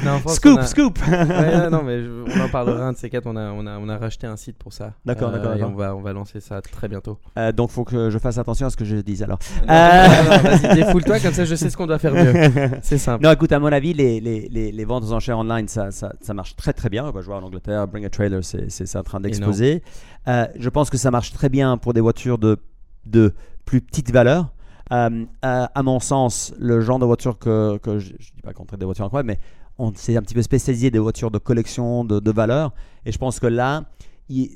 Non, 0.05 0.19
France, 0.19 0.37
scoop, 0.37 0.59
a- 0.59 0.67
scoop. 0.67 0.99
Ouais, 1.07 1.71
non, 1.71 1.83
mais 1.85 2.03
je- 2.03 2.25
on 2.37 2.45
en 2.45 2.49
parlera 2.49 2.87
un 2.87 2.93
de 2.93 2.97
ces 2.97 3.09
quatre. 3.11 3.27
On 3.27 3.37
a, 3.37 3.51
on 3.53 3.67
a, 3.67 3.79
on 3.79 3.89
a 3.89 3.97
racheté 3.99 4.27
un 4.27 4.37
site 4.37 4.57
pour 4.59 4.73
ça. 4.73 4.93
D'accord, 5.05 5.31
Euh, 5.35 5.39
d'accord, 5.39 5.71
on 5.71 5.75
va, 5.75 5.95
on 5.95 6.01
va 6.01 6.13
lancer 6.13 6.41
ça 6.41 6.61
très 6.61 6.89
bientôt. 6.89 7.19
Euh, 7.39 7.53
donc 7.53 7.62
faut 7.69 7.85
que 7.85 8.11
je 8.11 8.19
fasse 8.19 8.39
attention 8.39 8.67
à 8.67 8.71
ce 8.71 8.77
que 8.77 8.85
je 8.85 8.97
dise 8.97 9.23
alors. 9.23 9.39
Euh, 9.63 10.07
Vas-y, 10.43 10.75
défoule-toi, 10.75 11.21
comme 11.21 11.33
ça 11.33 11.45
je 11.45 11.55
sais 11.55 11.71
ce 11.71 11.77
qu'on 11.77 11.87
doit 11.87 11.99
faire 11.99 12.15
mieux. 12.15 12.51
C'est 12.83 12.99
simple. 12.99 13.25
Non, 13.25 13.33
écoute, 13.33 13.53
à 13.53 13.59
mon 13.59 13.73
avis, 13.73 13.93
les, 13.95 14.21
les, 14.21 14.49
les, 14.49 14.73
les 14.73 14.85
ventes 14.85 15.05
aux 15.05 15.13
enchères 15.13 15.39
online, 15.39 15.69
ça, 15.69 15.91
ça, 15.91 16.13
ça 16.21 16.35
marche 16.35 16.57
très 16.57 16.73
très 16.73 16.89
bien. 16.89 17.11
Bah, 17.13 17.21
je 17.21 17.27
vois 17.27 17.37
en 17.37 17.43
Angleterre, 17.43 17.87
Bring 17.89 18.05
a 18.05 18.11
Trailer, 18.11 18.41
c'est 18.43 18.97
en 18.97 19.03
train 19.03 19.21
d'exploser. 19.21 19.83
Euh, 20.29 20.47
je 20.59 20.69
pense 20.69 20.91
que 20.91 20.97
ça 20.99 21.11
marche 21.11 21.33
très 21.33 21.49
bien 21.49 21.77
pour 21.77 21.93
des 21.95 22.01
voitures 22.01 22.39
de, 22.39 22.59
de 23.07 23.35
plus 23.65 23.81
petite 23.81 24.11
valeur. 24.11 24.53
Euh, 24.93 25.25
à, 25.41 25.65
à 25.75 25.83
mon 25.83 26.01
sens, 26.01 26.53
le 26.59 26.81
genre 26.81 26.99
de 26.99 27.07
voiture 27.07 27.39
que, 27.39 27.79
que 27.79 27.99
je 27.99 28.13
ne 28.13 28.19
dis 28.19 28.43
pas 28.43 28.53
qu'on 28.53 28.65
traite 28.65 28.79
des 28.81 28.85
voitures 28.85 29.07
incroyables, 29.07 29.29
mais 29.29 29.39
on 29.79 29.93
s'est 29.95 30.17
un 30.17 30.23
petit 30.23 30.35
peu 30.35 30.43
spécialisé 30.43 30.91
des 30.91 30.99
voitures 30.99 31.31
de 31.31 31.39
collection, 31.39 32.05
de, 32.05 32.21
de 32.21 32.31
valeur. 32.31 32.73
Et 33.07 33.13
je 33.13 33.19
pense 33.19 33.41
que 33.41 33.47
là, 33.47 33.85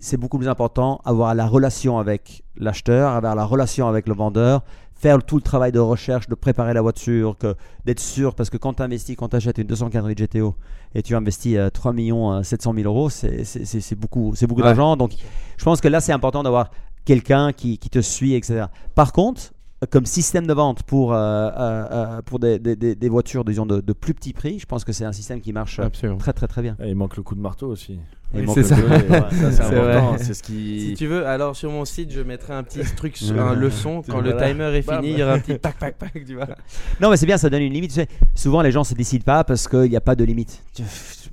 c'est 0.00 0.16
beaucoup 0.16 0.38
plus 0.38 0.48
important 0.48 1.00
avoir 1.04 1.34
la 1.34 1.46
relation 1.46 1.98
avec 1.98 2.42
l'acheteur, 2.56 3.10
avoir 3.12 3.34
la 3.34 3.44
relation 3.44 3.88
avec 3.88 4.08
le 4.08 4.14
vendeur, 4.14 4.62
faire 4.94 5.22
tout 5.22 5.36
le 5.36 5.42
travail 5.42 5.72
de 5.72 5.78
recherche, 5.78 6.28
de 6.28 6.34
préparer 6.34 6.72
la 6.72 6.80
voiture, 6.80 7.36
que 7.36 7.54
d'être 7.84 8.00
sûr, 8.00 8.34
parce 8.34 8.48
que 8.48 8.56
quand 8.56 8.74
tu 8.74 8.82
investis, 8.82 9.16
quand 9.16 9.28
tu 9.28 9.36
achètes 9.36 9.58
une 9.58 9.66
248 9.66 10.18
GTO 10.18 10.54
et 10.94 11.02
tu 11.02 11.14
investis 11.14 11.56
euh, 11.56 11.68
3 11.68 11.92
millions 11.92 12.32
euh, 12.32 12.42
700 12.42 12.72
000 12.74 12.86
euros, 12.86 13.10
c'est 13.10 13.94
beaucoup, 13.94 14.34
beaucoup 14.42 14.60
Ouais. 14.60 14.66
d'argent. 14.66 14.96
Donc 14.96 15.12
je 15.58 15.64
pense 15.64 15.80
que 15.82 15.88
là, 15.88 16.00
c'est 16.00 16.12
important 16.12 16.42
d'avoir 16.42 16.70
quelqu'un 17.04 17.52
qui, 17.52 17.76
qui 17.78 17.90
te 17.90 18.00
suit, 18.00 18.34
etc. 18.34 18.64
Par 18.94 19.12
contre, 19.12 19.52
comme 19.90 20.06
système 20.06 20.46
de 20.46 20.54
vente 20.54 20.82
pour, 20.84 21.12
euh, 21.12 21.16
euh, 21.18 21.50
euh, 21.90 22.22
pour 22.22 22.38
des, 22.38 22.58
des- 22.58 22.76
des- 22.76 22.94
des 22.94 23.08
voitures, 23.08 23.44
disons, 23.44 23.66
de, 23.66 23.80
de 23.80 23.92
plus 23.92 24.14
petit 24.14 24.32
prix, 24.32 24.58
je 24.58 24.64
pense 24.66 24.84
que 24.84 24.92
c'est 24.92 25.04
un 25.04 25.12
système 25.12 25.40
qui 25.40 25.52
marche 25.52 25.78
Absolument. 25.80 26.18
très 26.18 26.32
très 26.32 26.46
très 26.48 26.62
bien. 26.62 26.76
Il 26.84 26.94
manque 26.94 27.16
le 27.16 27.22
coup 27.22 27.34
de 27.34 27.40
marteau 27.40 27.68
aussi. 27.68 27.98
Oui, 28.34 28.42
manque 28.42 28.54
c'est 28.54 28.62
le 28.62 28.66
ça. 28.68 28.76
ouais. 28.76 29.52
ça, 29.52 30.14
c'est 30.18 30.34
ce 30.34 30.42
qui. 30.42 30.80
Si 30.80 30.94
tu 30.94 31.06
veux, 31.06 31.26
alors 31.26 31.54
sur 31.54 31.70
mon 31.70 31.84
site, 31.84 32.10
je 32.10 32.20
mettrai 32.22 32.54
un 32.54 32.62
petit 32.62 32.80
truc, 32.96 33.16
sur- 33.18 33.38
un 33.40 33.54
leçon. 33.54 34.02
Quand 34.08 34.20
le 34.20 34.32
Voilà. 34.32 34.48
timer 34.48 34.64
est 34.76 34.86
Bam. 34.86 35.00
fini, 35.02 35.12
il 35.12 35.18
y 35.18 35.22
aura 35.22 35.34
un 35.34 35.38
petit 35.40 35.58
pack, 35.58 35.96
tu 36.26 36.34
vois. 36.34 36.48
Non, 37.00 37.10
mais 37.10 37.16
c'est 37.18 37.26
bien, 37.26 37.36
ça 37.36 37.50
donne 37.50 37.62
une 37.62 37.72
limite. 37.74 37.90
Tu 37.90 37.96
sais, 37.96 38.08
souvent, 38.34 38.62
les 38.62 38.72
gens 38.72 38.82
se 38.82 38.94
décident 38.94 39.24
pas 39.24 39.44
parce 39.44 39.68
qu'il 39.68 39.90
n'y 39.90 39.96
a 39.96 40.00
pas 40.00 40.16
de 40.16 40.24
limite. 40.24 40.64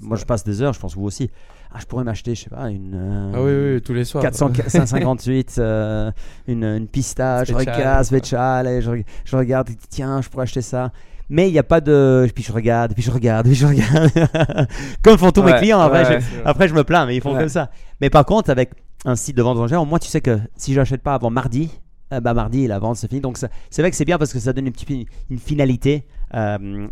Moi, 0.01 0.17
je 0.17 0.25
passe 0.25 0.43
des 0.43 0.61
heures, 0.61 0.73
je 0.73 0.79
pense 0.79 0.95
vous 0.95 1.05
aussi. 1.05 1.29
Ah, 1.76 1.80
je 1.82 1.86
pourrais 1.88 2.03
m'acheter, 2.03 2.36
je 2.36 2.43
sais 2.43 2.49
pas, 2.51 2.69
une. 2.69 2.93
euh, 2.93 3.32
Ah 3.34 3.41
oui, 3.41 3.76
oui, 3.76 3.82
tous 3.82 3.93
les 3.95 4.05
soirs. 4.05 4.21
400 4.21 4.51
558, 4.67 5.55
euh, 5.57 6.11
une, 6.47 6.63
une 6.63 6.88
pista, 6.88 7.43
je 7.43 7.53
regarde, 7.55 8.67
et 8.67 8.82
je, 8.82 8.91
je 9.26 9.36
regarde, 9.36 9.69
tiens, 9.89 10.21
je 10.21 10.30
pourrais 10.30 10.43
acheter 10.43 10.61
ça. 10.61 10.91
Mais 11.30 11.49
il 11.49 11.53
n'y 11.53 11.57
a 11.59 11.63
pas 11.63 11.82
de. 11.82 12.30
Puis 12.36 12.43
je 12.43 12.51
regarde, 12.51 12.93
puis 12.93 13.01
je 13.01 13.09
regarde, 13.09 13.47
puis 13.47 13.55
je 13.55 13.65
regarde. 13.65 14.11
comme 15.01 15.17
font 15.17 15.32
tous 15.32 15.41
mes 15.41 15.53
clients. 15.55 15.80
Après, 15.80 16.05
ouais, 16.07 16.21
je, 16.21 16.26
après, 16.45 16.67
je 16.67 16.76
me 16.76 16.84
plains, 16.84 17.07
mais 17.07 17.15
ils 17.15 17.21
font 17.21 17.34
Ouais. 17.34 17.39
comme 17.39 17.49
ça. 17.49 17.71
Mais 18.01 18.11
par 18.11 18.26
contre, 18.26 18.51
avec 18.51 18.71
un 19.05 19.15
site 19.15 19.36
de 19.36 19.41
vente 19.41 19.57
enchères, 19.57 19.82
au 19.82 19.86
moins, 19.86 19.97
tu 19.99 20.09
sais 20.09 20.21
que 20.21 20.38
si 20.55 20.74
j'achète 20.74 21.01
pas 21.01 21.15
avant 21.15 21.32
mardi, 21.32 21.71
euh, 22.11 22.19
bah 22.19 22.34
mardi, 22.36 22.67
la 22.67 22.78
vente, 22.78 22.97
c'est 22.97 23.07
fini. 23.07 23.21
Donc, 23.21 23.38
ça- 23.38 23.47
c'est 23.71 23.82
vrai 23.82 23.89
que 23.89 23.97
c'est 23.97 24.05
bien 24.05 24.17
parce 24.19 24.32
que 24.32 24.38
ça 24.39 24.53
donne 24.53 24.67
une 24.67 24.74
petite 24.74 24.89
une 25.30 25.39
finalité 25.39 26.05
euh, 26.36 26.88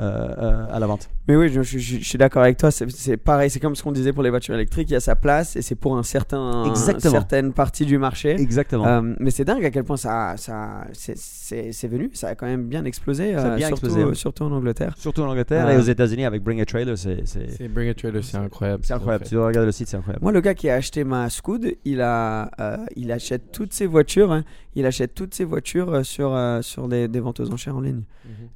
euh, 0.00 0.66
à 0.72 0.78
la 0.80 0.86
vente. 0.86 1.08
Mais 1.28 1.36
oui, 1.36 1.50
je, 1.50 1.60
je- 1.62 1.78
je- 1.78 1.98
je 1.98 2.04
suis 2.04 2.16
d'accord 2.18 2.42
avec 2.42 2.56
toi. 2.56 2.70
C'est- 2.70 2.90
C'est 2.90 3.16
pareil, 3.18 3.50
c'est 3.50 3.60
comme 3.60 3.76
ce 3.76 3.82
qu'on 3.82 3.92
disait 3.92 4.12
pour 4.14 4.22
les 4.22 4.30
voitures 4.30 4.54
électriques. 4.54 4.88
Il 4.90 4.94
y 4.94 4.96
a 4.96 5.00
sa 5.00 5.14
place 5.14 5.56
et 5.56 5.62
c'est 5.62 5.74
pour 5.74 5.96
un 5.98 6.02
certain, 6.02 6.64
Exactement. 6.64 7.12
certaine 7.12 7.52
partie 7.52 7.84
du 7.84 7.98
marché. 7.98 8.30
Exactement. 8.40 8.86
Euh, 8.86 9.02
mais 9.20 9.30
c'est 9.30 9.44
dingue 9.44 9.64
à 9.64 9.70
quel 9.70 9.84
point 9.84 9.98
ça, 9.98 10.34
ça, 10.38 10.86
c'est- 10.92 11.16
c'est 11.18 11.72
c'est 11.72 11.88
venu. 11.88 12.10
Ça 12.14 12.28
a 12.28 12.34
quand 12.34 12.46
même 12.46 12.64
bien 12.64 12.84
explosé, 12.86 13.34
Ça 13.34 13.42
a 13.42 13.46
euh, 13.52 13.56
bien 13.56 13.66
surtout, 13.68 13.86
explosé, 13.86 14.04
ouais. 14.08 14.14
surtout 14.14 14.44
en 14.44 14.52
Angleterre. 14.52 14.94
Surtout 14.96 15.22
en 15.22 15.28
Angleterre 15.28 15.66
Euh, 15.66 15.72
et 15.72 15.76
aux 15.76 15.82
États-Unis 15.82 16.24
avec 16.24 16.42
Bring 16.42 16.60
a 16.60 16.64
Trailer, 16.64 16.96
c'est 16.96 17.26
c'est- 17.26 17.50
C'est 17.56 17.68
Bring 17.68 17.90
a 17.90 17.94
Trailer, 17.94 18.24
c'est 18.24 18.36
incroyable. 18.38 18.82
c'est 18.84 18.94
incroyable. 18.94 19.24
Si 19.24 19.30
tu 19.30 19.38
regardes 19.38 19.66
le 19.66 19.72
site, 19.72 19.88
c'est 19.88 19.96
incroyable. 19.98 20.22
Moi, 20.22 20.32
le 20.32 20.40
gars 20.40 20.54
qui 20.54 20.70
a 20.70 20.74
acheté 20.74 21.04
ma 21.04 21.28
Scoot, 21.28 21.62
il, 21.84 22.00
a, 22.00 22.50
euh, 22.60 22.76
il 22.96 23.12
achète 23.12 23.52
toutes 23.52 23.72
ses 23.74 23.86
voitures. 23.86 24.32
hein. 24.32 24.44
il 24.74 24.86
achète 24.86 25.12
toutes 25.12 25.34
ses 25.34 25.42
voitures 25.44 26.06
sur, 26.06 26.32
euh, 26.36 26.62
sur 26.62 26.86
des, 26.86 27.08
des 27.08 27.18
ventes 27.18 27.40
aux 27.40 27.50
enchères 27.52 27.76
en 27.76 27.80
ligne. 27.80 28.02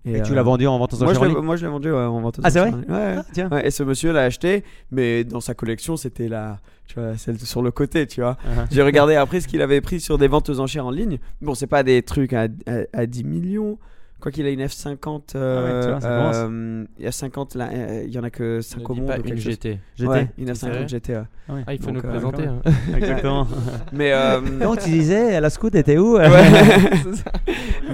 Et, 0.05 0.23
tu 0.23 0.31
euh, 0.31 0.35
l'as 0.37 0.43
vendu 0.45 0.69
en 0.69 0.79
vente 0.79 0.93
aux 0.95 1.03
enchères 1.03 1.21
en 1.21 1.25
ligne 1.25 1.39
moi, 1.39 1.57
je 1.57 1.65
l'ai 1.67 1.73
vendu 1.73 1.91
ouais, 1.91 1.99
en 1.99 2.21
vente 2.21 2.39
aux 2.39 2.43
Ah, 2.45 2.49
enchères 2.49 2.62
vrai. 2.71 2.89
Ouais. 2.89 3.17
Ah, 3.19 3.25
tiens. 3.33 3.49
Ouais, 3.51 3.67
et 3.67 3.71
ce 3.71 3.83
monsieur 3.83 4.13
l'a 4.13 4.23
acheté, 4.23 4.65
mais 4.91 5.25
dans 5.25 5.41
sa 5.41 5.55
collection, 5.55 5.97
c'était 5.97 6.29
la, 6.29 6.61
tu 6.87 6.99
vois, 7.01 7.17
celle 7.17 7.39
sur 7.39 7.63
le 7.63 7.71
côté, 7.71 8.07
tu 8.07 8.21
vois. 8.21 8.33
Uh-huh. 8.45 8.67
J'ai 8.71 8.83
regardé 8.83 9.15
après 9.15 9.41
ce 9.41 9.49
qu'il 9.49 9.63
avait 9.63 9.81
pris 9.81 10.01
sur 10.01 10.19
des 10.19 10.29
ventes 10.29 10.49
aux 10.51 10.61
enchères 10.61 10.87
en 10.87 10.91
ligne. 10.91 11.19
Bon, 11.41 11.55
c'est 11.55 11.67
pas 11.67 11.83
des 11.83 12.03
trucs 12.03 12.33
à, 12.33 12.49
à, 12.67 12.83
à 12.93 13.07
10 13.07 13.25
millions. 13.25 13.79
Quoi 14.23 14.31
qu'il 14.31 14.47
a 14.47 14.51
une 14.51 14.63
F50, 14.63 15.33
euh, 15.35 15.99
Ah 16.01 16.31
ouais, 16.31 16.37
euh, 16.37 16.85
il 16.97 17.05
y 17.05 17.09
a 17.09 17.11
50 17.13 17.57
là, 17.57 17.71
euh, 17.73 18.05
il 18.07 18.13
y 18.15 18.19
en 18.21 18.23
a 18.23 18.31
que 18.31 18.61
5 18.61 18.79
Ne 18.79 18.85
au 18.87 18.95
monde. 18.95 19.07
pas 19.09 19.17
une. 19.17 19.37
GT. 19.37 19.81
GT 19.97 20.09
Ouais, 20.09 20.29
une 20.39 20.47
C'est 20.47 20.53
F50 20.53 20.71
sérieux 20.73 20.87
GT. 20.87 21.13
ouais. 21.15 21.23
Ah. 21.49 21.53
Ah, 21.67 21.75
il 21.75 21.81
faut 21.81 21.87
Donc, 21.91 22.05
nous 22.05 22.09
euh, 22.09 22.13
présenter. 22.13 22.45
hein. 22.47 22.61
Exactement. 22.97 23.49
Mais, 23.93 24.13
euh, 24.13 24.41
Donc 24.61 24.79
tu 24.79 24.91
disais, 24.91 25.41
la 25.41 25.51
scout 25.51 25.75
était 25.75 25.99
où 25.99 26.19
ouais. 26.19 26.29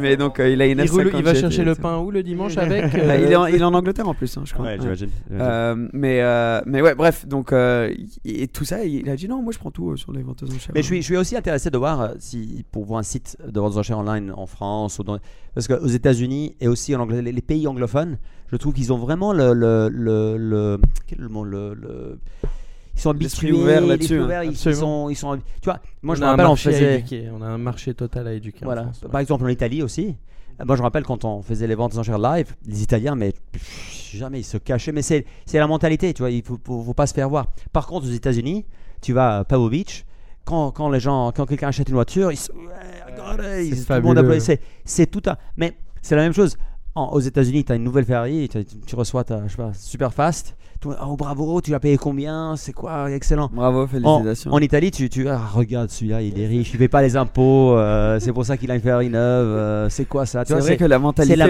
mais 0.00 0.16
donc 0.16 0.38
euh, 0.38 0.50
il 0.50 0.60
a 0.62 0.66
une 0.66 0.78
Il, 0.78 0.84
F50 0.84 0.90
roule- 0.90 1.10
il 1.16 1.22
va 1.24 1.32
GT, 1.34 1.40
chercher 1.40 1.64
le 1.64 1.74
pain 1.74 1.98
où 1.98 2.10
le 2.10 2.22
dimanche 2.22 2.56
avec 2.58 2.84
Bah, 2.92 2.98
euh, 2.98 3.20
il, 3.24 3.32
est 3.32 3.36
en, 3.36 3.46
il 3.46 3.56
est 3.56 3.62
en 3.64 3.74
Angleterre 3.74 4.08
en 4.08 4.14
plus, 4.14 4.36
hein, 4.36 4.42
je 4.44 4.52
crois. 4.52 4.66
Euh, 5.32 5.88
mais, 5.92 6.20
euh, 6.20 6.60
mais 6.66 6.82
ouais, 6.82 6.94
bref, 6.94 7.26
donc, 7.26 7.52
euh, 7.52 7.92
et 8.24 8.48
tout 8.48 8.64
ça, 8.64 8.84
il 8.84 9.08
a 9.08 9.16
dit 9.16 9.28
non, 9.28 9.42
moi 9.42 9.52
je 9.52 9.58
prends 9.58 9.70
tout 9.70 9.90
euh, 9.92 9.96
sur 9.96 10.12
les 10.12 10.22
ventes 10.22 10.42
aux 10.42 10.46
enchères. 10.46 10.72
Mais 10.74 10.82
je 10.82 10.86
suis, 10.86 10.98
je 10.98 11.06
suis 11.06 11.16
aussi 11.16 11.36
intéressé 11.36 11.70
de 11.70 11.78
voir 11.78 12.00
euh, 12.00 12.08
si, 12.18 12.64
pour 12.70 12.84
voir 12.84 13.00
un 13.00 13.04
site 13.04 13.36
de 13.46 13.58
vente 13.60 13.72
aux 13.74 13.78
enchères 13.78 13.98
online 13.98 14.32
en 14.36 14.46
France 14.46 14.98
ou 14.98 15.04
dans, 15.04 15.18
parce 15.58 15.66
qu'aux 15.66 15.88
États-Unis 15.88 16.54
et 16.60 16.68
aussi 16.68 16.94
en 16.94 17.00
Angleterre, 17.00 17.32
les, 17.34 17.42
pays 17.42 17.66
anglophones, 17.66 18.16
je 18.46 18.56
trouve 18.56 18.74
qu'ils 18.74 18.92
ont 18.92 18.96
vraiment 18.98 19.32
le, 19.32 19.52
le, 19.54 19.88
le, 19.92 20.36
le- 20.36 20.80
quel 21.08 21.18
est 21.18 21.22
le 21.22 21.28
mot, 21.28 21.42
le, 21.42 21.74
le- 21.74 22.20
ils 22.94 23.00
sont 23.00 23.12
L'esprit 23.12 23.48
habitués, 23.48 23.62
ouvert 23.64 23.84
là-dessus, 23.84 24.20
hein. 24.20 24.44
ils, 24.44 24.52
ils 24.52 24.56
sont, 24.76 25.08
ils 25.10 25.16
sont, 25.16 25.36
tu 25.36 25.42
vois, 25.64 25.80
moi 26.02 26.14
je 26.14 26.20
on 26.20 26.26
me 26.26 26.26
a 26.26 26.28
un 26.28 26.36
rappelle 26.36 26.46
on 26.46 26.54
faisait, 26.54 26.98
éduquer. 27.00 27.28
On 27.36 27.42
a 27.42 27.46
un 27.46 27.58
marché 27.58 27.92
total 27.92 28.28
à 28.28 28.34
éduquer. 28.34 28.64
en 28.64 28.66
voilà, 28.66 28.82
France. 28.84 29.00
par 29.10 29.20
exemple 29.20 29.46
en 29.46 29.48
Italie 29.48 29.82
aussi. 29.82 30.14
Moi 30.64 30.76
je 30.76 30.80
me 30.80 30.84
rappelle 30.84 31.02
quand 31.02 31.24
on 31.24 31.42
faisait 31.42 31.66
les 31.66 31.74
ventes 31.74 31.96
aux 31.96 31.98
enchères 31.98 32.20
live, 32.20 32.54
les 32.64 32.80
Italiens, 32.84 33.16
mais 33.16 33.32
pff, 33.50 34.12
jamais 34.14 34.38
ils 34.38 34.44
se 34.44 34.58
cachaient. 34.58 34.92
Mais 34.92 35.02
c'est 35.02 35.24
c'est 35.44 35.58
la 35.58 35.66
mentalité, 35.66 36.14
tu 36.14 36.22
vois. 36.22 36.30
Il 36.30 36.44
faut, 36.44 36.56
faut, 36.64 36.84
faut 36.84 36.94
pas 36.94 37.08
se 37.08 37.14
faire 37.14 37.28
voir. 37.28 37.46
Par 37.72 37.88
contre, 37.88 38.06
aux 38.06 38.12
États-Unis, 38.12 38.64
tu 39.02 39.12
vas 39.12 39.38
à 39.38 39.44
Pebble 39.44 39.70
Beach. 39.70 40.04
Quand, 40.44 40.70
quand 40.70 40.88
les 40.88 41.00
gens, 41.00 41.30
quand 41.32 41.44
quelqu'un 41.46 41.68
achète 41.68 41.88
une 41.88 41.94
voiture, 41.96 42.30
ils, 42.32 42.38
tout 43.86 43.92
le 43.96 44.02
monde. 44.02 44.16
C'est- 44.40 44.60
tout 45.06 45.22
un. 45.26 45.36
Mais 45.56 45.76
c'est 46.02 46.16
la 46.16 46.22
même 46.22 46.32
chose. 46.34 46.56
En- 46.94 47.10
aux 47.12 47.20
États-Unis, 47.20 47.64
tu 47.64 47.72
as 47.72 47.76
une 47.76 47.84
nouvelle 47.84 48.04
Ferrari, 48.04 48.48
tu, 48.48 48.64
tu 48.64 48.94
reçois 48.96 49.22
ta, 49.24 49.42
je 49.46 49.50
sais 49.52 49.56
pas, 49.56 49.72
super 49.74 50.12
fast. 50.12 50.56
Oh 50.86 51.16
bravo, 51.16 51.60
tu 51.60 51.72
l'as 51.72 51.80
payé 51.80 51.96
combien 51.96 52.54
C'est 52.56 52.72
quoi 52.72 53.10
Excellent. 53.10 53.50
Bravo, 53.52 53.82
En, 53.82 53.86
félicitations. 53.88 54.52
en 54.52 54.58
Italie, 54.60 54.92
tu, 54.92 55.08
tu 55.10 55.28
ah, 55.28 55.40
regarde 55.52 55.90
celui-là, 55.90 56.22
il 56.22 56.38
est 56.38 56.46
riche, 56.46 56.70
il 56.72 56.78
paye 56.78 56.86
pas 56.86 57.02
les 57.02 57.16
impôts, 57.16 57.76
euh, 57.76 58.20
c'est 58.20 58.32
pour 58.32 58.44
ça 58.46 58.56
qu'il 58.56 58.70
a 58.70 58.76
une 58.76 58.80
Ferrari 58.80 59.08
neuve. 59.10 59.46
euh, 59.48 59.88
c'est 59.88 60.04
quoi 60.04 60.24
ça 60.24 60.44
C'est 60.44 60.54
vrai 60.54 60.76
que 60.76 60.84
la 60.84 61.00
mentalité 61.00 61.34
la 61.36 61.46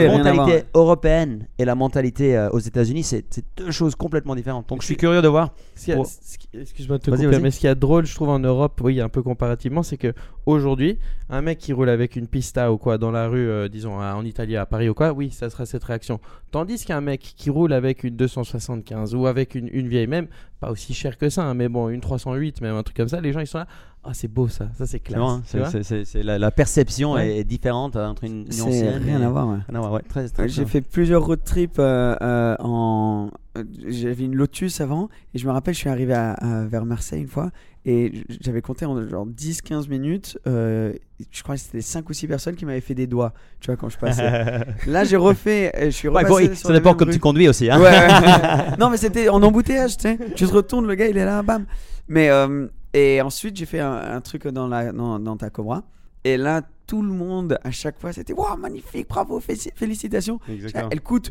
européenne 0.75 1.47
et 1.59 1.65
la 1.67 1.75
mentalité 1.75 2.37
euh, 2.39 2.49
aux 2.51 2.59
États-Unis, 2.59 3.03
c'est 3.03 3.25
deux 3.59 3.71
choses 3.71 3.95
complètement 3.95 4.35
différentes. 4.35 4.69
Donc 4.71 4.81
je 4.81 4.87
suis 4.87 4.97
curieux 4.97 5.21
de 5.21 5.29
voir. 5.29 5.51
Pour- 5.95 6.07
Excuse-moi 6.55 6.97
de 6.99 7.03
te 7.03 7.11
Vas-y, 7.11 7.25
couper, 7.27 7.39
mais 7.41 7.51
ce 7.51 7.61
qu'il 7.61 7.67
y 7.67 7.71
a 7.71 7.75
de 7.75 7.81
drôle, 7.81 8.07
je 8.07 8.15
trouve, 8.15 8.31
en 8.31 8.39
Europe, 8.39 8.81
oui, 8.83 9.01
un 9.01 9.11
peu 9.11 9.23
comparativement, 9.23 9.83
c'est 9.83 9.99
que 9.99 10.15
aujourd'hui, 10.47 10.99
un 11.29 11.43
mec 11.43 11.59
qui 11.59 11.75
roule 11.75 11.91
avec 11.91 12.17
une 12.17 12.27
pista 12.27 12.73
ou 12.73 12.79
quoi 12.79 12.97
dans 12.97 13.11
la 13.11 13.29
rue, 13.29 13.47
euh, 13.49 13.69
disons 13.69 14.01
à- 14.01 14.15
en 14.15 14.25
Italie, 14.25 14.57
à 14.57 14.65
Paris 14.65 14.89
ou 14.89 14.95
quoi, 14.95 15.13
oui, 15.13 15.31
ça 15.31 15.51
sera 15.51 15.67
cette 15.67 15.85
réaction. 15.85 16.19
Tandis 16.51 16.85
qu'un 16.87 17.03
mec 17.03 17.21
qui 17.37 17.51
roule 17.51 17.75
avec 17.75 18.03
une 18.05 18.17
275 18.17 19.15
ou 19.19 19.27
avec 19.27 19.55
une, 19.55 19.69
une 19.73 19.89
vieille 19.89 20.07
même, 20.07 20.27
pas 20.61 20.71
aussi 20.71 20.95
cher 20.95 21.19
que 21.19 21.29
ça, 21.29 21.45
hein, 21.45 21.55
mais 21.55 21.69
bon, 21.69 21.89
une 21.89 22.01
308, 22.01 22.61
même 22.61 22.75
un 22.77 22.83
truc 22.83 22.97
comme 22.97 23.09
ça, 23.09 23.21
les 23.21 23.33
gens 23.33 23.41
ils 23.41 23.47
sont 23.47 23.59
là, 23.59 23.67
ah 24.05 24.15
c'est 24.15 24.29
beau 24.29 24.49
ça, 24.49 24.69
ça 24.79 24.87
c'est 24.87 25.01
classe. 25.01 25.21
bon, 25.21 25.29
hein, 25.29 25.43
c'est- 25.83 26.23
la, 26.23 26.39
la 26.39 26.51
perception 26.51 27.13
Ouais. 27.13 27.29
est, 27.29 27.39
est 27.41 27.45
différente 27.45 27.97
entre 27.97 28.25
une, 28.25 28.47
une 28.47 28.53
C'est 28.53 28.97
rien 28.99 29.21
et- 29.21 29.25
à 29.25 29.29
voir, 29.31 29.49
ouais. 29.49 29.59
Rien 29.69 29.77
à 29.77 29.81
voir, 29.81 29.93
ouais, 29.93 30.03
très- 30.09 30.29
très 30.29 30.45
Ouais, 30.45 30.49
J'ai 30.49 30.65
fait 30.67 30.81
plusieurs 30.81 31.25
road 31.25 31.41
trips 31.45 31.79
euh, 31.79 32.17
euh, 32.23 32.57
en. 32.61 33.31
euh, 33.57 33.65
J'avais 33.89 34.25
une 34.25 34.35
Lotus 34.37 34.81
avant 34.81 35.09
et 35.35 35.39
je 35.39 35.47
me 35.47 35.53
rappelle, 35.53 35.75
je 35.75 35.81
suis 35.81 35.89
arrivé 35.91 36.15
à, 36.15 36.33
à- 36.33 36.65
vers 36.67 36.85
Marseille 36.85 37.21
une 37.23 37.29
fois 37.29 37.51
et 37.91 38.25
j'avais 38.43 38.61
compté 38.61 38.85
en 38.85 39.09
genre 39.09 39.27
10-15 39.27 39.89
minutes. 39.89 40.39
euh, 40.47 40.93
je 41.31 41.43
crois 41.43 41.55
que 41.55 41.61
c'était 41.63 41.81
5 41.81 42.09
ou 42.11 42.13
6 42.13 42.29
personnes 42.29 42.55
qui 42.55 42.67
m'avaient 42.67 42.81
fait 42.83 42.95
des 42.95 43.07
doigts, 43.07 43.33
tu 43.61 43.67
vois, 43.67 43.77
quand 43.77 43.89
je 43.89 43.97
passais. 43.97 44.65
Là, 44.87 45.05
j'ai 45.05 45.17
refait, 45.17 45.73
euh, 45.75 45.85
je 45.87 45.91
suis 45.91 46.09
Ouais, 46.09 46.25
bon, 46.25 46.37
sur 46.39 46.57
ça 46.57 46.73
dépend 46.75 46.95
comme 46.95 47.09
rue. 47.09 47.15
tu 47.15 47.21
conduis 47.21 47.49
aussi. 47.49 47.71
Hein. 47.71 47.81
Ouais, 47.81 48.77
non, 48.79 48.91
mais 48.91 48.99
c'était 48.99 49.29
en 49.31 49.43
embouteillage, 49.43 49.97
tu 49.97 50.03
sais. 50.03 50.19
Tu 50.37 50.47
te 50.47 50.53
retournes, 50.53 50.87
le 50.87 50.95
gars, 50.95 51.07
il 51.09 51.17
est 51.17 51.25
là, 51.25 51.43
bam. 51.43 51.65
Mais, 52.09 52.29
euh, 52.31 52.67
et 52.93 53.21
ensuite, 53.23 53.57
j'ai 53.57 53.67
fait 53.67 53.81
un, 53.81 53.93
un 53.93 54.21
truc 54.21 54.47
dans, 54.49 54.67
la, 54.69 54.93
dans, 54.93 55.19
dans 55.19 55.37
ta 55.37 55.49
Cobra. 55.51 55.83
Et 56.25 56.37
là, 56.37 56.63
tout 56.87 57.03
le 57.03 57.11
monde, 57.13 57.59
à 57.65 57.71
chaque 57.71 57.99
fois, 57.99 58.13
c'était 58.13 58.33
Waouh, 58.35 58.57
magnifique, 58.59 59.09
bravo, 59.09 59.41
félici- 59.41 59.73
félicitations. 59.75 60.41
Exactement. 60.49 60.89
Elle 60.93 61.01
coûte 61.01 61.31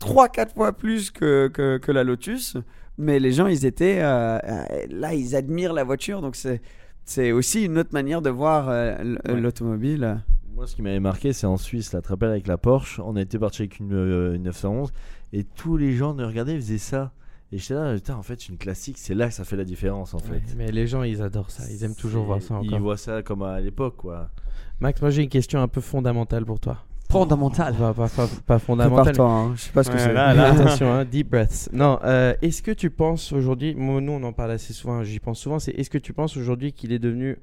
3-4 0.00 0.54
fois 0.54 0.72
plus 0.72 1.10
que, 1.10 1.48
que, 1.52 1.78
que 1.78 1.92
la 1.92 2.02
Lotus. 2.04 2.56
Mais 2.98 3.18
les 3.18 3.32
gens, 3.32 3.46
ils 3.46 3.64
étaient. 3.66 4.00
euh, 4.02 4.38
euh, 4.44 4.64
là, 4.90 5.14
ils 5.14 5.34
admirent 5.36 5.72
la 5.72 5.84
voiture. 5.84 6.20
Donc, 6.20 6.36
c'est. 6.36 6.60
C'est 7.04 7.32
aussi 7.32 7.64
une 7.64 7.78
autre 7.78 7.92
manière 7.92 8.22
de 8.22 8.30
voir 8.30 8.68
euh, 8.68 8.94
l'automobile. 9.24 10.22
Moi, 10.54 10.68
ce 10.68 10.76
qui 10.76 10.82
m'avait 10.82 11.00
marqué, 11.00 11.32
c'est 11.32 11.48
en 11.48 11.56
Suisse, 11.56 11.92
là, 11.92 12.00
tu 12.00 12.04
te 12.04 12.08
rappelles, 12.10 12.30
avec 12.30 12.46
la 12.46 12.58
Porsche, 12.58 13.00
on 13.04 13.16
était 13.16 13.40
parti 13.40 13.62
avec 13.62 13.80
une, 13.80 13.92
euh, 13.92 14.34
une 14.34 14.44
911 14.44 14.92
et 15.32 15.42
tous 15.42 15.76
les 15.76 15.94
gens 15.96 16.14
nous 16.14 16.24
regardaient, 16.24 16.54
ils 16.54 16.60
faisaient 16.60 16.78
ça. 16.78 17.12
Et 17.50 17.58
j'étais 17.58 17.74
là, 17.74 17.92
putain, 17.94 18.14
en 18.14 18.22
fait, 18.22 18.48
une 18.48 18.56
classique, 18.56 18.98
c'est 18.98 19.14
là 19.14 19.26
que 19.26 19.34
ça 19.34 19.42
fait 19.44 19.56
la 19.56 19.64
différence, 19.64 20.14
en 20.14 20.20
fait. 20.20 20.34
Ouais, 20.34 20.42
mais 20.56 20.70
les 20.70 20.86
gens 20.86 21.02
ils 21.02 21.20
adorent 21.22 21.50
ça, 21.50 21.64
ils 21.70 21.82
aiment 21.82 21.96
toujours 21.96 22.24
voir 22.24 22.40
ça 22.40 22.60
Ils 22.62 22.68
encore. 22.68 22.80
voient 22.80 22.96
ça 22.96 23.20
comme 23.22 23.42
à 23.42 23.58
l'époque, 23.60 23.96
quoi. 23.96 24.30
Max, 24.78 25.00
moi 25.00 25.10
j'ai 25.10 25.22
une 25.24 25.28
question 25.28 25.60
un 25.60 25.68
peu 25.68 25.80
fondamentale 25.80 26.44
pour 26.44 26.60
toi. 26.60 26.84
Fondamental. 27.12 27.74
Pas, 27.74 27.92
pas, 27.92 28.08
pas. 28.46 28.58
Prépare-toi, 28.58 29.30
hein, 29.30 29.52
je 29.54 29.60
sais 29.62 29.72
pas 29.72 29.84
ce 29.84 29.90
que 29.90 29.94
Ouais, 29.94 30.00
c'est. 30.00 30.12
là, 30.12 30.34
là. 30.34 30.52
Attention, 30.52 30.92
hein, 30.92 31.04
deep 31.04 31.30
breaths. 31.30 31.68
Non, 31.72 31.98
euh, 32.04 32.34
est-ce 32.42 32.62
que 32.62 32.70
tu 32.70 32.90
penses 32.90 33.32
aujourd'hui, 33.32 33.74
nous 33.74 34.12
on 34.12 34.22
en 34.22 34.32
parle 34.32 34.52
assez 34.52 34.72
souvent, 34.72 35.02
j'y 35.04 35.20
pense 35.20 35.38
souvent, 35.38 35.58
c'est 35.58 35.72
est-ce 35.72 35.90
que 35.90 35.98
tu 35.98 36.12
penses 36.12 36.36
aujourd'hui 36.36 36.72
qu'il 36.72 36.92
est 36.92 36.98
devenu 36.98 37.38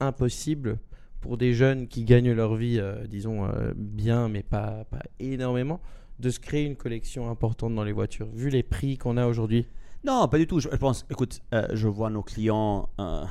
impossible 0.00 0.78
pour 1.20 1.38
des 1.38 1.54
jeunes 1.54 1.88
qui 1.88 2.04
gagnent 2.04 2.32
leur 2.32 2.54
vie, 2.54 2.78
euh, 2.78 3.06
disons, 3.06 3.46
euh, 3.46 3.72
bien, 3.74 4.28
mais 4.28 4.42
pas, 4.42 4.84
pas 4.90 5.00
énormément, 5.18 5.80
de 6.18 6.28
se 6.28 6.38
créer 6.38 6.64
une 6.66 6.76
collection 6.76 7.30
importante 7.30 7.74
dans 7.74 7.84
les 7.84 7.92
voitures, 7.92 8.28
vu 8.34 8.50
les 8.50 8.62
prix 8.62 8.98
qu'on 8.98 9.16
a 9.16 9.26
aujourd'hui? 9.26 9.66
Non, 10.04 10.28
pas 10.28 10.36
du 10.36 10.46
tout. 10.46 10.60
Je, 10.60 10.68
je 10.70 10.76
pense, 10.76 11.06
écoute, 11.10 11.40
euh, 11.54 11.66
je 11.72 11.88
vois 11.88 12.10
nos 12.10 12.22
clients, 12.22 12.90
euh, 13.00 13.24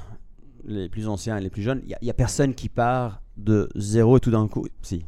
les 0.65 0.89
plus 0.89 1.07
anciens 1.07 1.37
et 1.37 1.41
les 1.41 1.51
plus 1.51 1.61
jeunes, 1.61 1.81
il 1.85 1.95
n'y 2.01 2.09
a, 2.09 2.13
personne 2.15 2.55
qui 2.55 2.67
part 2.67 3.21
de 3.37 3.69
zéro 3.75 4.17
et 4.17 4.19
tout 4.19 4.31
d'un 4.31 4.47
coup, 4.47 4.65
si, 4.81 5.05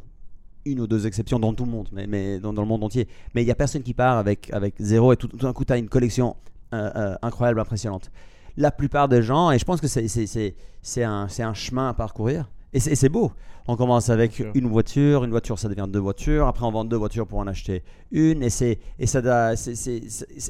une 0.66 0.80
ou 0.80 0.88
deux 0.88 1.06
exceptions 1.08 1.40
dans 1.40 1.54
tout 1.54 1.66
le 1.66 1.72
monde, 1.72 1.90
mais, 1.92 2.08
mais 2.08 2.40
dans, 2.40 2.54
dans 2.54 2.64
le 2.64 2.68
monde 2.68 2.84
entier, 2.84 3.08
mais 3.34 3.44
il 3.44 3.46
n'y 3.46 3.52
a 3.52 3.56
personne 3.56 3.84
qui 3.84 3.94
part 3.94 4.18
avec, 4.18 4.52
avec 4.52 4.76
zéro 4.80 5.14
et 5.14 5.18
tout, 5.18 5.28
tout 5.28 5.38
d'un 5.38 5.54
coup, 5.54 5.64
tu 5.64 5.74
as 5.74 5.78
une 5.78 5.90
collection 5.90 6.36
euh, 6.74 6.92
euh, 6.96 7.16
incroyable, 7.22 7.60
impressionnante. 7.60 8.12
La 8.58 8.72
plupart 8.72 9.08
des 9.08 9.22
gens, 9.22 9.52
et 9.52 9.60
je 9.60 9.66
pense 9.66 9.80
que 9.80 9.88
c'est, 9.88 10.08
c'est, 10.08 10.26
c'est, 10.28 10.56
c'est 10.82 11.04
un, 11.04 11.28
c'est 11.28 11.44
un 11.44 11.54
chemin 11.54 11.90
à 11.90 11.94
parcourir, 11.94 12.50
et 12.74 12.80
c'est, 12.80 12.96
c'est 12.96 13.10
beau. 13.10 13.32
On 13.68 13.76
commence 13.76 14.10
avec 14.10 14.44
une 14.54 14.68
voiture, 14.68 15.24
une 15.24 15.32
voiture 15.32 15.58
ça 15.58 15.68
devient 15.68 15.88
deux 15.90 16.00
voitures, 16.00 16.48
après 16.48 16.66
on 16.66 16.72
vend 16.72 16.86
deux 16.86 16.98
voitures 16.98 17.26
pour 17.26 17.40
en 17.40 17.48
acheter 17.48 17.84
une, 18.12 18.44
et, 18.44 18.52
c'est, 18.52 18.80
et 19.00 19.08
ça, 19.08 19.22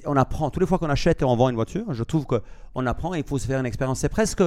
on 0.06 0.18
apprend. 0.18 0.50
Toutes 0.50 0.62
les 0.62 0.68
fois 0.68 0.80
qu'on 0.80 0.90
achète 0.90 1.22
et 1.22 1.26
on 1.26 1.36
vend 1.38 1.48
une 1.50 1.56
voiture, 1.56 1.94
je 1.94 2.04
trouve 2.04 2.26
qu'on 2.26 2.86
apprend 2.86 3.16
et 3.16 3.20
il 3.20 3.26
faut 3.26 3.38
se 3.38 3.48
faire 3.48 3.60
une 3.60 3.66
expérience. 3.66 4.00
C'est 4.00 4.10
presque 4.10 4.44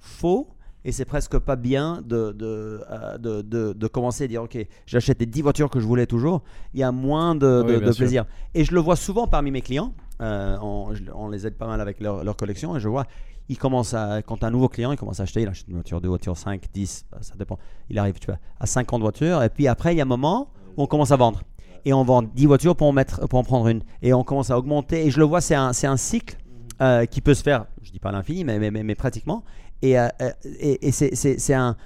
faux 0.00 0.48
et 0.84 0.92
c'est 0.92 1.04
presque 1.04 1.38
pas 1.38 1.56
bien 1.56 2.02
de, 2.04 2.32
de, 2.32 2.80
euh, 2.90 3.18
de, 3.18 3.42
de- 3.42 3.72
de 3.72 3.86
commencer 3.86 4.24
à 4.24 4.26
dire 4.28 4.42
ok 4.42 4.56
j'achète 4.86 5.20
les 5.20 5.26
10 5.26 5.42
voitures 5.42 5.70
que 5.70 5.80
je 5.80 5.86
voulais 5.86 6.06
toujours 6.06 6.42
il 6.74 6.80
y 6.80 6.82
a 6.82 6.92
moins 6.92 7.34
de, 7.34 7.62
Oui, 7.66 7.94
plaisir. 7.94 8.24
Et 8.54 8.64
je 8.64 8.72
le 8.74 8.80
vois 8.80 8.96
souvent 8.96 9.26
parmi 9.26 9.50
mes 9.50 9.60
clients 9.60 9.92
euh, 10.22 10.56
on, 10.62 11.28
les 11.28 11.46
aide 11.46 11.54
pas 11.56 11.66
mal 11.66 11.80
avec 11.80 12.00
leur, 12.00 12.24
leur 12.24 12.36
collection 12.36 12.76
et 12.76 12.80
je 12.80 12.88
vois 12.88 13.06
ils 13.48 13.58
commencent 13.58 13.94
à 13.94 14.22
quand 14.22 14.44
un 14.44 14.50
nouveau 14.50 14.68
client 14.68 14.92
il 14.92 14.96
commence 14.96 15.20
à 15.20 15.24
acheter 15.24 15.42
il 15.42 15.48
achète 15.48 15.66
une 15.68 15.74
voiture 15.74 16.00
deux 16.00 16.08
voitures 16.08 16.36
5 16.36 16.62
10 16.72 17.06
bah, 17.10 17.18
ça 17.20 17.34
dépend. 17.36 17.58
Il 17.88 17.98
arrive 17.98 18.18
tu 18.18 18.26
vois 18.26 18.38
à 18.58 18.66
50 18.66 19.00
voitures 19.02 19.42
et 19.42 19.48
puis 19.50 19.66
après 19.68 19.94
il 19.94 19.98
y 19.98 20.00
a 20.00 20.04
un 20.04 20.06
moment 20.06 20.50
où 20.76 20.82
on 20.82 20.86
commence 20.86 21.10
à 21.10 21.16
vendre. 21.16 21.42
Et 21.84 21.92
on 21.94 22.04
vend 22.04 22.22
10 22.22 22.46
voitures 22.46 22.76
pour 22.76 22.86
en, 22.88 22.92
mettre, 22.92 23.26
pour 23.26 23.38
en 23.38 23.42
prendre 23.42 23.66
une. 23.68 23.82
Et 24.02 24.12
on 24.12 24.22
commence 24.22 24.50
à 24.50 24.58
augmenter 24.58 25.06
et 25.06 25.10
je 25.10 25.18
le 25.18 25.24
vois 25.24 25.40
c'est 25.40 25.54
un, 25.54 25.70
un 25.82 25.96
cycle 25.96 26.36
euh, 26.82 27.06
qui 27.06 27.20
peut 27.22 27.34
se 27.34 27.42
faire, 27.42 27.64
je 27.82 27.90
dis 27.90 27.98
pas 27.98 28.10
à 28.10 28.12
l'infini, 28.12 28.44
mais, 28.44 28.58
mais, 28.58 28.70
mais, 28.70 28.82
mais 28.82 28.94
pratiquement. 28.94 29.42
Et, 29.82 29.98
euh, 29.98 30.08
euh, 30.20 30.30
et, 30.60 30.88
et 30.88 30.92
c'est, 30.92 31.54
un. 31.54 31.76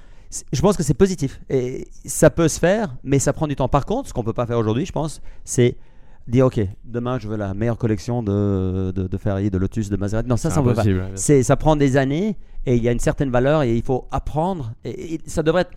Je 0.53 0.61
pense 0.61 0.77
que 0.77 0.83
c'est 0.83 0.95
positif. 0.95 1.41
Et 1.49 1.87
ça 2.05 2.29
peut 2.31 2.49
se 2.49 2.59
faire, 2.59 2.97
mais 3.05 3.19
ça 3.19 3.33
prend 3.33 3.47
du 3.47 3.55
temps. 3.57 3.69
Par 3.69 3.87
contre, 3.87 4.09
ce 4.09 4.13
qu'on 4.15 4.25
peut 4.25 4.33
pas 4.33 4.47
faire 4.47 4.59
aujourd'hui, 4.59 4.85
je 4.87 4.93
pense, 4.93 5.21
c'est 5.45 5.77
dire 6.27 6.47
ok, 6.47 6.59
demain 6.85 7.19
je 7.19 7.29
veux 7.29 7.37
la 7.37 7.53
meilleure 7.55 7.77
collection 7.79 8.23
de, 8.23 8.91
de, 8.95 9.07
de 9.07 9.17
Ferrari, 9.19 9.51
de 9.51 9.59
Lotus, 9.59 9.91
de 9.91 9.97
Maserati. 9.97 10.29
Non, 10.29 10.37
ça, 10.37 10.51
ça 10.51 10.61
on 10.61 10.65
peut 10.65 10.71
pas. 10.75 10.83
C'est, 11.17 11.43
ça 11.43 11.57
prend 11.57 11.77
des 11.77 11.97
années 11.97 12.37
et 12.67 12.77
il 12.77 12.83
y 12.83 12.89
a 12.89 12.93
une 12.93 12.99
certaine 12.99 13.31
valeur 13.31 13.63
et 13.63 13.77
il 13.77 13.83
faut 13.83 14.07
apprendre. 14.11 14.73
Et, 14.85 15.15
et 15.15 15.21
ça 15.27 15.43
devrait 15.43 15.63
être 15.63 15.73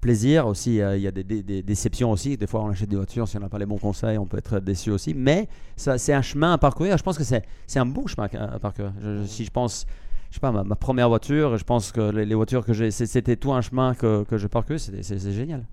plaisir 0.00 0.46
aussi. 0.46 0.80
euh, 0.80 0.96
Il 0.96 1.02
y 1.02 1.06
a 1.08 1.10
des, 1.10 1.24
des- 1.24 1.42
des 1.42 1.62
déceptions 1.62 2.10
aussi. 2.12 2.36
Des 2.36 2.46
fois, 2.46 2.62
on 2.62 2.68
achète 2.68 2.88
des 2.88 2.96
voitures, 2.96 3.26
si 3.26 3.36
on 3.36 3.40
n'a 3.40 3.48
pas 3.48 3.58
les 3.58 3.66
bons 3.66 3.78
conseils, 3.78 4.18
on 4.18 4.26
peut 4.26 4.38
être 4.38 4.60
déçu 4.60 4.90
aussi. 4.90 5.14
Mais 5.14 5.48
ça, 5.76 5.98
c'est 5.98 6.12
un 6.12 6.22
chemin 6.22 6.52
à 6.52 6.58
parcourir. 6.58 6.96
Je 6.96 7.02
pense 7.02 7.18
que 7.18 7.24
c'est, 7.24 7.42
c'est 7.66 7.78
un 7.78 7.86
bon 7.86 8.06
chemin 8.06 8.28
à, 8.34 8.54
à 8.54 8.58
parcourir. 8.58 8.92
Je- 9.02 9.22
je- 9.22 9.26
si 9.26 9.44
je 9.44 9.50
pense, 9.50 9.86
je 10.30 10.34
sais 10.34 10.40
pas, 10.40 10.52
ma, 10.52 10.64
ma 10.64 10.76
première 10.76 11.08
voiture, 11.08 11.56
je 11.56 11.64
pense 11.64 11.92
que 11.92 12.10
les, 12.10 12.24
les 12.26 12.34
voitures 12.34 12.64
que 12.64 12.72
j'ai, 12.72 12.90
c'était 12.90 13.36
tout 13.36 13.52
un 13.52 13.60
chemin 13.60 13.94
que, 13.94 14.24
que 14.24 14.36
je 14.38 14.46
parcours. 14.46 14.78
C'est, 14.78 15.32
génial. 15.32 15.64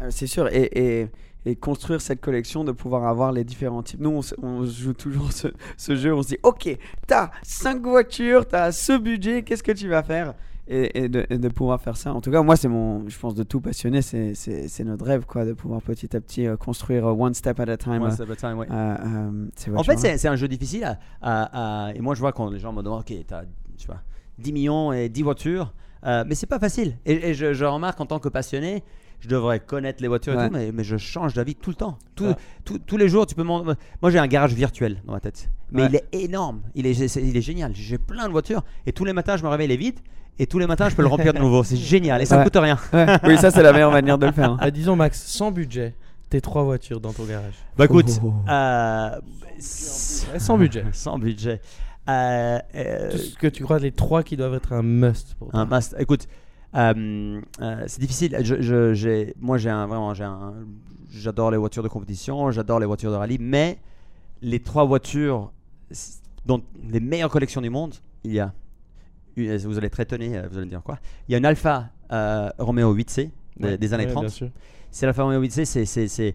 Euh, 0.00 0.08
C'est 0.10 0.26
sûr, 0.26 0.48
et, 0.48 0.70
et, 0.72 1.08
et 1.44 1.56
construire 1.56 2.00
cette 2.00 2.20
collection, 2.20 2.62
de 2.64 2.72
pouvoir 2.72 3.06
avoir 3.06 3.32
les 3.32 3.44
différents 3.44 3.82
types. 3.82 4.00
Nous, 4.00 4.20
on, 4.42 4.64
joue 4.64 4.92
toujours 4.94 5.32
ce, 5.32 5.48
ce 5.76 5.96
jeu, 5.96 6.14
on 6.14 6.22
se 6.22 6.28
dit, 6.28 6.38
ok, 6.42 6.76
t'as 7.06 7.30
5 7.42 7.82
voitures, 7.82 8.46
t'as 8.46 8.70
ce 8.72 8.96
budget, 8.98 9.42
qu'est-ce 9.42 9.62
que 9.62 9.72
tu 9.72 9.88
vas 9.88 10.02
faire? 10.02 10.34
Et, 10.68 11.08
de, 11.08 11.26
et 11.28 11.38
de 11.38 11.48
pouvoir 11.48 11.82
faire 11.82 11.96
ça. 11.96 12.14
En 12.14 12.20
tout 12.20 12.30
cas, 12.30 12.40
moi, 12.40 12.54
c'est 12.56 12.68
mon, 12.68 13.06
je 13.08 13.18
pense, 13.18 13.34
de 13.34 13.42
tout 13.42 13.60
passionné, 13.60 14.00
c'est- 14.00 14.84
notre 14.84 15.04
rêve, 15.04 15.26
quoi, 15.26 15.44
de 15.44 15.52
pouvoir 15.52 15.82
petit 15.82 16.16
à 16.16 16.20
petit 16.20 16.46
euh, 16.46 16.56
construire 16.56 17.04
euh, 17.08 17.12
one 17.12 17.34
step 17.34 17.58
at 17.60 17.64
a 17.68 17.76
time. 17.76 18.00
One 18.00 18.04
euh, 18.04 18.10
step 18.10 18.30
at 18.30 18.32
a 18.32 18.36
time, 18.36 18.58
ouais. 18.58 18.68
En 19.76 19.82
fait, 19.82 19.98
c'est, 19.98 20.18
c'est 20.18 20.28
un 20.28 20.36
jeu 20.36 20.46
difficile. 20.48 20.84
À, 20.84 20.98
à- 21.20 21.86
à- 21.88 21.94
et 21.94 22.00
moi, 22.00 22.14
je 22.14 22.20
vois 22.20 22.32
quand 22.32 22.48
les 22.48 22.60
gens 22.60 22.72
me 22.72 22.80
demandent, 22.82 23.00
ok, 23.00 23.12
t'as 23.26 23.42
tu 23.82 23.88
vois, 23.88 24.00
10 24.38 24.52
millions 24.52 24.92
et 24.92 25.08
10 25.08 25.22
voitures, 25.22 25.72
euh, 26.06 26.24
mais 26.26 26.34
c'est 26.34 26.46
pas 26.46 26.58
facile. 26.58 26.96
Et, 27.04 27.30
et 27.30 27.34
je, 27.34 27.52
je 27.52 27.64
remarque 27.64 28.00
en 28.00 28.06
tant 28.06 28.18
que 28.18 28.28
passionné, 28.28 28.82
je 29.20 29.28
devrais 29.28 29.60
connaître 29.60 30.00
les 30.02 30.08
voitures 30.08 30.34
Ouais. 30.36 30.46
et 30.46 30.48
tout, 30.48 30.54
mais, 30.54 30.72
mais 30.72 30.84
je 30.84 30.96
change 30.96 31.34
d'avis 31.34 31.54
tout 31.54 31.70
le 31.70 31.76
temps. 31.76 31.98
Tout- 32.16 32.34
tout- 32.64 32.78
tous 32.78 32.96
les 32.96 33.08
jours, 33.08 33.26
tu 33.26 33.34
peux 33.34 33.42
m'en- 33.44 33.62
Moi, 33.64 34.10
j'ai 34.10 34.18
un 34.18 34.26
garage 34.26 34.52
virtuel 34.54 35.00
dans 35.04 35.12
ma 35.12 35.20
tête, 35.20 35.48
mais 35.70 35.82
Ouais. 35.82 35.88
il 35.90 35.96
est 35.96 36.24
énorme. 36.24 36.62
Il 36.74 36.86
est, 36.86 36.94
c'est- 37.08 37.22
il 37.22 37.36
est 37.36 37.42
génial. 37.42 37.72
J'ai 37.74 37.98
plein 37.98 38.26
de 38.26 38.32
voitures 38.32 38.62
et 38.86 38.92
tous 38.92 39.04
les 39.04 39.12
matins, 39.12 39.36
je 39.36 39.42
me 39.44 39.48
réveille, 39.48 39.66
il 39.68 39.72
est 39.72 39.76
vide. 39.76 39.98
Et 40.38 40.46
tous 40.46 40.58
les 40.58 40.66
matins, 40.66 40.88
je 40.88 40.96
peux 40.96 41.02
le 41.02 41.08
remplir 41.08 41.34
de 41.34 41.38
nouveau. 41.38 41.62
C'est 41.62 41.76
génial 41.76 42.22
et 42.22 42.24
ça 42.24 42.36
Ouais. 42.36 42.40
me 42.40 42.44
coûte 42.48 42.56
rien. 42.60 42.78
Ouais. 42.92 43.06
Oui, 43.24 43.36
ça, 43.38 43.50
c'est 43.50 43.62
la 43.62 43.72
meilleure 43.72 43.92
manière 43.92 44.16
de 44.18 44.26
le 44.26 44.32
faire. 44.32 44.52
hein. 44.52 44.56
Ah, 44.60 44.70
disons 44.70 44.96
Max, 44.96 45.22
sans 45.22 45.50
budget, 45.52 45.94
tes 46.30 46.40
trois 46.40 46.62
voitures 46.62 47.00
dans 47.00 47.12
ton 47.12 47.24
garage. 47.24 47.52
Bah 47.76 47.84
écoute, 47.84 48.06
Oh. 48.24 48.32
euh, 48.48 49.10
sans 49.58 50.56
budget. 50.58 50.84
sans 50.92 51.18
budget. 51.18 51.60
Euh, 52.08 52.58
euh, 52.74 53.10
Tout 53.10 53.18
ce 53.18 53.36
que 53.36 53.46
tu 53.46 53.62
crois 53.62 53.78
les 53.78 53.92
trois 53.92 54.22
qui 54.22 54.36
doivent 54.36 54.54
être 54.54 54.72
un 54.72 54.82
must 54.82 55.34
pour 55.34 55.50
toi. 55.50 55.60
Un 55.60 55.66
must. 55.66 55.94
Écoute, 55.98 56.26
euh, 56.74 57.40
euh, 57.60 57.84
c'est 57.86 58.00
difficile. 58.00 58.36
Je, 58.42 58.60
je- 58.60 58.92
j'ai, 58.94 59.34
moi, 59.40 59.58
j'ai 59.58 59.70
un 59.70 59.86
vraiment, 59.86 60.12
j'adore 61.10 61.50
les 61.50 61.58
voitures 61.58 61.82
de 61.82 61.88
compétition, 61.88 62.50
j'adore 62.50 62.80
les 62.80 62.86
voitures 62.86 63.10
de 63.12 63.16
rallye, 63.16 63.38
mais 63.40 63.78
les 64.40 64.60
trois 64.60 64.84
voitures 64.84 65.52
s- 65.90 66.20
dont 66.44 66.62
les 66.90 66.98
meilleures 67.00 67.30
collections 67.30 67.60
du 67.60 67.70
monde, 67.70 67.94
il 68.24 68.32
y 68.32 68.40
a, 68.40 68.52
une- 69.36 69.56
vous 69.58 69.78
allez 69.78 69.86
être 69.86 70.00
étonné, 70.00 70.36
euh, 70.36 70.48
vous 70.50 70.56
allez 70.56 70.66
me 70.66 70.70
dire 70.70 70.82
quoi 70.82 70.98
Il 71.28 71.32
y 71.32 71.34
a 71.36 71.38
une 71.38 71.46
Alfa 71.46 71.90
euh, 72.10 72.50
Romeo 72.58 72.92
8C 72.94 73.30
des, 73.58 73.64
Ouais, 73.68 73.78
des 73.78 73.94
années 73.94 74.06
ouais, 74.06 74.10
30. 74.12 74.24
bien 74.24 74.28
sûr. 74.30 74.48
C'est 74.90 75.06
l'Alfa 75.06 75.22
Romeo 75.22 75.40
8C, 75.40 75.64
c'est, 75.86 76.34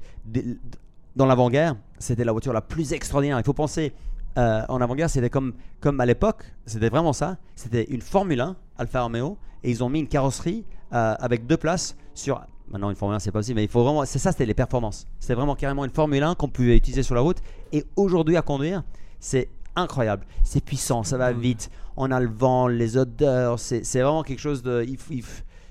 dans 1.15 1.26
l'avant-guerre, 1.26 1.76
c'était 1.99 2.24
la 2.24 2.32
voiture 2.32 2.53
la 2.53 2.61
plus 2.61 2.93
extraordinaire. 2.93 3.38
Il 3.39 3.43
faut 3.43 3.53
penser, 3.53 3.91
euh, 4.38 4.62
en 4.70 4.82
avant-guerre, 4.82 5.10
c'était 5.10 5.30
comme, 5.30 5.54
comme 5.82 6.00
à 6.00 6.06
l'époque, 6.06 6.44
c'était 6.66 6.90
vraiment 6.90 7.14
ça. 7.14 7.38
C'était 7.56 7.86
une 7.86 8.02
Formule 8.02 8.42
1 8.42 8.56
Alfa 8.78 9.02
Romeo, 9.02 9.38
et 9.64 9.72
ils 9.72 9.84
ont 9.84 9.90
mis 9.90 10.00
une 10.00 10.08
carrosserie 10.08 10.66
euh, 10.94 11.16
avec 11.20 11.48
deux 11.48 11.58
places 11.58 11.96
sur. 12.14 12.42
Maintenant, 12.70 12.90
une 12.90 12.96
Formule 12.96 13.16
1, 13.16 13.20
c'est 13.20 13.32
pas 13.32 13.40
possible, 13.40 13.56
mais 13.56 13.64
il 13.64 13.70
faut 13.70 13.84
vraiment. 13.84 14.06
C'est 14.06 14.20
ça, 14.20 14.32
c'était 14.32 14.46
les 14.46 14.54
performances. 14.54 15.08
C'était 15.20 15.34
vraiment 15.34 15.56
carrément 15.56 15.86
une 15.86 15.92
Formule 15.92 16.22
1 16.22 16.36
qu'on 16.36 16.50
pouvait 16.50 16.78
utiliser 16.78 17.02
sur 17.02 17.16
la 17.16 17.22
route. 17.22 17.38
Et 17.72 17.86
aujourd'hui, 17.96 18.38
à 18.38 18.42
conduire, 18.42 18.84
c'est 19.20 19.50
incroyable. 19.76 20.26
C'est 20.44 20.64
puissant, 20.64 21.04
ça 21.04 21.18
va 21.18 21.32
vite. 21.32 21.72
On 21.96 22.12
a 22.12 22.20
le 22.20 22.30
vent, 22.30 22.68
les 22.68 22.98
odeurs. 22.98 23.60
C'est, 23.60 23.82
vraiment 23.94 24.24
quelque 24.24 24.40
chose 24.40 24.62
de. 24.62 24.84
il 24.88 24.98
il 25.10 25.24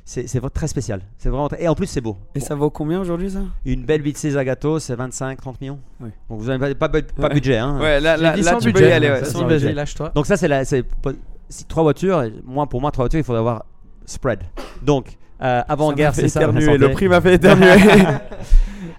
c'est, 0.09 0.41
très 0.55 0.69
spécial. 0.69 1.01
C'est 1.19 1.29
vraiment 1.29 1.49
Et 1.59 1.67
en 1.67 1.75
plus, 1.75 1.87
c'est 1.87 2.01
beau. 2.01 2.17
Et 2.37 2.41
ça 2.41 2.55
vaut 2.55 2.71
combien 2.71 3.01
aujourd'hui 3.01 3.29
ça? 3.31 3.41
Une 3.65 3.85
belle 3.85 4.03
vitesse 4.03 4.35
Zagato, 4.35 4.79
c'est 4.79 4.95
25-30 4.95 5.55
millions. 5.61 5.81
Oui. 6.01 6.11
Donc 6.31 6.41
vous 6.41 6.47
n'avez 6.47 6.75
pas, 6.77 6.89
pas, 6.89 7.03
pas 7.03 7.29
Ouais. 7.29 7.35
budget. 7.35 7.57
Hein. 7.59 7.79
Ouais, 7.81 8.01
là, 8.01 8.17
là, 8.17 8.37
là, 8.37 8.43
sans 8.53 8.59
tu 8.59 8.67
peux 8.73 8.79
budget. 8.79 8.89
y 8.91 8.93
aller. 8.93 9.11
ouais, 9.11 9.25
sans 9.25 9.45
budget. 9.45 9.73
lâche-toi. 9.73 10.13
Donc 10.15 10.27
ça, 10.27 10.37
c'est 10.37 10.49
la, 10.49 10.65
c'est 10.65 10.85
pas- 10.85 11.11
si 11.49 11.65
trois 11.65 11.83
voitures, 11.83 12.23
moi 12.45 12.67
pour 12.69 12.81
moi 12.81 12.91
trois 12.93 13.05
voitures, 13.05 13.19
il 13.21 13.25
faudrait 13.25 13.41
avoir 13.41 13.65
spread. 14.05 14.41
Donc 14.83 15.17
euh, 15.43 15.63
avant 15.69 15.93
guerre, 15.93 16.15
c'est 16.15 16.29
ça. 16.29 16.41
éternuer. 16.41 16.79
Le 16.79 16.93
prix 16.93 17.09
m'a 17.09 17.21
fait 17.21 17.35
éternuer. 17.35 17.67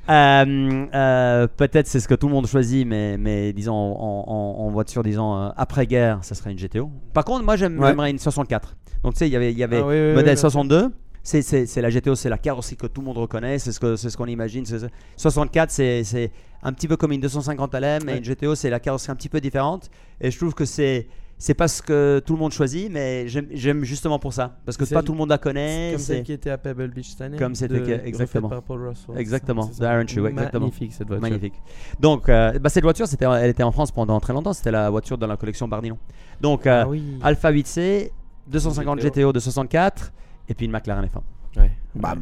Euh, 0.09 0.85
euh, 0.95 1.47
Peut-être 1.57 1.85
c'est 1.87 1.99
ce 1.99 2.07
que 2.07 2.13
tout 2.15 2.27
le 2.27 2.33
monde 2.33 2.47
choisit, 2.47 2.87
mais, 2.87 3.17
mais 3.17 3.51
disons 3.51 3.73
en, 3.73 4.23
en- 4.25 4.65
en 4.65 4.69
voiture, 4.69 5.03
disons 5.03 5.35
euh, 5.37 5.49
après 5.57 5.85
guerre, 5.85 6.19
ça 6.21 6.33
serait 6.33 6.51
une 6.51 6.57
GTO. 6.57 6.89
Par 7.13 7.25
contre, 7.25 7.43
moi 7.43 7.55
Ouais. 7.55 7.57
j'aimerais 7.57 8.09
une 8.11 8.17
64. 8.19 8.75
Donc 9.03 9.13
tu 9.13 9.19
sais, 9.19 9.27
il 9.27 9.33
y 9.33 9.35
avait, 9.35 9.51
il 9.51 9.57
y 9.57 9.63
avait 9.63 9.77
Ah 9.77 9.85
oui, 9.87 9.93
oui, 9.95 10.01
oui, 10.01 10.07
modèle 10.09 10.23
bien 10.25 10.35
sûr. 10.35 10.51
62. 10.51 10.91
C'est, 11.23 11.81
la 11.81 11.89
GTO, 11.89 12.15
c'est 12.15 12.29
la 12.29 12.37
carrosserie 12.37 12.77
que 12.77 12.87
tout 12.87 13.01
le 13.01 13.07
monde 13.07 13.17
reconnaît, 13.17 13.59
c'est 13.59 13.73
ce, 13.73 13.95
c'est 13.97 14.09
ce 14.09 14.15
qu'on 14.15 14.27
imagine. 14.27 14.65
c'est- 14.65 14.79
c'est- 14.79 14.89
64, 15.17 15.69
c'est, 15.71 16.31
un 16.63 16.71
petit 16.71 16.87
peu 16.87 16.95
comme 16.95 17.11
une 17.11 17.19
250 17.21 17.73
LM, 17.75 18.03
mais 18.05 18.13
Ouais. 18.13 18.17
une 18.19 18.23
GTO, 18.23 18.55
c'est 18.55 18.69
la 18.69 18.79
carrosserie 18.79 19.11
un 19.11 19.15
petit 19.15 19.27
peu 19.29 19.41
différente. 19.41 19.89
Et 20.21 20.31
je 20.31 20.37
trouve 20.37 20.53
que 20.53 20.63
c'est, 20.63 21.07
c'est 21.37 21.53
pas 21.53 21.67
ce 21.67 21.81
que 21.81 22.21
tout 22.25 22.31
le 22.33 22.39
monde 22.39 22.53
choisit, 22.53 22.89
mais 22.89 23.27
j'aime, 23.27 23.83
justement 23.83 24.19
pour 24.19 24.31
ça. 24.33 24.57
Parce 24.65 24.77
que 24.77 24.85
pas 24.85 25.03
tout 25.03 25.11
le 25.11 25.17
monde 25.17 25.29
la 25.29 25.37
connaît. 25.37 25.89
Comme 25.91 25.99
celle 26.01 26.23
qui 26.23 26.31
était 26.31 26.49
à 26.49 26.57
Pebble 26.57 26.87
Beach 26.91 27.09
cette 27.09 27.21
année. 27.21 27.37
Comme 27.37 27.55
c'était 27.55 28.01
exactement. 28.07 28.47
refaite 28.47 28.61
par 28.61 28.63
Paul 28.77 28.87
Russell. 28.87 29.17
Exactement, 29.17 29.69
C'est 29.71 29.81
de. 29.81 29.85
Iron 29.85 30.07
Shoe, 30.07 30.25
exactement. 30.29 30.65
Magnifique 30.67 30.93
cette 30.93 31.07
voiture. 31.07 31.21
Magnifique. 31.21 31.53
Donc, 31.99 32.29
euh, 32.29 32.57
bah, 32.57 32.69
cette 32.69 32.83
voiture, 32.83 33.05
c'était, 33.07 33.25
elle 33.25 33.49
était 33.49 33.63
en 33.63 33.71
France 33.73 33.91
pendant 33.91 34.17
très 34.21 34.31
longtemps. 34.33 34.53
C'était 34.53 34.71
la 34.71 34.89
voiture 34.89 35.17
de 35.17 35.25
la 35.25 35.35
collection 35.35 35.67
Bardillon. 35.67 35.97
Donc, 36.41 36.65
euh, 36.65 36.83
Ah 36.85 36.87
oui. 36.89 37.03
Alpha 37.21 37.51
8C, 37.51 38.11
250 38.47 38.99
GTO. 38.99 39.09
GTO 39.09 39.33
de 39.33 39.39
64, 39.39 40.11
et 40.49 40.53
puis 40.53 40.65
une 40.65 40.71
McLaren 40.71 41.05
F1. 41.05 41.59
Ouais. 41.59 41.71
Une 41.95 42.01
Là, 42.01 42.15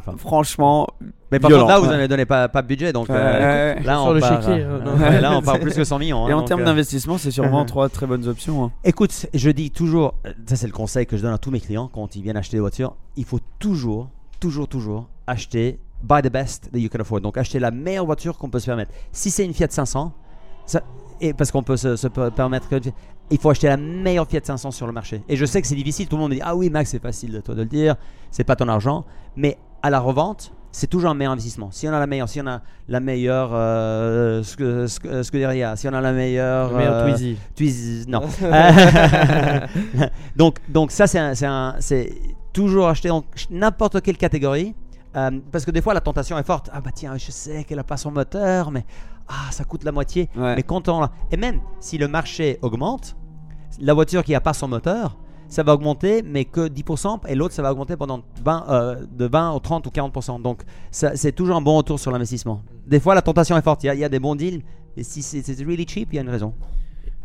F1. 0.14 0.18
franchement. 0.18 0.86
Mais 1.30 1.38
par 1.40 1.48
violent. 1.48 1.64
contre, 1.64 1.74
là, 1.74 1.78
vous 1.80 1.86
Ouais. 1.86 1.90
n'avez 1.92 2.08
donné 2.08 2.26
pas, 2.26 2.48
pas 2.48 2.62
de 2.62 2.66
budget. 2.66 2.92
Donc, 2.92 3.08
Ouais, 3.08 3.14
euh, 3.16 3.74
ouais, 3.76 3.82
là, 3.82 3.94
Sur 3.96 4.04
on 4.06 4.12
le 4.12 4.20
part, 4.20 4.42
chéquier, 4.42 4.62
euh, 4.64 4.80
non. 4.80 4.96
ouais, 4.96 5.20
là, 5.20 5.36
on 5.36 5.42
part 5.42 5.58
plus 5.58 5.74
que 5.74 5.84
100 5.84 5.98
millions. 5.98 6.26
hein, 6.26 6.28
Et 6.28 6.32
en 6.32 6.38
donc, 6.40 6.48
termes 6.48 6.60
euh, 6.62 6.64
d'investissement, 6.64 7.18
c'est 7.18 7.30
sûrement 7.30 7.64
trois 7.66 7.88
très 7.88 8.06
bonnes 8.06 8.26
options. 8.28 8.64
hein. 8.64 8.72
Écoute, 8.84 9.26
je 9.32 9.50
dis 9.50 9.70
toujours, 9.70 10.14
ça 10.46 10.56
c'est 10.56 10.66
le 10.66 10.72
conseil 10.72 11.06
que 11.06 11.16
je 11.16 11.22
donne 11.22 11.32
à 11.34 11.38
tous 11.38 11.50
mes 11.50 11.60
clients 11.60 11.88
quand 11.92 12.14
ils 12.16 12.22
viennent 12.22 12.36
acheter 12.36 12.56
des 12.56 12.60
voitures, 12.60 12.94
il 13.16 13.24
faut 13.24 13.40
toujours, 13.58 14.08
toujours, 14.40 14.68
toujours 14.68 15.08
acheter 15.26 15.78
buy 16.02 16.20
the 16.22 16.30
best 16.30 16.70
that 16.72 16.78
you 16.78 16.88
can 16.90 17.00
afford. 17.00 17.20
Donc 17.20 17.36
acheter 17.38 17.58
la 17.58 17.70
meilleure 17.70 18.04
voiture 18.06 18.36
qu'on 18.36 18.50
peut 18.50 18.58
se 18.60 18.66
permettre. 18.66 18.92
Si 19.12 19.30
c'est 19.30 19.44
une 19.44 19.54
Fiat 19.54 19.68
500, 19.70 20.12
ça, 20.66 20.82
et 21.20 21.32
parce 21.32 21.50
qu'on 21.50 21.62
peut 21.62 21.76
se, 21.76 21.96
se 21.96 22.08
per- 22.08 22.28
permettre 22.34 22.68
que 22.68 22.76
il 23.30 23.38
faut 23.38 23.50
acheter 23.50 23.68
la 23.68 23.76
meilleure 23.76 24.26
Fiat 24.28 24.40
500 24.44 24.70
sur 24.70 24.86
le 24.86 24.92
marché. 24.92 25.22
Et 25.28 25.36
je 25.36 25.44
sais 25.44 25.60
que 25.62 25.66
c'est 25.68 25.74
difficile, 25.74 26.06
tout 26.08 26.16
le 26.16 26.22
monde 26.22 26.30
me 26.30 26.36
dit 26.36 26.42
ah 26.44 26.54
oui 26.56 26.70
Max 26.70 26.90
c'est 26.90 27.02
facile 27.02 27.32
de 27.32 27.40
toi 27.40 27.54
de 27.54 27.62
le 27.62 27.68
dire, 27.68 27.96
c'est 28.30 28.44
pas 28.44 28.56
ton 28.56 28.68
argent, 28.68 29.04
mais 29.36 29.56
à 29.82 29.90
la 29.90 30.00
revente 30.00 30.52
c'est 30.72 30.88
toujours 30.88 31.10
un 31.10 31.14
meilleur 31.14 31.32
investissement. 31.34 31.70
Si 31.70 31.86
on 31.86 31.92
a 31.92 32.00
la 32.00 32.06
meilleure, 32.08 32.28
si 32.28 32.40
on 32.40 32.46
a 32.48 32.60
la 32.88 32.98
meilleure 32.98 33.50
euh, 33.52 34.42
Sc- 34.42 34.86
Sc- 34.86 35.22
Scuderia, 35.22 35.76
si 35.76 35.86
on 35.88 35.92
a 35.94 36.00
la 36.00 36.12
meilleure, 36.12 36.70
Le 36.72 36.76
meilleur 36.78 36.94
euh, 36.94 37.10
Twizy. 37.12 37.36
Twizy, 37.54 38.04
non. 38.08 38.22
donc, 40.36 40.58
donc 40.68 40.90
ça, 40.90 41.06
c'est 41.06 42.12
toujours 42.52 42.88
acheter 42.88 43.10
en 43.10 43.24
n'importe 43.50 44.00
quelle 44.02 44.16
catégorie. 44.16 44.74
euh, 45.16 45.30
parce 45.52 45.64
que 45.64 45.70
des 45.70 45.80
fois, 45.80 45.94
la 45.94 46.00
tentation 46.00 46.36
est 46.38 46.46
forte. 46.46 46.70
Ah 46.72 46.80
bah 46.80 46.90
tiens, 46.92 47.16
je 47.16 47.30
sais 47.30 47.62
qu'elle 47.64 47.78
a 47.78 47.84
pas 47.84 47.96
son 47.96 48.10
moteur, 48.10 48.70
mais 48.72 48.84
ah, 49.28 49.50
ça 49.50 49.64
coûte 49.64 49.84
la 49.84 49.92
moitié. 49.92 50.28
Ouais. 50.36 50.56
Mais 50.56 50.62
quand 50.62 50.88
on... 50.88 51.08
Et 51.30 51.36
même 51.36 51.60
si 51.80 51.98
le 51.98 52.08
marché 52.08 52.58
augmente, 52.62 53.16
la 53.80 53.94
voiture 53.94 54.22
qui 54.24 54.34
a 54.34 54.40
pas 54.40 54.52
son 54.52 54.68
moteur, 54.68 55.16
ça 55.48 55.62
va 55.62 55.74
augmenter, 55.74 56.22
mais 56.22 56.44
que 56.46 56.68
10%, 56.68 57.20
et 57.28 57.34
l'autre, 57.34 57.54
ça 57.54 57.62
va 57.62 57.70
augmenter 57.72 57.96
pendant 57.96 58.22
20, 58.44 58.64
euh, 58.68 58.96
de 59.12 59.26
20 59.26 59.52
au 59.52 59.58
30 59.60 59.86
ou 59.86 59.90
40%. 59.90 60.40
Donc, 60.42 60.62
ça- 60.90 61.16
c'est 61.16 61.32
toujours 61.32 61.56
un 61.56 61.60
bon 61.60 61.76
retour 61.76 61.98
sur 62.00 62.10
l'investissement. 62.10 62.62
Des 62.86 62.98
fois, 63.00 63.14
la 63.14 63.22
tentation 63.22 63.56
est 63.56 63.62
forte. 63.62 63.84
Il 63.84 63.86
y 63.86 63.90
a, 63.90 63.94
il 63.94 64.00
y 64.00 64.04
a 64.04 64.08
des 64.08 64.18
bons 64.20 64.34
deals, 64.34 64.62
mais 64.96 65.02
si 65.02 65.22
c'est 65.22 65.42
c'est 65.42 65.62
really 65.64 65.86
cheap, 65.88 66.08
il 66.12 66.16
y 66.16 66.18
a 66.18 66.22
une 66.22 66.28
raison. 66.30 66.54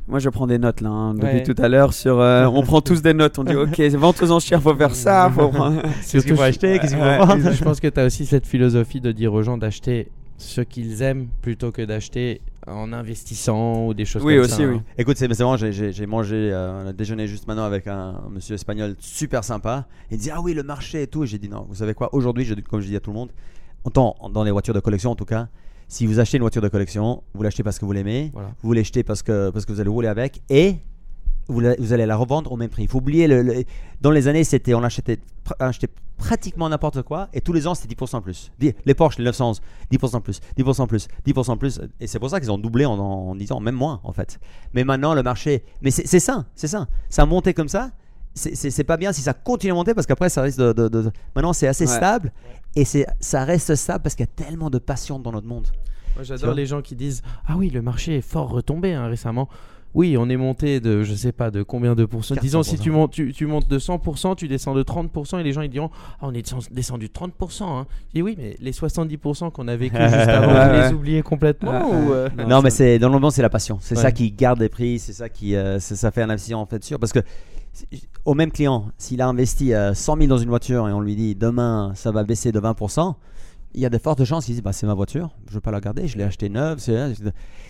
Moi, 0.07 0.19
je 0.19 0.29
prends 0.29 0.47
des 0.47 0.57
notes 0.57 0.81
là, 0.81 0.89
hein, 0.89 1.13
depuis 1.13 1.27
Ouais. 1.27 1.43
tout 1.43 1.55
à 1.61 1.67
l'heure. 1.67 1.93
Sur, 1.93 2.19
euh, 2.19 2.45
on 2.47 2.63
prend 2.63 2.81
tous 2.81 3.01
des 3.01 3.13
notes. 3.13 3.37
On 3.39 3.43
dit, 3.43 3.55
ok, 3.55 3.79
vente 3.95 4.21
aux 4.23 4.31
enchères, 4.31 4.61
faut 4.61 4.75
faire 4.75 4.95
ça. 4.95 5.29
Faut 5.33 5.49
prendre... 5.49 5.81
Qu'est-ce 6.11 6.25
qu'il 6.25 6.35
faut 6.35 6.41
acheter 6.41 6.79
Qu'est-ce 6.79 6.93
qu'il 6.95 6.99
faut 7.01 7.07
Ouais, 7.07 7.19
vendre 7.19 7.51
Je 7.51 7.63
pense 7.63 7.79
que 7.79 7.87
tu 7.87 7.99
as 7.99 8.05
aussi 8.05 8.25
cette 8.25 8.47
philosophie 8.47 9.01
de 9.01 9.11
dire 9.11 9.33
aux 9.33 9.43
gens 9.43 9.57
d'acheter 9.57 10.11
ce 10.39 10.61
qu'ils 10.61 11.01
aiment 11.01 11.27
plutôt 11.41 11.71
que 11.71 11.81
d'acheter 11.83 12.41
en 12.65 12.91
investissant 12.93 13.87
ou 13.87 13.93
des 13.93 14.05
choses 14.05 14.23
Oui, 14.23 14.35
comme 14.35 14.45
aussi, 14.45 14.53
ça. 14.55 14.63
oui. 14.67 14.75
hein. 14.77 14.83
Écoute, 14.97 15.17
c'est 15.17 15.27
c'est 15.33 15.43
vraiment, 15.43 15.57
j'ai- 15.57 16.05
mangé 16.05 16.35
euh, 16.51 16.89
un 16.89 16.93
déjeuner 16.93 17.27
juste 17.27 17.47
maintenant 17.47 17.63
avec 17.65 17.87
un, 17.87 18.21
un 18.25 18.29
monsieur 18.29 18.55
espagnol 18.55 18.95
super 18.99 19.43
sympa. 19.43 19.85
Il 20.11 20.17
dit 20.17 20.31
Ah 20.31 20.41
oui, 20.41 20.53
le 20.53 20.63
marché 20.63 21.03
et 21.03 21.07
tout. 21.07 21.23
Et 21.23 21.27
J'ai 21.27 21.37
dit 21.39 21.49
Non, 21.49 21.65
vous 21.69 21.75
savez 21.75 21.93
quoi? 21.93 22.13
Aujourd'hui, 22.15 22.47
comme 22.69 22.79
je 22.81 22.87
dis 22.87 22.95
à 22.95 22.99
tout 22.99 23.11
le 23.11 23.17
monde, 23.17 23.29
autant 23.83 24.15
dans 24.33 24.43
les 24.43 24.51
voitures 24.51 24.73
de 24.73 24.79
collection 24.79 25.11
en 25.11 25.15
tout 25.15 25.25
cas, 25.25 25.47
si 25.87 26.05
vous 26.05 26.19
achetez 26.19 26.37
une 26.37 26.43
voiture 26.43 26.61
de 26.61 26.67
collection, 26.69 27.23
vous 27.33 27.43
l'achetez 27.43 27.63
parce 27.63 27.77
que 27.79 27.85
vous 27.85 27.91
l'aimez, 27.91 28.29
Voilà. 28.33 28.51
vous 28.61 28.73
l'achetez 28.73 29.03
parce 29.03 29.23
que, 29.23 29.49
parce 29.49 29.65
que 29.65 29.73
vous 29.73 29.79
allez 29.81 29.89
rouler 29.89 30.07
avec 30.07 30.41
et 30.49 30.75
vous, 31.47 31.59
la- 31.61 31.75
vous 31.79 31.93
allez 31.93 32.05
la 32.05 32.15
revendre 32.15 32.51
au 32.51 32.57
même 32.57 32.69
prix. 32.69 32.83
Il 32.83 32.87
faut 32.89 32.99
oublier, 32.99 33.27
le, 33.27 33.41
le- 33.41 33.63
dans 33.99 34.11
les 34.11 34.27
années, 34.27 34.43
c'était 34.43 34.73
on 34.75 34.83
achetait, 34.83 35.17
achetait 35.59 35.87
pratiquement 36.19 36.69
n'importe 36.69 37.01
quoi 37.01 37.29
et 37.33 37.41
tous 37.41 37.53
les 37.53 37.65
ans, 37.65 37.73
c'était 37.73 37.95
10% 37.95 38.21
plus. 38.21 38.51
Les 38.85 38.93
Porsche, 38.93 39.17
les 39.17 39.23
911, 39.23 39.59
10% 39.91 40.21
plus, 40.21 40.39
10% 40.57 40.87
plus, 40.87 41.07
10% 41.25 41.57
plus. 41.57 41.81
Et 41.99 42.05
c'est 42.05 42.19
pour 42.19 42.29
ça 42.29 42.39
qu'ils 42.39 42.51
ont 42.51 42.57
doublé 42.59 42.85
en, 42.85 42.99
en, 42.99 43.35
10 43.35 43.51
ans, 43.53 43.59
même 43.59 43.75
moins 43.75 43.99
en 44.03 44.11
fait. 44.11 44.39
Mais 44.73 44.83
maintenant, 44.83 45.13
le 45.15 45.23
marché. 45.23 45.63
Mais 45.81 45.89
c'est 45.91 46.05
c'est 46.05 46.19
ça, 46.19 46.45
c'est 46.53 46.67
ça. 46.67 46.87
Ça 47.09 47.23
a 47.23 47.25
monté 47.25 47.53
comme 47.55 47.69
ça. 47.69 47.89
C'est- 48.35 48.53
C'est 48.55 48.69
c'est 48.69 48.83
pas 48.83 48.97
bien 48.97 49.11
si 49.11 49.21
ça 49.21 49.33
continue 49.33 49.71
à 49.71 49.75
monter 49.75 49.93
parce 49.95 50.05
qu'après, 50.05 50.29
ça 50.29 50.41
risque 50.43 50.59
de. 50.59 50.71
de- 50.73 50.87
de- 50.87 51.11
Maintenant, 51.35 51.53
c'est 51.53 51.67
assez 51.67 51.87
Ouais. 51.87 51.95
stable 51.97 52.31
et 52.75 52.85
c'est 52.85 53.07
ça 53.19 53.43
reste 53.43 53.73
stable 53.75 54.03
parce 54.03 54.13
qu'il 54.15 54.25
y 54.25 54.29
a 54.29 54.45
tellement 54.45 54.69
de 54.69 54.77
passion 54.77 55.17
dans 55.19 55.31
notre 55.31 55.47
monde. 55.47 55.67
Moi, 56.15 56.23
j'adore 56.23 56.53
les 56.53 56.65
gens 56.65 56.81
qui 56.81 56.95
disent 56.95 57.21
Ah 57.47 57.55
oui, 57.57 57.69
le 57.69 57.81
marché 57.81 58.17
est 58.17 58.21
fort 58.21 58.49
retombé 58.49 58.93
hein, 58.93 59.07
récemment. 59.07 59.47
Oui, 59.95 60.15
on 60.17 60.29
est 60.29 60.37
monté 60.37 60.79
de 60.79 61.01
je 61.03 61.13
sais 61.15 61.31
pas 61.31 61.49
de 61.49 61.63
combien 61.63 61.95
de 61.95 62.05
pourcents. 62.05 62.35
Disons, 62.39 62.61
si 62.61 62.75
400%. 62.75 62.79
tu 62.81 62.91
montes, 62.91 63.11
tu, 63.11 63.33
tu 63.33 63.45
montes 63.47 63.67
de 63.67 63.79
100%, 63.79 64.35
tu 64.35 64.47
descends 64.47 64.75
de 64.75 64.83
30% 64.83 65.39
et 65.39 65.43
les 65.43 65.51
gens 65.51 65.61
ils 65.61 65.69
diront 65.69 65.89
Ah, 66.21 66.27
on 66.27 66.33
est 66.33 66.43
descend- 66.43 66.71
descendu 66.71 67.07
de 67.07 67.11
30%. 67.13 67.63
Hein. 67.63 67.87
Je 68.09 68.13
dis 68.15 68.21
Oui, 68.21 68.35
mais 68.37 68.55
les 68.61 68.71
70% 68.71 69.51
qu'on 69.51 69.67
a 69.67 69.75
vécu 69.75 69.95
juste 69.99 70.13
avant, 70.13 70.53
Ouais, 70.53 70.77
vous 70.81 70.87
les 70.89 70.93
oubliez 70.93 71.21
complètement 71.23 71.89
ou, 71.89 72.13
euh, 72.13 72.29
Non, 72.47 72.61
mais 72.61 72.69
c'est 72.69 72.99
dans 72.99 73.07
le 73.07 73.13
moment, 73.13 73.31
c'est 73.31 73.41
la 73.41 73.49
passion. 73.49 73.79
C'est 73.81 73.95
Ouais. 73.95 74.01
ça 74.03 74.11
qui 74.11 74.31
garde 74.31 74.59
les 74.59 74.69
prix, 74.69 74.99
c'est 74.99 75.13
ça 75.13 75.27
qui 75.27 75.55
euh, 75.55 75.79
c'est- 75.79 75.95
ça 75.95 76.11
fait 76.11 76.21
un 76.21 76.29
investissement 76.29 76.61
en 76.61 76.65
fait 76.67 76.83
sûr. 76.83 76.99
Parce 76.99 77.11
que 77.11 77.19
au 78.25 78.33
même 78.35 78.51
client, 78.51 78.89
s'il 78.97 79.21
a 79.21 79.27
investi 79.27 79.73
euh, 79.73 79.93
100 79.93 80.17
000 80.17 80.27
dans 80.27 80.37
une 80.37 80.49
voiture 80.49 80.87
et 80.87 80.93
on 80.93 81.01
lui 81.01 81.15
dit 81.15 81.35
demain 81.35 81.93
ça 81.95 82.11
va 82.11 82.23
baisser 82.23 82.51
de 82.51 82.59
20%, 82.59 83.15
il 83.73 83.81
y 83.81 83.85
a 83.85 83.89
de 83.89 83.97
fortes 83.97 84.23
chances 84.25 84.45
qu'il 84.45 84.55
dise 84.55 84.63
bah, 84.63 84.73
c'est 84.73 84.87
ma 84.87 84.93
voiture, 84.93 85.29
je 85.47 85.53
veux 85.53 85.61
pas 85.61 85.71
la 85.71 85.79
garder, 85.79 86.07
je 86.07 86.17
l'ai 86.17 86.23
acheté 86.23 86.49
neuve. 86.49 86.79
c'est- 86.79 87.13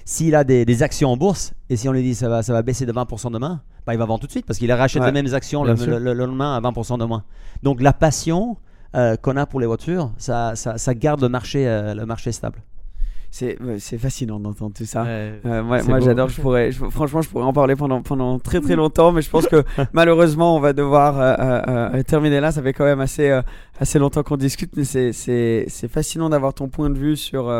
S'il 0.05 0.33
a 0.35 0.43
des, 0.43 0.65
des 0.65 0.83
actions 0.83 1.09
en 1.11 1.17
bourse 1.17 1.53
et 1.69 1.75
si 1.75 1.87
on 1.87 1.91
lui 1.91 2.01
dit 2.01 2.15
ça 2.15 2.29
va, 2.29 2.41
ça 2.41 2.53
va 2.53 2.61
baisser 2.61 2.85
de 2.85 2.91
20% 2.93 3.31
demain, 3.31 3.61
bah, 3.85 3.93
il 3.93 3.97
va 3.97 4.05
vendre 4.05 4.19
tout 4.21 4.27
de 4.27 4.31
suite 4.31 4.45
parce 4.45 4.57
qu'il 4.59 4.71
rachète 4.71 5.01
Ouais, 5.01 5.07
les 5.11 5.21
mêmes 5.23 5.33
actions 5.33 5.63
le, 5.63 6.13
lendemain 6.13 6.55
à 6.55 6.61
20% 6.61 6.97
de 6.97 7.05
moins. 7.05 7.23
Donc 7.63 7.81
la 7.81 7.93
passion 7.93 8.57
euh, 8.95 9.15
qu'on 9.17 9.37
a 9.37 9.45
pour 9.45 9.59
les 9.59 9.67
voitures, 9.67 10.11
ça, 10.17 10.55
ça, 10.55 10.77
ça 10.77 10.93
garde 10.95 11.21
le 11.21 11.29
marché, 11.29 11.67
euh, 11.67 11.93
le 11.93 12.05
marché 12.05 12.31
stable. 12.31 12.63
C'est 13.31 13.97
fascinant 13.97 14.39
d'entendre 14.39 14.73
tout 14.75 14.85
ça. 14.85 15.03
Ouais. 15.03 15.39
Euh, 15.45 15.63
moi, 15.63 15.99
j'adore. 15.99 16.29
Je 16.29 16.41
pourrais, 16.41 16.71
je- 16.71 16.83
franchement, 16.89 17.21
je 17.21 17.29
pourrais 17.29 17.43
en 17.45 17.53
parler 17.53 17.75
pendant, 17.75 18.01
pendant 18.01 18.39
très 18.39 18.59
très 18.59 18.75
longtemps, 18.75 19.11
mais 19.11 19.21
je 19.21 19.29
pense 19.29 19.47
que 19.47 19.63
malheureusement, 19.93 20.55
on 20.55 20.59
va 20.59 20.73
devoir 20.73 21.19
euh, 21.19 21.95
euh, 21.97 22.03
terminer 22.03 22.39
là. 22.39 22.51
Ça 22.51 22.61
fait 22.63 22.73
quand 22.73 22.85
même 22.85 23.01
assez, 23.01 23.39
assez 23.79 23.99
longtemps 23.99 24.23
qu'on 24.23 24.37
discute, 24.37 24.71
mais 24.75 24.83
c'est- 24.83 25.87
fascinant 25.87 26.29
d'avoir 26.29 26.53
ton 26.53 26.69
point 26.69 26.89
de 26.89 26.97
vue 26.97 27.15
sur, 27.15 27.51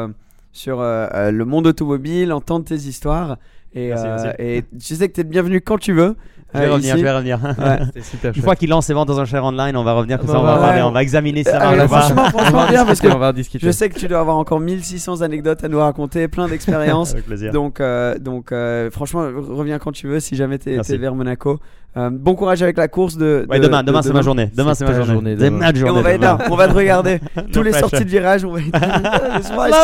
sur 0.51 0.79
le 0.81 1.43
monde 1.43 1.67
automobile, 1.67 2.33
entendre 2.33 2.65
tes 2.65 2.75
histoires. 2.75 3.37
Et, 3.75 3.89
Merci, 3.89 4.05
merci. 4.05 4.27
et 4.39 4.63
tu 4.79 4.95
sais 4.95 5.07
que 5.09 5.13
tu 5.13 5.21
es 5.21 5.23
le 5.23 5.29
bienvenu 5.29 5.61
quand 5.61 5.77
tu 5.77 5.93
veux. 5.93 6.15
Je 6.53 6.59
vais 6.59 6.65
euh, 6.65 6.71
revenir, 6.73 6.89
ici. 6.95 6.99
je 6.99 7.03
vais 7.05 7.11
revenir. 7.15 7.39
Ouais. 7.43 8.01
Super 8.01 8.31
Une 8.35 8.41
fois 8.41 8.55
qu'il 8.55 8.69
lance 8.69 8.87
ses 8.87 8.93
ventes 8.93 9.07
dans 9.07 9.19
un 9.19 9.25
share 9.25 9.43
online, 9.43 9.75
on 9.77 9.83
va 9.83 9.93
revenir, 9.93 10.17
comme 10.19 10.29
Ah 10.29 10.33
ça 10.33 10.39
on 10.39 10.43
bah 10.43 10.55
va 10.55 10.59
ouais. 10.61 10.65
parler, 10.67 10.81
on 10.81 10.91
va 10.91 11.01
examiner 11.03 11.43
ça. 11.43 11.59
Ah, 11.61 11.69
on 11.73 11.75
va 11.77 11.85
voir. 11.85 12.01
franchement, 12.05 12.29
franchement 12.29 12.67
bien 12.67 12.85
parce 12.85 12.99
que 13.01 13.07
on 13.07 13.19
va 13.19 13.31
discuter. 13.33 13.65
je 13.65 13.71
sais 13.71 13.87
que 13.89 13.99
tu 13.99 14.07
dois 14.07 14.19
avoir 14.19 14.37
encore 14.37 14.59
1600 14.59 15.21
anecdotes 15.21 15.63
à 15.63 15.67
nous 15.67 15.79
raconter, 15.79 16.27
plein 16.27 16.47
d'expériences. 16.47 17.11
Avec 17.13 17.25
plaisir. 17.25 17.51
Donc, 17.53 17.79
euh, 17.79 18.17
donc 18.17 18.51
euh, 18.51 18.89
franchement, 18.89 19.21
re- 19.23 19.53
reviens 19.53 19.77
quand 19.79 19.91
tu 19.91 20.07
veux 20.07 20.19
si 20.19 20.35
jamais 20.35 20.57
tu 20.57 20.69
Merci. 20.71 20.93
es 20.93 20.97
vers 20.97 21.13
Monaco. 21.13 21.59
Euh, 21.97 22.11
bon 22.11 22.35
courage 22.35 22.61
avec 22.61 22.77
la 22.77 22.87
course 22.87 23.17
de. 23.17 23.47
Ouais, 23.49 23.57
de- 23.59 23.65
demain, 23.65 23.81
de 23.81 23.87
demain 23.87 24.03
c'est 24.03 24.13
ma 24.13 24.21
journée. 24.21 24.51
Demain 24.55 24.75
C'est 24.75 24.85
ma 24.85 24.93
journée. 25.03 25.35
demain. 25.35 25.71
on 25.87 26.01
va 26.01 26.13
être 26.13 26.21
là, 26.21 26.37
on 26.51 26.55
va 26.55 26.67
te 26.67 26.73
regarder. 26.73 27.19
Tous 27.51 27.63
les 27.63 27.73
sorties 27.73 28.05
de 28.05 28.09
virage, 28.09 28.45
on 28.45 28.51
va 28.51 28.59
être. 28.59 28.69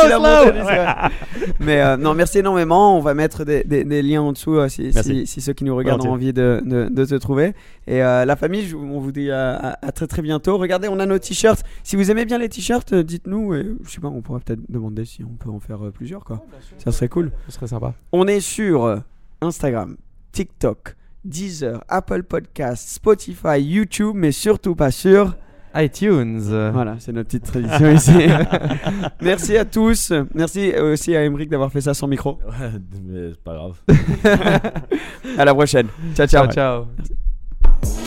Mais 1.60 1.80
euh, 1.80 1.96
non, 1.96 2.14
merci 2.14 2.38
énormément. 2.38 2.96
On 2.96 3.00
va 3.00 3.14
mettre 3.14 3.44
des, 3.44 3.64
des- 3.64 3.84
des 3.84 4.02
liens 4.02 4.22
en 4.22 4.32
dessous 4.32 4.54
euh, 4.54 4.68
si, 4.68 4.90
Merci. 4.94 5.20
si, 5.20 5.26
si 5.26 5.40
ceux 5.40 5.52
qui 5.52 5.64
nous 5.64 5.74
regardent 5.76 6.06
ont 6.06 6.12
envie 6.12 6.32
de, 6.32 6.62
de, 6.64 6.88
de 6.88 7.04
te 7.04 7.14
trouver. 7.16 7.54
Et 7.86 8.02
euh, 8.02 8.24
la 8.24 8.36
famille, 8.36 8.66
je- 8.66 8.76
on 8.76 9.00
vous 9.00 9.12
dit 9.12 9.30
à, 9.30 9.54
à- 9.56 9.86
à 9.86 9.92
très 9.92 10.06
très 10.06 10.22
bientôt. 10.22 10.58
Regardez, 10.58 10.88
on 10.88 10.98
a 11.00 11.06
nos 11.06 11.18
t-shirts. 11.18 11.62
Si 11.82 11.96
vous 11.96 12.10
aimez 12.10 12.24
bien 12.24 12.38
les 12.38 12.48
t-shirts, 12.48 12.94
dites-nous. 12.94 13.54
Et, 13.54 13.66
je 13.84 13.90
sais 13.90 14.00
pas, 14.00 14.08
on 14.08 14.22
pourrait 14.22 14.40
peut-être 14.40 14.60
demander 14.68 15.04
si 15.04 15.22
on 15.24 15.34
peut 15.36 15.50
en 15.50 15.60
faire 15.60 15.78
plusieurs. 15.92 16.24
quoi. 16.24 16.42
Ça 16.78 16.92
serait 16.92 17.08
cool. 17.08 17.32
Ce 17.48 17.54
serait 17.54 17.66
sympa. 17.66 17.94
On 18.12 18.26
est 18.26 18.40
sur 18.40 19.00
Instagram, 19.40 19.96
TikTok, 20.32 20.96
Deezer, 21.28 21.82
Apple 21.88 22.22
Podcasts, 22.22 22.88
Spotify, 22.94 23.60
YouTube, 23.60 24.12
mais 24.14 24.32
surtout 24.32 24.74
pas 24.74 24.90
sur. 24.90 25.34
iTunes. 25.74 26.40
Voilà, 26.72 26.96
c'est 26.98 27.12
notre 27.12 27.28
petite 27.28 27.44
tradition 27.44 27.92
ici. 27.92 28.28
Merci 29.20 29.56
à 29.56 29.64
tous. 29.64 30.12
Merci 30.34 30.72
aussi 30.72 31.14
à 31.14 31.22
Emeric 31.22 31.50
d'avoir 31.50 31.70
fait 31.70 31.82
ça 31.82 31.92
sans 31.92 32.06
micro. 32.06 32.38
Ouais, 32.46 32.70
mais 33.04 33.30
c'est 33.30 33.44
pas 33.44 33.54
grave. 33.54 33.80
À 35.38 35.44
la 35.44 35.54
prochaine. 35.54 35.88
Ciao, 36.14 36.26
ciao. 36.26 36.46
ciao. 36.50 36.86
ciao. 37.82 38.05